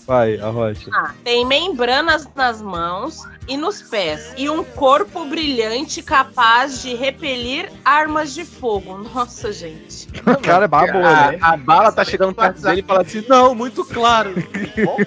Vai, 0.06 0.38
a 0.38 0.48
rocha. 0.48 0.90
Ah, 0.92 1.14
tem 1.24 1.46
membranas 1.46 2.28
nas 2.34 2.60
mãos 2.60 3.22
e 3.48 3.56
nos 3.56 3.80
pés. 3.82 4.34
E 4.36 4.50
um 4.50 4.62
corpo 4.62 5.24
brilhante 5.24 6.02
capaz 6.02 6.82
de 6.82 6.94
repelir 6.94 7.70
armas 7.84 8.34
de 8.34 8.44
fogo. 8.44 8.98
Nossa, 9.14 9.52
gente. 9.52 10.08
O 10.26 10.36
cara 10.40 10.66
é 10.66 10.68
babo, 10.68 10.98
a, 10.98 11.32
né? 11.32 11.38
a 11.40 11.56
bala 11.56 11.92
tá 11.92 12.04
chegando 12.04 12.34
perto 12.34 12.60
dele 12.60 12.80
e 12.80 12.84
fala 12.84 13.02
assim: 13.02 13.24
não, 13.28 13.54
muito 13.54 13.84
claro. 13.84 14.34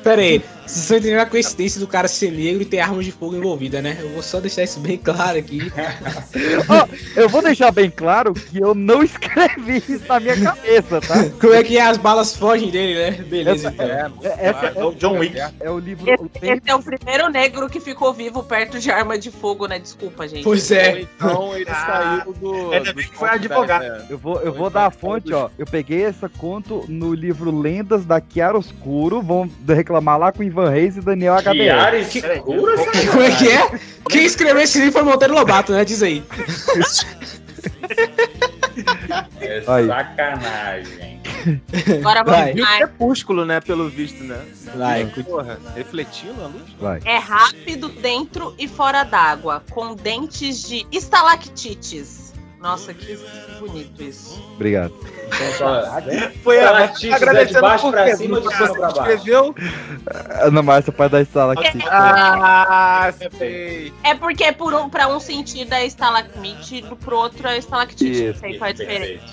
Pera 0.01 0.21
aí, 0.21 0.41
vocês 0.65 0.77
estão 0.81 0.97
entendendo 0.97 1.19
a 1.19 1.25
coincidência 1.25 1.79
do 1.79 1.87
cara 1.87 2.07
ser 2.07 2.31
negro 2.31 2.61
e 2.61 2.65
ter 2.65 2.79
armas 2.79 3.05
de 3.05 3.11
fogo 3.11 3.35
envolvida, 3.35 3.81
né? 3.81 3.97
Eu 3.99 4.09
vou 4.09 4.21
só 4.23 4.39
deixar 4.39 4.63
isso 4.63 4.79
bem 4.79 4.97
claro 4.97 5.37
aqui. 5.37 5.71
Ó, 6.67 6.87
eu 7.15 7.29
vou 7.29 7.41
deixar 7.41 7.71
bem 7.71 7.89
claro 7.89 8.33
que 8.33 8.59
eu 8.59 8.73
não 8.73 9.01
escrevi 9.03 9.77
isso 9.77 10.03
na 10.07 10.19
minha 10.19 10.41
cabeça, 10.41 11.01
tá? 11.01 11.29
Como 11.39 11.53
é 11.53 11.63
que 11.63 11.77
as 11.77 11.97
balas 11.97 12.35
fogem 12.35 12.69
dele, 12.69 12.95
né? 12.95 13.11
Beleza, 13.23 13.69
então. 13.69 13.85
É, 13.85 14.47
essa 14.47 14.65
É 14.67 14.83
o 14.83 14.91
John 14.93 15.19
Wick. 15.19 15.37
é 15.59 15.69
o 15.69 15.79
livro. 15.79 16.09
Esse, 16.09 16.23
o 16.23 16.29
esse 16.41 16.61
é 16.69 16.75
o 16.75 16.81
primeiro 16.81 17.29
negro 17.29 17.69
que 17.69 17.79
ficou 17.79 18.13
vivo 18.13 18.43
perto 18.43 18.79
de 18.79 18.89
arma 18.89 19.17
de 19.17 19.29
fogo, 19.31 19.67
né? 19.67 19.77
Desculpa, 19.79 20.27
gente. 20.27 20.43
Pois 20.43 20.71
é. 20.71 21.01
Então 21.01 21.55
ele 21.55 21.65
saiu 21.65 22.33
do. 22.33 22.71
Ainda 22.71 22.93
bem 22.93 23.07
que 23.07 23.15
foi 23.15 23.29
advogado. 23.29 23.83
É. 23.83 24.05
Eu 24.09 24.17
vou, 24.17 24.41
eu 24.41 24.53
vou 24.53 24.69
dar 24.69 24.87
a 24.87 24.91
fonte, 24.91 25.33
ó. 25.33 25.49
Eu 25.57 25.65
peguei 25.65 26.03
essa 26.03 26.27
conto 26.27 26.85
no 26.87 27.13
livro 27.13 27.55
Lendas 27.55 28.05
da 28.05 28.21
Chiaroscuro. 28.21 29.21
Vão 29.21 29.49
reclamar 29.67 30.17
lá 30.17 30.31
com 30.31 30.43
Ivan 30.55 30.69
Reis 30.69 30.95
e 30.97 31.01
Daniel 31.01 31.35
HDR. 31.35 31.53
Chiara 31.53 31.97
escura, 31.99 32.75
Como 33.11 33.21
é 33.21 33.35
que 33.35 33.49
é? 33.51 33.79
Quem 34.09 34.25
escreveu 34.25 34.61
esse 34.61 34.77
livro 34.79 34.93
foi 34.93 35.03
Monteiro 35.03 35.33
Lobato, 35.33 35.73
né? 35.73 35.83
Diz 35.83 36.01
aí. 36.01 36.23
É 39.41 39.63
Aí. 39.67 39.87
sacanagem. 39.87 41.21
Agora 41.99 42.23
Vai. 42.23 42.39
vamos 42.41 42.55
Viu 42.55 42.63
lá. 42.63 42.77
crepúsculo, 42.77 43.45
né? 43.45 43.59
Pelo 43.59 43.89
visto, 43.89 44.23
né? 44.23 44.39
Vai. 44.75 45.05
Porra, 45.23 45.59
refletindo 45.75 46.41
a 46.43 46.47
luz. 46.47 46.63
Vai. 46.79 46.99
É 47.05 47.17
rápido 47.17 47.89
dentro 47.89 48.53
e 48.57 48.67
fora 48.67 49.03
d'água, 49.03 49.63
com 49.69 49.95
dentes 49.95 50.67
de 50.67 50.85
estalactites. 50.91 52.24
Nossa, 52.65 52.95
que 52.95 53.15
bonito 53.59 54.01
isso. 54.01 54.41
Obrigado. 54.55 54.91
Foi 56.43 56.59
a- 56.59 56.91
agradecendo 57.13 57.53
de 57.53 57.61
baixo 57.61 57.91
pra 57.91 58.15
cima, 58.15 58.41
de 58.41 58.45
Você 58.47 58.55
cima 58.55 58.69
pra 58.73 58.87
baixo. 58.87 58.99
Escreveu? 59.01 59.55
Ana 60.41 60.63
Márcia, 60.63 60.91
pai 60.91 61.07
da 61.07 61.23
sala 61.25 61.53
aqui. 61.53 61.77
Ah, 61.87 63.13
sei. 63.37 63.93
É 64.03 64.15
porque 64.15 64.51
por 64.51 64.73
um, 64.73 64.89
pra 64.89 65.07
um 65.07 65.19
sentido 65.19 65.73
é 65.73 65.85
estalagmite, 65.85 66.83
pro 67.01 67.15
outro 67.17 67.47
é 67.47 67.57
estalactite. 67.59 68.11
Isso, 68.11 68.33
Não 68.33 68.49
sei 68.49 68.57
qual 68.57 68.67
é 68.67 68.71
a 68.71 68.73
diferença. 68.73 69.23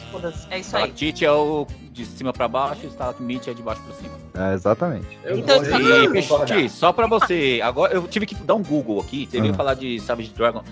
É 0.51 0.59
isso 0.59 0.77
aí. 0.77 0.83
Stalactite 0.83 1.25
é 1.25 1.33
o 1.33 1.67
de 1.91 2.05
cima 2.05 2.35
pra 2.35 2.49
baixo, 2.49 2.87
stalagmite 2.87 3.49
é 3.49 3.55
de 3.55 3.63
baixo 3.63 3.81
pra 3.83 3.95
cima. 3.95 4.51
É, 4.51 4.53
exatamente. 4.55 5.07
Eu 5.25 5.39
Então, 5.39 5.63
E, 6.59 6.69
só 6.69 6.93
pra 6.93 7.07
você, 7.07 7.61
agora 7.65 7.95
eu 7.95 8.07
tive 8.09 8.27
que 8.27 8.35
dar 8.35 8.55
um 8.57 8.63
Google 8.63 9.01
aqui, 9.01 9.27
você 9.31 9.41
veio 9.41 9.55
Ah. 9.55 9.57
falar 9.57 9.73
de 9.75 9.99
Savage 10.01 10.33
Dragon. 10.37 10.63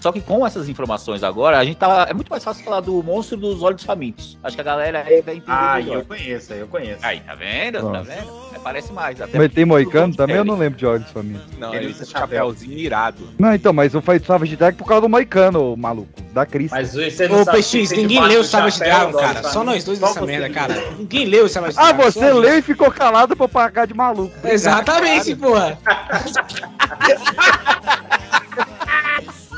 Só 0.00 0.10
que 0.12 0.20
com 0.20 0.46
essas 0.46 0.68
informações 0.68 1.22
agora, 1.22 1.58
a 1.58 1.64
gente 1.64 1.76
tá. 1.76 2.06
É 2.08 2.14
muito 2.14 2.28
mais 2.30 2.42
fácil 2.42 2.64
falar 2.64 2.80
do 2.80 3.02
monstro 3.02 3.36
dos 3.36 3.62
olhos 3.62 3.82
famintos. 3.84 4.36
Acho 4.42 4.56
que 4.56 4.60
a 4.60 4.64
galera 4.64 5.04
aí 5.06 5.20
vai 5.22 5.36
entender 5.36 5.52
Ah, 5.52 5.74
melhor. 5.76 5.96
eu 5.98 6.04
conheço, 6.04 6.52
eu 6.54 6.66
conheço. 6.68 6.98
Aí, 7.02 7.20
tá 7.20 7.34
vendo? 7.34 7.78
Tá 7.78 7.82
Nossa. 7.82 8.10
vendo? 8.10 8.32
É, 8.54 8.58
parece 8.58 8.92
mais. 8.92 9.20
Até 9.20 9.38
Mas 9.38 9.52
tem 9.52 9.64
Moicano 9.64 10.14
também? 10.16 10.36
Eu 10.36 10.44
não 10.44 10.56
lembro 10.56 10.78
de 10.78 10.86
olhos 10.86 11.10
família. 11.10 11.40
Não, 11.58 11.74
Ele 11.74 11.88
usa 11.88 12.04
chapéuzinho 12.04 12.78
irado. 12.78 13.28
Não, 13.38 13.54
então, 13.54 13.72
mas 13.72 13.92
eu 13.94 14.02
falei 14.02 14.18
do 14.20 14.26
Savage 14.26 14.56
Dragon 14.56 14.76
por 14.76 14.86
causa 14.86 15.02
do 15.02 15.08
Moicano, 15.08 15.76
maluco. 15.76 16.08
Da 16.32 16.46
Cris. 16.46 16.70
Mas 16.70 16.94
você 16.94 17.28
não 17.28 17.42
Ô, 17.42 17.44
sabe 17.44 17.58
PX, 17.58 17.90
ninguém 17.92 18.20
leu 18.24 18.40
o 18.40 18.44
Savage 18.44 18.78
chapéu, 18.78 19.10
Dragon, 19.12 19.18
cara. 19.18 19.42
Só 19.50 19.62
nós 19.62 19.84
dois 19.84 20.00
nessa 20.00 20.22
merda, 20.22 20.46
você 20.48 20.52
cara. 20.54 20.74
Ninguém 20.98 21.26
leu 21.26 21.44
o 21.44 21.48
Savage 21.48 21.76
Ah, 21.78 21.92
Dragon. 21.92 22.02
você 22.10 22.18
só 22.18 22.24
a 22.24 22.28
gente. 22.32 22.40
leu 22.40 22.58
e 22.58 22.62
ficou 22.62 22.90
calado 22.90 23.36
pra 23.36 23.46
pagar 23.48 23.86
de 23.86 23.94
maluco. 23.94 24.32
Exatamente, 24.48 25.34
porra. 25.36 25.78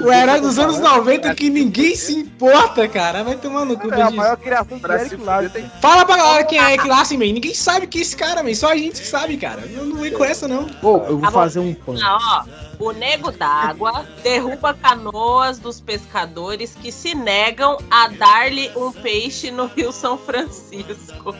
O 0.05 0.12
herói 0.12 0.40
dos 0.40 0.59
anos 0.59 0.78
90 0.78 1.34
que 1.34 1.48
ninguém 1.48 1.96
se 1.96 2.14
importa, 2.14 2.86
cara. 2.86 3.24
Vai 3.24 3.36
tomar 3.36 3.64
no 3.64 3.78
cu, 3.78 3.92
É 3.92 4.02
a 4.02 4.11
maior 4.11 4.36
criação 4.36 4.76
de 4.76 4.82
Pra 4.82 5.00
Eric 5.00 5.16
tem 5.52 5.70
Fala 5.80 6.05
pra 6.05 6.16
galera 6.16 6.44
quem 6.44 6.59
é 6.59 6.72
Eric 6.74 6.86
Larsen, 6.86 7.18
man. 7.18 7.24
Ninguém 7.24 7.55
sabe 7.55 7.86
que 7.86 7.98
é 7.98 8.02
esse 8.02 8.16
cara, 8.16 8.42
man. 8.42 8.55
Só 8.55 8.70
a 8.70 8.76
gente 8.76 9.05
sabe, 9.05 9.36
cara. 9.36 9.62
Não, 9.74 9.86
não 9.86 9.96
vem 9.96 10.12
com 10.12 10.24
essa, 10.24 10.46
não. 10.46 10.64
Pô, 10.64 10.98
eu 10.98 11.18
vou 11.18 11.22
Tá 11.22 11.30
fazer 11.30 11.61
um 11.61 11.72
pano. 11.74 11.98
Ah, 12.02 12.18
ó, 12.20 12.44
o 12.79 12.93
nego 12.93 13.31
d'água 13.31 14.07
derruba 14.22 14.75
canoas 14.75 15.59
dos 15.59 15.81
pescadores 15.81 16.75
que 16.75 16.91
se 16.91 17.14
negam 17.14 17.79
a 17.91 18.09
dar-lhe 18.09 18.70
um 18.77 18.93
peixe 18.93 19.51
no 19.51 19.66
Rio 19.66 19.93
São 19.93 20.16
Francisco. 20.18 21.35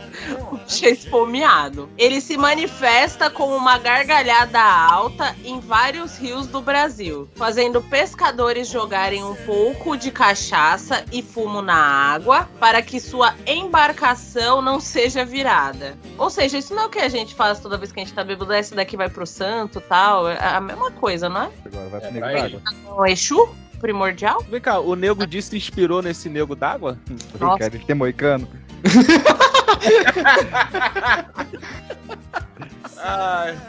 Puxa, 0.49 0.89
esfomeado. 0.89 1.89
Ele 1.99 2.21
se 2.21 2.37
manifesta 2.37 3.29
com 3.31 3.55
uma 3.57 3.79
gargalhada 3.79 4.61
alta 4.61 5.35
em 5.45 5.61
vários 5.61 6.17
rios 6.17 6.47
do 6.47 6.61
Brasil, 6.61 7.29
fazendo 7.35 7.83
pescadores 7.83 8.69
jogarem 8.69 9.23
um 9.23 9.35
pouco 9.45 9.97
de 9.97 10.11
cachaça 10.11 11.05
e 11.13 11.23
fumo 11.23 11.61
na 11.61 11.77
água 11.77 12.49
para 12.59 12.83
que 12.83 13.01
sua 13.01 13.35
embarcação 13.47 14.63
não 14.63 14.81
seja 14.81 15.25
virada. 15.25 15.97
Ou 16.19 16.31
seja, 16.31 16.59
isso 16.59 16.75
não 16.75 16.85
é 16.85 16.87
o 16.87 16.91
que 16.91 16.99
a 16.99 17.09
gente 17.09 17.35
faz 17.35 17.61
toda 17.61 17.77
vez 17.77 17.93
que 17.93 18.01
a 18.01 18.05
gente 18.05 18.15
tá 18.15 18.25
bêbado, 18.25 18.53
esse 18.53 18.75
daqui 18.75 18.97
vai 18.97 19.09
pro 19.09 19.27
santo 19.27 19.81
tal. 19.81 20.29
É 20.29 20.39
a 20.39 20.61
mesma 20.61 20.91
coisa, 20.91 21.24
não 21.29 21.43
é? 21.43 21.51
Agora 21.65 21.89
vai 21.89 22.01
pro 22.01 22.09
É, 22.09 22.13
nego 22.13 22.27
d'água. 22.27 22.63
Um 22.99 23.07
Exu 23.07 23.49
primordial? 23.81 24.43
Vem 24.49 24.61
cá, 24.61 24.79
o 24.81 24.95
nego 24.95 25.27
disse 25.27 25.51
se 25.51 25.57
inspirou 25.57 26.03
nesse 26.03 26.29
nego 26.29 26.55
d'água? 26.55 26.99
Cara, 27.39 27.67
ele 27.75 27.85
tem 27.85 27.95
Moicano. 27.95 28.49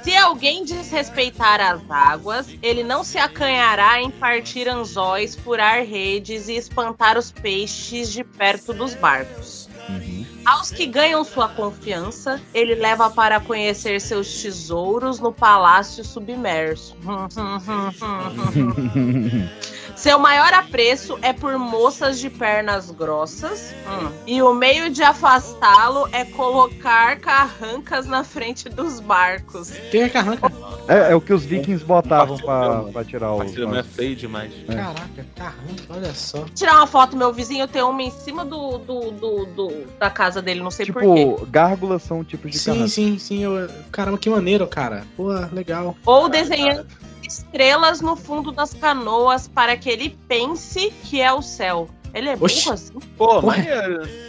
Se 0.01 0.15
alguém 0.15 0.63
desrespeitar 0.63 1.59
as 1.59 1.81
águas, 1.89 2.47
ele 2.61 2.83
não 2.83 3.03
se 3.03 3.17
acanhará 3.17 4.01
em 4.01 4.09
partir 4.09 4.69
anzóis, 4.69 5.35
furar 5.35 5.83
redes 5.83 6.47
e 6.47 6.53
espantar 6.53 7.17
os 7.17 7.31
peixes 7.31 8.13
de 8.13 8.23
perto 8.23 8.73
dos 8.73 8.93
barcos. 8.93 9.67
Aos 10.45 10.71
que 10.71 10.85
ganham 10.85 11.23
sua 11.23 11.49
confiança, 11.49 12.41
ele 12.53 12.75
leva 12.75 13.09
para 13.09 13.39
conhecer 13.39 13.99
seus 13.99 14.41
tesouros 14.41 15.19
no 15.19 15.33
palácio 15.33 16.03
submerso. 16.03 16.95
Seu 19.95 20.19
maior 20.19 20.53
apreço 20.53 21.17
é 21.21 21.31
por 21.31 21.57
moças 21.57 22.19
de 22.19 22.29
pernas 22.29 22.91
grossas. 22.91 23.73
Hum. 23.87 24.11
E 24.27 24.41
o 24.41 24.53
meio 24.53 24.89
de 24.89 25.01
afastá-lo 25.01 26.07
é 26.11 26.25
colocar 26.25 27.17
carrancas 27.19 28.05
na 28.05 28.23
frente 28.23 28.67
dos 28.67 28.99
barcos. 28.99 29.71
Quem 29.91 30.03
é 30.03 30.09
carranca? 30.09 30.51
É, 30.87 31.11
é 31.11 31.15
o 31.15 31.21
que 31.21 31.33
os 31.33 31.45
vikings 31.45 31.83
botavam 31.83 32.37
pra, 32.37 32.83
pra 32.83 33.03
tirar 33.05 33.31
os. 33.33 33.37
Parceiro 33.39 33.69
não 33.69 33.77
é 33.77 33.83
feio 33.83 34.15
demais. 34.15 34.51
Caraca, 34.67 35.25
carranca, 35.35 35.83
olha 35.89 36.13
só. 36.13 36.43
Tirar 36.53 36.75
uma 36.75 36.87
foto, 36.87 37.15
meu 37.15 37.31
vizinho 37.31 37.67
tem 37.67 37.81
uma 37.81 38.03
em 38.03 38.11
cima 38.11 38.43
do, 38.43 38.77
do, 38.77 39.11
do, 39.11 39.45
do- 39.45 39.85
da 39.97 40.09
casa 40.09 40.41
dele, 40.41 40.59
não 40.61 40.71
sei 40.71 40.85
porquê. 40.87 41.07
Tipo, 41.25 41.45
gárgulas 41.45 42.03
são 42.03 42.23
tipos 42.23 42.51
de 42.51 42.59
Sim, 42.59 42.71
carranca. 42.71 42.87
sim, 42.89 43.17
sim. 43.17 43.43
Eu... 43.43 43.69
Caramba, 43.91 44.17
que 44.17 44.29
maneiro, 44.29 44.67
cara. 44.67 45.03
Pô, 45.15 45.29
legal. 45.53 45.95
Ou 46.05 46.27
desenhando 46.27 46.85
estrelas 47.39 48.01
no 48.01 48.15
fundo 48.15 48.51
das 48.51 48.73
canoas 48.73 49.47
para 49.47 49.75
que 49.77 49.89
ele 49.89 50.17
pense 50.27 50.91
que 51.03 51.21
é 51.21 51.31
o 51.31 51.41
céu. 51.41 51.87
Ele 52.13 52.29
é 52.29 52.35
burro 52.35 52.45
Oxi. 52.45 52.69
assim? 52.71 52.93
Pô. 53.17 53.41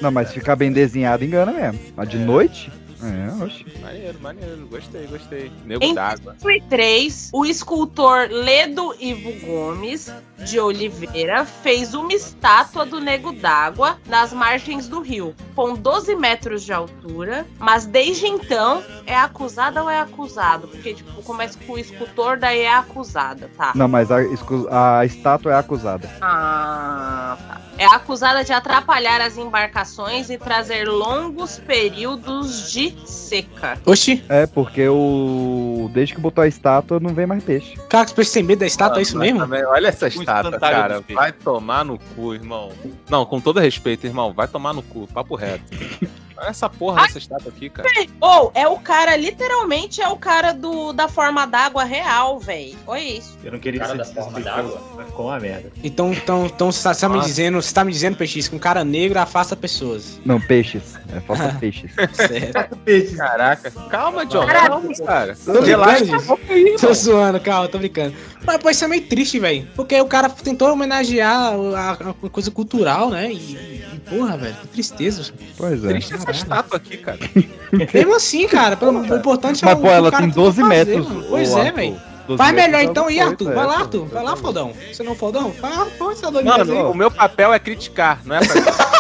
Não, 0.01 0.11
mas 0.11 0.33
ficar 0.33 0.57
bem 0.57 0.73
desenhado 0.73 1.25
engana 1.25 1.53
mesmo. 1.53 1.81
Mas 1.97 2.09
de 2.09 2.19
noite? 2.19 2.71
É, 3.07 3.45
oxe. 3.45 3.65
Maneiro, 3.81 4.21
maneiro. 4.21 4.67
Gostei, 4.67 5.07
gostei. 5.07 5.53
Nego 5.65 5.85
Em 5.85 5.95
d'água. 5.95 6.37
2003, 6.43 7.31
o 7.33 7.45
escultor 7.45 8.29
Ledo 8.31 8.95
Ivo 8.99 9.33
Gomes 9.47 10.13
de 10.45 10.61
Oliveira 10.61 11.45
fez 11.45 11.95
uma 11.95 12.13
estátua 12.13 12.85
do 12.85 13.01
Nego 13.01 13.33
d'Água 13.33 13.99
nas 14.07 14.33
margens 14.33 14.89
do 14.89 15.01
rio, 15.01 15.35
com 15.55 15.75
12 15.75 16.15
metros 16.15 16.63
de 16.63 16.73
altura, 16.73 17.47
mas 17.59 17.87
desde 17.87 18.27
então 18.27 18.83
é 19.07 19.17
acusada 19.17 19.83
ou 19.83 19.89
é 19.89 20.01
acusado? 20.01 20.69
Porque, 20.69 20.95
tipo, 20.95 21.23
começa 21.23 21.59
com 21.67 21.75
o 21.75 21.79
escultor, 21.79 22.39
daí 22.39 22.61
é 22.61 22.75
acusada, 22.75 23.51
tá? 23.57 23.73
Não, 23.75 23.89
mas 23.89 24.11
a, 24.11 24.19
a 24.99 25.05
estátua 25.07 25.53
é 25.53 25.57
acusada. 25.57 26.09
Ah, 26.21 27.37
tá. 27.49 27.61
É 27.79 27.85
acusada 27.85 28.43
de 28.43 28.53
atrapalhar 28.53 29.21
as 29.21 29.37
embarcações 29.37 30.31
e 30.31 30.39
trazer 30.39 30.89
longos 30.89 31.59
períodos 31.59 32.71
de 32.73 32.96
seca. 33.05 33.79
Oxi. 33.85 34.25
É, 34.29 34.47
porque 34.47 34.89
o. 34.89 35.91
Desde 35.93 36.15
que 36.15 36.21
botou 36.21 36.43
a 36.43 36.49
estátua, 36.49 37.01
não 37.01 37.15
vem 37.15 37.27
mais 37.27 37.43
peixe. 37.43 37.77
Cara, 37.89 38.07
que 38.07 38.15
peixe 38.15 38.33
tem 38.33 38.43
medo 38.43 38.61
da 38.61 38.67
estátua, 38.67 38.99
é 38.99 39.03
isso 39.03 39.17
Mas 39.17 39.27
mesmo? 39.27 39.41
também, 39.41 39.65
olha 39.65 39.89
essa 39.89 40.09
estátua, 40.09 40.59
cara. 40.59 41.03
Vai 41.13 41.33
tomar 41.33 41.85
no 41.85 41.99
cu, 41.99 42.35
irmão. 42.35 42.71
Não, 43.09 43.25
com 43.27 43.41
todo 43.41 43.61
respeito, 43.61 44.07
irmão. 44.07 44.33
Vai 44.33 44.49
tomar 44.49 44.73
no 44.73 44.83
cu. 44.83 45.07
Papo 45.13 45.35
reto. 45.35 45.65
Olha 46.37 46.49
essa 46.49 46.69
porra 46.69 47.03
dessa 47.03 47.19
estátua 47.19 47.53
aqui, 47.55 47.71
cara. 47.71 47.89
Ou 48.21 48.53
é 48.55 48.67
o 48.69 48.79
cara, 48.79 49.17
literalmente 49.17 50.03
é 50.03 50.09
o 50.09 50.17
cara 50.17 50.53
do, 50.53 50.93
da 50.93 51.09
forma 51.09 51.47
d'água 51.47 51.85
real, 51.85 52.39
velho. 52.39 52.77
Olha 52.87 53.01
isso. 53.01 53.37
Eu 53.43 53.53
não 53.53 53.59
queria 53.59 53.81
Cara 53.81 54.05
ser 54.05 54.15
da 54.15 54.23
forma 54.23 54.41
d'água. 54.41 54.83
ficou 55.07 55.27
uma 55.27 55.41
merda. 55.41 55.73
Então, 55.83 56.13
então, 56.13 56.47
então 56.47 56.71
você 56.71 56.83
tá, 56.83 56.95
você 56.95 57.01
tá 57.01 57.09
me 57.09 57.21
dizendo, 57.21 57.63
você 57.63 57.73
tá 57.73 57.85
me 57.85 57.93
dizendo, 57.93 58.17
Peixe, 58.17 58.49
que 58.49 58.57
um 58.57 58.59
cara 58.59 58.85
negro 58.85 59.19
afasta 59.19 59.57
pessoas. 59.57 60.21
Não, 60.25 60.41
peixes. 60.41 60.95
É, 61.15 61.21
falta 61.21 61.55
peixes. 61.61 61.91
Certo. 62.13 62.77
Caraca. 63.17 63.71
Calma, 63.91 64.27
John. 64.27 64.47
Calma, 64.47 64.95
cara. 65.07 65.37
Tô 65.45 65.61
Relaxa. 65.61 66.05
Tô 66.81 66.93
zoando, 66.95 67.41
calma, 67.41 67.69
tô 67.69 67.79
brincando. 67.79 68.15
Mas 68.45 68.59
pô, 68.59 68.71
isso 68.71 68.85
é 68.85 68.89
meio 68.89 69.07
triste, 69.07 69.39
velho. 69.39 69.67
Porque 69.75 70.01
o 70.01 70.07
cara 70.07 70.29
tentou 70.29 70.71
homenagear 70.73 71.55
a, 71.75 71.93
a 71.93 72.29
coisa 72.31 72.51
cultural, 72.51 73.11
né? 73.11 73.33
E, 73.33 73.37
e, 73.37 74.01
porra, 74.09 74.37
velho, 74.37 74.55
que 74.57 74.69
tristeza. 74.69 75.33
Pois 75.57 75.85
é. 75.85 75.89
Triste 75.89 76.15
essa 76.29 76.39
estátua 76.43 76.77
aqui, 76.77 76.97
cara. 76.97 77.19
Mesmo 77.95 78.15
assim, 78.15 78.47
cara, 78.49 78.77
pelo, 78.77 79.01
o 79.01 79.17
importante 79.17 79.65
é 79.65 79.67
Mas, 79.67 79.79
o 79.79 79.83
pô, 79.83 79.89
ela 79.89 80.11
cara 80.11 80.23
tem 80.23 80.31
tentou 80.31 80.45
12 80.45 80.61
fazer, 80.63 80.69
metros. 80.69 81.09
mano. 81.09 81.25
Pois 81.29 81.51
é, 81.53 81.61
Arthur. 81.61 81.75
velho. 81.75 81.97
12 82.27 82.39
Faz 82.43 82.55
melhor 82.55 82.81
é 82.81 82.85
então 82.85 83.07
aí, 83.07 83.21
Arthur. 83.21 83.45
coisa, 83.45 83.55
Vai 83.55 83.65
é, 83.65 83.67
lá. 83.69 83.79
Arthur. 83.79 84.05
Vai 84.07 84.23
lá, 84.25 84.37
Fodão. 84.37 84.73
Você 84.93 85.03
não 85.03 85.13
é 85.13 85.15
o 85.15 85.19
Fodão? 85.19 85.55
Vai 85.61 85.71
lá, 85.77 85.87
pô, 85.97 86.11
essa 86.11 86.31
de 86.31 86.43
Mano, 86.43 86.91
o 86.91 86.95
meu 86.95 87.11
papel 87.11 87.53
é 87.55 87.59
criticar, 87.59 88.21
não 88.25 88.37
é 88.37 88.41
pra. 88.45 88.57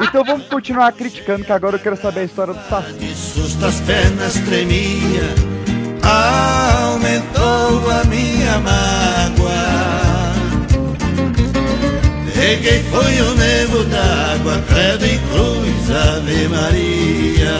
Então 0.00 0.24
vamos 0.24 0.46
continuar 0.46 0.92
criticando, 0.92 1.44
que 1.44 1.52
agora 1.52 1.76
eu 1.76 1.80
quero 1.80 1.96
saber 1.96 2.20
a 2.20 2.24
história 2.24 2.54
do 2.54 2.68
Saci. 2.68 3.14
Suas 3.14 3.80
pernas 3.80 4.34
tremia, 4.34 5.34
aumentou 6.02 7.90
a 7.90 8.04
minha 8.04 8.58
mágoa. 8.58 10.07
Reguei 12.48 12.82
foi 12.84 13.20
o 13.20 13.34
nego 13.34 13.84
d'água, 13.84 14.64
credo 14.66 15.04
em 15.04 15.18
cruz, 15.18 15.90
Ave 15.90 16.48
Maria. 16.48 17.58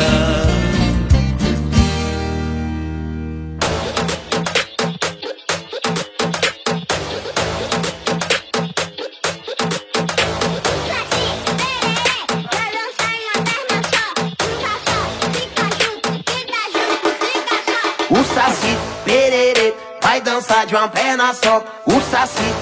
O 18.09 18.25
Saci 18.35 18.79
Pererê 19.05 19.75
vai 20.03 20.23
dançar 20.23 20.65
de 20.65 20.75
uma 20.75 20.89
perna 20.89 21.35
só. 21.35 21.63
O 21.85 22.01
Saci 22.11 22.55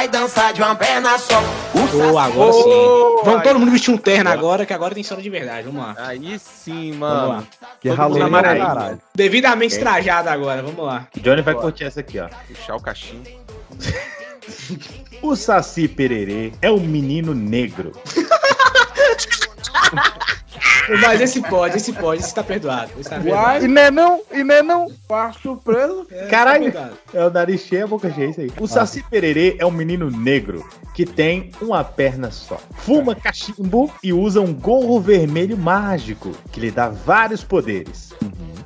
vai 0.00 0.08
dançar 0.08 0.54
de 0.54 0.62
uma 0.62 0.74
perna 0.74 1.18
só. 1.18 1.42
O 1.74 2.12
Ô, 2.12 2.18
agora 2.18 2.52
sim. 2.54 2.62
Vamos 3.22 3.40
aí. 3.40 3.42
todo 3.42 3.58
mundo 3.58 3.70
vestir 3.70 3.92
um 3.92 3.98
terno 3.98 4.30
agora, 4.30 4.64
que 4.64 4.72
agora 4.72 4.94
tem 4.94 5.02
história 5.02 5.22
de 5.22 5.28
verdade. 5.28 5.66
Vamos 5.66 5.82
lá. 5.82 5.94
Aí 5.98 6.38
sim, 6.38 6.92
Vamos 6.92 7.00
lá. 7.00 7.28
mano. 7.28 7.46
Que 7.82 7.90
ralou 7.90 8.22
amarelo. 8.22 8.64
caralho. 8.64 8.98
Devidamente 9.14 9.78
trajado 9.78 10.30
agora, 10.30 10.62
vamos 10.62 10.82
lá. 10.82 11.06
Johnny 11.18 11.42
vai 11.42 11.54
curtir 11.54 11.84
essa 11.84 12.00
aqui, 12.00 12.18
ó. 12.18 12.28
Puxar 12.48 12.76
o 12.76 12.80
cachimbo. 12.80 13.28
O 15.20 15.36
Saci 15.36 15.86
Pererê 15.86 16.50
é 16.62 16.70
um 16.70 16.80
menino 16.80 17.34
negro. 17.34 17.92
Mas 21.00 21.20
esse 21.20 21.40
pode, 21.42 21.76
esse 21.76 21.92
pode, 21.92 22.22
esse 22.22 22.34
tá 22.34 22.42
perdoado. 22.42 22.90
Esse 22.98 23.08
tá 23.08 23.20
perdoado. 23.20 23.64
E 23.64 23.68
não 23.68 23.82
é 23.82 23.90
não, 23.90 24.22
e 24.32 24.44
não 24.44 24.54
é 24.54 24.62
não. 24.62 24.92
quarto 25.06 25.40
surpreso. 25.40 26.06
É, 26.10 26.26
Caralho. 26.26 26.72
tá. 26.72 26.90
É 27.12 27.24
o 27.24 27.30
nariz 27.30 27.62
cheio, 27.62 27.84
a 27.84 27.86
boca 27.86 28.10
cheia, 28.12 28.30
isso 28.30 28.40
aí. 28.40 28.50
O 28.58 28.66
Saci 28.66 29.02
Pererê 29.02 29.56
é 29.58 29.66
um 29.66 29.70
menino 29.70 30.10
negro 30.10 30.66
que 30.94 31.04
tem 31.06 31.50
uma 31.60 31.84
perna 31.84 32.30
só. 32.30 32.58
Fuma 32.78 33.14
cachimbo 33.14 33.92
e 34.02 34.12
usa 34.12 34.40
um 34.40 34.52
gorro 34.52 35.00
vermelho 35.00 35.56
mágico 35.56 36.32
que 36.50 36.60
lhe 36.60 36.70
dá 36.70 36.88
vários 36.88 37.44
poderes. 37.44 38.10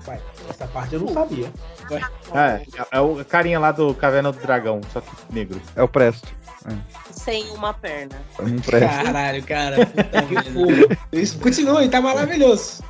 Uai, 0.07 0.21
essa 0.49 0.67
parte 0.67 0.95
eu 0.95 1.01
não 1.01 1.09
sabia. 1.09 1.51
É, 2.33 2.63
é 2.91 3.01
o 3.01 3.23
carinha 3.25 3.59
lá 3.59 3.71
do 3.71 3.95
Caverna 3.95 4.33
do 4.33 4.39
Dragão, 4.39 4.81
só 4.93 5.01
que 5.01 5.11
negro. 5.31 5.61
É 5.77 5.83
o 5.83 5.89
Presto. 5.89 6.29
Sem 7.11 7.49
uma 7.51 7.75
perna. 7.75 8.17
Não 8.39 8.57
presta. 8.59 9.05
Caralho, 9.05 9.43
cara. 9.43 9.87
Puta. 10.53 10.99
Isso, 11.13 11.39
continua, 11.39 11.87
tá 11.89 12.01
maravilhoso. 12.01 12.83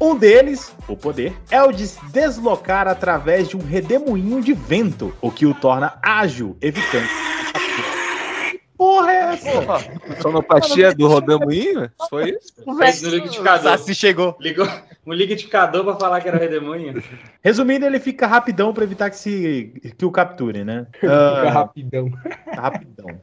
Um 0.00 0.16
deles, 0.16 0.72
o 0.86 0.96
poder, 0.96 1.34
é 1.50 1.62
o 1.62 1.72
de 1.72 1.86
se 1.86 2.04
deslocar 2.06 2.86
através 2.86 3.48
de 3.48 3.56
um 3.56 3.64
redemoinho 3.64 4.42
de 4.42 4.52
vento, 4.52 5.14
o 5.20 5.30
que 5.30 5.46
o 5.46 5.54
torna 5.54 5.98
ágil, 6.02 6.56
evitando. 6.60 7.08
Porra, 8.76 9.10
é 9.12 9.16
essa? 9.34 10.20
Sonoplatia 10.20 10.94
do 10.94 11.06
Rodemoinho? 11.08 11.90
Foi 12.10 12.30
isso? 12.30 12.52
Fez 12.78 13.02
no 13.02 13.10
liquidificador. 13.10 13.62
Saci 13.70 13.94
chegou. 13.94 14.36
Ligou 14.40 14.66
um 15.06 15.12
liquidificador 15.12 15.84
pra 15.84 15.94
falar 15.96 16.20
que 16.20 16.28
era 16.28 16.36
redemoinho. 16.38 17.02
Resumindo, 17.42 17.86
ele 17.86 17.98
fica 18.00 18.26
rapidão 18.26 18.72
pra 18.74 18.84
evitar 18.84 19.08
que, 19.10 19.16
se, 19.16 19.72
que 19.96 20.04
o 20.04 20.10
capture, 20.10 20.64
né? 20.64 20.86
Fica 20.92 21.12
Ah, 21.12 21.50
rapidão. 21.50 22.10
rapidão. 22.54 23.20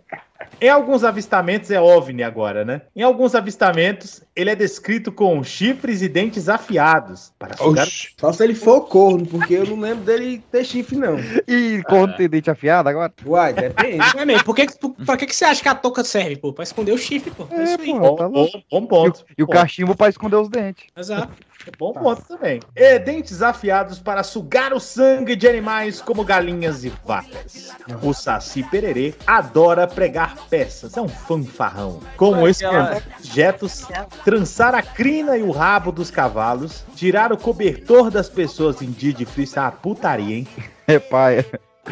Em 0.59 0.69
alguns 0.69 1.03
avistamentos 1.03 1.71
é 1.71 1.79
OVNI 1.79 2.23
agora, 2.23 2.63
né? 2.63 2.81
Em 2.95 3.01
alguns 3.01 3.35
avistamentos, 3.35 4.21
ele 4.35 4.49
é 4.49 4.55
descrito 4.55 5.11
com 5.11 5.43
chifres 5.43 6.01
e 6.01 6.07
dentes 6.07 6.49
afiados. 6.49 7.31
Para 7.37 7.55
sugar... 7.57 7.87
Só 8.17 8.31
se 8.31 8.43
ele 8.43 8.55
for 8.55 8.81
corno, 8.87 9.25
porque 9.25 9.53
eu 9.53 9.65
não 9.65 9.79
lembro 9.79 10.03
dele 10.03 10.43
ter 10.51 10.63
chifre, 10.63 10.95
não. 10.95 11.17
E 11.47 11.81
quando 11.87 12.15
tem 12.15 12.29
dente 12.29 12.49
afiado 12.49 12.89
agora? 12.89 13.13
Uai, 13.25 13.53
depende. 13.53 13.97
Mas, 14.13 14.13
man, 14.13 14.39
por 14.43 14.55
que, 14.55 14.67
por, 14.77 14.91
pra 14.91 15.17
que, 15.17 15.25
que 15.25 15.35
você 15.35 15.45
acha 15.45 15.61
que 15.61 15.69
a 15.69 15.75
touca 15.75 16.03
serve, 16.03 16.37
pô? 16.37 16.53
Pra 16.53 16.63
esconder 16.63 16.93
o 16.93 16.97
chifre, 16.97 17.31
pô. 17.31 17.47
É, 17.51 17.63
isso 17.63 17.81
aí. 17.81 17.99
pô, 17.99 18.15
tá. 18.15 18.29
Bom, 18.29 18.47
bom 18.71 18.85
ponto. 18.85 19.25
E 19.37 19.43
o 19.43 19.47
cachimbo 19.47 19.95
pra 19.95 20.09
esconder 20.09 20.37
os 20.37 20.49
dentes. 20.49 20.85
Exato. 20.95 21.33
Bom 21.77 21.93
ponto 21.93 22.23
também. 22.23 22.59
E 22.75 22.99
dentes 22.99 23.41
afiados 23.41 23.99
para 23.99 24.23
sugar 24.23 24.73
o 24.73 24.79
sangue 24.79 25.35
de 25.35 25.47
animais 25.47 26.01
como 26.01 26.23
galinhas 26.23 26.83
e 26.83 26.89
vacas. 27.05 27.71
O 28.01 28.13
Saci 28.13 28.63
Pererê 28.63 29.13
adora 29.25 29.87
pregar 29.87 30.35
peças, 30.49 30.95
é 30.97 31.01
um 31.01 31.07
fanfarrão. 31.07 31.99
Como 32.17 32.47
esquentar 32.47 33.01
objetos, 33.19 33.87
trançar 34.23 34.75
a 34.75 34.81
crina 34.81 35.37
e 35.37 35.43
o 35.43 35.51
rabo 35.51 35.91
dos 35.91 36.11
cavalos, 36.11 36.83
tirar 36.95 37.31
o 37.31 37.37
cobertor 37.37 38.09
das 38.09 38.29
pessoas 38.29 38.81
em 38.81 38.91
dia 38.91 39.13
de 39.13 39.25
frio, 39.25 39.43
isso 39.43 39.59
é 39.59 39.61
uma 39.61 39.71
putaria, 39.71 40.37
hein? 40.37 40.47
É 40.87 40.99
paia. 40.99 41.45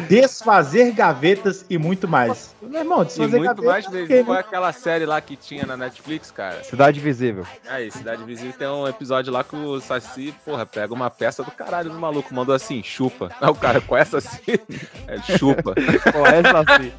Desfazer 0.08 0.92
gavetas 0.92 1.66
e 1.68 1.76
muito 1.76 2.08
mais. 2.08 2.54
Meu 2.62 2.80
irmão, 2.80 3.02
E 3.02 3.04
desfazer 3.06 3.36
muito 3.36 3.44
gavetas. 3.62 3.64
mais 3.70 3.84
é 3.86 3.90
vezes. 3.90 4.04
o 4.04 4.08
quê, 4.08 4.24
Foi 4.24 4.34
né? 4.34 4.40
aquela 4.40 4.72
série 4.72 5.04
lá 5.04 5.20
que 5.20 5.36
tinha 5.36 5.66
na 5.66 5.76
Netflix, 5.76 6.30
cara. 6.30 6.64
Cidade 6.64 6.98
Visível. 6.98 7.44
Aí, 7.68 7.90
Cidade 7.90 8.24
Visível 8.24 8.54
tem 8.58 8.66
um 8.68 8.88
episódio 8.88 9.30
lá 9.32 9.44
que 9.44 9.54
o 9.54 9.80
Saci, 9.80 10.34
porra, 10.44 10.64
pega 10.64 10.94
uma 10.94 11.10
peça 11.10 11.42
do 11.42 11.50
caralho 11.50 11.90
do 11.90 11.98
maluco, 11.98 12.34
mandou 12.34 12.54
assim, 12.54 12.82
chupa. 12.82 13.30
Aí 13.40 13.50
o 13.50 13.54
cara, 13.54 13.80
com 13.82 13.94
essa 13.96 14.18
assim, 14.18 14.40
é, 15.06 15.20
chupa. 15.36 15.74
Com 15.74 16.26
essa 16.26 16.58
assim. 16.74 16.92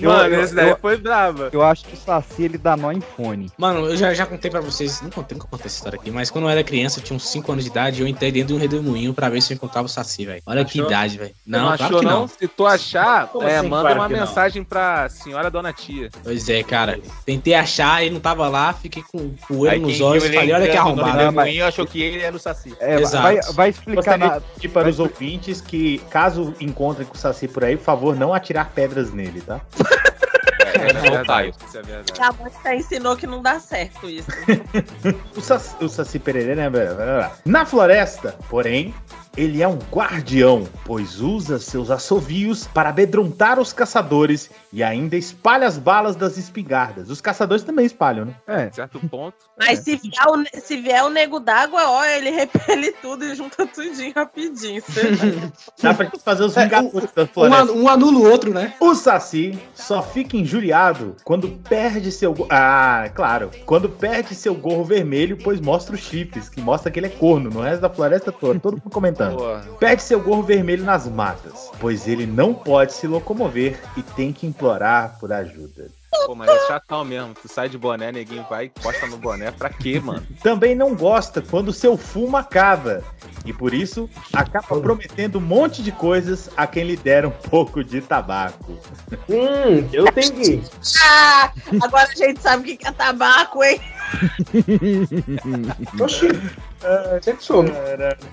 Eu- 0.00 0.10
Mano, 0.10 0.34
eu- 0.34 0.42
esse 0.44 0.54
daí 0.54 0.68
eu- 0.70 0.78
foi 0.78 0.96
brava. 0.96 1.50
Eu 1.52 1.62
acho 1.62 1.84
que 1.84 1.94
o 1.94 1.96
Saci 1.96 2.44
ele 2.44 2.58
dá 2.58 2.76
nó 2.76 2.92
em 2.92 3.00
fone. 3.00 3.50
Mano, 3.58 3.86
eu 3.86 3.96
já, 3.96 4.14
já 4.14 4.24
contei 4.24 4.50
pra 4.50 4.60
vocês, 4.60 5.00
não 5.02 5.10
contei, 5.10 5.36
nunca 5.36 5.48
contei 5.48 5.66
essa 5.66 5.76
história 5.76 5.98
aqui, 5.98 6.10
mas 6.10 6.30
quando 6.30 6.44
eu 6.44 6.50
era 6.50 6.62
criança, 6.62 7.00
eu 7.00 7.04
tinha 7.04 7.16
uns 7.16 7.28
5 7.28 7.50
anos 7.50 7.64
de 7.64 7.70
idade, 7.70 8.00
eu 8.00 8.06
entrei 8.06 8.30
dentro 8.30 8.48
de 8.48 8.54
um 8.54 8.58
redemoinho 8.58 9.12
pra 9.12 9.28
ver 9.28 9.40
se 9.42 9.52
eu 9.52 9.56
encontrava 9.56 9.86
o 9.86 9.88
Saci, 9.88 10.24
velho. 10.24 10.42
Olha 10.46 10.64
que 10.64 10.78
Achou? 10.78 10.88
Idade, 11.14 11.18
velho. 11.18 11.34
Não, 11.46 11.58
Não, 11.60 11.68
achou 11.70 11.88
claro 11.88 11.98
que 12.00 12.04
não? 12.04 12.20
não. 12.20 12.28
Se 12.28 12.48
tu 12.48 12.66
achar, 12.66 13.26
Como 13.28 13.46
é, 13.46 13.58
assim, 13.58 13.68
manda 13.68 13.82
claro 13.82 14.00
uma 14.00 14.08
que 14.08 14.14
não? 14.14 14.20
mensagem 14.20 14.64
pra 14.64 15.08
senhora 15.08 15.50
dona 15.50 15.72
tia. 15.72 16.10
Pois 16.22 16.48
é, 16.48 16.62
cara. 16.62 17.00
Tentei 17.24 17.54
achar, 17.54 18.02
ele 18.02 18.14
não 18.14 18.20
tava 18.20 18.48
lá, 18.48 18.72
fiquei 18.72 19.02
com 19.10 19.30
poeira 19.48 19.76
Aí 19.76 19.80
nos 19.82 20.00
olhos 20.00 20.24
e 20.24 20.32
falei, 20.32 20.52
olha 20.52 20.68
que 20.70 20.76
arrombado. 20.76 21.18
redemoinho 21.18 21.64
achou 21.66 21.86
que 21.86 22.00
ele 22.02 22.20
era 22.20 22.34
o 22.34 22.38
Saci. 22.38 22.74
É, 22.80 23.00
Exato. 23.00 23.22
vai, 23.22 23.40
vai 23.52 23.68
explicar 23.70 24.18
na... 24.18 24.38
de 24.38 24.44
pedir 24.54 24.68
para 24.68 24.88
os 24.88 24.98
ouvintes 25.00 25.60
que, 25.60 25.98
caso 26.10 26.54
encontrem 26.60 27.06
com 27.06 27.14
o 27.14 27.18
Saci 27.18 27.48
por 27.48 27.64
aí, 27.64 27.76
por 27.76 27.84
favor, 27.84 28.16
não 28.16 28.32
atirar 28.34 28.70
pedras 28.74 29.12
nele, 29.12 29.40
tá? 29.40 29.60
É, 30.74 30.90
é 30.90 30.92
verdade. 31.10 31.54
Isso 31.66 31.78
é 31.78 31.82
verdade. 31.82 32.20
A 32.20 32.32
mãe 32.32 32.52
já 32.62 32.74
ensinou 32.74 33.16
que 33.16 33.26
não 33.26 33.42
dá 33.42 33.58
certo 33.60 34.08
isso. 34.08 34.28
O 35.36 35.40
Saci, 35.40 35.76
o 35.80 35.88
Saci 35.88 36.18
Pererê, 36.18 36.54
né? 36.54 36.68
Na 37.44 37.64
floresta, 37.64 38.34
porém, 38.48 38.92
ele 39.38 39.62
é 39.62 39.68
um 39.68 39.78
guardião, 39.92 40.66
pois 40.84 41.20
usa 41.20 41.60
seus 41.60 41.92
assovios 41.92 42.66
para 42.66 42.90
amedrontar 42.90 43.60
os 43.60 43.72
caçadores 43.72 44.50
e 44.72 44.82
ainda 44.82 45.16
espalha 45.16 45.64
as 45.64 45.78
balas 45.78 46.16
das 46.16 46.36
espingardas. 46.36 47.08
Os 47.08 47.20
caçadores 47.20 47.62
também 47.62 47.86
espalham, 47.86 48.24
né? 48.24 48.34
É. 48.48 48.70
Certo 48.72 48.98
ponto. 49.08 49.36
Mas 49.56 49.78
se 49.78 49.94
vier, 49.96 50.26
o, 50.26 50.60
se 50.60 50.76
vier 50.78 51.04
o 51.04 51.08
nego 51.08 51.38
d'água, 51.38 51.88
ó, 51.88 52.04
ele 52.04 52.30
repele 52.34 52.90
tudo 53.00 53.24
e 53.24 53.34
junta 53.36 53.64
tudinho 53.64 54.12
rapidinho. 54.12 54.82
Dá 55.80 55.94
pra 55.94 56.06
gente 56.06 56.18
fazer 56.18 56.42
os 56.42 56.54
Vingadores 56.56 57.10
da 57.12 57.28
Um, 57.68 57.82
um 57.82 57.88
anula 57.88 58.18
o 58.18 58.28
outro, 58.28 58.52
né? 58.52 58.74
O 58.80 58.92
Saci 58.96 59.56
só 59.72 60.02
fica 60.02 60.36
injuriado 60.36 61.14
quando 61.22 61.48
perde 61.68 62.10
seu. 62.10 62.34
Ah, 62.50 63.08
claro. 63.14 63.52
Quando 63.64 63.88
perde 63.88 64.34
seu 64.34 64.54
gorro 64.54 64.84
vermelho, 64.84 65.38
pois 65.42 65.60
mostra 65.60 65.94
os 65.94 66.00
chifres, 66.00 66.48
que 66.48 66.60
mostra 66.60 66.90
que 66.90 66.98
ele 66.98 67.06
é 67.06 67.10
corno 67.10 67.50
no 67.50 67.60
resto 67.60 67.82
da 67.82 67.88
floresta 67.88 68.32
toda. 68.32 68.58
Todo 68.58 68.72
mundo 68.72 68.90
comentando. 68.90 69.27
Perde 69.78 70.02
seu 70.02 70.20
gorro 70.20 70.42
vermelho 70.42 70.84
nas 70.84 71.06
matas, 71.08 71.70
pois 71.80 72.06
ele 72.06 72.26
não 72.26 72.54
pode 72.54 72.92
se 72.92 73.06
locomover 73.06 73.80
e 73.96 74.02
tem 74.02 74.32
que 74.32 74.46
implorar 74.46 75.18
por 75.18 75.32
ajuda. 75.32 75.90
Pô, 76.26 76.34
mas 76.34 76.48
é 76.48 76.66
chatão 76.66 77.04
mesmo. 77.04 77.34
Tu 77.34 77.48
sai 77.48 77.68
de 77.68 77.78
boné, 77.78 78.10
neguinho 78.10 78.44
vai 78.48 78.66
e 78.66 78.68
posta 78.68 79.06
no 79.06 79.16
boné. 79.16 79.50
Pra 79.50 79.70
quê, 79.70 80.00
mano? 80.00 80.26
Também 80.42 80.74
não 80.74 80.94
gosta 80.94 81.40
quando 81.40 81.72
seu 81.72 81.96
fumo 81.96 82.36
acaba. 82.36 83.02
E 83.44 83.52
por 83.52 83.72
isso 83.72 84.10
acaba 84.32 84.80
prometendo 84.80 85.38
um 85.38 85.42
monte 85.42 85.82
de 85.82 85.92
coisas 85.92 86.50
a 86.56 86.66
quem 86.66 86.84
lhe 86.84 86.96
der 86.96 87.24
um 87.24 87.30
pouco 87.30 87.84
de 87.84 88.00
tabaco. 88.00 88.72
Hum, 89.28 89.88
eu 89.92 90.10
tenho 90.12 90.32
que. 90.32 90.62
ah, 91.02 91.52
agora 91.82 92.08
a 92.10 92.14
gente 92.14 92.40
sabe 92.40 92.62
o 92.62 92.66
que 92.66 92.76
que 92.76 92.86
é 92.86 92.92
tabaco, 92.92 93.62
hein? 93.62 93.80
Oxi. 96.00 96.28
Sempre 97.22 97.44
soube. 97.44 97.72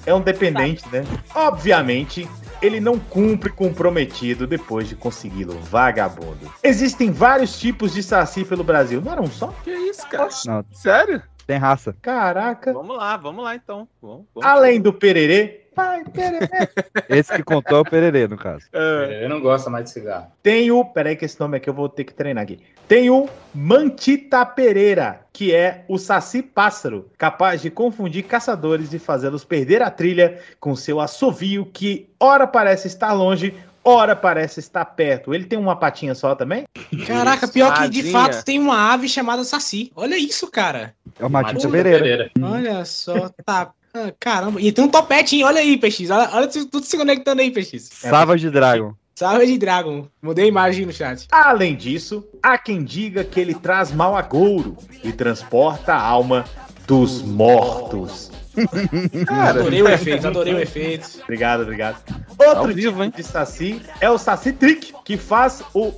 É 0.06 0.14
um 0.14 0.22
dependente, 0.22 0.84
né? 0.92 1.04
Obviamente, 1.34 2.28
ele 2.62 2.80
não 2.80 2.98
cumpre 2.98 3.50
com 3.50 3.68
o 3.68 3.74
prometido 3.74 4.48
depois 4.48 4.88
de 4.88 4.96
consegui-lo, 4.96 5.58
vagabundo. 5.60 6.52
Existem 6.64 7.12
vários 7.12 7.60
tipos 7.60 7.94
de 7.94 8.02
saci 8.02 8.44
pelo 8.46 8.64
Brasil, 8.64 9.02
não 9.02 9.12
eram 9.12 9.28
só? 9.28 9.54
Que 9.64 9.72
isso, 9.72 10.08
cara? 10.08 10.30
Não, 10.46 10.66
Sério? 10.72 11.22
tem 11.46 11.58
raça. 11.58 11.96
Caraca. 12.02 12.74
Vamos 12.74 12.98
lá, 12.98 13.18
vamos 13.18 13.44
lá 13.44 13.56
então. 13.56 13.88
Vamos, 14.02 14.26
vamos. 14.34 14.50
Além 14.50 14.82
do 14.82 14.92
pererê, 14.92 15.66
Pai, 15.76 16.06
pererê. 16.06 16.48
Esse 17.10 17.34
que 17.34 17.44
contou 17.44 17.80
é 17.80 17.82
o 17.82 17.84
Pererê, 17.84 18.30
no 18.30 18.38
caso. 18.38 18.66
Eu 18.72 19.28
não 19.28 19.42
gosto 19.42 19.70
mais 19.70 19.84
de 19.84 19.92
cigarro. 19.92 20.32
Tem 20.42 20.72
o. 20.72 20.86
Peraí, 20.86 21.18
que 21.18 21.26
esse 21.26 21.38
nome 21.38 21.58
aqui 21.58 21.70
eu 21.70 21.74
vou 21.74 21.90
ter 21.90 22.06
que 22.06 22.14
treinar 22.14 22.44
aqui. 22.44 22.60
Tem 22.88 23.10
o 23.10 23.28
Mantita 23.54 24.46
Pereira, 24.46 25.22
que 25.34 25.54
é 25.54 25.86
o 25.88 25.98
Saci 25.98 26.44
Pássaro, 26.44 27.10
capaz 27.18 27.62
de 27.62 27.72
confundir 27.72 28.24
caçadores 28.24 28.94
e 28.94 29.00
fazê-los 29.00 29.44
perder 29.44 29.82
a 29.82 29.90
trilha 29.90 30.40
com 30.60 30.76
seu 30.76 31.00
assovio, 31.00 31.66
que 31.66 32.10
ora 32.20 32.46
parece 32.46 32.88
estar 32.88 33.12
longe, 33.14 33.56
ora 33.84 34.16
parece 34.16 34.60
estar 34.60 34.86
perto. 34.86 35.34
Ele 35.34 35.46
tem 35.46 35.58
uma 35.58 35.76
patinha 35.76 36.14
só 36.14 36.36
também? 36.36 36.66
Caraca, 37.08 37.48
pior 37.48 37.74
que 37.74 37.90
de 37.90 38.12
fato 38.12 38.44
tem 38.44 38.60
uma 38.60 38.94
ave 38.94 39.10
chamada 39.10 39.44
Saci. 39.44 39.92
Olha 39.96 40.16
isso, 40.16 40.52
cara. 40.52 40.94
É 41.20 41.26
o 41.26 41.30
Matita 41.30 41.54
Matita 41.54 41.72
Pereira. 41.72 42.32
Olha 42.40 42.86
só, 42.86 43.30
tá. 43.44 43.72
ah, 43.96 44.14
Caramba, 44.20 44.62
e 44.62 44.72
tem 44.72 44.84
um 44.84 44.90
topete, 44.90 45.38
hein? 45.38 45.44
Olha 45.44 45.60
aí, 45.60 45.76
PX. 45.76 46.12
Olha, 46.12 46.30
olha 46.34 46.48
tudo 46.48 46.84
se 46.84 46.96
conectando 46.96 47.42
aí, 47.42 47.50
PX. 47.50 47.90
Savage 47.92 48.52
Dragon. 48.52 48.94
Salve 49.18 49.46
de 49.46 49.58
Dragon. 49.58 50.06
Mudei 50.22 50.44
a 50.44 50.48
imagem 50.50 50.86
no 50.86 50.92
chat. 50.92 51.26
Além 51.32 51.74
disso, 51.74 52.28
há 52.44 52.58
quem 52.58 52.84
diga 52.84 53.24
que 53.24 53.40
ele 53.40 53.54
traz 53.54 53.90
mal 53.90 54.14
agouro 54.18 54.76
e 55.02 55.14
transporta 55.14 55.94
a 55.94 56.02
alma 56.02 56.44
dos 56.86 57.22
mortos. 57.22 58.30
adorei 59.30 59.82
o 59.82 59.88
efeito, 59.88 60.28
adorei 60.28 60.54
o 60.54 60.60
efeito. 60.60 61.22
Obrigado, 61.24 61.62
obrigado. 61.62 62.04
Ao 62.38 62.58
Outro 62.58 62.74
vivo, 62.74 63.02
hein? 63.02 63.10
tipo 63.10 63.22
de 63.22 63.28
saci 63.28 63.82
é 64.02 64.10
o 64.10 64.18
saci 64.18 64.52
trick, 64.52 64.94
que 65.06 65.16
faz 65.16 65.64
o. 65.74 65.94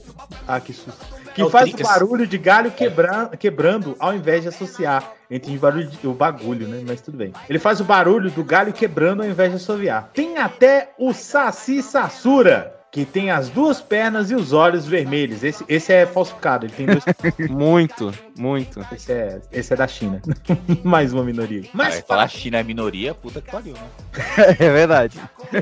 Ah, 0.47 0.59
que 0.59 0.71
susto. 0.71 1.03
Que 1.33 1.41
É 1.41 1.45
o 1.45 1.49
faz 1.49 1.69
o 1.69 1.73
tricas. 1.73 1.91
barulho 1.91 2.27
de 2.27 2.37
galho 2.37 2.69
quebra... 2.69 3.31
quebrando 3.37 3.95
ao 3.99 4.13
invés 4.13 4.43
de 4.43 4.49
associar. 4.49 5.13
Entre 5.29 5.55
o 5.55 5.59
barulho 5.59 5.87
de... 5.87 6.07
o 6.07 6.13
bagulho, 6.13 6.67
né? 6.67 6.83
Mas 6.87 7.01
tudo 7.01 7.17
bem. 7.17 7.33
Ele 7.49 7.57
faz 7.57 7.79
o 7.79 7.83
barulho 7.83 8.29
do 8.29 8.43
galho 8.43 8.71
quebrando 8.71 9.23
ao 9.23 9.27
invés 9.27 9.49
de 9.49 9.55
assoviar. 9.55 10.11
Tem 10.13 10.37
até 10.37 10.91
o 10.99 11.13
saci 11.13 11.81
sassura. 11.81 12.76
Que 12.97 13.05
tem 13.05 13.29
as 13.29 13.47
duas 13.49 13.79
pernas 13.79 14.31
e 14.31 14.35
os 14.35 14.53
olhos 14.53 14.87
vermelhos. 14.87 15.43
Esse, 15.43 15.63
esse 15.69 15.93
é 15.93 16.03
falsificado. 16.03 16.65
Ele 16.65 16.73
tem 16.73 16.87
dois. 16.87 17.03
Muito, 17.47 18.11
muito. 18.35 18.83
esse, 18.91 19.11
é, 19.11 19.39
esse 19.51 19.71
é 19.71 19.75
da 19.75 19.87
China. 19.87 20.19
Mais 20.83 21.13
uma 21.13 21.23
minoria. 21.23 21.61
Mas 21.73 21.97
Mas 21.97 22.03
falar 22.07 22.27
China 22.27 22.57
é 22.57 22.63
minoria, 22.63 23.13
puta 23.13 23.39
que 23.39 23.51
pariu, 23.51 23.73
né? 23.73 23.87
É 24.57 24.71
verdade. 24.71 25.19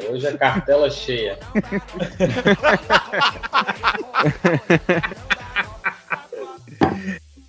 Hoje 0.10 0.28
é 0.28 0.38
cartela 0.38 0.90
cheia. 0.90 1.38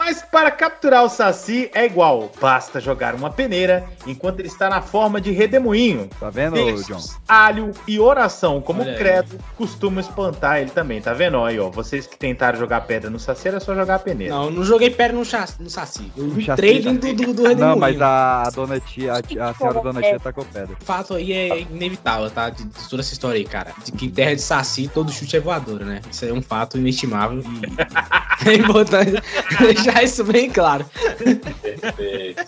Mas 0.06 0.22
para 0.22 0.52
capturar 0.52 1.02
o 1.04 1.08
Saci 1.08 1.68
é 1.74 1.84
igual, 1.84 2.30
basta 2.40 2.78
jogar 2.80 3.12
uma 3.16 3.28
peneira 3.28 3.84
enquanto 4.06 4.38
ele 4.38 4.46
está 4.46 4.68
na 4.70 4.80
forma 4.80 5.20
de 5.20 5.32
redemoinho. 5.32 6.08
Tá 6.20 6.30
vendo, 6.30 6.54
Textos, 6.54 6.86
John? 6.86 7.14
alho 7.26 7.72
e 7.88 7.98
oração, 7.98 8.60
como 8.60 8.82
Olha 8.82 8.92
aí. 8.92 8.98
credo, 8.98 9.36
costuma 9.56 10.00
espantar 10.00 10.58
ele 10.60 10.70
também, 10.70 11.00
tá 11.00 11.12
vendo? 11.12 11.42
Aí, 11.42 11.58
ó, 11.58 11.70
vocês 11.70 12.06
que 12.06 12.16
tentaram 12.16 12.56
jogar 12.56 12.82
pedra 12.82 13.10
no 13.10 13.18
Saci, 13.18 13.48
era 13.48 13.58
só 13.58 13.74
jogar 13.74 13.96
a 13.96 13.98
peneira. 13.98 14.32
Não, 14.32 14.44
eu 14.44 14.50
não 14.52 14.64
joguei 14.64 14.90
pedra 14.90 15.16
no, 15.16 15.24
cha- 15.24 15.48
no 15.58 15.68
Saci. 15.68 16.12
Eu 16.16 16.22
No 16.22 16.40
entrei 16.40 16.80
dentro 16.80 17.12
do, 17.12 17.26
do, 17.26 17.32
do 17.32 17.42
Não, 17.42 17.48
redemoinho. 17.48 17.80
mas 17.80 18.00
a, 18.00 18.48
dona 18.54 18.78
tia, 18.78 19.12
a, 19.14 19.16
a 19.50 19.54
senhora 19.54 19.80
dona 19.80 20.00
tia 20.02 20.20
tacou 20.20 20.44
pedra. 20.44 20.76
O 20.80 20.84
fato 20.84 21.14
aí 21.14 21.32
é 21.32 21.62
inevitável, 21.62 22.30
tá? 22.30 22.48
De, 22.48 22.62
de 22.62 22.88
toda 22.88 23.02
essa 23.02 23.12
história 23.12 23.38
aí, 23.38 23.44
cara. 23.44 23.72
De 23.84 23.90
que 23.90 24.06
em 24.06 24.10
terra 24.10 24.36
de 24.36 24.40
Saci, 24.42 24.86
todo 24.86 25.10
chute 25.10 25.36
é 25.36 25.40
voadora, 25.40 25.84
né? 25.84 26.00
Isso 26.08 26.24
aí 26.24 26.30
é 26.30 26.34
um 26.34 26.42
fato 26.42 26.78
inestimável 26.78 27.40
e 27.40 28.46
é 28.48 28.54
importante 28.54 29.20
deixar 29.58 29.95
isso 30.02 30.24
bem 30.24 30.50
claro. 30.50 30.84
Perfeito. 31.18 32.44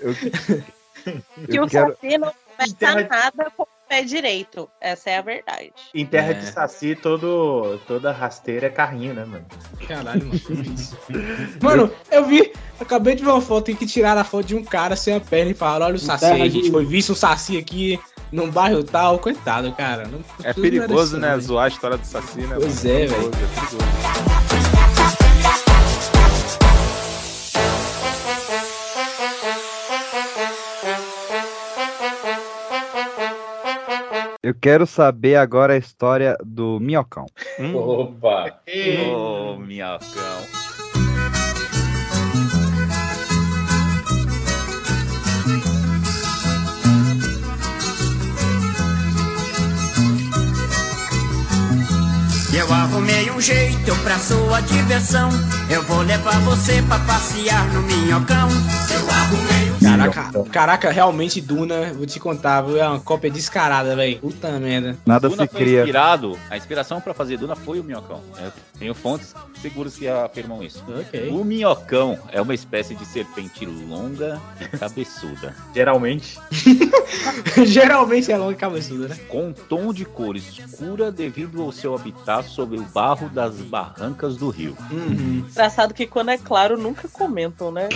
Eu, 0.00 0.14
Que 1.48 1.58
eu 1.58 1.64
o 1.64 1.68
quero, 1.68 1.92
Saci 2.00 2.18
não 2.18 2.32
começa 2.56 2.74
de- 3.02 3.08
nada 3.08 3.50
com 3.56 3.62
o 3.62 3.68
pé 3.88 4.02
direito. 4.02 4.68
Essa 4.80 5.10
é 5.10 5.18
a 5.18 5.22
verdade. 5.22 5.72
Em 5.94 6.04
terra 6.04 6.30
É. 6.32 6.34
de 6.34 6.46
Saci, 6.46 6.94
todo, 6.94 7.80
toda 7.86 8.12
rasteira 8.12 8.66
é 8.66 8.70
carrinho, 8.70 9.14
né, 9.14 9.24
mano? 9.24 9.46
Caralho, 9.86 10.26
mano. 10.26 10.40
Mano, 11.62 11.92
eu 12.10 12.24
vi, 12.26 12.52
acabei 12.78 13.14
de 13.14 13.24
ver 13.24 13.30
uma 13.30 13.40
foto 13.40 13.74
que 13.74 13.86
tiraram 13.86 14.20
a 14.20 14.24
foto 14.24 14.46
de 14.46 14.54
um 14.56 14.64
cara 14.64 14.94
sem 14.96 15.14
a 15.16 15.20
perna 15.20 15.52
e 15.52 15.54
falaram: 15.54 15.86
olha 15.86 15.96
o 15.96 15.98
Saci 15.98 16.26
a 16.26 16.48
gente 16.48 16.70
foi 16.70 16.84
visto 16.84 17.12
um 17.12 17.16
Saci 17.16 17.56
aqui 17.56 17.98
num 18.30 18.50
bairro 18.50 18.84
tal. 18.84 19.18
Coitado, 19.18 19.72
cara. 19.72 20.06
Não, 20.06 20.20
É 20.44 20.52
perigoso, 20.52 21.16
né? 21.16 21.38
Zoar 21.38 21.64
a 21.66 21.68
história 21.68 21.96
do 21.96 22.04
Saci, 22.06 22.40
né? 22.42 22.56
Pois 22.60 22.84
mano? 22.84 22.96
é, 22.96 23.06
perigoso, 23.06 23.30
velho. 23.30 23.44
é 23.44 23.54
perigoso. 23.54 24.47
Eu 34.48 34.54
quero 34.54 34.86
saber 34.86 35.36
agora 35.36 35.74
a 35.74 35.76
história 35.76 36.34
do 36.42 36.80
Minhocão. 36.80 37.26
Hum. 37.60 37.76
Opa. 37.76 38.58
Ô, 39.12 39.58
minhocão. 39.58 39.98
Eu 52.54 52.72
arrumei 52.72 53.30
um 53.30 53.40
jeito 53.40 53.94
pra 54.02 54.18
sua 54.18 54.62
diversão. 54.62 55.28
Eu 55.70 55.82
vou 55.82 56.00
levar 56.00 56.40
você 56.40 56.80
pra 56.88 56.98
passear 57.00 57.66
no 57.74 57.82
minhocão. 57.82 58.48
Eu 58.90 59.10
arrumei 59.10 59.67
Caraca, 59.98 60.44
caraca, 60.50 60.90
realmente 60.90 61.40
Duna, 61.40 61.92
vou 61.92 62.06
te 62.06 62.18
contar, 62.20 62.62
viu? 62.62 62.80
É 62.80 62.88
uma 62.88 63.00
cópia 63.00 63.30
descarada, 63.30 63.94
velho. 63.96 64.18
Puta 64.18 64.50
merda. 64.58 64.96
Nada 65.04 65.28
Duna 65.28 65.44
se 65.44 65.52
foi 65.52 65.60
cria. 65.60 65.80
inspirado, 65.80 66.38
a 66.50 66.56
inspiração 66.56 67.00
pra 67.00 67.12
fazer 67.14 67.36
Duna 67.36 67.56
foi 67.56 67.80
o 67.80 67.84
minhocão. 67.84 68.22
Eu 68.42 68.52
tenho 68.78 68.94
fontes 68.94 69.34
seguras 69.60 69.96
que 69.96 70.08
afirmam 70.08 70.62
isso. 70.62 70.84
Ok. 70.88 71.30
O 71.30 71.44
minhocão 71.44 72.18
é 72.30 72.40
uma 72.40 72.54
espécie 72.54 72.94
de 72.94 73.04
serpente 73.04 73.66
longa 73.66 74.40
e 74.60 74.64
cabeçuda. 74.78 75.54
Geralmente. 75.74 76.38
Geralmente 77.66 78.30
é 78.30 78.36
longa 78.36 78.52
e 78.52 78.56
cabeçuda, 78.56 79.08
né? 79.08 79.16
Com 79.28 79.48
um 79.48 79.52
tom 79.52 79.92
de 79.92 80.04
cor 80.04 80.36
escura 80.36 81.10
devido 81.10 81.62
ao 81.62 81.72
seu 81.72 81.94
habitat 81.94 82.48
sobre 82.48 82.78
o 82.78 82.82
barro 82.82 83.28
das 83.28 83.56
barrancas 83.56 84.36
do 84.36 84.48
rio. 84.50 84.76
Uhum. 84.90 85.44
Engraçado 85.50 85.92
que 85.94 86.06
quando 86.06 86.30
é 86.30 86.38
claro, 86.38 86.78
nunca 86.78 87.08
comentam, 87.08 87.70
né? 87.72 87.88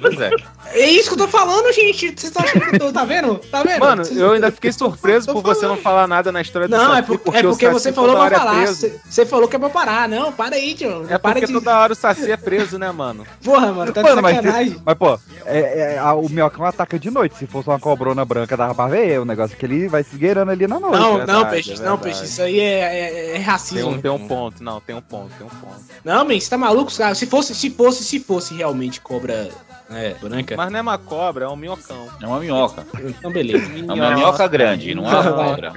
Pois 0.00 0.20
é. 0.20 0.30
É 0.72 0.88
isso 0.90 1.08
que 1.08 1.14
eu 1.14 1.26
tô 1.26 1.28
falando, 1.32 1.72
gente. 1.72 2.06
Vocês 2.08 2.24
estão 2.24 2.44
achando 2.44 2.60
que 2.70 2.76
eu 2.76 2.78
tô. 2.78 2.92
Tá 2.92 3.04
vendo? 3.04 3.34
Tá 3.50 3.62
vendo? 3.62 3.80
Mano, 3.80 4.04
Vocês- 4.04 4.18
eu 4.20 4.32
ainda 4.32 4.52
fiquei 4.52 4.70
surpreso 4.72 5.32
por 5.32 5.42
você 5.42 5.66
não 5.66 5.76
falar 5.76 6.06
nada 6.06 6.30
na 6.30 6.40
história 6.40 6.68
do 6.68 6.76
Não, 6.76 6.94
é, 6.94 7.02
por- 7.02 7.18
porque 7.18 7.38
é 7.38 7.42
porque 7.42 7.68
você 7.70 7.92
falou 7.92 8.14
pra 8.16 8.26
é 8.26 8.38
falar. 8.38 8.66
Você 8.66 9.00
você 9.08 9.26
falou 9.26 9.48
que 9.48 9.56
é 9.56 9.58
pra 9.58 9.70
parar. 9.70 10.08
Não, 10.08 10.30
para 10.30 10.56
aí, 10.56 10.74
tio. 10.74 11.06
É 11.08 11.18
para 11.18 11.32
porque 11.32 11.46
de. 11.46 11.52
toda 11.52 11.76
hora 11.78 11.92
o 11.92 11.96
Saci 11.96 12.30
é 12.30 12.36
preso, 12.36 12.78
né, 12.78 12.92
mano? 12.92 13.26
Porra, 13.42 13.72
mano, 13.72 13.92
tá 13.92 14.02
de 14.02 14.08
Mano, 14.08 14.22
mas, 14.22 14.36
sacanagem. 14.36 14.72
se- 14.74 14.80
mas, 14.84 14.94
pô, 14.98 15.18
é, 15.46 15.94
é, 15.94 15.98
a- 15.98 16.14
o 16.14 16.28
minhocão 16.28 16.64
ataca 16.64 16.98
de 16.98 17.10
noite. 17.10 17.36
Se 17.36 17.46
fosse 17.46 17.68
uma 17.68 17.80
cobrona 17.80 18.24
branca, 18.24 18.56
dava 18.56 18.74
pra 18.74 18.86
ver. 18.88 19.18
O 19.20 19.24
negócio 19.24 19.54
é 19.54 19.58
que 19.58 19.64
ele 19.66 19.88
vai 19.88 20.02
se 20.04 20.10
esgueirando 20.12 20.50
ali 20.50 20.66
na 20.66 20.78
noite. 20.78 20.98
Não, 20.98 21.16
verdade, 21.16 21.32
não, 21.38 21.50
peixe, 21.50 21.72
é 21.72 21.76
não, 21.78 21.98
peixe. 21.98 22.24
Isso 22.24 22.42
aí 22.42 22.60
é, 22.60 22.80
é- 22.80 23.28
é 23.30 23.32
Tem 23.32 23.40
racismo. 23.42 23.90
um, 23.90 24.00
tem 24.00 24.10
um 24.10 24.28
ponto, 24.28 24.62
não, 24.62 24.80
tem 24.80 24.94
um 24.94 25.00
ponto, 25.00 25.30
tem 25.38 25.46
um 25.46 25.50
ponto. 25.50 25.80
Não, 26.04 26.24
man, 26.24 26.38
você 26.38 26.50
tá 26.50 26.58
maluco, 26.58 26.92
cara? 26.94 27.14
Se 27.14 27.26
fosse, 27.26 27.54
se 27.54 27.70
fosse, 27.70 28.04
se 28.04 28.20
fosse 28.20 28.54
realmente 28.54 29.00
cobra 29.00 29.48
é, 29.90 30.14
branca. 30.20 30.56
Mas 30.56 30.70
não 30.72 30.78
é 30.78 30.82
uma 30.82 30.96
cobra, 30.98 31.21
é 31.44 31.48
um 31.48 31.56
minhocão. 31.56 32.08
É 32.20 32.26
uma 32.26 32.40
minhoca. 32.40 32.86
Então, 33.00 33.30
beleza. 33.30 33.70
É 33.88 33.92
uma 33.92 34.14
minhoca 34.14 34.46
grande, 34.48 34.94
não 34.94 35.06
é 35.06 35.20
uma 35.20 35.32
cobra. 35.32 35.72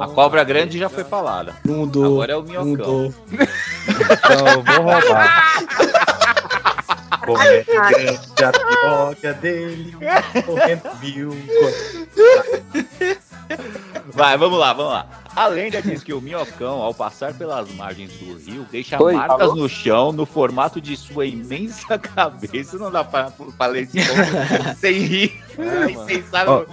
A 0.00 0.06
cobra 0.08 0.44
grande 0.44 0.78
já 0.78 0.88
foi 0.88 1.04
falada. 1.04 1.54
Mudou. 1.64 2.04
Agora 2.04 2.32
é 2.32 2.36
o 2.36 2.42
minhocão. 2.42 2.66
Mudou. 2.66 3.14
Então 3.32 4.48
eu 4.48 4.62
vou 4.62 4.76
roubar. 4.84 5.62
É 7.40 7.62
grande 7.62 8.44
a 8.44 8.52
piroca 8.52 9.34
dele, 9.34 9.96
correndo 10.44 10.90
mil. 11.00 11.30
Vai, 14.12 14.36
vamos 14.36 14.58
lá, 14.58 14.72
vamos 14.72 14.92
lá. 14.92 15.06
A 15.34 15.46
lenda 15.46 15.80
diz 15.80 16.02
que 16.02 16.12
o 16.12 16.20
minhocão, 16.20 16.82
ao 16.82 16.92
passar 16.92 17.32
pelas 17.32 17.70
margens 17.74 18.12
do 18.18 18.36
rio, 18.36 18.66
deixa 18.70 19.02
Oi, 19.02 19.14
marcas 19.14 19.40
alô? 19.50 19.54
no 19.54 19.68
chão 19.68 20.12
no 20.12 20.26
formato 20.26 20.80
de 20.80 20.94
sua 20.96 21.24
imensa 21.24 21.96
cabeça. 21.98 22.76
Não 22.76 22.90
dá 22.90 23.02
pra, 23.02 23.32
ler 23.68 23.84
esse 23.84 23.98
ponto 23.98 24.76
sem 24.78 24.92
rir. 25.00 25.42
É, 25.58 25.86
sem 26.06 26.22
pensar 26.22 26.44
no- 26.44 26.66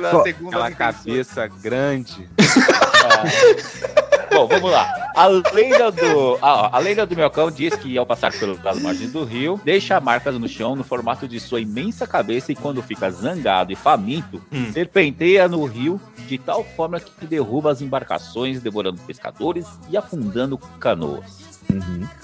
na 0.00 0.10
só- 0.10 0.22
segunda 0.22 0.70
cabeça 0.70 1.46
grande. 1.46 2.26
Bom, 4.32 4.46
vamos 4.46 4.70
lá. 4.70 5.10
A 5.16 5.26
lenda 5.28 5.90
do, 5.90 6.38
ó, 6.42 6.68
a 6.72 6.78
lenda 6.78 7.06
do 7.06 7.14
minhocão 7.16 7.50
diz 7.50 7.74
que 7.74 7.96
ao 7.96 8.04
passar 8.04 8.32
pelas 8.32 8.80
margens 8.80 9.12
do 9.12 9.24
rio, 9.24 9.58
deixa 9.64 9.98
marcas 10.00 10.34
no 10.38 10.48
chão 10.48 10.76
no 10.76 10.84
formato 10.84 11.26
de 11.26 11.40
sua 11.40 11.60
imensa 11.60 12.06
cabeça 12.06 12.52
e 12.52 12.54
quando 12.54 12.82
fica 12.82 13.10
zangado 13.10 13.72
e 13.72 13.76
faminto, 13.76 14.42
Hum. 14.52 14.70
serpenteia 14.72 15.48
no 15.48 15.64
rio 15.64 16.00
de 16.28 16.36
tal 16.38 16.62
forma 16.64 17.00
que 17.00 17.26
derruba 17.26 17.70
as 17.70 17.80
embarcações, 17.80 18.60
devorando 18.60 19.00
pescadores 19.02 19.66
e 19.88 19.96
afundando 19.96 20.58
canoas. 20.78 21.56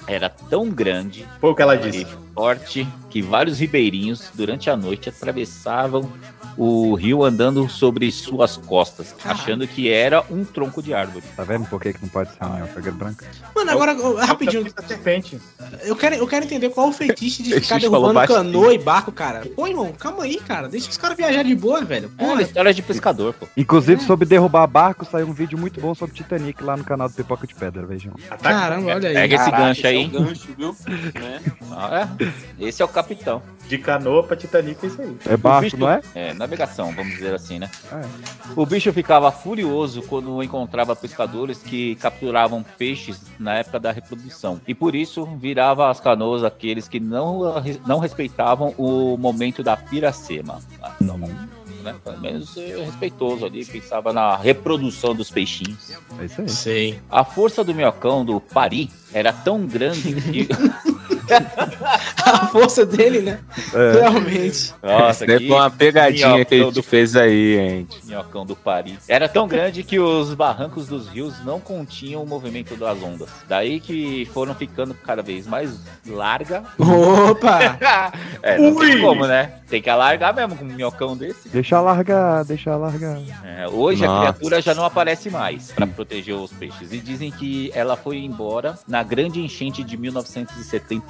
Era 0.07 0.29
tão 0.29 0.69
grande 0.69 1.25
Foi 1.41 1.51
o 1.51 1.55
que 1.55 1.61
ela 1.61 1.75
e 1.75 1.91
disse. 1.91 2.07
forte 2.33 2.87
que 3.09 3.21
vários 3.21 3.59
ribeirinhos, 3.59 4.31
durante 4.33 4.69
a 4.69 4.77
noite, 4.77 5.09
atravessavam 5.09 6.09
o 6.57 6.93
rio 6.95 7.23
andando 7.23 7.67
sobre 7.69 8.11
suas 8.11 8.57
costas, 8.57 9.15
achando 9.23 9.67
que 9.67 9.89
era 9.89 10.23
um 10.29 10.43
tronco 10.43 10.81
de 10.81 10.93
árvore. 10.93 11.23
Tá 11.35 11.43
vendo 11.43 11.65
por 11.65 11.81
que, 11.81 11.93
que 11.93 12.01
não 12.01 12.09
pode 12.09 12.29
ser 12.31 12.37
uma 12.43 12.55
minhoca 12.55 12.91
branca? 12.91 13.25
Mano, 13.55 13.71
agora, 13.71 13.95
ó, 13.99 14.15
rapidinho. 14.25 14.65
Serpente. 14.87 15.39
Eu 15.83 15.95
quero, 15.95 16.15
eu 16.15 16.27
quero 16.27 16.45
entender 16.45 16.69
qual 16.69 16.87
é 16.87 16.89
o 16.89 16.93
fetiche 16.93 17.41
de 17.43 17.53
ficar 17.61 17.79
derrubando 17.79 18.27
canoa 18.27 18.73
e 18.73 18.77
barco, 18.77 19.11
cara. 19.11 19.43
Pô, 19.55 19.67
irmão, 19.67 19.91
calma 19.97 20.23
aí, 20.23 20.37
cara. 20.37 20.67
Deixa 20.67 20.89
os 20.89 20.97
caras 20.97 21.17
viajar 21.17 21.43
de 21.43 21.55
boa, 21.55 21.81
velho. 21.83 22.11
É 22.17 22.23
uma 22.23 22.29
Porra, 22.31 22.41
história 22.41 22.73
de 22.73 22.81
pescador, 22.81 23.33
pô. 23.33 23.47
Inclusive, 23.55 24.01
sobre 24.03 24.25
derrubar 24.27 24.67
barco, 24.67 25.05
saiu 25.05 25.27
um 25.27 25.33
vídeo 25.33 25.57
muito 25.57 25.79
bom 25.79 25.95
sobre 25.95 26.15
Titanic 26.15 26.63
lá 26.63 26.75
no 26.77 26.83
canal 26.83 27.07
do 27.09 27.15
Pipoca 27.15 27.47
de 27.47 27.55
Pedra, 27.55 27.85
vejam. 27.85 28.13
caramba, 28.41 28.95
olha 28.95 29.09
aí. 29.09 29.15
Pega 29.15 29.35
esse 29.35 29.45
Caraca, 29.45 29.63
gancho 29.67 29.87
aí, 29.87 30.03
esse? 30.03 30.15
É 30.15 30.19
um 30.19 30.23
gancho, 30.25 30.47
viu? 30.57 30.75
Né? 31.21 31.41
Ah, 31.75 32.07
é. 32.19 32.67
Esse 32.67 32.81
é 32.83 32.85
o 32.85 32.87
capitão. 32.87 33.41
De 33.67 33.77
canoa 33.79 34.21
pra 34.23 34.35
Titanic 34.35 34.77
é 34.83 34.87
isso 34.87 35.01
aí. 35.01 35.17
É 35.25 35.35
barco, 35.37 35.61
bicho- 35.63 35.77
não 35.77 35.89
é? 35.89 36.01
É, 36.13 36.33
navegação, 36.43 36.91
vamos 36.93 37.13
dizer 37.13 37.33
assim, 37.33 37.59
né? 37.59 37.69
É. 37.91 38.01
O 38.55 38.65
bicho 38.65 38.91
ficava 38.93 39.31
furioso 39.31 40.01
quando 40.03 40.43
encontrava 40.43 40.95
pescadores 40.95 41.57
que 41.59 41.95
capturavam 41.95 42.63
peixes 42.77 43.21
na 43.39 43.55
época 43.55 43.79
da 43.79 43.91
reprodução. 43.91 44.59
E 44.67 44.73
por 44.73 44.95
isso 44.95 45.25
virava 45.37 45.89
as 45.89 45.99
canoas 45.99 46.43
aqueles 46.43 46.87
que 46.87 46.99
não, 46.99 47.41
não 47.85 47.99
respeitavam 47.99 48.73
o 48.77 49.17
momento 49.17 49.63
da 49.63 49.75
piracema. 49.75 50.59
Não, 50.99 51.17
né? 51.83 51.95
Pelo 52.03 52.19
menos 52.19 52.49
ser 52.49 52.79
respeitoso 52.79 53.45
ali, 53.45 53.65
pensava 53.65 54.13
na 54.13 54.35
reprodução 54.35 55.13
dos 55.13 55.29
peixinhos. 55.29 55.91
É 56.19 56.25
isso 56.25 56.41
aí. 56.41 56.49
Sei. 56.49 56.99
A 57.11 57.23
força 57.23 57.63
do 57.63 57.75
minhocão 57.75 58.23
do 58.23 58.39
Pari 58.39 58.89
era 59.13 59.33
tão 59.33 59.65
grande 59.65 60.15
que. 60.21 60.47
A 62.25 62.47
força 62.47 62.85
dele, 62.85 63.19
né? 63.21 63.39
É. 63.73 63.91
Realmente. 63.99 64.73
Nossa, 64.81 65.25
Deve 65.25 65.51
uma 65.51 65.69
pegadinha 65.69 66.45
que 66.45 66.55
a 66.55 66.57
minhocão 66.57 66.73
gente 66.73 66.81
fez 66.87 67.15
aí, 67.15 67.55
gente. 67.55 68.05
Minhocão 68.05 68.45
do 68.45 68.55
Paris. 68.55 68.99
Era 69.07 69.27
tão 69.27 69.47
grande 69.47 69.83
que 69.83 69.99
os 69.99 70.33
barrancos 70.33 70.87
dos 70.87 71.07
rios 71.07 71.43
não 71.43 71.59
continham 71.59 72.23
o 72.23 72.27
movimento 72.27 72.75
das 72.75 73.01
ondas. 73.01 73.29
Daí 73.47 73.79
que 73.79 74.25
foram 74.33 74.55
ficando 74.55 74.93
cada 74.93 75.21
vez 75.21 75.47
mais 75.47 75.79
larga. 76.07 76.63
Opa! 76.79 77.53
É, 78.41 78.57
não 78.57 78.75
tem 78.75 78.95
Ui! 78.95 79.01
como, 79.01 79.25
né? 79.25 79.53
Tem 79.69 79.81
que 79.81 79.89
alargar 79.89 80.35
mesmo 80.35 80.55
com 80.57 80.65
um 80.65 80.67
minhocão 80.67 81.15
desse. 81.15 81.47
Deixa 81.47 81.79
largar, 81.79 82.43
deixa 82.43 82.75
largar. 82.75 83.17
É, 83.43 83.67
hoje 83.67 84.03
a 84.03 84.07
Nossa. 84.07 84.21
criatura 84.21 84.61
já 84.61 84.73
não 84.73 84.83
aparece 84.83 85.29
mais 85.29 85.71
para 85.71 85.87
proteger 85.87 86.35
os 86.35 86.51
peixes. 86.51 86.91
E 86.91 86.99
dizem 86.99 87.31
que 87.31 87.71
ela 87.73 87.95
foi 87.95 88.17
embora 88.17 88.77
na 88.87 89.01
grande 89.01 89.39
enchente 89.39 89.83
de 89.83 89.95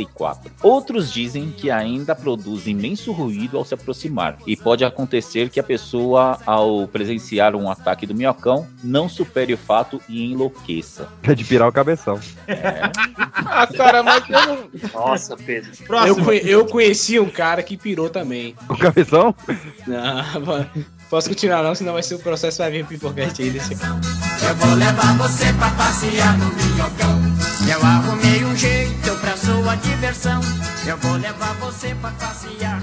1974. 0.04 0.52
Outros 0.62 1.12
dizem 1.12 1.52
que 1.52 1.72
ainda 1.72 2.16
produz 2.16 2.68
imenso 2.68 3.12
ruído 3.12 3.58
ao 3.58 3.66
se 3.66 3.74
aproximar. 3.74 4.38
E 4.46 4.56
pode 4.56 4.84
acontecer 4.86 5.50
que 5.50 5.60
a 5.60 5.64
pessoa, 5.64 6.40
ao 6.46 6.88
presenciar 6.88 7.56
um 7.56 7.70
ataque 7.70 8.06
do 8.06 8.16
minhocão, 8.16 8.68
não 8.84 9.08
supere 9.10 9.54
o 9.54 9.58
fato 9.58 10.02
e 10.08 10.32
enlouqueça. 10.32 11.08
É 11.24 11.34
de 11.34 11.44
pirar 11.44 11.68
o 11.68 11.72
cabeção. 11.72 12.20
Ah, 13.56 13.68
cara, 13.68 14.02
mas 14.02 14.24
eu 14.30 14.48
não. 14.48 14.70
Nossa, 14.94 15.36
Pedro. 15.38 15.70
Eu, 15.80 15.86
Próximo. 15.86 16.32
eu 16.32 16.66
conheci 16.66 17.20
um 17.20 17.30
cara 17.30 17.62
que 17.62 17.78
pirou 17.78 18.10
também. 18.10 18.56
O 18.68 18.76
cabeção? 18.78 19.36
Não, 19.86 20.42
mano. 20.42 20.70
Posso 21.10 21.30
continuar 21.30 21.62
não, 21.62 21.76
senão 21.76 21.94
vai 21.94 22.02
ser 22.02 22.16
o 22.16 22.20
processo, 22.20 22.58
vai 22.60 22.72
vir 22.72 22.86
pipocast 22.86 23.40
aí 23.42 23.52
desse. 23.52 23.74
Eu 23.74 24.56
vou 24.56 24.74
levar 24.74 25.18
você 25.18 25.54
pra 25.54 25.70
passear 25.72 26.38
no 26.38 26.46
minhocão. 26.48 27.22
Eu 27.72 27.86
arrumei 27.86 28.44
um 28.46 28.56
jeito 28.56 29.16
pra 29.22 29.23
sua 29.64 29.76
diversão. 29.76 30.42
Eu 30.86 30.98
vou 30.98 31.14
levar 31.14 31.54
você 31.54 31.96
pra 31.96 32.12
passear 32.12 32.82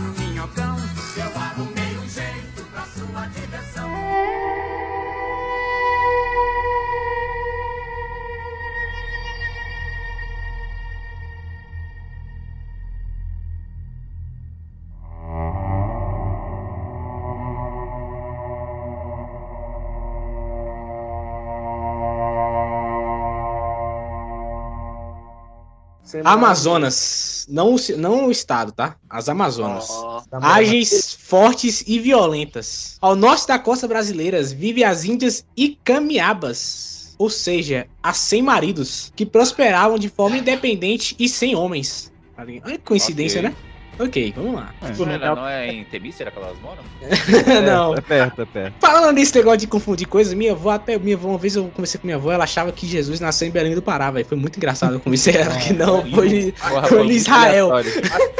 Amazonas. 26.25 27.47
Não, 27.49 27.77
não 27.97 28.27
o 28.27 28.31
estado, 28.31 28.73
tá? 28.73 28.97
As 29.09 29.29
Amazonas. 29.29 29.87
Ó, 29.91 30.23
Ágeis, 30.33 31.17
fortes 31.21 31.85
e 31.87 31.99
violentas. 31.99 32.97
Ao 33.01 33.17
norte 33.17 33.47
da 33.47 33.59
costa 33.59 33.87
brasileira 33.89 34.43
vivem 34.43 34.85
as 34.85 35.05
índias 35.05 35.45
Icamiabas, 35.57 37.15
ou 37.19 37.29
seja, 37.29 37.87
as 38.03 38.17
sem 38.17 38.43
maridos, 38.43 39.13
que 39.15 39.27
prosperavam 39.27 39.99
de 39.99 40.09
forma 40.09 40.39
independente 40.39 41.15
e 41.19 41.29
sem 41.29 41.55
homens. 41.55 42.11
Olha 42.39 42.79
que 42.79 42.79
coincidência, 42.79 43.41
Ok. 43.41 43.51
né? 43.51 43.70
Ok, 44.01 44.33
vamos 44.35 44.55
lá. 44.55 44.71
Ela 44.81 45.35
não 45.37 45.47
é 45.47 45.69
em 45.69 45.85
Temícera 45.85 46.31
que 46.31 46.39
elas 46.39 46.57
moram? 46.63 46.83
não. 47.63 47.95
É 47.95 48.01
perto, 48.01 48.43
é 48.43 48.45
perto. 48.47 48.75
Falando 48.81 49.15
nesse 49.15 49.35
negócio 49.35 49.59
de 49.59 49.67
confundir 49.67 50.07
coisas, 50.09 50.33
minha 50.33 50.53
avó, 50.53 50.71
até 50.71 50.99
minha 50.99 51.17
avó, 51.17 51.29
uma 51.29 51.39
vez 51.39 51.55
eu 51.55 51.65
conversei 51.65 52.01
com 52.01 52.07
minha 52.07 52.17
avó, 52.17 52.33
ela 52.33 52.45
achava 52.45 52.73
que 52.73 52.87
Jesus 52.87 53.21
nasceu 53.21 53.47
em 53.47 53.51
Belém 53.51 53.75
do 53.75 53.83
Pará, 53.83 54.11
velho. 54.11 54.25
Foi 54.25 54.39
muito 54.39 54.57
engraçado. 54.57 54.95
Eu 54.95 55.01
conversei 55.01 55.37
ela 55.37 55.55
que 55.57 55.75
não, 55.75 56.03
foi, 56.11 56.55
foi 56.89 57.07
em 57.07 57.11
Israel. 57.11 57.71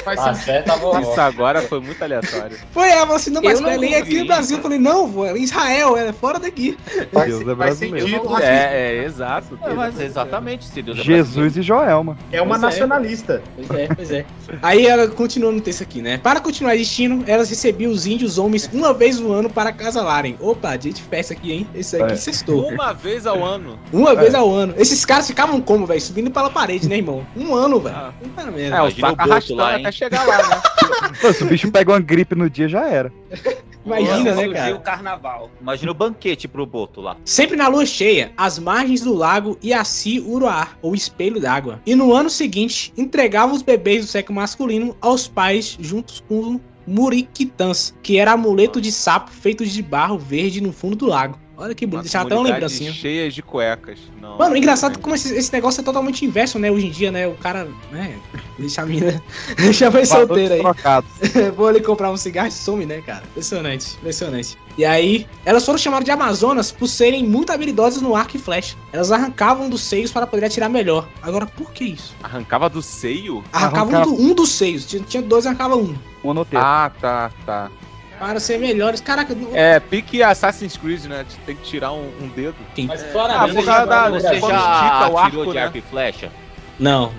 Tá 0.03 0.73
a 0.73 0.77
vovó. 0.77 1.01
Isso 1.01 1.21
agora 1.21 1.61
foi 1.63 1.81
muito 1.81 2.03
aleatório. 2.03 2.57
Foi 2.73 2.89
ela, 2.89 3.03
falou 3.03 3.17
assim, 3.17 3.31
não, 3.31 3.43
mas 3.43 3.59
Eu 3.59 3.67
não 3.67 3.71
Belém 3.71 3.95
é 3.95 3.99
aqui 3.99 4.19
no 4.19 4.27
Brasil. 4.27 4.57
Eu 4.57 4.63
falei, 4.63 4.79
não, 4.79 5.07
vô, 5.07 5.27
é 5.27 5.37
em 5.37 5.43
Israel, 5.43 5.97
é 5.97 6.13
fora 6.13 6.39
daqui. 6.39 6.79
Deus 7.27 7.47
é 7.47 7.55
brasileiro. 7.55 8.37
É, 8.41 8.97
é, 8.97 9.05
exato. 9.05 9.59
É, 9.63 9.75
mas 9.75 10.01
exatamente, 10.01 10.65
se 10.65 10.81
Deus 10.81 10.99
é 10.99 11.03
Jesus 11.03 11.57
e 11.59 11.63
Joelma. 11.63 12.17
É 12.33 12.41
uma 12.41 12.59
Pois 12.59 12.63
é. 12.63 12.67
nacionalista. 12.67 13.43
Pois 13.57 13.71
é, 13.71 13.89
pois 13.95 14.11
é. 14.11 14.25
Aí 14.63 14.87
ela 14.87 15.09
continua 15.51 15.53
no 15.53 15.61
texto 15.61 15.83
aqui, 15.83 16.01
né? 16.01 16.19
Para 16.19 16.41
continuar 16.41 16.75
existindo, 16.75 17.25
elas 17.27 17.51
recebiam 17.51 17.91
os 17.91 18.07
índios 18.07 18.39
homens 18.39 18.71
uma 18.73 18.95
vez 18.95 19.19
no 19.19 19.33
ano 19.33 19.51
para 19.51 19.71
acasalarem. 19.71 20.37
Opa, 20.41 20.77
dia 20.77 20.93
de 20.93 21.03
festa 21.03 21.35
aqui, 21.35 21.53
hein? 21.53 21.69
Esse 21.75 22.01
aqui 22.01 22.13
É. 22.13 22.17
sextou. 22.17 22.69
Uma 22.69 22.93
vez 22.93 23.27
ao 23.27 23.45
ano. 23.45 23.79
Uma 23.93 24.13
É. 24.13 24.17
vez 24.17 24.35
ao 24.35 24.51
ano. 24.53 24.75
Esses 24.77 25.05
caras 25.05 25.27
ficavam 25.27 25.61
como, 25.61 25.87
velho? 25.87 26.01
Subindo 26.01 26.31
pela 26.31 26.51
parede, 26.51 26.89
né, 26.89 26.97
irmão? 26.97 27.27
Um 27.37 27.55
ano, 27.55 27.81
velho. 27.81 27.97
Ah. 27.97 28.13
Puta 28.21 28.51
merda. 28.51 28.77
É, 28.77 28.83
o 28.83 28.89
Imagina 28.89 28.89
o 28.89 28.91
saco 29.11 29.17
Boto 29.17 29.31
arrastando 29.31 29.61
lá, 29.61 29.77
até 29.77 29.93
chegar 29.93 30.27
lá, 30.27 30.49
né? 30.49 30.63
Pô, 31.21 31.33
se 31.33 31.43
o 31.43 31.47
bicho 31.47 31.71
pega 31.71 31.93
uma 31.93 32.01
gripe 32.01 32.35
no 32.35 32.49
dia, 32.49 32.69
já 32.69 32.87
era. 32.89 33.13
Imagina, 33.85 34.35
né, 34.35 34.49
cara? 34.49 34.77
o 34.77 34.81
carnaval. 34.81 35.51
Imagina 35.61 35.91
o 35.91 35.95
banquete 35.95 36.47
pro 36.47 36.67
Boto 36.67 37.01
lá. 37.01 37.17
Sempre 37.25 37.57
na 37.57 37.69
lua 37.69 37.87
cheia, 37.87 38.33
às 38.37 38.59
margens 38.59 39.01
do 39.01 39.15
lago 39.15 39.59
Iaci 39.63 40.21
Uruá, 40.21 40.69
ou 40.83 40.95
espelho 40.95 41.41
d'água. 41.41 41.81
E 41.87 41.95
no 41.95 42.13
ano 42.15 42.29
seguinte, 42.29 42.93
entregavam 42.97 43.55
os 43.55 43.63
bebês 43.63 44.05
do 44.05 44.11
sexo 44.11 44.33
masculino 44.33 44.97
aos 45.01 45.27
pais 45.27 45.77
juntos 45.81 46.23
com 46.29 46.61
muriquitãs, 46.87 47.95
que 48.03 48.19
era 48.19 48.33
amuleto 48.33 48.81
de 48.81 48.91
sapo 48.91 49.31
feitos 49.31 49.71
de 49.71 49.83
barro 49.83 50.19
verde 50.19 50.61
no 50.61 50.73
fundo 50.73 50.97
do 50.97 51.07
lago. 51.07 51.39
Olha 51.61 51.75
que 51.75 51.85
bonito, 51.85 52.05
deixava 52.05 52.25
até 52.25 52.35
uma 52.35 52.39
Comunidade 52.45 52.73
lembrancinha. 52.73 52.93
cheias 52.93 53.35
de 53.35 53.43
cuecas. 53.43 53.99
Não, 54.19 54.39
Mano, 54.39 54.57
engraçado 54.57 54.95
não. 54.95 55.01
como 55.03 55.15
esse, 55.15 55.35
esse 55.37 55.53
negócio 55.53 55.83
é 55.83 55.85
totalmente 55.85 56.25
inverso, 56.25 56.59
né? 56.59 56.71
Hoje 56.71 56.87
em 56.87 56.91
dia, 56.91 57.13
né? 57.13 57.27
O 57.29 57.35
cara, 57.35 57.69
né? 57.93 58.19
Deixa 58.59 58.81
a 58.81 58.87
mina. 58.87 59.23
deixa 59.59 59.89
a 59.89 59.91
mãe 59.91 60.07
solteira 60.07 60.55
aí. 60.55 60.63
Vou 61.55 61.69
ali 61.69 61.81
comprar 61.83 62.11
um 62.11 62.17
cigarro 62.17 62.49
e 62.49 62.51
some, 62.53 62.87
né, 62.87 63.03
cara? 63.03 63.23
Impressionante, 63.31 63.95
impressionante. 63.99 64.57
E 64.79 64.87
aí, 64.87 65.27
elas 65.45 65.67
foram 65.67 65.79
chamadas 65.79 66.07
de 66.07 66.11
Amazonas 66.11 66.73
por 66.73 66.89
serem 66.89 67.27
muito 67.29 67.53
habilidosas 67.53 68.01
no 68.01 68.17
arco 68.17 68.37
e 68.37 68.41
flecha. 68.41 68.75
Elas 68.91 69.13
arrancavam 69.13 69.69
dos 69.69 69.83
seios 69.83 70.11
para 70.11 70.27
poder 70.27 70.47
atirar 70.47 70.71
melhor. 70.71 71.07
Agora, 71.21 71.45
por 71.45 71.73
que 71.73 71.85
isso? 71.85 72.15
Arrancava 72.23 72.71
do 72.71 72.81
seio? 72.81 73.45
Arrancavam 73.53 73.95
Arrancava- 73.97 74.17
do- 74.17 74.23
um 74.23 74.33
dos 74.35 74.51
seios. 74.53 74.87
Tinha, 74.87 75.03
tinha 75.03 75.23
dois, 75.23 75.47
arrancava 75.47 75.77
um. 75.77 75.95
Um 76.25 76.33
no 76.33 76.45
teto. 76.45 76.63
Ah, 76.63 76.91
tá, 77.01 77.31
tá. 77.45 77.71
Para 78.21 78.39
ser 78.39 78.59
melhores. 78.59 79.01
Caraca, 79.01 79.35
não... 79.35 79.57
É, 79.57 79.81
pique 79.81 80.23
Assassin's 80.23 80.77
Creed, 80.77 81.07
né? 81.07 81.25
Tem 81.47 81.57
que 81.57 81.63
tirar 81.63 81.91
um, 81.93 82.13
um 82.21 82.29
dedo. 82.29 82.55
Mas 82.87 83.03
Ah, 83.03 83.09
claramente, 83.13 83.57
por 83.57 83.65
causa 83.65 83.87
da- 83.87 84.11
Você 84.11 84.21
já 84.21 84.35
estica 84.35 85.11
o 85.11 85.19
arco, 85.19 85.47
de 85.47 85.55
né? 85.55 85.63
arco 85.63 85.79
e 85.79 85.81
flecha? 85.81 86.31
não. 86.79 87.13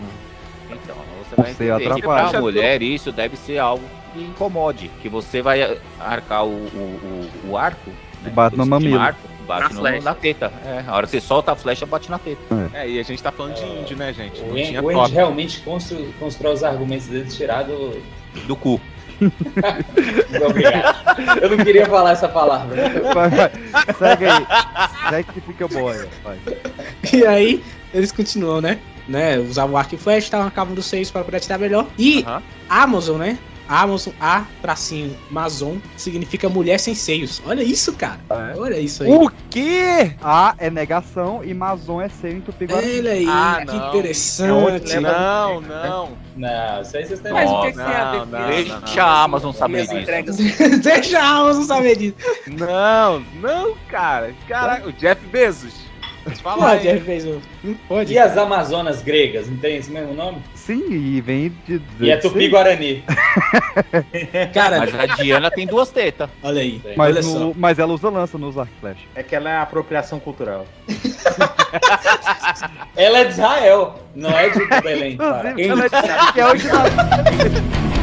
Então, 0.70 0.96
você 1.18 1.36
vai 1.36 1.54
Você 1.54 1.70
entender 1.70 2.02
pra 2.02 2.40
mulher 2.40 2.82
isso 2.82 3.12
deve 3.12 3.36
ser 3.36 3.58
algo 3.58 3.84
que 4.14 4.22
incomode. 4.22 4.90
Que 5.02 5.10
você 5.10 5.42
vai 5.42 5.78
arcar 6.00 6.46
o, 6.46 6.50
o, 6.50 7.30
o, 7.46 7.50
o 7.50 7.58
arco, 7.58 7.90
né? 8.22 8.30
Bate 8.30 8.56
no 8.56 8.66
mamilo. 8.66 9.00
Arco, 9.00 9.20
bate 9.48 9.74
Na 9.74 9.92
no, 9.92 10.02
na 10.02 10.14
teta. 10.16 10.54
É, 10.64 10.84
a 10.88 10.96
hora 10.96 11.08
que 11.08 11.12
você 11.12 11.20
solta 11.20 11.52
a 11.52 11.56
flecha, 11.56 11.86
bate 11.86 12.10
na 12.10 12.20
teta. 12.20 12.42
É, 12.74 12.88
e 12.88 13.00
a 13.00 13.04
gente 13.04 13.22
tá 13.22 13.32
falando 13.32 13.56
de 13.56 13.66
índio, 13.66 13.98
né, 13.98 14.14
gente? 14.14 14.40
O 14.42 14.54
Não 14.82 15.04
o 15.04 15.06
realmente 15.08 15.60
constru, 15.62 15.98
constrói 16.20 16.54
os 16.54 16.64
argumentos 16.64 17.08
dele 17.08 17.30
tirado. 17.30 18.02
Do 18.46 18.56
cu. 18.56 18.80
Muito 19.22 20.46
obrigado. 20.46 21.42
Eu 21.42 21.50
não 21.50 21.58
queria 21.64 21.86
falar 21.86 22.12
essa 22.12 22.28
palavra. 22.28 22.76
Vai, 23.14 23.30
vai. 23.30 23.52
Segue 23.98 24.26
aí. 24.26 24.48
Segue 25.10 25.34
que 25.34 25.42
fica 25.42 25.68
boa. 25.68 26.08
Vai. 26.24 26.40
E 27.14 27.26
aí, 27.26 27.64
eles 27.94 28.12
continuam, 28.12 28.62
né? 28.62 28.80
né? 29.08 29.38
Usavam 29.38 29.76
o 29.76 29.78
arco 29.78 29.96
e 29.96 29.98
flecha, 29.98 30.36
arrancavam 30.38 30.74
dos 30.74 30.86
seios 30.86 31.12
para 31.12 31.24
poder 31.24 31.38
melhor. 31.60 31.88
E 31.98 32.24
Aham. 32.24 32.42
Amazon, 32.70 33.18
né? 33.20 33.38
Amazon, 33.72 34.14
A, 34.20 34.46
tracinho, 34.62 35.16
Amazon, 35.30 35.78
significa 35.96 36.50
mulher 36.50 36.78
sem 36.78 36.94
seios. 36.94 37.42
Olha 37.46 37.64
isso, 37.64 37.94
cara. 37.94 38.20
Olha 38.58 38.78
isso 38.78 39.04
aí. 39.04 39.10
O 39.10 39.32
quê? 39.50 40.14
A 40.22 40.54
é 40.58 40.70
negação 40.70 41.42
e 41.42 41.54
Mazon 41.54 42.02
é 42.02 42.10
seio 42.10 42.38
em 42.38 42.42
tupi-guarani. 42.42 43.00
Olha 43.00 43.12
aí, 43.12 43.26
Ah, 43.30 43.64
que 43.66 43.74
não. 43.78 43.88
interessante. 43.88 45.00
Não, 45.00 45.62
não. 45.62 46.18
Não, 46.36 46.82
isso 46.82 46.98
aí 46.98 47.06
vocês 47.06 47.20
têm 47.22 47.32
Mas 47.32 47.50
o 47.50 47.62
que, 47.62 47.72
que 47.72 47.78
tem 47.78 47.86
a 47.86 48.12
ver 48.12 48.18
não, 48.18 48.26
com 48.26 48.32
não, 48.32 48.52
isso? 48.52 48.80
Deixa 48.82 49.04
a 49.04 49.24
Amazon 49.24 49.52
saber 49.54 49.88
disso. 49.88 50.80
Deixa 50.84 51.20
a 51.20 51.28
Amazon 51.38 51.64
saber 51.64 51.98
disso. 51.98 52.16
Não, 52.48 53.20
não, 53.36 53.76
cara. 53.90 54.34
Caraca, 54.50 54.90
o 54.90 54.92
Jeff 54.94 55.26
Bezos. 55.28 55.92
Fala 56.44 56.62
Pô, 56.62 56.66
aí. 56.66 57.42
Não 57.64 57.74
pode. 57.88 58.14
E 58.14 58.20
as 58.20 58.38
Amazonas 58.38 59.02
gregas, 59.02 59.50
não 59.50 59.58
tem 59.58 59.78
esse 59.78 59.90
mesmo 59.90 60.14
nome? 60.14 60.42
Sim, 60.72 60.86
e 60.90 61.20
vem 61.20 61.52
de. 61.68 61.82
E 62.00 62.10
é 62.10 62.16
Tupi-Guarani. 62.16 63.04
Cara, 64.54 64.80
Mas 64.80 64.96
a 64.98 65.06
Diana 65.18 65.52
tem 65.52 65.68
duas 65.68 65.90
tetas. 65.90 66.30
olha 66.42 66.62
aí. 66.62 66.82
Mas, 66.96 67.18
olha 67.18 67.40
no- 67.40 67.54
mas 67.58 67.78
ela 67.78 67.92
usa 67.92 68.10
lança 68.10 68.38
nos 68.38 68.58
arco 68.58 68.72
flecha. 68.80 69.02
É 69.14 69.22
que 69.22 69.36
ela 69.36 69.50
é 69.50 69.58
apropriação 69.58 70.18
cultural. 70.18 70.66
Ela 72.96 73.18
é 73.20 73.24
de 73.26 73.32
Israel, 73.32 74.00
não 74.16 74.30
é 74.30 74.50
de 74.50 74.66
Belém. 74.82 75.18
Inclusive, 75.58 75.90
ela 76.38 76.52
é 76.52 76.58
que 76.58 76.68
é 76.68 77.92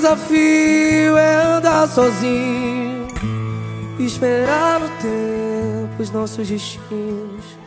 desafio 0.00 1.18
é 1.18 1.34
andar 1.58 1.86
sozinho, 1.86 3.06
esperar 3.98 4.80
no 4.80 4.88
tempo 4.88 6.02
os 6.02 6.10
nossos 6.10 6.48
destinos. 6.48 7.59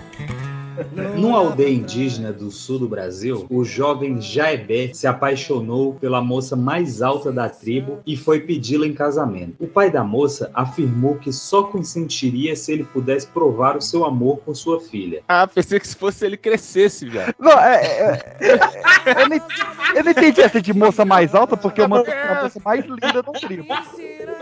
Numa 1.15 1.37
aldeia 1.39 1.69
indígena 1.73 2.31
do 2.31 2.49
sul 2.51 2.79
do 2.79 2.87
Brasil, 2.87 3.45
o 3.49 3.63
jovem 3.63 4.19
Jaebé 4.21 4.91
se 4.93 5.07
apaixonou 5.07 5.93
pela 5.95 6.21
moça 6.21 6.55
mais 6.55 7.01
alta 7.01 7.31
da 7.31 7.49
tribo 7.49 7.99
e 8.05 8.15
foi 8.17 8.39
pedi-la 8.41 8.85
em 8.87 8.93
casamento. 8.93 9.55
O 9.59 9.67
pai 9.67 9.89
da 9.89 10.03
moça 10.03 10.49
afirmou 10.53 11.15
que 11.15 11.31
só 11.31 11.63
consentiria 11.63 12.55
se 12.55 12.71
ele 12.71 12.83
pudesse 12.83 13.27
provar 13.27 13.77
o 13.77 13.81
seu 13.81 14.05
amor 14.05 14.37
por 14.37 14.55
sua 14.55 14.79
filha. 14.79 15.21
Ah, 15.27 15.47
pensei 15.47 15.79
que 15.79 15.87
se 15.87 15.95
fosse 15.95 16.25
ele 16.25 16.37
crescesse, 16.37 17.07
velho. 17.07 17.33
Não, 17.39 17.51
é, 17.59 17.75
é- 17.83 18.37
é- 18.41 19.21
eu, 19.23 19.29
não, 19.29 19.37
eu 19.95 20.03
não 20.03 20.11
entendi 20.11 20.41
essa 20.41 20.61
de 20.61 20.73
moça 20.73 21.05
mais 21.05 21.33
alta, 21.35 21.55
porque 21.57 21.81
eu 21.81 21.87
mandei 21.89 22.13
a 22.13 22.43
moça 22.43 22.59
mais 22.63 22.85
linda 22.85 23.21
do 23.21 23.31
tribo. 23.33 23.67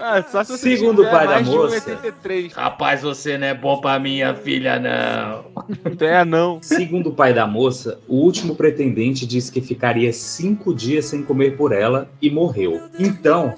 Ah, 0.04 0.24
Segundo 0.44 1.04
o 1.04 1.10
pai 1.12 1.28
da 1.28 1.42
moça. 1.42 1.78
1,83. 1.92 2.54
Rapaz, 2.54 3.04
você 3.04 3.38
não 3.38 3.48
é 3.48 3.54
bom 3.54 3.80
pra 3.80 4.00
minha 4.00 4.34
filha, 4.34 4.80
não. 4.80 5.52
É, 6.00 6.21
não. 6.26 6.60
Segundo 6.62 7.10
o 7.10 7.14
pai 7.14 7.34
da 7.34 7.46
moça, 7.48 8.00
o 8.08 8.16
último 8.18 8.56
pretendente 8.56 9.26
disse 9.26 9.52
que 9.52 9.62
ficaria 9.62 10.12
cinco 10.14 10.74
dias 10.74 11.06
sem 11.06 11.22
comer 11.24 11.56
por 11.58 11.72
ela 11.72 12.10
e 12.22 12.30
morreu. 12.30 12.82
Então. 13.00 13.54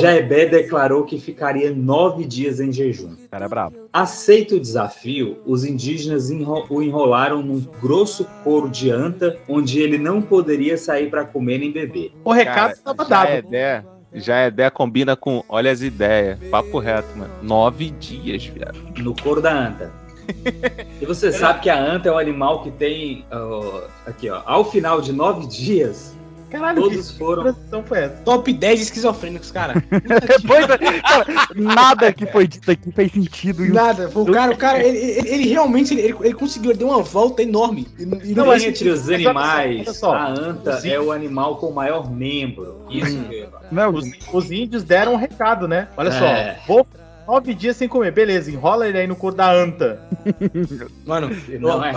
Jaebé 0.00 0.46
declarou 0.46 1.04
que 1.04 1.18
ficaria 1.18 1.72
nove 1.74 2.24
dias 2.24 2.60
em 2.60 2.72
jejum. 2.72 3.12
O 3.12 3.28
cara 3.30 3.46
é 3.46 3.48
brabo. 3.48 3.76
Aceito 3.92 4.56
o 4.56 4.60
desafio, 4.60 5.38
os 5.46 5.64
indígenas 5.64 6.30
enro- 6.30 6.66
o 6.68 6.82
enrolaram 6.82 7.42
num 7.42 7.60
grosso 7.80 8.24
couro 8.42 8.68
de 8.68 8.90
anta, 8.90 9.36
onde 9.48 9.78
ele 9.80 9.98
não 9.98 10.20
poderia 10.20 10.76
sair 10.76 11.08
para 11.10 11.24
comer 11.24 11.58
nem 11.58 11.70
beber. 11.70 12.12
O 12.24 12.32
recado 12.32 12.74
Cara, 12.74 12.96
tava 12.96 13.04
já 13.04 13.08
dado. 13.08 13.28
é 13.30 13.38
ideia. 13.38 13.86
Já 14.16 14.38
é 14.44 14.46
ideia 14.46 14.70
combina 14.70 15.16
com 15.16 15.42
olha 15.48 15.72
as 15.72 15.80
ideias. 15.82 16.38
Papo 16.48 16.78
reto, 16.78 17.08
mano. 17.18 17.32
Nove 17.42 17.90
dias, 17.90 18.44
viado. 18.46 18.78
No 18.98 19.12
couro 19.20 19.40
da 19.40 19.52
anta. 19.52 19.90
E 21.00 21.06
você 21.06 21.32
sabe 21.32 21.60
que 21.60 21.68
a 21.70 21.78
anta 21.78 22.08
é 22.08 22.12
um 22.12 22.18
animal 22.18 22.62
que 22.62 22.70
tem. 22.70 23.24
ó, 23.30 23.82
aqui, 24.06 24.30
ó. 24.30 24.42
Ao 24.46 24.64
final 24.70 25.00
de 25.00 25.12
nove 25.12 25.46
dias, 25.46 26.14
Caralho, 26.50 26.82
Todos 26.82 27.10
foram. 27.10 27.52
foi 27.84 27.98
essa? 27.98 28.14
Top 28.24 28.52
10 28.52 28.80
esquizofrênicos, 28.82 29.50
cara. 29.50 29.74
Pois 30.46 30.70
é, 30.70 31.00
cara, 31.00 31.26
nada 31.56 32.12
que 32.12 32.24
foi 32.26 32.46
dito 32.46 32.70
aqui 32.70 32.92
fez 32.92 33.10
sentido. 33.10 33.64
Nada. 33.74 34.08
Foi 34.08 34.22
o 34.22 34.26
cara, 34.32 34.52
o 34.52 34.56
cara, 34.56 34.80
ele, 34.80 34.96
ele- 34.98 35.28
ele 35.28 35.48
realmente 35.48 35.92
ele, 35.94 36.14
ele- 36.22 36.34
conseguiu, 36.34 36.70
ele 36.70 36.78
deu 36.78 36.88
uma 36.88 37.02
volta 37.02 37.42
enorme. 37.42 37.88
E, 37.98 38.02
e 38.30 38.34
Não, 38.36 38.44
faz 38.46 38.62
entre 38.62 38.76
sentido. 38.88 38.92
os 38.94 39.10
animais, 39.10 39.80
olha 39.80 39.92
só, 39.94 40.14
a 40.14 40.28
anta 40.28 40.76
os 40.78 40.84
é 40.84 41.00
o 41.00 41.10
animal 41.10 41.56
com 41.56 41.66
o 41.66 41.74
maior 41.74 42.08
membro. 42.08 42.86
Isso 42.88 43.18
que 43.24 43.46
falar. 43.50 43.64
Não, 43.72 43.92
Os, 43.92 44.04
os 44.32 44.50
índios 44.52 44.84
deram 44.84 45.14
um 45.14 45.16
recado, 45.16 45.66
né? 45.66 45.88
Olha 45.96 46.10
É. 46.10 46.12
só, 46.12 46.72
vou 46.72 46.86
nove 47.26 47.54
dias 47.54 47.76
sem 47.76 47.88
comer, 47.88 48.12
beleza, 48.12 48.50
enrola 48.50 48.88
ele 48.88 48.98
aí 48.98 49.06
no 49.06 49.16
couro 49.16 49.34
da 49.34 49.52
anta. 49.52 50.00
Mano, 51.04 51.30
Não 51.60 51.80
o, 51.80 51.84
é. 51.84 51.92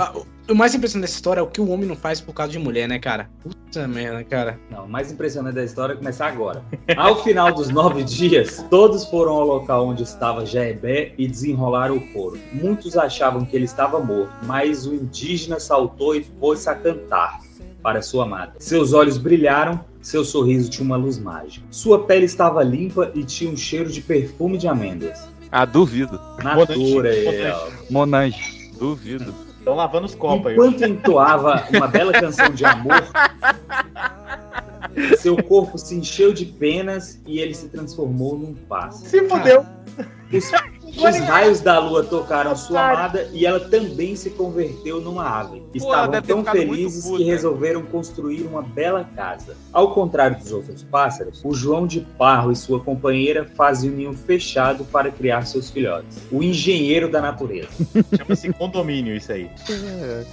o 0.50 0.56
mais 0.56 0.74
impressionante 0.74 1.06
dessa 1.06 1.16
história 1.16 1.40
é 1.40 1.44
o 1.44 1.48
que 1.48 1.62
o 1.62 1.70
homem 1.70 1.88
não 1.88 1.96
faz 1.96 2.20
por 2.22 2.34
causa 2.34 2.52
de 2.52 2.60
mulher, 2.60 2.88
né, 2.88 3.00
cara? 3.00 3.30
Puta 3.42 3.88
merda, 3.88 4.24
cara. 4.24 4.60
Não, 4.70 4.86
o 4.86 4.90
mais 4.90 5.12
impressionante 5.12 5.56
da 5.56 5.64
história 5.64 5.94
é 5.94 5.96
começar 5.96 6.28
agora. 6.28 6.64
Ao 6.96 7.24
final 7.24 7.54
dos 7.54 7.70
nove 7.70 8.04
dias, 8.04 8.66
todos 8.70 9.06
foram 9.06 9.34
ao 9.34 9.46
local 9.46 9.88
onde 9.88 10.04
estava 10.04 10.46
Jaebé 10.46 11.14
e 11.18 11.28
desenrolaram 11.28 11.98
o 11.98 12.08
couro. 12.14 12.40
Muitos 12.54 12.98
achavam 12.98 13.46
que 13.46 13.56
ele 13.56 13.66
estava 13.66 14.00
morto, 14.00 14.34
mas 14.44 14.86
o 14.86 14.94
indígena 14.94 15.60
saltou 15.60 16.16
e 16.16 16.22
pôs-se 16.24 16.70
a 16.70 16.76
cantar 16.76 17.47
para 17.82 18.02
sua 18.02 18.24
amada. 18.24 18.54
Seus 18.60 18.94
olhos 18.94 19.18
brilharam, 19.18 19.80
seu 20.02 20.24
sorriso 20.24 20.70
tinha 20.70 20.86
uma 20.86 20.98
luz 20.98 21.18
mágica. 21.18 21.66
Sua 21.72 22.04
pele 22.04 22.26
estava 22.26 22.64
limpa 22.64 23.12
e 23.14 23.24
tinha 23.24 23.52
um 23.52 23.58
cheiro 23.58 23.90
de 23.90 24.02
perfume 24.02 24.58
de 24.58 24.68
amêndoas. 24.68 25.28
Ah, 25.52 25.66
duvido. 25.66 26.20
Natura, 26.44 27.10
Monange, 27.10 27.28
é. 27.28 27.72
Monange. 27.90 28.72
Duvido. 28.78 29.34
Estão 29.58 29.76
lavando 29.76 30.06
os 30.06 30.16
copos 30.16 30.48
aí. 30.48 30.54
Enquanto 30.54 30.84
entoava 30.84 31.66
uma 31.74 31.88
bela 31.88 32.14
canção 32.14 32.50
de 32.50 32.64
amor, 32.64 33.04
seu 35.18 35.42
corpo 35.44 35.78
se 35.78 35.96
encheu 35.96 36.34
de 36.34 36.46
penas 36.46 37.20
e 37.26 37.40
ele 37.40 37.54
se 37.54 37.68
transformou 37.68 38.38
num 38.38 38.54
pássaro. 38.54 39.10
Se 39.10 39.28
fudeu. 39.28 39.66
Os, 40.32 40.52
os 41.06 41.18
raios 41.20 41.62
da 41.62 41.80
lua 41.80 42.04
tocaram 42.04 42.56
sua 42.56 42.90
amada 42.90 43.30
e 43.32 43.46
ela 43.46 43.60
também 43.60 44.16
se 44.16 44.32
converteu 44.32 45.00
numa 45.00 45.24
ave. 45.24 45.62
Estavam 45.74 46.22
tão 46.22 46.44
felizes 46.44 47.06
que 47.10 47.24
resolveram 47.24 47.84
construir 47.84 48.42
uma 48.42 48.62
bela 48.62 49.08
casa. 49.16 49.56
Ao 49.72 49.94
contrário 49.94 50.38
dos 50.38 50.52
outros 50.52 50.84
pássaros, 50.84 51.42
o 51.44 51.54
João 51.54 51.86
de 51.86 52.02
Parro 52.18 52.52
e 52.52 52.56
sua 52.56 52.80
companheira 52.80 53.46
faziam 53.56 53.94
um 53.94 53.98
ninho 53.98 54.14
fechado 54.14 54.84
para 54.86 55.12
criar 55.12 55.46
seus 55.46 55.70
filhotes. 55.70 56.18
O 56.32 56.42
engenheiro 56.44 57.10
da 57.10 57.22
natureza. 57.22 57.70
Chama-se 58.18 58.52
condomínio 58.54 59.16
isso 59.16 59.32
aí. 59.32 59.50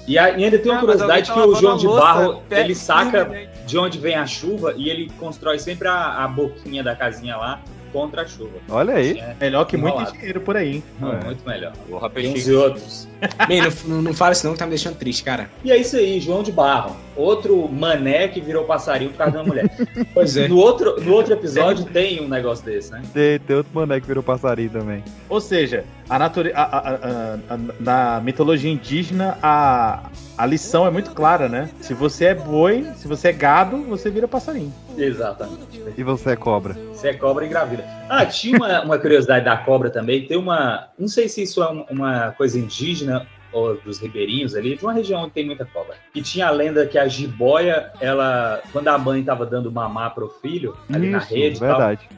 E 0.09 0.15
e 0.15 0.19
ainda 0.19 0.57
tem 0.61 0.71
uma 0.71 0.77
Ah, 0.77 0.81
curiosidade 0.81 1.29
que 1.29 1.37
tá 1.37 1.45
o 1.45 1.57
João 1.57 1.77
de 1.77 1.89
Barro, 1.89 2.41
ele 2.49 2.73
saca 2.73 3.25
né? 3.25 3.49
de 3.67 3.77
onde 3.77 3.99
vem 3.99 4.15
a 4.15 4.25
chuva 4.25 4.73
e 4.77 4.89
ele 4.89 5.11
constrói 5.19 5.59
sempre 5.59 5.89
a, 5.89 6.23
a 6.23 6.29
boquinha 6.29 6.85
da 6.85 6.95
casinha 6.95 7.37
lá 7.37 7.61
contra 7.95 8.23
a 8.23 8.27
chuva. 8.27 8.51
Olha 8.69 8.95
aí. 8.97 9.19
É, 9.19 9.37
Melhor 9.41 9.65
que 9.67 9.77
muito 9.77 9.95
enrolado. 9.95 10.17
engenheiro 10.17 10.41
por 10.41 10.57
aí, 10.57 10.75
hein? 10.75 10.83
Não, 11.01 11.13
É. 11.13 11.25
Muito 11.25 11.49
melhor. 11.49 11.73
Porra, 11.89 12.11
Tem 12.11 12.35
uns 12.35 12.47
e 12.49 12.53
outros. 12.53 13.09
Bem, 13.49 13.63
não, 13.63 13.71
não, 13.87 14.03
não 14.03 14.13
fala 14.15 14.33
isso 14.33 14.45
não 14.45 14.53
que 14.53 14.59
tá 14.59 14.67
me 14.67 14.71
deixando 14.71 14.97
triste, 14.99 15.23
cara. 15.23 15.49
E 15.65 15.71
é 15.71 15.77
isso 15.79 15.97
aí, 15.97 16.21
João 16.21 16.43
de 16.43 16.51
Barro. 16.53 16.97
Outro 17.17 17.69
mané 17.69 18.27
que 18.29 18.41
virou 18.41 18.65
passarinho 18.65 19.11
por 19.13 19.19
causa 19.19 19.31
de 19.33 19.39
uma 19.39 19.45
mulher. 19.45 19.71
Pois 20.13 20.37
é. 20.37 20.49
No 20.49 20.57
outro, 20.59 21.01
no 21.01 21.13
outro 21.13 21.33
episódio 21.35 21.85
tem 21.85 22.21
um 22.21 22.29
negócio 22.29 22.65
desse, 22.65 22.91
né? 22.93 23.03
Tem, 23.15 23.39
tem 23.39 23.57
outro 23.57 23.71
mané 23.73 24.01
que 24.01 24.07
virou 24.07 24.23
passarinho 24.23 24.71
também. 24.71 25.03
Ou 25.29 25.41
seja, 25.41 25.85
a 26.11 26.19
nature... 26.19 26.53
a- 26.55 26.63
a- 26.63 26.91
a- 26.91 27.55
a- 27.55 27.59
na 27.81 28.21
mitologia 28.21 28.71
indígena, 28.71 29.39
a... 29.43 30.11
a 30.37 30.47
lição 30.47 30.87
é 30.87 30.91
muito 30.91 31.13
clara, 31.13 31.49
né? 31.49 31.71
Se 31.81 31.95
você 31.95 32.27
é 32.27 32.35
boi, 32.35 32.85
se 32.97 33.07
você 33.07 33.29
é 33.29 33.33
gado, 33.33 33.83
você 33.85 34.11
vira 34.11 34.27
passarinho. 34.27 34.73
Exatamente. 34.97 35.81
E 35.97 36.03
você 36.03 36.31
é 36.31 36.37
cobra. 36.37 36.75
Você 36.93 37.09
é 37.09 37.15
cobra 37.15 37.45
engravida. 37.47 37.85
Ah, 38.09 38.27
tinha 38.27 38.57
uma, 38.57 38.83
uma 38.83 38.99
curiosidade 38.99 39.45
da 39.45 39.57
cobra 39.57 39.91
também. 39.91 40.27
Tem 40.27 40.37
uma. 40.37 40.89
Não 40.99 41.09
sei 41.09 41.29
se 41.29 41.43
isso 41.43 41.63
é 41.63 41.71
um- 41.71 41.85
uma 41.91 42.33
coisa 42.33 42.59
indígena 42.59 43.27
ou 43.53 43.77
dos 43.77 44.01
ribeirinhos 44.01 44.57
ali, 44.57 44.77
de 44.77 44.83
uma 44.85 44.93
região 44.93 45.23
onde 45.23 45.31
tem 45.33 45.47
muita 45.47 45.65
cobra. 45.65 45.95
E 46.13 46.21
tinha 46.21 46.49
a 46.49 46.51
lenda 46.51 46.85
que 46.87 46.99
a 46.99 47.07
jiboia, 47.07 47.93
ela, 48.01 48.61
quando 48.73 48.89
a 48.89 48.99
mãe 48.99 49.21
estava 49.21 49.47
dando 49.47 49.71
mamar 49.71 50.13
pro 50.13 50.29
filho, 50.43 50.77
ali 50.93 51.11
na 51.11 51.19
Isso, 51.19 51.33
rede, 51.33 51.57
e 51.59 51.61
tal, 51.61 51.69
verdade. 51.69 52.09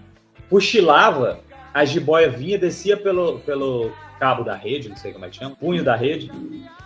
cochilava, 0.49 1.41
a 1.75 1.85
jiboia 1.85 2.31
vinha, 2.31 2.59
descia 2.59 2.97
pelo, 2.97 3.41
pelo 3.41 3.91
cabo 4.19 4.43
da 4.45 4.55
rede, 4.55 4.89
não 4.89 4.97
sei 4.97 5.13
como 5.13 5.25
é 5.25 5.29
que 5.29 5.37
chama, 5.37 5.55
punho 5.57 5.85
da 5.85 5.95
rede, 5.97 6.31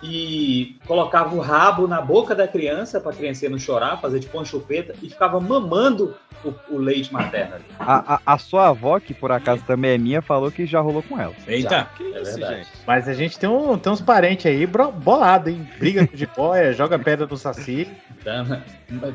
e 0.02 0.76
colocava 0.86 1.34
o 1.34 1.40
rabo 1.40 1.86
na 1.86 2.00
boca 2.00 2.34
da 2.34 2.48
criança 2.48 3.00
para 3.00 3.12
a 3.12 3.14
criança 3.14 3.48
não 3.48 3.58
chorar, 3.58 4.00
fazer 4.00 4.20
tipo 4.20 4.36
uma 4.38 4.44
chupeta, 4.44 4.94
e 5.02 5.08
ficava 5.08 5.38
mamando 5.40 6.14
o, 6.44 6.52
o 6.70 6.78
leite 6.78 7.12
materno 7.12 7.56
ali. 7.56 7.64
A, 7.78 8.14
a, 8.14 8.20
a 8.34 8.38
sua 8.38 8.68
avó, 8.68 8.98
que 8.98 9.12
por 9.12 9.30
acaso 9.30 9.62
também 9.64 9.92
é 9.92 9.98
minha, 9.98 10.22
falou 10.22 10.50
que 10.50 10.64
já 10.66 10.80
rolou 10.80 11.02
com 11.02 11.20
ela. 11.20 11.34
Eita. 11.46 11.88
Que 11.96 12.04
É 12.14 12.22
isso, 12.22 12.32
verdade. 12.36 12.56
gente? 12.64 12.68
Mas 12.86 13.08
a 13.08 13.14
gente 13.14 13.38
tem, 13.38 13.48
um, 13.48 13.78
tem 13.78 13.92
uns 13.92 14.00
parentes 14.00 14.46
aí 14.46 14.66
bro- 14.66 14.90
bolado, 14.90 15.50
hein? 15.50 15.68
Briga 15.78 16.06
com 16.06 16.16
jiboia, 16.16 16.72
joga 16.74 16.98
pedra 16.98 17.26
no 17.26 17.36
saci. 17.36 17.86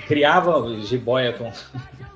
Criava 0.08 0.80
jiboia 0.82 1.34
com, 1.34 1.52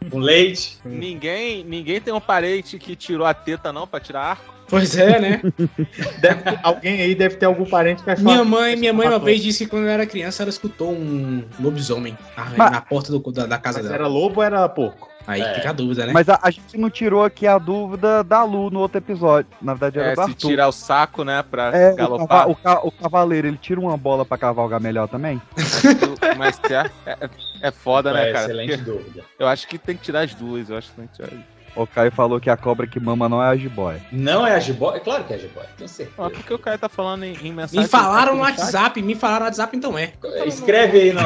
com 0.10 0.20
leite. 0.20 0.78
Ninguém, 0.86 1.64
ninguém 1.64 2.00
tem 2.00 2.14
um 2.14 2.22
parente 2.22 2.78
que 2.78 2.96
tirou 2.96 3.26
a 3.26 3.34
teta 3.34 3.74
não 3.74 3.88
pra 3.88 4.00
tirar 4.00 4.22
arco. 4.22 4.59
Pois 4.70 4.96
é, 4.98 5.20
né? 5.20 5.42
Deve 6.22 6.42
ter- 6.44 6.60
alguém 6.64 7.02
aí 7.02 7.16
deve 7.16 7.36
ter 7.38 7.46
algum 7.46 7.66
parente 7.66 8.04
que 8.04 8.10
achou 8.10 8.24
Minha 8.26 8.44
mãe, 8.44 8.76
minha 8.76 8.94
mãe 8.94 9.08
uma 9.08 9.20
vez 9.20 9.42
disse 9.42 9.64
que 9.66 9.70
quando 9.72 9.84
ela 9.84 9.94
era 9.94 10.06
criança 10.06 10.44
ela 10.44 10.50
escutou 10.50 10.92
um 10.92 11.44
lobisomem 11.60 12.18
na, 12.38 12.46
Mas- 12.58 12.72
na 12.72 12.82
porta 12.82 13.12
do- 13.12 13.32
da, 13.32 13.46
da 13.46 13.58
casa 13.58 13.80
Mas 13.80 13.86
dela. 13.88 13.96
era 13.96 14.08
lobo 14.08 14.38
ou 14.42 14.44
era 14.44 14.68
porco? 14.70 15.10
Aí 15.28 15.42
É. 15.42 15.54
fica 15.56 15.70
a 15.70 15.74
dúvida, 15.74 16.08
né? 16.08 16.12
Mas 16.14 16.28
a, 16.28 16.40
a 16.42 16.50
gente 16.50 16.76
não 16.76 16.90
tirou 16.90 17.24
aqui 17.24 17.46
a 17.46 17.60
dúvida 17.60 18.24
da 18.24 18.44
Lu 18.44 18.72
no 18.72 18.80
outro 18.80 18.98
episódio. 18.98 19.52
Na 19.62 19.74
verdade, 19.76 20.00
era 20.00 20.08
É, 20.10 20.16
do 20.16 20.24
se 20.24 20.30
Arthur. 20.32 20.48
tirar 20.48 20.68
o 20.68 20.72
saco, 20.72 21.24
né, 21.24 21.44
pra 21.44 21.76
É, 21.76 21.92
o, 21.92 21.96
galopar. 21.96 22.28
cava- 22.28 22.50
o 22.52 22.56
ca- 22.56 22.82
o 22.84 22.92
cavaleiro, 22.92 23.48
ele 23.48 23.58
tira 23.58 23.80
uma 23.80 23.96
bola 23.96 24.26
pra 24.26 24.40
cavalgar 24.40 24.82
melhor 24.82 25.08
também? 25.08 25.40
Mas 26.38 26.60
é, 26.70 26.90
é, 27.12 27.30
é 27.62 27.72
foda, 27.72 28.12
né, 28.12 28.30
É, 28.30 28.34
cara? 28.34 28.46
excelente 28.46 28.78
Porque 28.78 28.92
dúvida. 28.92 29.24
eu 29.38 29.48
acho 29.48 29.68
que 29.68 29.78
tem 29.78 29.96
que 29.96 30.02
tirar 30.02 30.22
as 30.22 30.34
duas. 30.34 30.70
Eu 30.70 30.78
acho 30.78 30.90
que 30.90 30.96
tem 30.96 31.08
que 31.08 31.14
tirar 31.14 31.28
as 31.28 31.34
duas. 31.34 31.46
O 31.76 31.88
Caio 31.88 32.12
falou 32.12 32.40
que 32.40 32.50
a 32.50 32.58
cobra 32.58 32.88
que 32.88 33.00
mama 33.00 33.30
não 33.30 33.44
é 33.44 33.48
a 33.48 33.56
jiboia. 33.56 34.02
Não 34.12 34.46
é 34.46 34.56
a 34.56 34.60
jiboia? 34.60 34.98
É 34.98 35.00
claro 35.00 35.24
que 35.24 35.34
é 35.34 35.36
a 35.36 35.40
jiboia, 35.40 35.70
tenho 35.78 35.90
certeza. 35.90 36.16
Ah, 36.18 36.30
porque 36.30 36.54
o 36.54 36.60
cara 36.60 36.78
tá 36.78 36.90
falando 36.90 37.24
em, 37.24 37.38
em 37.42 37.54
mensagem. 37.54 37.82
Me 37.82 37.88
falaram 37.88 38.36
no 38.36 38.46
chat. 38.46 38.60
WhatsApp, 38.60 39.02
me 39.02 39.16
falaram 39.16 39.40
no 39.42 39.46
WhatsApp, 39.46 39.78
então 39.78 39.98
é. 39.98 40.14
Escreve 40.46 41.02
aí, 41.02 41.14
no, 41.14 41.22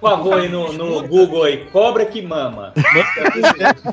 por 0.00 0.10
favor, 0.10 0.40
aí 0.40 0.48
no, 0.48 0.72
no 0.72 1.06
Google 1.06 1.44
aí, 1.44 1.66
cobra 1.70 2.06
que 2.06 2.22
mama. 2.22 2.72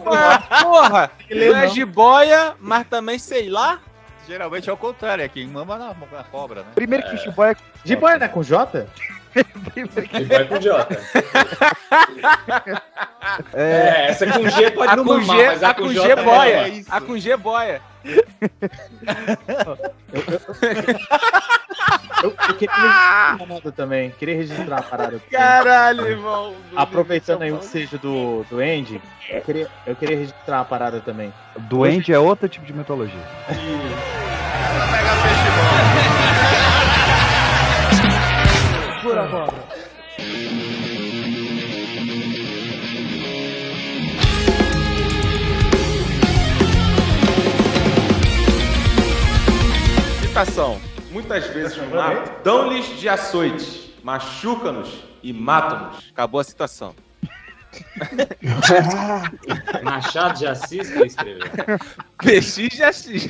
Ah, 0.05 0.61
porra! 0.63 1.11
Não 1.29 1.55
é 1.55 1.65
não. 1.65 1.73
jiboia, 1.73 2.55
mas 2.59 2.87
também 2.87 3.19
sei 3.19 3.49
lá. 3.49 3.79
Geralmente 4.27 4.69
é 4.69 4.73
o 4.73 4.77
contrário, 4.77 5.23
é 5.23 5.27
quem 5.27 5.47
mama 5.47 5.77
na, 5.77 5.87
na 5.87 6.23
cobra, 6.23 6.61
né? 6.61 6.67
Primeiro 6.75 7.03
que 7.09 7.17
jiboia 7.17 7.57
Jiboia 7.83 8.17
não 8.17 8.25
é 8.25 8.29
com 8.29 8.43
J? 8.43 8.87
Jiboia 10.13 10.45
com 10.45 10.59
J. 10.59 10.87
é, 13.53 13.63
É, 13.63 14.07
essa 14.09 14.27
com 14.27 14.47
G 14.49 14.71
pode 14.71 14.91
A 14.91 14.95
não 14.95 15.05
com 15.05 15.17
mamar, 15.17 15.37
G, 15.37 15.45
mas 15.47 15.63
a 15.63 15.69
a 15.69 15.73
com 15.73 15.81
com 15.83 15.93
J 15.93 16.07
G 16.07 16.15
boia. 16.15 16.67
isso. 16.67 16.89
A 16.93 17.01
com 17.01 17.17
G 17.17 17.37
boia. 17.37 17.81
Eu, 22.23 22.35
eu 22.49 22.55
queria 22.55 22.75
registrar 23.37 23.71
também. 23.71 24.11
Queria 24.11 24.35
registrar 24.35 24.75
uma 24.75 24.83
parada. 24.83 25.11
também. 25.11 25.29
Caralho, 25.31 26.07
irmão. 26.07 26.55
Aproveitando 26.75 27.41
aí 27.43 27.51
o 27.51 27.61
seja 27.61 27.97
do, 27.97 28.43
do 28.49 28.59
Andy, 28.59 29.01
eu 29.29 29.41
queria, 29.41 29.67
eu 29.85 29.95
queria 29.95 30.17
registrar 30.17 30.57
uma 30.59 30.65
parada 30.65 30.99
também. 30.99 31.33
Duende 31.57 32.13
é 32.13 32.19
outro 32.19 32.49
tipo 32.49 32.65
de 32.65 32.73
mitologia. 32.73 33.21
Por 39.21 39.27
agora. 39.27 39.53
Citação. 50.21 50.81
Muitas 51.11 51.45
vezes 51.47 51.77
no 51.77 51.87
mar 51.87 52.39
dão-lhes 52.43 52.99
de 52.99 53.07
açoite, 53.07 53.95
machucam-nos 54.03 55.03
e 55.21 55.31
matam-nos. 55.31 56.09
Acabou 56.11 56.39
a 56.39 56.43
citação. 56.43 56.95
Machado 59.83 60.39
de 60.39 60.47
Assis 60.47 60.89
que 60.89 61.05
escreveu. 61.05 61.47
PX 62.17 62.55
de 62.55 62.83
Assis. 62.83 63.29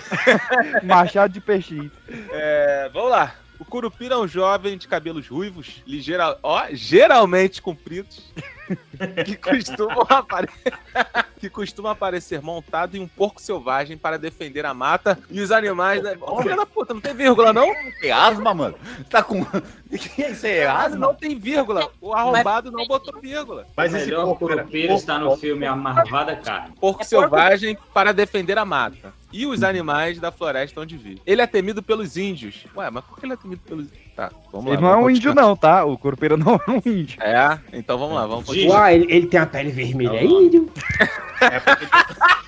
Machado 0.83 1.33
de 1.33 1.41
peixe. 1.41 1.91
É, 2.31 2.89
vamos 2.93 3.11
lá. 3.11 3.35
O 3.61 3.65
Curupira 3.65 4.15
é 4.15 4.17
um 4.17 4.27
jovem 4.27 4.75
de 4.75 4.87
cabelos 4.87 5.27
ruivos, 5.27 5.83
ligeira, 5.85 6.35
ó, 6.41 6.65
geralmente 6.71 7.61
compridos, 7.61 8.33
que 9.25 9.35
costumam 9.35 10.05
aparecer. 10.09 10.73
que 11.39 11.49
costuma 11.49 11.91
aparecer 11.91 12.41
montado 12.41 12.95
em 12.95 12.99
um 12.99 13.07
porco 13.07 13.41
selvagem 13.41 13.97
para 13.97 14.17
defender 14.19 14.65
a 14.65 14.73
mata 14.73 15.17
e 15.29 15.41
os 15.41 15.51
animais. 15.51 16.01
da- 16.03 16.15
Ô, 16.21 16.41
Filha 16.41 16.55
da 16.55 16.65
puta, 16.65 16.93
não 16.93 17.01
tem 17.01 17.15
vírgula, 17.15 17.51
não? 17.51 17.67
Tem 17.99 18.11
asma, 18.11 18.53
mano? 18.53 18.75
Tá 19.09 19.23
com. 19.23 19.43
Isso 19.91 20.45
é 20.45 20.67
asma? 20.67 20.97
não 20.97 21.15
tem 21.15 21.37
vírgula. 21.37 21.89
O 21.99 22.13
arrombado 22.13 22.71
não 22.71 22.85
botou 22.85 23.19
vírgula. 23.19 23.67
Mas 23.75 23.93
esse 23.93 24.05
melhor 24.05 24.37
curupira 24.37 24.93
está 24.93 25.17
no 25.17 25.35
filme 25.35 25.65
A 25.65 25.75
Marvada 25.75 26.35
Carne. 26.35 26.75
Porco 26.79 27.03
selvagem 27.03 27.77
para 27.93 28.13
defender 28.13 28.57
a 28.57 28.65
mata. 28.65 29.13
E 29.33 29.45
os 29.45 29.63
animais 29.63 30.19
da 30.19 30.29
floresta 30.31 30.81
onde 30.81 30.97
vive. 30.97 31.21
Ele 31.25 31.41
é 31.41 31.47
temido 31.47 31.81
pelos 31.81 32.17
índios. 32.17 32.65
Ué, 32.75 32.89
mas 32.89 33.03
por 33.05 33.17
que 33.17 33.25
ele 33.25 33.33
é 33.33 33.37
temido 33.37 33.61
pelos 33.61 33.87
Tá, 34.21 34.29
vamos 34.51 34.67
lá. 34.67 34.73
Ele 34.73 34.81
não 34.83 34.89
é 34.89 34.91
um 34.91 34.95
vamos 34.97 35.17
índio, 35.17 35.29
continuar. 35.31 35.47
não, 35.47 35.55
tá? 35.57 35.83
O 35.83 35.97
Corpeira 35.97 36.37
não 36.37 36.53
é 36.55 36.69
um 36.69 36.79
índio. 36.85 37.19
É, 37.23 37.57
então 37.73 37.97
vamos 37.97 38.13
lá, 38.13 38.27
vamos 38.27 38.45
continuar. 38.45 38.81
Uai, 38.81 38.93
ele, 38.93 39.11
ele 39.11 39.25
tem 39.25 39.39
a 39.39 39.47
pele 39.47 39.71
vermelha, 39.71 40.17
é 40.17 40.23
índio. 40.23 40.71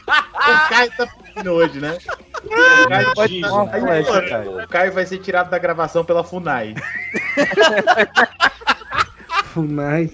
O 0.05 0.69
Caio 0.69 0.91
tá 0.95 1.07
pedindo 1.07 1.51
hoje, 1.51 1.79
né? 1.79 1.97
O 2.45 2.89
Caio, 2.89 3.13
Pode 3.15 3.41
dar 3.41 3.53
uma 3.53 3.67
flecha, 3.67 4.21
Caio. 4.21 4.63
o 4.63 4.67
Caio 4.67 4.93
vai 4.93 5.05
ser 5.07 5.17
tirado 5.17 5.49
da 5.49 5.57
gravação 5.57 6.05
pela 6.05 6.23
FUNAI. 6.23 6.75
Funai. 9.45 10.11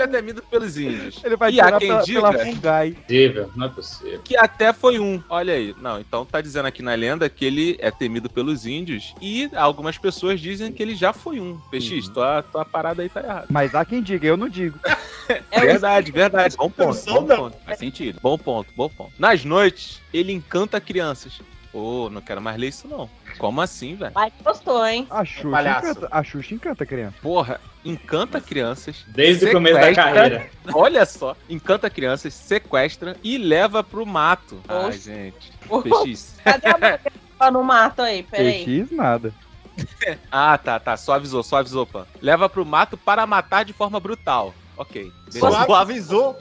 Ele 0.00 0.16
é 0.16 0.20
temido 0.20 0.42
pelos 0.42 0.78
índios. 0.78 1.20
Ele 1.22 1.36
vai 1.36 1.52
e 1.52 1.60
há 1.60 1.66
tirar 1.66 1.78
quem 1.78 1.88
pela, 1.88 2.02
diga 2.02 2.20
pela 2.32 2.44
fungai. 2.44 2.92
Possível, 2.92 3.50
não 3.54 3.66
é 3.66 3.68
possível. 3.68 4.20
que 4.24 4.36
até 4.36 4.72
foi 4.72 4.98
um. 4.98 5.22
Olha 5.28 5.52
aí. 5.52 5.74
Não, 5.78 6.00
então 6.00 6.24
tá 6.24 6.40
dizendo 6.40 6.66
aqui 6.66 6.82
na 6.82 6.94
lenda 6.94 7.28
que 7.28 7.44
ele 7.44 7.76
é 7.80 7.90
temido 7.90 8.30
pelos 8.30 8.64
índios 8.64 9.14
e 9.20 9.50
algumas 9.54 9.98
pessoas 9.98 10.40
dizem 10.40 10.72
que 10.72 10.82
ele 10.82 10.94
já 10.94 11.12
foi 11.12 11.38
um. 11.38 11.58
PX, 11.70 12.08
tua, 12.08 12.42
tua 12.42 12.64
parada 12.64 13.02
aí 13.02 13.08
tá 13.08 13.20
errada. 13.20 13.46
Mas 13.50 13.74
há 13.74 13.84
quem 13.84 14.02
diga, 14.02 14.26
eu 14.26 14.36
não 14.36 14.48
digo. 14.48 14.78
verdade, 15.50 16.10
verdade. 16.10 16.56
Bom 16.56 16.70
ponto. 16.70 17.04
Bom 17.04 17.26
ponto. 17.26 17.56
Faz 17.64 17.78
sentido. 17.78 18.20
Bom 18.22 18.38
ponto, 18.38 18.72
bom 18.74 18.88
ponto. 18.88 19.12
Nas 19.18 19.44
noites, 19.44 20.00
ele 20.12 20.32
encanta 20.32 20.80
crianças. 20.80 21.40
Pô, 21.72 22.10
não 22.10 22.20
quero 22.20 22.40
mais 22.40 22.58
ler 22.58 22.68
isso 22.68 22.88
não. 22.88 23.08
Como 23.38 23.60
assim, 23.60 23.94
velho? 23.94 24.12
Mas 24.14 24.32
gostou, 24.42 24.84
hein? 24.84 25.06
A 25.08 25.24
Xuxa, 25.24 25.62
encanta, 25.62 26.08
a 26.10 26.22
Xuxa 26.24 26.54
encanta 26.54 26.84
criança. 26.84 27.16
Porra, 27.22 27.60
encanta 27.84 28.40
crianças. 28.40 29.04
Desde 29.08 29.46
o 29.46 29.52
começo 29.52 29.80
da 29.80 29.94
carreira. 29.94 30.50
Olha 30.72 31.04
só, 31.06 31.36
encanta 31.48 31.90
crianças, 31.90 32.34
sequestra 32.34 33.16
e 33.22 33.38
leva 33.38 33.82
pro 33.82 34.06
mato. 34.06 34.60
Ai, 34.68 34.92
gente. 34.92 35.52
PX. 35.68 36.36
Cadê 36.44 36.68
a 36.68 36.74
mulher 36.74 37.00
que 37.02 37.12
tá 37.38 37.50
no 37.50 37.62
mato 37.62 38.02
aí? 38.02 38.22
Peraí. 38.22 38.64
PX, 38.64 38.90
nada. 38.90 39.32
Ah, 40.30 40.58
tá, 40.58 40.78
tá. 40.78 40.94
Só 40.96 41.14
avisou, 41.14 41.42
só 41.42 41.56
avisou, 41.56 41.86
Pan. 41.86 42.06
Leva 42.20 42.48
pro 42.50 42.66
mato 42.66 42.98
para 42.98 43.26
matar 43.26 43.64
de 43.64 43.72
forma 43.72 43.98
brutal. 43.98 44.54
Ok. 44.80 45.12
beleza. 45.30 45.66
Só 45.66 45.74
avisou. 45.74 46.38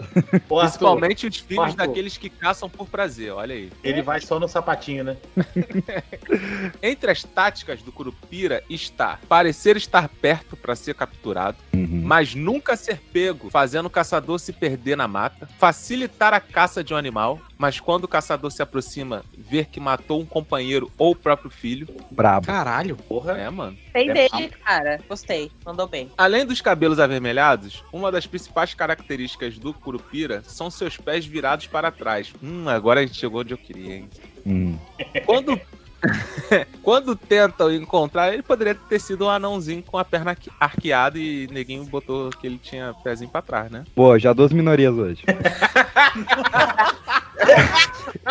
Ô, 0.48 0.60
Arthur, 0.60 0.61
Principalmente 0.61 1.28
os 1.28 1.38
filhos 1.40 1.66
Arthur. 1.66 1.88
daqueles 1.88 2.16
que 2.16 2.30
caçam 2.30 2.70
por 2.70 2.88
prazer, 2.88 3.34
olha 3.34 3.53
aí. 3.53 3.70
Ele 3.84 4.02
vai 4.02 4.22
só 4.22 4.40
no 4.40 4.48
sapatinho, 4.48 5.03
né? 5.03 5.18
Entre 6.82 7.11
as 7.11 7.22
táticas 7.22 7.82
do 7.82 7.91
Curupira 7.91 8.64
está 8.70 9.20
parecer 9.28 9.76
estar 9.76 10.07
perto 10.07 10.56
para 10.56 10.74
ser 10.74 10.95
capturado, 10.95 11.57
mas 11.74 12.34
nunca 12.34 12.78
ser 12.78 13.02
pego, 13.11 13.49
fazendo 13.49 13.88
o 13.88 13.90
caçador 13.90 14.40
se 14.40 14.53
perder 14.53 14.95
na 14.95 15.07
mata, 15.07 15.49
facilitar 15.60 16.34
a 16.34 16.40
caça 16.40 16.82
de 16.82 16.94
um 16.94 16.98
animal, 16.98 17.41
mas 17.60 17.77
quando 17.77 18.06
o 18.06 18.07
caçador 18.07 18.49
se 18.52 18.61
aproxima, 18.64 19.22
ver 19.38 19.65
que 19.65 19.81
matou 19.81 20.22
um 20.22 20.26
companheiro 20.26 20.90
ou 20.98 21.11
o 21.11 21.15
próprio 21.15 21.52
filho. 21.52 21.86
Brabo. 22.10 22.45
Caralho. 22.48 22.95
Porra. 22.95 23.34
É, 23.34 23.49
mano. 23.49 23.77
Tem 23.91 24.10
É 24.10 24.14
dele, 24.14 24.49
cara. 24.65 25.02
Gostei. 25.10 25.52
Mandou 25.65 25.86
bem. 25.86 26.10
Além 26.18 26.45
dos 26.45 26.61
cabelos 26.61 26.99
avermelhados, 27.02 27.84
uma 27.91 28.10
das 28.10 28.26
principais 28.26 28.73
características 28.73 29.60
do 29.60 29.73
Curupira 29.73 30.41
são 30.48 30.72
seus 30.72 30.95
pés 30.98 31.26
virados 31.26 31.68
para 31.68 31.91
trás. 31.91 32.31
Hum, 32.41 32.69
agora 32.69 33.02
a 33.02 33.06
gente 33.06 33.19
chegou 33.19 33.41
onde 33.41 33.53
eu 33.53 33.57
queria, 33.57 33.95
hein? 33.98 34.10
Hum. 34.48 34.80
Quando. 35.26 35.60
Quando 36.81 37.14
tentam 37.14 37.69
encontrar, 37.73 38.34
ele 38.34 38.41
poderia 38.41 38.73
ter 38.73 38.99
sido 39.02 39.26
um 39.26 39.30
anãozinho 39.30 39.84
com 39.84 39.98
a 39.98 40.06
perna 40.06 40.31
arque- 40.31 40.49
arqueada 40.57 41.19
e 41.19 41.45
neguinho 41.52 41.84
botou 41.84 42.30
que 42.30 42.48
ele 42.48 42.57
tinha 42.57 42.94
pezinho 43.03 43.30
pra 43.30 43.41
trás, 43.41 43.69
né? 43.69 43.84
Pô, 43.94 44.18
já 44.18 44.31
duas 44.31 44.53
minorias 44.53 44.98
hoje. 44.98 45.23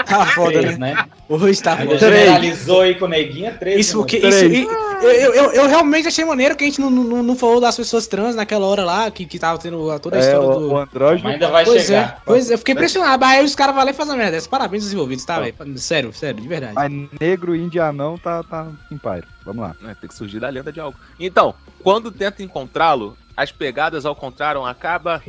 Tá 0.07 0.27
foda, 0.27 0.61
Três, 0.61 0.79
né? 0.79 0.95
né? 0.95 1.05
Hoje 1.29 1.63
tá 1.63 1.73
Ainda 1.75 1.85
foda. 1.85 1.99
generalizou 1.99 2.81
aí 2.83 2.95
com 2.95 3.05
o 3.05 3.09
neguinha, 3.09 3.53
três. 3.53 3.81
Isso 3.81 3.97
né, 3.97 4.03
porque 4.03 4.19
mano? 4.21 4.35
isso, 4.35 4.45
e- 4.47 4.69
eu, 5.01 5.35
eu, 5.35 5.53
eu 5.53 5.67
realmente 5.69 6.09
achei 6.09 6.25
maneiro 6.25 6.57
que 6.57 6.65
a 6.65 6.67
gente 6.67 6.81
não, 6.81 6.91
não, 6.91 7.23
não 7.23 7.37
falou 7.37 7.61
das 7.61 7.77
pessoas 7.77 8.07
trans 8.07 8.35
naquela 8.35 8.67
hora 8.67 8.85
lá, 8.85 9.11
que, 9.11 9.25
que 9.27 9.39
tava 9.39 9.59
tendo 9.59 9.91
a- 9.91 9.99
toda 9.99 10.17
a 10.17 10.19
É, 10.19 10.23
história 10.23 10.49
o, 10.49 10.59
do. 10.61 10.75
o. 10.75 11.21
Mas 11.23 11.25
ainda 11.35 11.49
vai 11.49 11.65
pois 11.65 11.85
chegar. 11.85 12.17
é, 12.19 12.23
pois 12.25 12.51
é, 12.51 12.55
eu 12.55 12.59
fiquei 12.59 12.75
impressionado. 12.75 13.21
Mas 13.25 13.39
aí 13.39 13.45
os 13.45 13.55
caras 13.55 13.75
vão 13.75 13.85
lá 13.85 13.91
e 13.91 13.95
fazem 13.95 14.15
a 14.15 14.17
merda. 14.17 14.39
Parabéns 14.49 14.85
aos 14.85 14.93
envolvidos, 14.93 15.25
tá, 15.25 15.41
velho? 15.41 15.55
Sério, 15.79 16.13
sério, 16.13 16.41
de 16.41 16.49
verdade. 16.49 16.75
Mas 16.75 16.91
negro, 17.21 17.55
índio 17.55 17.79
e 17.79 17.81
anão 17.81 18.19
tá, 18.19 18.43
tá 18.43 18.67
em 18.91 18.99
pairo. 18.99 19.27
Vamos 19.45 19.63
lá. 19.63 19.75
É, 19.85 19.95
tem 19.95 20.09
que 20.09 20.15
surgir 20.15 20.41
da 20.41 20.49
lenda 20.49 20.73
de 20.73 20.81
algo. 20.81 20.99
Então, 21.21 21.55
quando 21.83 22.11
tenta 22.11 22.43
encontrá-lo, 22.43 23.17
as 23.39 23.53
pegadas 23.53 24.05
ao 24.05 24.17
contrário 24.17 24.65
acaba. 24.65 25.23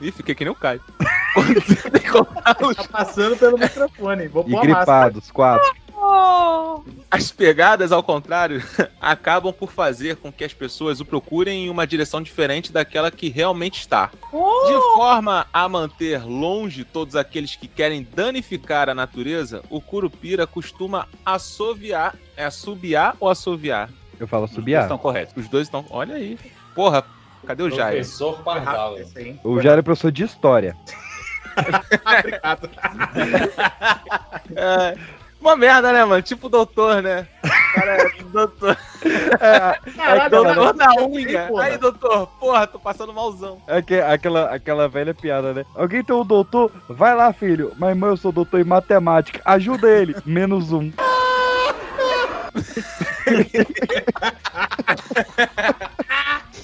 Ih, 0.00 0.10
fiquei 0.10 0.34
que 0.34 0.44
nem 0.44 0.50
o 0.52 0.56
Caio. 0.56 0.80
Quando 1.34 2.74
Tá 2.74 2.84
passando 2.90 3.36
pelo 3.36 3.58
microfone. 3.58 4.26
Vou 4.28 4.44
E 4.46 4.50
pôr 4.50 4.66
máscara. 4.66 4.74
gripados, 5.10 5.30
quatro. 5.30 5.70
Oh, 5.94 6.80
As 7.10 7.30
pegadas, 7.30 7.92
ao 7.92 8.02
contrário, 8.02 8.62
acabam 8.98 9.52
por 9.52 9.70
fazer 9.70 10.16
com 10.16 10.32
que 10.32 10.42
as 10.42 10.54
pessoas 10.54 11.00
o 11.00 11.04
procurem 11.04 11.66
em 11.66 11.70
uma 11.70 11.86
direção 11.86 12.22
diferente 12.22 12.72
daquela 12.72 13.10
que 13.10 13.28
realmente 13.28 13.80
está. 13.80 14.06
De 14.06 14.94
forma 14.94 15.46
a 15.52 15.68
manter 15.68 16.24
longe 16.24 16.82
todos 16.82 17.14
aqueles 17.14 17.54
que 17.56 17.68
querem 17.68 18.06
danificar 18.14 18.88
a 18.88 18.94
natureza, 18.94 19.62
o 19.68 19.80
Curupira 19.82 20.46
costuma 20.46 21.06
assoviar. 21.24 22.14
É 22.36 22.46
assobiar 22.46 23.14
ou 23.20 23.28
assoviar? 23.28 23.90
Eu 24.18 24.26
falo 24.26 24.46
Estão 24.46 24.54
subiar. 24.56 24.88
corretos. 24.98 25.36
Os 25.36 25.48
dois 25.48 25.66
estão. 25.66 25.84
Olha 25.90 26.14
aí. 26.14 26.38
Porra, 26.74 27.04
cadê 27.46 27.62
o 27.62 27.70
Jair? 27.70 27.98
Professor 28.00 28.42
Pardal. 28.42 28.96
O 29.44 29.60
Jair 29.60 29.78
é 29.78 29.82
professor 29.82 30.10
de 30.12 30.24
história. 30.24 30.76
Obrigado. 32.18 32.70
É, 34.54 34.96
uma 35.40 35.56
merda, 35.56 35.92
né, 35.92 36.04
mano? 36.04 36.22
Tipo 36.22 36.46
o 36.46 36.50
doutor, 36.50 37.02
né? 37.02 37.26
Cara, 37.74 37.96
é 38.02 38.10
doutor. 38.32 38.76
É, 39.40 39.78
Caralho, 39.96 40.30
doutor 40.30 40.74
da 40.74 40.92
Ei, 40.92 41.06
unha. 41.06 41.46
porra. 41.46 41.64
Aí, 41.64 41.78
doutor, 41.78 42.26
porra, 42.38 42.66
tô 42.66 42.78
passando 42.78 43.14
malzão. 43.14 43.62
é 43.66 43.80
que- 43.80 43.98
aquela, 43.98 44.54
aquela 44.54 44.86
velha 44.88 45.14
piada, 45.14 45.54
né? 45.54 45.64
Alguém 45.74 46.04
tem 46.04 46.14
um 46.14 46.22
doutor? 46.24 46.70
Vai 46.86 47.14
lá, 47.14 47.32
filho. 47.32 47.72
Mas 47.78 47.96
mãe, 47.96 48.10
eu 48.10 48.16
sou 48.18 48.30
doutor 48.30 48.60
em 48.60 48.64
matemática. 48.64 49.40
Ajuda 49.42 49.88
ele. 49.88 50.14
Menos 50.26 50.70
um. 50.70 50.92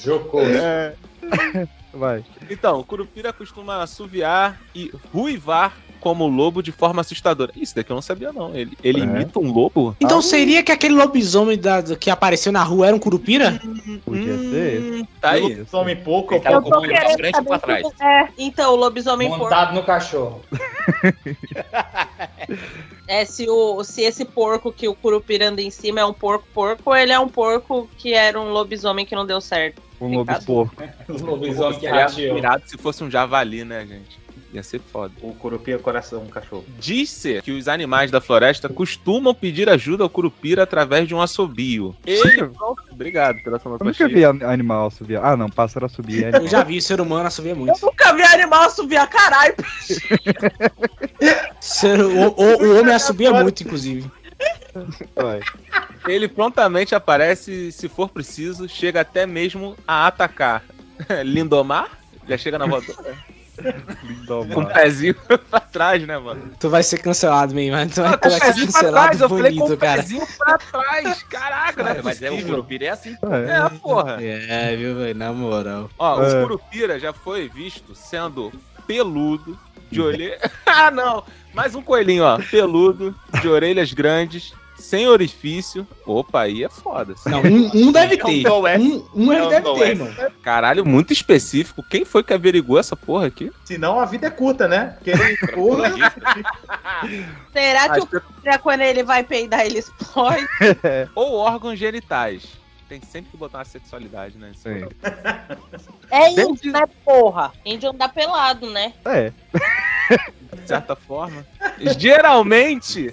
Jocoso. 0.00 0.50
É. 0.50 0.94
Vai. 1.92 2.22
Então, 2.50 2.80
o 2.80 2.84
Curupira 2.84 3.32
costuma 3.32 3.82
assoviar 3.82 4.60
e 4.74 4.92
ruivar 5.14 5.74
como 5.98 6.26
lobo 6.28 6.62
de 6.62 6.70
forma 6.70 7.00
assustadora. 7.00 7.50
Isso 7.56 7.74
daqui 7.74 7.90
eu 7.90 7.94
não 7.94 8.02
sabia, 8.02 8.32
não. 8.32 8.54
Ele, 8.54 8.76
ele 8.84 9.00
É. 9.00 9.04
imita 9.04 9.38
um 9.38 9.50
lobo? 9.50 9.96
Então 9.98 10.20
seria 10.20 10.62
que 10.62 10.70
aquele 10.70 10.94
lobisomem 10.94 11.58
da, 11.58 11.82
que 11.82 12.10
apareceu 12.10 12.52
na 12.52 12.62
rua 12.62 12.88
era 12.88 12.94
um 12.94 12.98
curupira? 12.98 13.58
Podia 14.04 14.38
ser. 14.38 14.80
Hum, 14.80 15.06
tá 15.20 15.30
aí. 15.30 15.64
Some 15.66 15.96
pouco, 15.96 16.34
eu 16.34 16.40
Tava 16.40 16.62
com 16.62 16.68
o 16.68 16.80
olho 16.80 16.92
pra 16.92 17.12
e 17.12 17.16
trás. 17.16 17.84
É, 18.00 18.28
então, 18.38 18.74
o 18.74 18.76
lobisomem 18.76 19.28
porco. 19.28 19.44
Montado 19.44 19.74
no 19.74 19.82
cachorro. 19.82 20.42
É, 23.08 23.24
se, 23.24 23.48
o, 23.48 23.84
se 23.84 24.02
esse 24.02 24.24
porco 24.24 24.72
que 24.72 24.88
o 24.88 24.94
Curupira 24.94 25.48
anda 25.48 25.62
em 25.62 25.70
cima 25.70 26.00
é 26.00 26.04
um 26.04 26.12
porco 26.12 26.44
porco, 26.52 26.82
ou 26.86 26.96
ele 26.96 27.12
é 27.12 27.18
um 27.18 27.28
porco 27.28 27.88
que 27.96 28.12
era 28.12 28.40
um 28.40 28.50
lobisomem 28.50 29.06
que 29.06 29.14
não 29.14 29.24
deu 29.24 29.40
certo. 29.40 29.80
Um 30.00 30.08
lobo 30.08 30.26
Pecado. 30.26 30.44
porco. 30.44 30.82
Os 31.08 31.20
lobisomens 31.22 31.78
se 32.70 32.76
fosse 32.76 33.02
um 33.04 33.10
javali, 33.10 33.64
né, 33.64 33.86
gente? 33.86 34.26
Ia 34.52 34.62
ser 34.62 34.80
foda. 34.80 35.12
O 35.20 35.34
Curupira 35.34 35.78
coração, 35.78 36.22
um 36.22 36.28
cachorro. 36.28 36.64
Diz-se 36.78 37.42
que 37.42 37.50
os 37.52 37.68
animais 37.68 38.10
da 38.10 38.20
floresta 38.20 38.68
costumam 38.68 39.34
pedir 39.34 39.68
ajuda 39.68 40.04
ao 40.04 40.08
Curupira 40.08 40.62
através 40.62 41.06
de 41.08 41.14
um 41.14 41.20
assobio. 41.20 41.94
Ele... 42.06 42.50
Obrigado 42.90 43.42
pela 43.42 43.60
Eu 43.62 43.78
nunca 43.84 44.08
vi 44.08 44.24
an- 44.24 44.38
animal 44.50 44.90
subir. 44.90 45.18
Ah, 45.18 45.36
não, 45.36 45.48
pássaro 45.50 45.88
subir. 45.90 46.32
É 46.32 46.36
Eu 46.38 46.46
já 46.48 46.62
vi, 46.62 46.80
ser 46.80 47.00
humano 47.00 47.26
assovia 47.26 47.52
Eu 47.52 47.56
muito. 47.56 47.78
nunca 47.84 48.14
vi 48.14 48.22
animal 48.22 48.62
assobiar, 48.62 49.08
caralho. 49.10 49.54
O, 51.84 52.42
o- 52.42 52.66
o 52.66 52.80
homem 52.80 52.94
assobia 52.94 53.32
muito, 53.32 53.62
inclusive. 53.62 54.10
Vai. 55.14 55.40
Ele 56.06 56.28
prontamente 56.28 56.94
aparece, 56.94 57.72
se 57.72 57.88
for 57.88 58.08
preciso, 58.08 58.68
chega 58.68 59.00
até 59.00 59.26
mesmo 59.26 59.76
a 59.86 60.06
atacar. 60.06 60.62
Lindomar? 61.24 61.88
Já 62.28 62.36
chega 62.38 62.58
na 62.58 62.66
voadora? 62.66 63.14
Lindomar. 64.04 64.54
Com 64.54 64.60
o 64.62 64.66
pezinho 64.66 65.14
pra 65.50 65.60
trás, 65.60 66.06
né, 66.06 66.18
mano? 66.18 66.52
Tu 66.60 66.68
vai 66.68 66.82
ser 66.82 66.98
cancelado, 66.98 67.54
mesmo, 67.54 67.76
mas 67.76 67.94
tu 67.94 68.02
vai, 68.02 68.12
Ah, 68.12 68.16
tu 68.18 68.28
vai 68.28 68.38
ser 68.40 68.46
pezinho 68.46 68.66
pra 68.66 68.72
cancelado 68.80 69.06
trás, 69.06 69.20
eu 69.20 69.28
falei 69.28 69.52
com 69.52 69.58
bonito, 69.60 69.74
o 69.74 69.78
cara. 69.78 70.02
pezinho 70.02 70.26
pra 70.38 70.58
trás. 70.58 71.22
Caraca, 71.24 71.82
não 71.82 71.90
é 71.90 72.02
Mas 72.02 72.22
é 72.22 72.30
o. 72.30 72.44
Curupira 72.44 72.84
é 72.84 72.88
assim. 72.90 73.10
É. 73.22 73.66
É, 73.66 73.78
porra. 73.78 74.18
É, 74.22 74.76
viu, 74.76 74.94
velho, 74.96 75.18
na 75.18 75.32
moral. 75.32 75.90
Ó, 75.98 76.22
É. 76.22 76.38
o 76.38 76.42
Curupira 76.42 76.98
já 77.00 77.12
foi 77.12 77.48
visto 77.48 77.94
sendo 77.94 78.52
peludo, 78.86 79.58
de 79.90 80.00
orelha. 80.00 80.38
ah, 80.66 80.90
não! 80.90 81.24
Mais 81.54 81.74
um 81.74 81.82
coelhinho, 81.82 82.24
ó. 82.24 82.38
Peludo, 82.50 83.14
de 83.40 83.48
orelhas 83.48 83.92
grandes, 83.92 84.52
sem 84.78 85.06
orifício. 85.08 85.86
Opa, 86.04 86.42
aí 86.42 86.64
é 86.64 86.68
foda. 86.68 87.14
Não, 87.26 87.42
um, 87.42 87.70
um 87.74 87.92
deve 87.92 88.20
É 88.20 88.24
um 88.24 88.26
ter. 88.26 88.50
Um, 88.50 89.08
um 89.14 89.32
ele 89.32 89.46
É 89.46 89.48
deve 89.48 89.74
ter, 89.74 89.88
irmão. 89.88 90.08
Caralho, 90.42 90.84
muito 90.84 91.12
específico. 91.12 91.82
Quem 91.82 92.04
foi 92.04 92.22
que 92.22 92.32
averigou 92.32 92.78
essa 92.78 92.96
porra 92.96 93.26
aqui? 93.26 93.50
Senão 93.64 93.98
a 93.98 94.04
vida 94.04 94.26
é 94.26 94.30
curta, 94.30 94.68
né? 94.68 94.96
Porque 94.96 95.10
ele 95.10 95.36
porra. 95.54 95.90
Será 97.52 97.88
que 97.88 97.90
Acho 97.90 98.02
o 98.04 98.42
cara, 98.42 98.58
quando 98.58 98.80
ele 98.82 99.02
vai 99.02 99.24
peidar, 99.24 99.64
ele 99.64 99.78
explode? 99.78 100.46
Ou 101.14 101.34
órgãos 101.34 101.78
genitais. 101.78 102.46
Tem 102.88 103.00
sempre 103.02 103.32
que 103.32 103.36
botar 103.36 103.58
uma 103.58 103.64
sexualidade, 103.64 104.38
né? 104.38 104.52
Isso 104.54 104.68
aí. 104.68 104.84
É 106.10 106.30
índio, 106.40 106.72
né, 106.72 106.82
porra? 107.04 107.52
Índio 107.64 107.90
anda 107.90 108.08
pelado, 108.08 108.70
né? 108.70 108.92
É. 109.04 109.32
De 110.54 110.68
certa 110.68 110.94
forma. 110.94 111.44
Geralmente. 111.98 113.12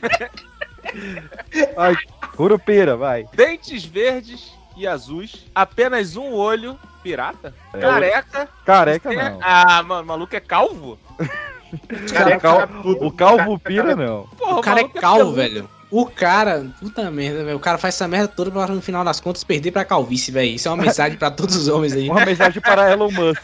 Ai, 1.76 1.94
Curupira, 2.36 2.96
vai. 2.96 3.26
Dentes 3.34 3.84
verdes 3.84 4.52
e 4.76 4.86
azuis. 4.86 5.46
Apenas 5.54 6.16
um 6.16 6.32
olho. 6.34 6.78
Pirata? 7.02 7.54
É. 7.72 7.78
Careca. 7.78 8.48
Careca 8.64 9.08
Tem- 9.10 9.18
não. 9.18 9.38
Ah, 9.40 9.82
mano, 9.82 10.02
o 10.02 10.06
maluco 10.06 10.34
é 10.34 10.40
calvo? 10.40 10.98
o, 11.20 12.40
cal- 12.40 12.68
o 13.06 13.12
calvo 13.12 13.58
pira, 13.60 13.94
não. 13.94 14.24
Porra, 14.36 14.56
o 14.58 14.60
cara 14.60 14.80
é 14.80 14.82
maluco 14.82 15.00
calvo, 15.00 15.18
peludo. 15.18 15.36
velho. 15.36 15.70
O 15.88 16.04
cara, 16.04 16.66
puta 16.80 17.08
merda, 17.12 17.44
velho. 17.44 17.56
O 17.56 17.60
cara 17.60 17.78
faz 17.78 17.94
essa 17.94 18.08
merda 18.08 18.26
toda 18.26 18.50
pra 18.50 18.66
no 18.66 18.82
final 18.82 19.04
das 19.04 19.20
contas 19.20 19.44
perder 19.44 19.70
pra 19.70 19.84
calvície, 19.84 20.32
velho. 20.32 20.50
Isso 20.56 20.66
é 20.66 20.70
uma 20.72 20.82
mensagem 20.82 21.16
pra 21.16 21.30
todos 21.30 21.54
os 21.54 21.68
homens 21.68 21.92
aí. 21.92 22.08
Uma 22.10 22.24
mensagem 22.26 22.60
para 22.60 22.90
Elon 22.90 23.10
Musk. 23.12 23.42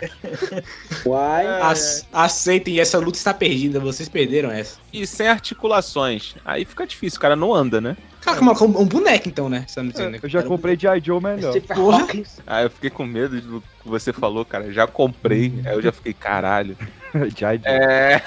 Uai. 1.07 1.47
Ac- 1.63 2.05
aceitem, 2.13 2.81
essa 2.81 2.99
luta 2.99 3.17
está 3.17 3.33
perdida. 3.33 3.79
Vocês 3.79 4.09
perderam 4.09 4.51
essa. 4.51 4.79
E 4.93 5.07
sem 5.07 5.29
articulações. 5.29 6.35
Aí 6.45 6.65
fica 6.65 6.87
difícil, 6.87 7.19
o 7.19 7.21
cara 7.21 7.37
não 7.37 7.55
anda, 7.55 7.81
né? 7.81 7.97
Cara, 8.21 8.39
como, 8.39 8.55
como 8.55 8.81
um 8.81 8.87
boneco 8.87 9.29
então, 9.29 9.49
né? 9.49 9.65
Você 9.67 9.75
tá 9.77 9.83
me 9.83 9.91
dizendo, 9.93 10.11
né? 10.11 10.19
Eu 10.23 10.29
já 10.29 10.43
comprei 10.43 10.79
G.I. 10.79 11.01
Joe 11.05 11.21
melhor. 11.21 11.61
Porra. 11.63 12.07
Ah, 12.47 12.63
eu 12.63 12.71
fiquei 12.71 12.91
com 12.91 13.05
medo 13.05 13.41
do 13.41 13.61
que 13.61 13.89
você 13.89 14.13
falou, 14.13 14.45
cara. 14.45 14.73
Já 14.73 14.87
comprei. 14.87 15.53
Aí 15.65 15.75
eu 15.75 15.83
já 15.83 15.91
fiquei, 15.93 16.13
caralho. 16.13 16.77
Joe. 17.37 17.61
É... 17.65 18.21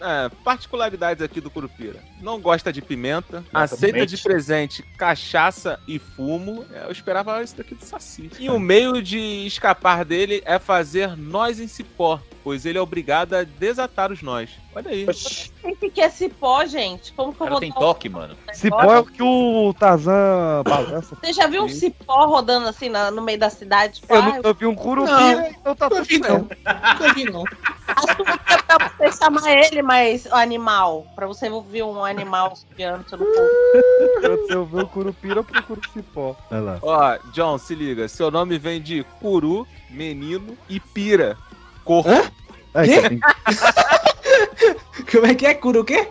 Ah, 0.00 0.30
particularidades 0.44 1.22
aqui 1.22 1.40
do 1.40 1.50
Curupira. 1.50 2.00
Não 2.20 2.40
gosta 2.40 2.72
de 2.72 2.80
pimenta. 2.80 3.44
aceita 3.52 4.06
de 4.06 4.16
presente 4.18 4.82
cachaça 4.96 5.78
e 5.86 5.98
fumo. 5.98 6.64
É, 6.72 6.84
Eu 6.84 6.92
esperava 6.92 7.42
isso 7.42 7.56
daqui 7.56 7.74
do 7.74 7.84
Saci. 7.84 8.30
E 8.38 8.48
o 8.50 8.58
meio 8.58 9.02
de 9.02 9.18
escapar 9.46 10.04
dele 10.04 10.42
é 10.44 10.58
fazer 10.58 11.16
nós 11.16 11.58
em 11.58 11.66
cipó, 11.66 12.20
pois 12.44 12.64
ele 12.64 12.78
é 12.78 12.80
obrigado 12.80 13.34
a 13.34 13.42
desatar 13.42 14.12
os 14.12 14.22
nós. 14.22 14.50
Olha 14.74 14.90
aí. 14.90 15.06
O 15.64 15.90
que 15.90 16.00
é 16.00 16.08
cipó, 16.10 16.64
gente? 16.66 17.12
Como 17.14 17.32
que 17.32 17.42
eu 17.42 17.48
vou 17.48 17.60
dar 17.60 17.66
um- 17.66 18.10
mano. 18.10 18.36
Cipó 18.52 18.92
é 18.92 18.98
o 18.98 19.04
que 19.04 19.22
o 19.22 19.74
Tarzan 19.78 20.62
balança. 20.64 21.16
Você 21.16 21.32
já 21.32 21.46
viu 21.46 21.64
um 21.64 21.68
cipó 21.68 22.26
rodando 22.26 22.68
assim 22.68 22.88
na- 22.88 23.10
no 23.10 23.22
meio 23.22 23.38
da 23.38 23.48
cidade? 23.48 24.00
Tipo, 24.00 24.14
Eu 24.14 24.22
ah, 24.22 24.26
nunca 24.26 24.52
vi 24.52 24.66
um 24.66 24.74
curupira, 24.74 25.16
Não, 25.16 25.46
então 25.48 25.74
tá 25.74 25.88
tudo 25.88 26.18
não. 26.20 26.38
Nunca 26.38 27.14
vi, 27.14 27.24
não. 27.24 27.44
É 27.96 28.78
pra 28.78 28.90
você 29.10 29.18
chamar 29.18 29.50
ele, 29.50 29.82
mas 29.82 30.26
o 30.26 30.34
animal. 30.34 31.06
Pra 31.14 31.26
você 31.26 31.48
ouvir 31.48 31.82
um 31.82 32.04
animal 32.04 32.54
subiando 32.56 32.98
no 33.02 33.08
seu 33.08 33.18
corpo. 33.18 33.50
Quando 34.20 34.50
eu 34.50 34.66
ver 34.66 34.82
o 34.82 34.88
curupira, 34.88 35.40
eu 35.40 35.44
procuro 35.44 35.80
cipó. 35.92 36.36
Olha 36.50 36.60
lá. 36.60 36.78
Ó, 36.82 37.18
John, 37.32 37.58
se 37.58 37.74
liga. 37.74 38.06
Seu 38.08 38.30
nome 38.30 38.58
vem 38.58 38.80
de 38.80 39.04
curu, 39.20 39.66
menino 39.90 40.56
e 40.68 40.78
pira. 40.80 41.36
Corpo. 41.84 42.10
É, 42.74 42.84
Quê? 42.84 43.08
tem- 43.08 43.20
Como 45.10 45.26
é 45.26 45.34
que 45.34 45.46
é? 45.46 45.54
Cura 45.54 45.80
o 45.80 45.84
quê? 45.84 46.08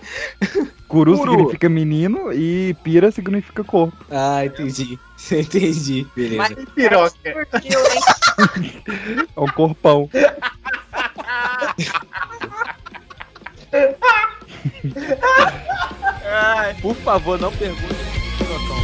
Curu, 0.88 1.18
Curu. 1.18 1.32
significa 1.32 1.68
menino 1.70 2.32
e 2.32 2.74
pira 2.84 3.12
significa 3.12 3.64
corpo. 3.64 3.98
Ah, 4.10 4.45
entendi. 4.45 4.98
Entendi. 5.32 6.06
Beleza. 6.16 6.38
Mas 6.38 6.66
Piroca. 6.76 7.16
curtiu, 7.34 7.80
hein? 7.80 8.84
É 9.36 9.40
um 9.40 9.48
corpão. 9.48 10.10
Por 16.81 16.95
favor, 16.97 17.39
não 17.39 17.52
pergunte. 17.52 17.95
Pirocão. 18.38 18.77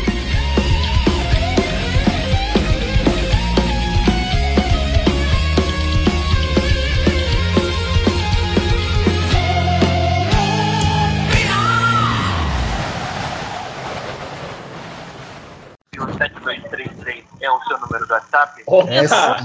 O 15.98 16.06
7233 16.18 17.31
é 17.42 17.52
o 17.52 17.60
seu 17.64 17.80
número 17.80 18.06
do 18.06 18.14
WhatsApp? 18.14 18.64
Essa. 18.90 19.38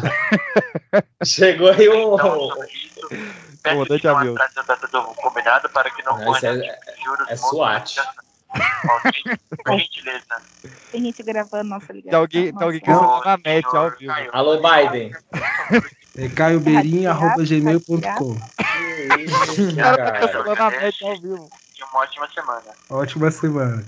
Chegou 1.24 1.70
aí 1.70 1.88
o. 1.88 2.14
Então, 2.14 2.50
isso, 2.64 3.08
peço 3.62 3.74
Comandante 3.74 4.00
que 4.00 4.06
não 4.06 4.18
atrase 4.18 4.58
a 4.58 4.62
data 4.62 4.86
do 4.88 5.02
combinado 5.14 5.68
para 5.70 5.90
que 5.90 6.02
não 6.04 6.18
corra 6.18 6.38
é- 6.44 6.78
juros, 7.04 7.28
é 7.28 7.36
SWAT. 7.36 7.96
Ok? 8.88 9.12
Por 9.64 9.78
gentileza. 9.78 10.24
Tem 10.92 11.02
gente 11.02 11.22
gravando 11.22 11.64
nossa 11.64 11.92
ligação. 11.92 12.20
alguém, 12.20 12.52
tem 12.54 12.62
alguém 12.62 12.80
que 12.80 12.88
Nossa. 12.90 13.04
entrou 13.04 13.24
na 13.24 13.36
net 13.44 13.66
ao 13.66 13.90
vivo. 13.90 14.12
Alô, 14.32 14.60
Biden. 14.60 15.12
É 16.16 16.28
caiobeirinho.gmail.com 16.28 18.32
O 18.32 18.36
cara 19.76 19.96
tá 19.96 20.12
cancelando 20.20 20.54
na 20.54 20.70
net 20.70 21.04
ao 21.04 21.20
vivo. 21.20 21.50
E 21.78 21.82
uma 21.82 22.00
ótima 22.00 22.28
semana. 22.32 22.62
Ótima 22.88 23.30
semana. 23.30 23.84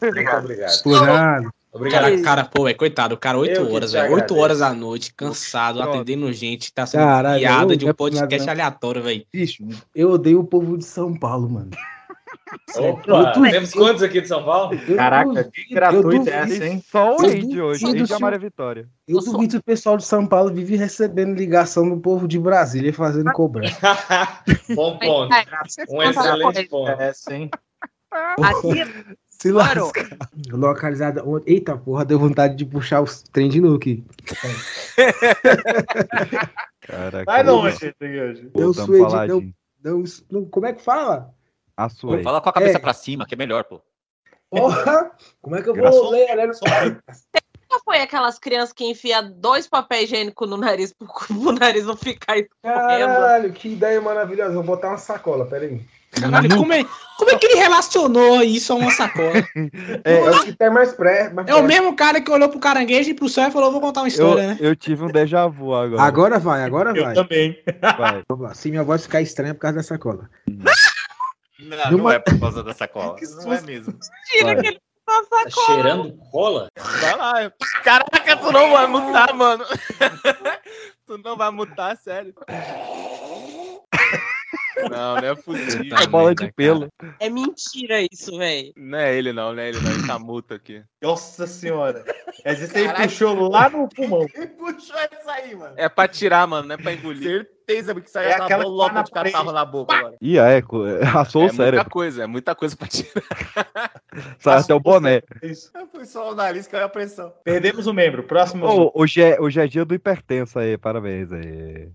Muito 0.00 0.36
obrigado. 0.36 0.82
Por 0.82 1.06
nada. 1.06 1.50
Obrigado. 1.78 2.02
Cara, 2.02 2.22
cara, 2.22 2.44
pô, 2.44 2.68
é 2.68 2.74
coitado, 2.74 3.14
o 3.14 3.18
cara, 3.18 3.38
8 3.38 3.52
Eu 3.60 3.66
que 3.66 3.72
horas, 3.74 3.92
velho. 3.92 4.04
8 4.06 4.14
agradeço. 4.14 4.40
horas 4.40 4.58
da 4.60 4.72
noite, 4.74 5.14
cansado, 5.14 5.80
atendendo 5.82 6.32
gente, 6.32 6.72
tá 6.72 6.86
sendo 6.86 7.00
Caralho, 7.04 7.40
piada 7.40 7.76
de 7.76 7.84
um 7.84 7.88
é 7.88 7.90
nada, 7.90 7.96
podcast 7.96 8.46
não. 8.46 8.52
aleatório, 8.52 9.02
velho. 9.02 9.24
Bicho, 9.32 9.64
eu 9.94 10.10
odeio 10.10 10.40
o 10.40 10.44
povo 10.44 10.76
de 10.76 10.84
São 10.84 11.14
Paulo, 11.14 11.48
mano. 11.48 11.70
Opa, 12.76 13.32
duvido- 13.32 13.50
temos 13.50 13.72
quantos 13.72 14.02
aqui 14.02 14.20
de 14.22 14.28
São 14.28 14.42
Paulo? 14.42 14.74
Eu 14.88 14.96
Caraca, 14.96 15.28
duvido- 15.28 15.50
que 15.50 15.74
gratuita 15.74 16.02
duvido- 16.08 16.30
é 16.30 16.32
essa, 16.40 16.66
hein? 16.66 16.84
Só 16.90 17.16
o 17.16 17.20
Andy 17.26 17.60
hoje. 17.60 17.84
e 17.86 18.00
a 18.02 18.06
se- 18.06 18.18
Maria 18.20 18.38
Vitória. 18.38 18.88
Eu 19.06 19.20
duvido 19.20 19.52
que 19.52 19.56
o 19.58 19.62
pessoal 19.62 19.96
de 19.98 20.04
São 20.04 20.26
Paulo 20.26 20.52
vive 20.52 20.74
recebendo 20.76 21.36
ligação 21.36 21.88
do 21.88 21.98
povo 21.98 22.26
de 22.26 22.38
Brasília 22.38 22.92
fazendo 22.92 23.30
cobrança. 23.32 23.76
Bom 24.74 24.98
ponto. 24.98 25.30
Um 25.90 26.02
excelente 26.02 26.68
ponto. 26.68 26.90
É 26.90 27.08
essa, 27.08 27.34
hein? 27.34 27.50
Aqui, 28.10 28.82
Se 29.40 29.52
Claro. 29.52 29.84
lasca. 29.84 30.18
Localizada 30.50 31.24
onde? 31.24 31.44
Eita 31.50 31.76
porra, 31.76 32.04
deu 32.04 32.18
vontade 32.18 32.56
de 32.56 32.64
puxar 32.64 33.00
os 33.02 33.22
trem 33.22 33.48
de 33.48 33.60
aqui. 33.74 34.04
Caraca. 36.80 37.24
Vai 37.24 37.42
longe. 37.44 37.94
Deu 38.54 38.74
suede, 38.74 39.26
deu, 39.28 39.44
deu, 39.78 40.04
não, 40.30 40.44
como 40.44 40.66
é 40.66 40.72
que 40.72 40.82
fala? 40.82 41.32
A 41.76 41.88
sua. 41.88 42.20
Fala 42.22 42.40
com 42.40 42.48
a 42.48 42.52
cabeça 42.52 42.78
É. 42.78 42.80
pra 42.80 42.92
cima, 42.92 43.24
que 43.26 43.34
é 43.34 43.38
melhor, 43.38 43.62
pô. 43.64 43.80
Porra! 44.50 45.12
Como 45.40 45.54
é 45.54 45.62
que 45.62 45.68
eu 45.68 45.74
vou 45.74 46.10
ler? 46.10 46.34
né? 46.34 46.50
Nunca 47.70 47.82
foi 47.84 47.98
aquelas 48.00 48.38
crianças 48.38 48.72
que 48.72 48.84
enfiam 48.84 49.30
dois 49.36 49.66
papéis 49.66 50.04
higiênicos 50.04 50.48
no 50.48 50.56
nariz 50.56 50.92
pro, 50.92 51.06
pro 51.26 51.52
nariz 51.52 51.84
não 51.84 51.96
ficar 51.96 52.36
escorrendo? 52.38 53.06
Caralho, 53.06 53.52
que 53.52 53.68
ideia 53.72 54.00
maravilhosa. 54.00 54.54
Vou 54.54 54.62
botar 54.64 54.88
uma 54.88 54.98
sacola, 54.98 55.44
peraí. 55.46 55.80
Caralho, 56.10 56.48
como 56.56 56.72
é, 56.72 56.82
como 57.18 57.30
é 57.30 57.36
que 57.36 57.46
ele 57.46 57.56
relacionou 57.60 58.42
isso 58.42 58.72
a 58.72 58.76
uma 58.76 58.90
sacola? 58.90 59.32
É, 60.04 60.14
é 60.14 60.30
o 60.30 60.42
que 60.44 60.54
tem 60.56 60.70
mais 60.70 60.92
pré. 60.94 61.28
mais 61.28 61.46
É 61.46 61.54
o 61.54 61.62
mesmo 61.62 61.94
cara 61.94 62.18
que 62.18 62.30
olhou 62.30 62.48
pro 62.48 62.58
caranguejo 62.58 63.10
e 63.10 63.14
pro 63.14 63.28
céu 63.28 63.46
e 63.48 63.50
falou: 63.50 63.70
vou 63.70 63.80
contar 63.80 64.00
uma 64.00 64.06
Eu, 64.06 64.08
história, 64.08 64.46
né? 64.48 64.56
eu 64.58 64.74
tive 64.74 65.04
um 65.04 65.08
déjà 65.08 65.46
vu 65.46 65.74
agora. 65.74 66.02
Agora 66.02 66.38
vai, 66.38 66.62
agora 66.64 66.96
Eu 66.96 67.04
vai. 67.04 67.14
também. 67.14 67.62
Vai. 67.98 68.22
Vamos 68.26 68.46
lá. 68.48 68.54
Se 68.54 68.70
minha 68.70 68.82
voz 68.82 69.02
ficar 69.02 69.20
estranha 69.20 69.50
é 69.50 69.54
por 69.54 69.60
causa 69.60 69.76
da 69.76 69.82
sacola. 69.82 70.30
Não, 71.60 71.76
Numa- 71.90 72.02
não 72.04 72.10
é 72.12 72.18
por 72.20 72.38
causa 72.38 72.62
da 72.62 72.72
sacola. 72.72 73.16
Não 73.44 73.52
é 73.52 73.60
mesmo. 73.62 73.92
Tira 74.30 74.44
Vai. 74.44 74.54
aquele 74.58 74.80
nossa 75.08 75.44
Tá 75.44 75.50
cheirando 75.66 76.16
cola? 76.30 76.68
Vai 77.00 77.16
lá. 77.16 77.52
Caraca, 77.82 78.36
tu 78.36 78.52
não 78.52 78.70
vai 78.70 78.86
mutar, 78.86 79.34
mano. 79.34 79.64
tu 81.06 81.18
não 81.18 81.36
vai 81.36 81.50
mutar, 81.50 81.96
sério. 81.96 82.34
Não, 84.90 85.16
não 85.16 85.28
é 85.28 85.34
possível. 85.34 85.88
Tá 85.88 86.02
É 86.02 86.06
bola 86.06 86.34
de 86.34 86.52
pelo. 86.52 86.88
É 87.18 87.28
mentira 87.28 88.00
isso, 88.12 88.36
velho. 88.38 88.72
Não 88.76 88.98
é 88.98 89.16
ele 89.16 89.32
não, 89.32 89.52
não 89.52 89.62
é 89.62 89.70
ele 89.70 89.80
não. 89.80 89.90
Ele 89.90 90.06
tá 90.06 90.18
multa 90.18 90.54
aqui. 90.54 90.84
Nossa 91.00 91.46
senhora. 91.46 92.04
Vezes 92.44 92.74
ele 92.74 92.92
puxou 92.92 93.48
lá 93.48 93.70
no 93.70 93.88
pulmão. 93.88 94.26
Quem 94.34 94.48
puxou 94.48 94.96
essa 94.98 95.32
aí, 95.32 95.54
mano? 95.54 95.74
É 95.76 95.88
pra 95.88 96.08
tirar, 96.08 96.46
mano, 96.46 96.66
não 96.66 96.74
é 96.74 96.78
pra 96.78 96.92
engolir. 96.92 97.22
certeza 97.22 97.94
que 98.00 98.10
sai 98.10 98.26
É 98.26 98.30
essa 98.30 98.44
aquela 98.44 98.64
que 98.64 98.68
bolota 98.70 98.94
tá 98.94 99.02
de 99.02 99.10
catarro 99.12 99.52
na 99.52 99.64
boca 99.64 99.94
agora. 99.94 100.16
Ih, 100.20 100.38
é, 100.38 100.60
co- 100.60 100.82
assou 101.16 101.42
é 101.42 101.46
o 101.46 101.50
cérebro. 101.50 101.76
muita 101.76 101.90
coisa, 101.90 102.24
é 102.24 102.26
muita 102.26 102.54
coisa 102.56 102.76
pra 102.76 102.88
tirar. 102.88 103.12
Sai 104.40 104.58
até 104.58 104.74
o 104.74 104.80
boné. 104.80 105.22
Isso. 105.42 105.70
Foi 105.92 106.04
só 106.04 106.32
o 106.32 106.34
nariz 106.34 106.66
que 106.66 106.72
caiu 106.72 106.86
a 106.86 106.88
pressão. 106.88 107.32
Perdemos 107.44 107.86
o 107.86 107.92
membro. 107.94 108.24
Próximo. 108.24 108.66
Ô, 108.66 108.90
hoje, 108.94 109.22
é, 109.22 109.40
hoje 109.40 109.60
é 109.60 109.66
dia 109.68 109.84
do 109.84 109.94
hipertenso 109.94 110.58
aí, 110.58 110.76
parabéns 110.76 111.30
aí. 111.32 111.90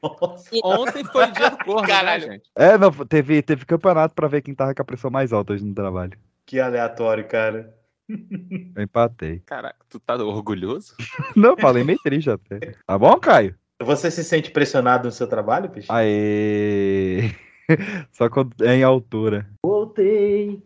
Ontem 0.63 1.03
foi 1.05 1.29
dia 1.31 1.49
do 1.49 1.57
corno, 1.57 1.81
né, 1.81 1.87
Caralho. 1.87 2.23
gente? 2.31 2.43
É, 2.55 2.77
não, 2.77 2.91
teve, 2.91 3.41
teve 3.41 3.65
campeonato 3.65 4.15
pra 4.15 4.27
ver 4.29 4.41
quem 4.41 4.55
tava 4.55 4.73
com 4.73 4.81
a 4.81 4.85
pressão 4.85 5.11
mais 5.11 5.33
alta 5.33 5.51
hoje 5.53 5.65
no 5.65 5.73
trabalho. 5.75 6.17
Que 6.45 6.59
aleatório, 6.59 7.27
cara. 7.27 7.73
Eu 8.75 8.83
empatei. 8.83 9.39
Caraca, 9.45 9.77
tu 9.89 9.99
tá 9.99 10.15
orgulhoso? 10.15 10.95
Não, 11.35 11.55
falei 11.57 11.83
meio 11.83 11.99
triste 12.03 12.29
até. 12.29 12.75
Tá 12.85 12.97
bom, 12.97 13.17
Caio? 13.19 13.55
Você 13.81 14.09
se 14.11 14.23
sente 14.23 14.51
pressionado 14.51 15.07
no 15.07 15.11
seu 15.11 15.27
trabalho, 15.27 15.69
bicho? 15.69 15.91
Aê. 15.91 17.31
Só 18.11 18.29
quando 18.29 18.53
é 18.61 18.75
em 18.75 18.83
altura. 18.83 19.49
Voltei. 19.65 20.61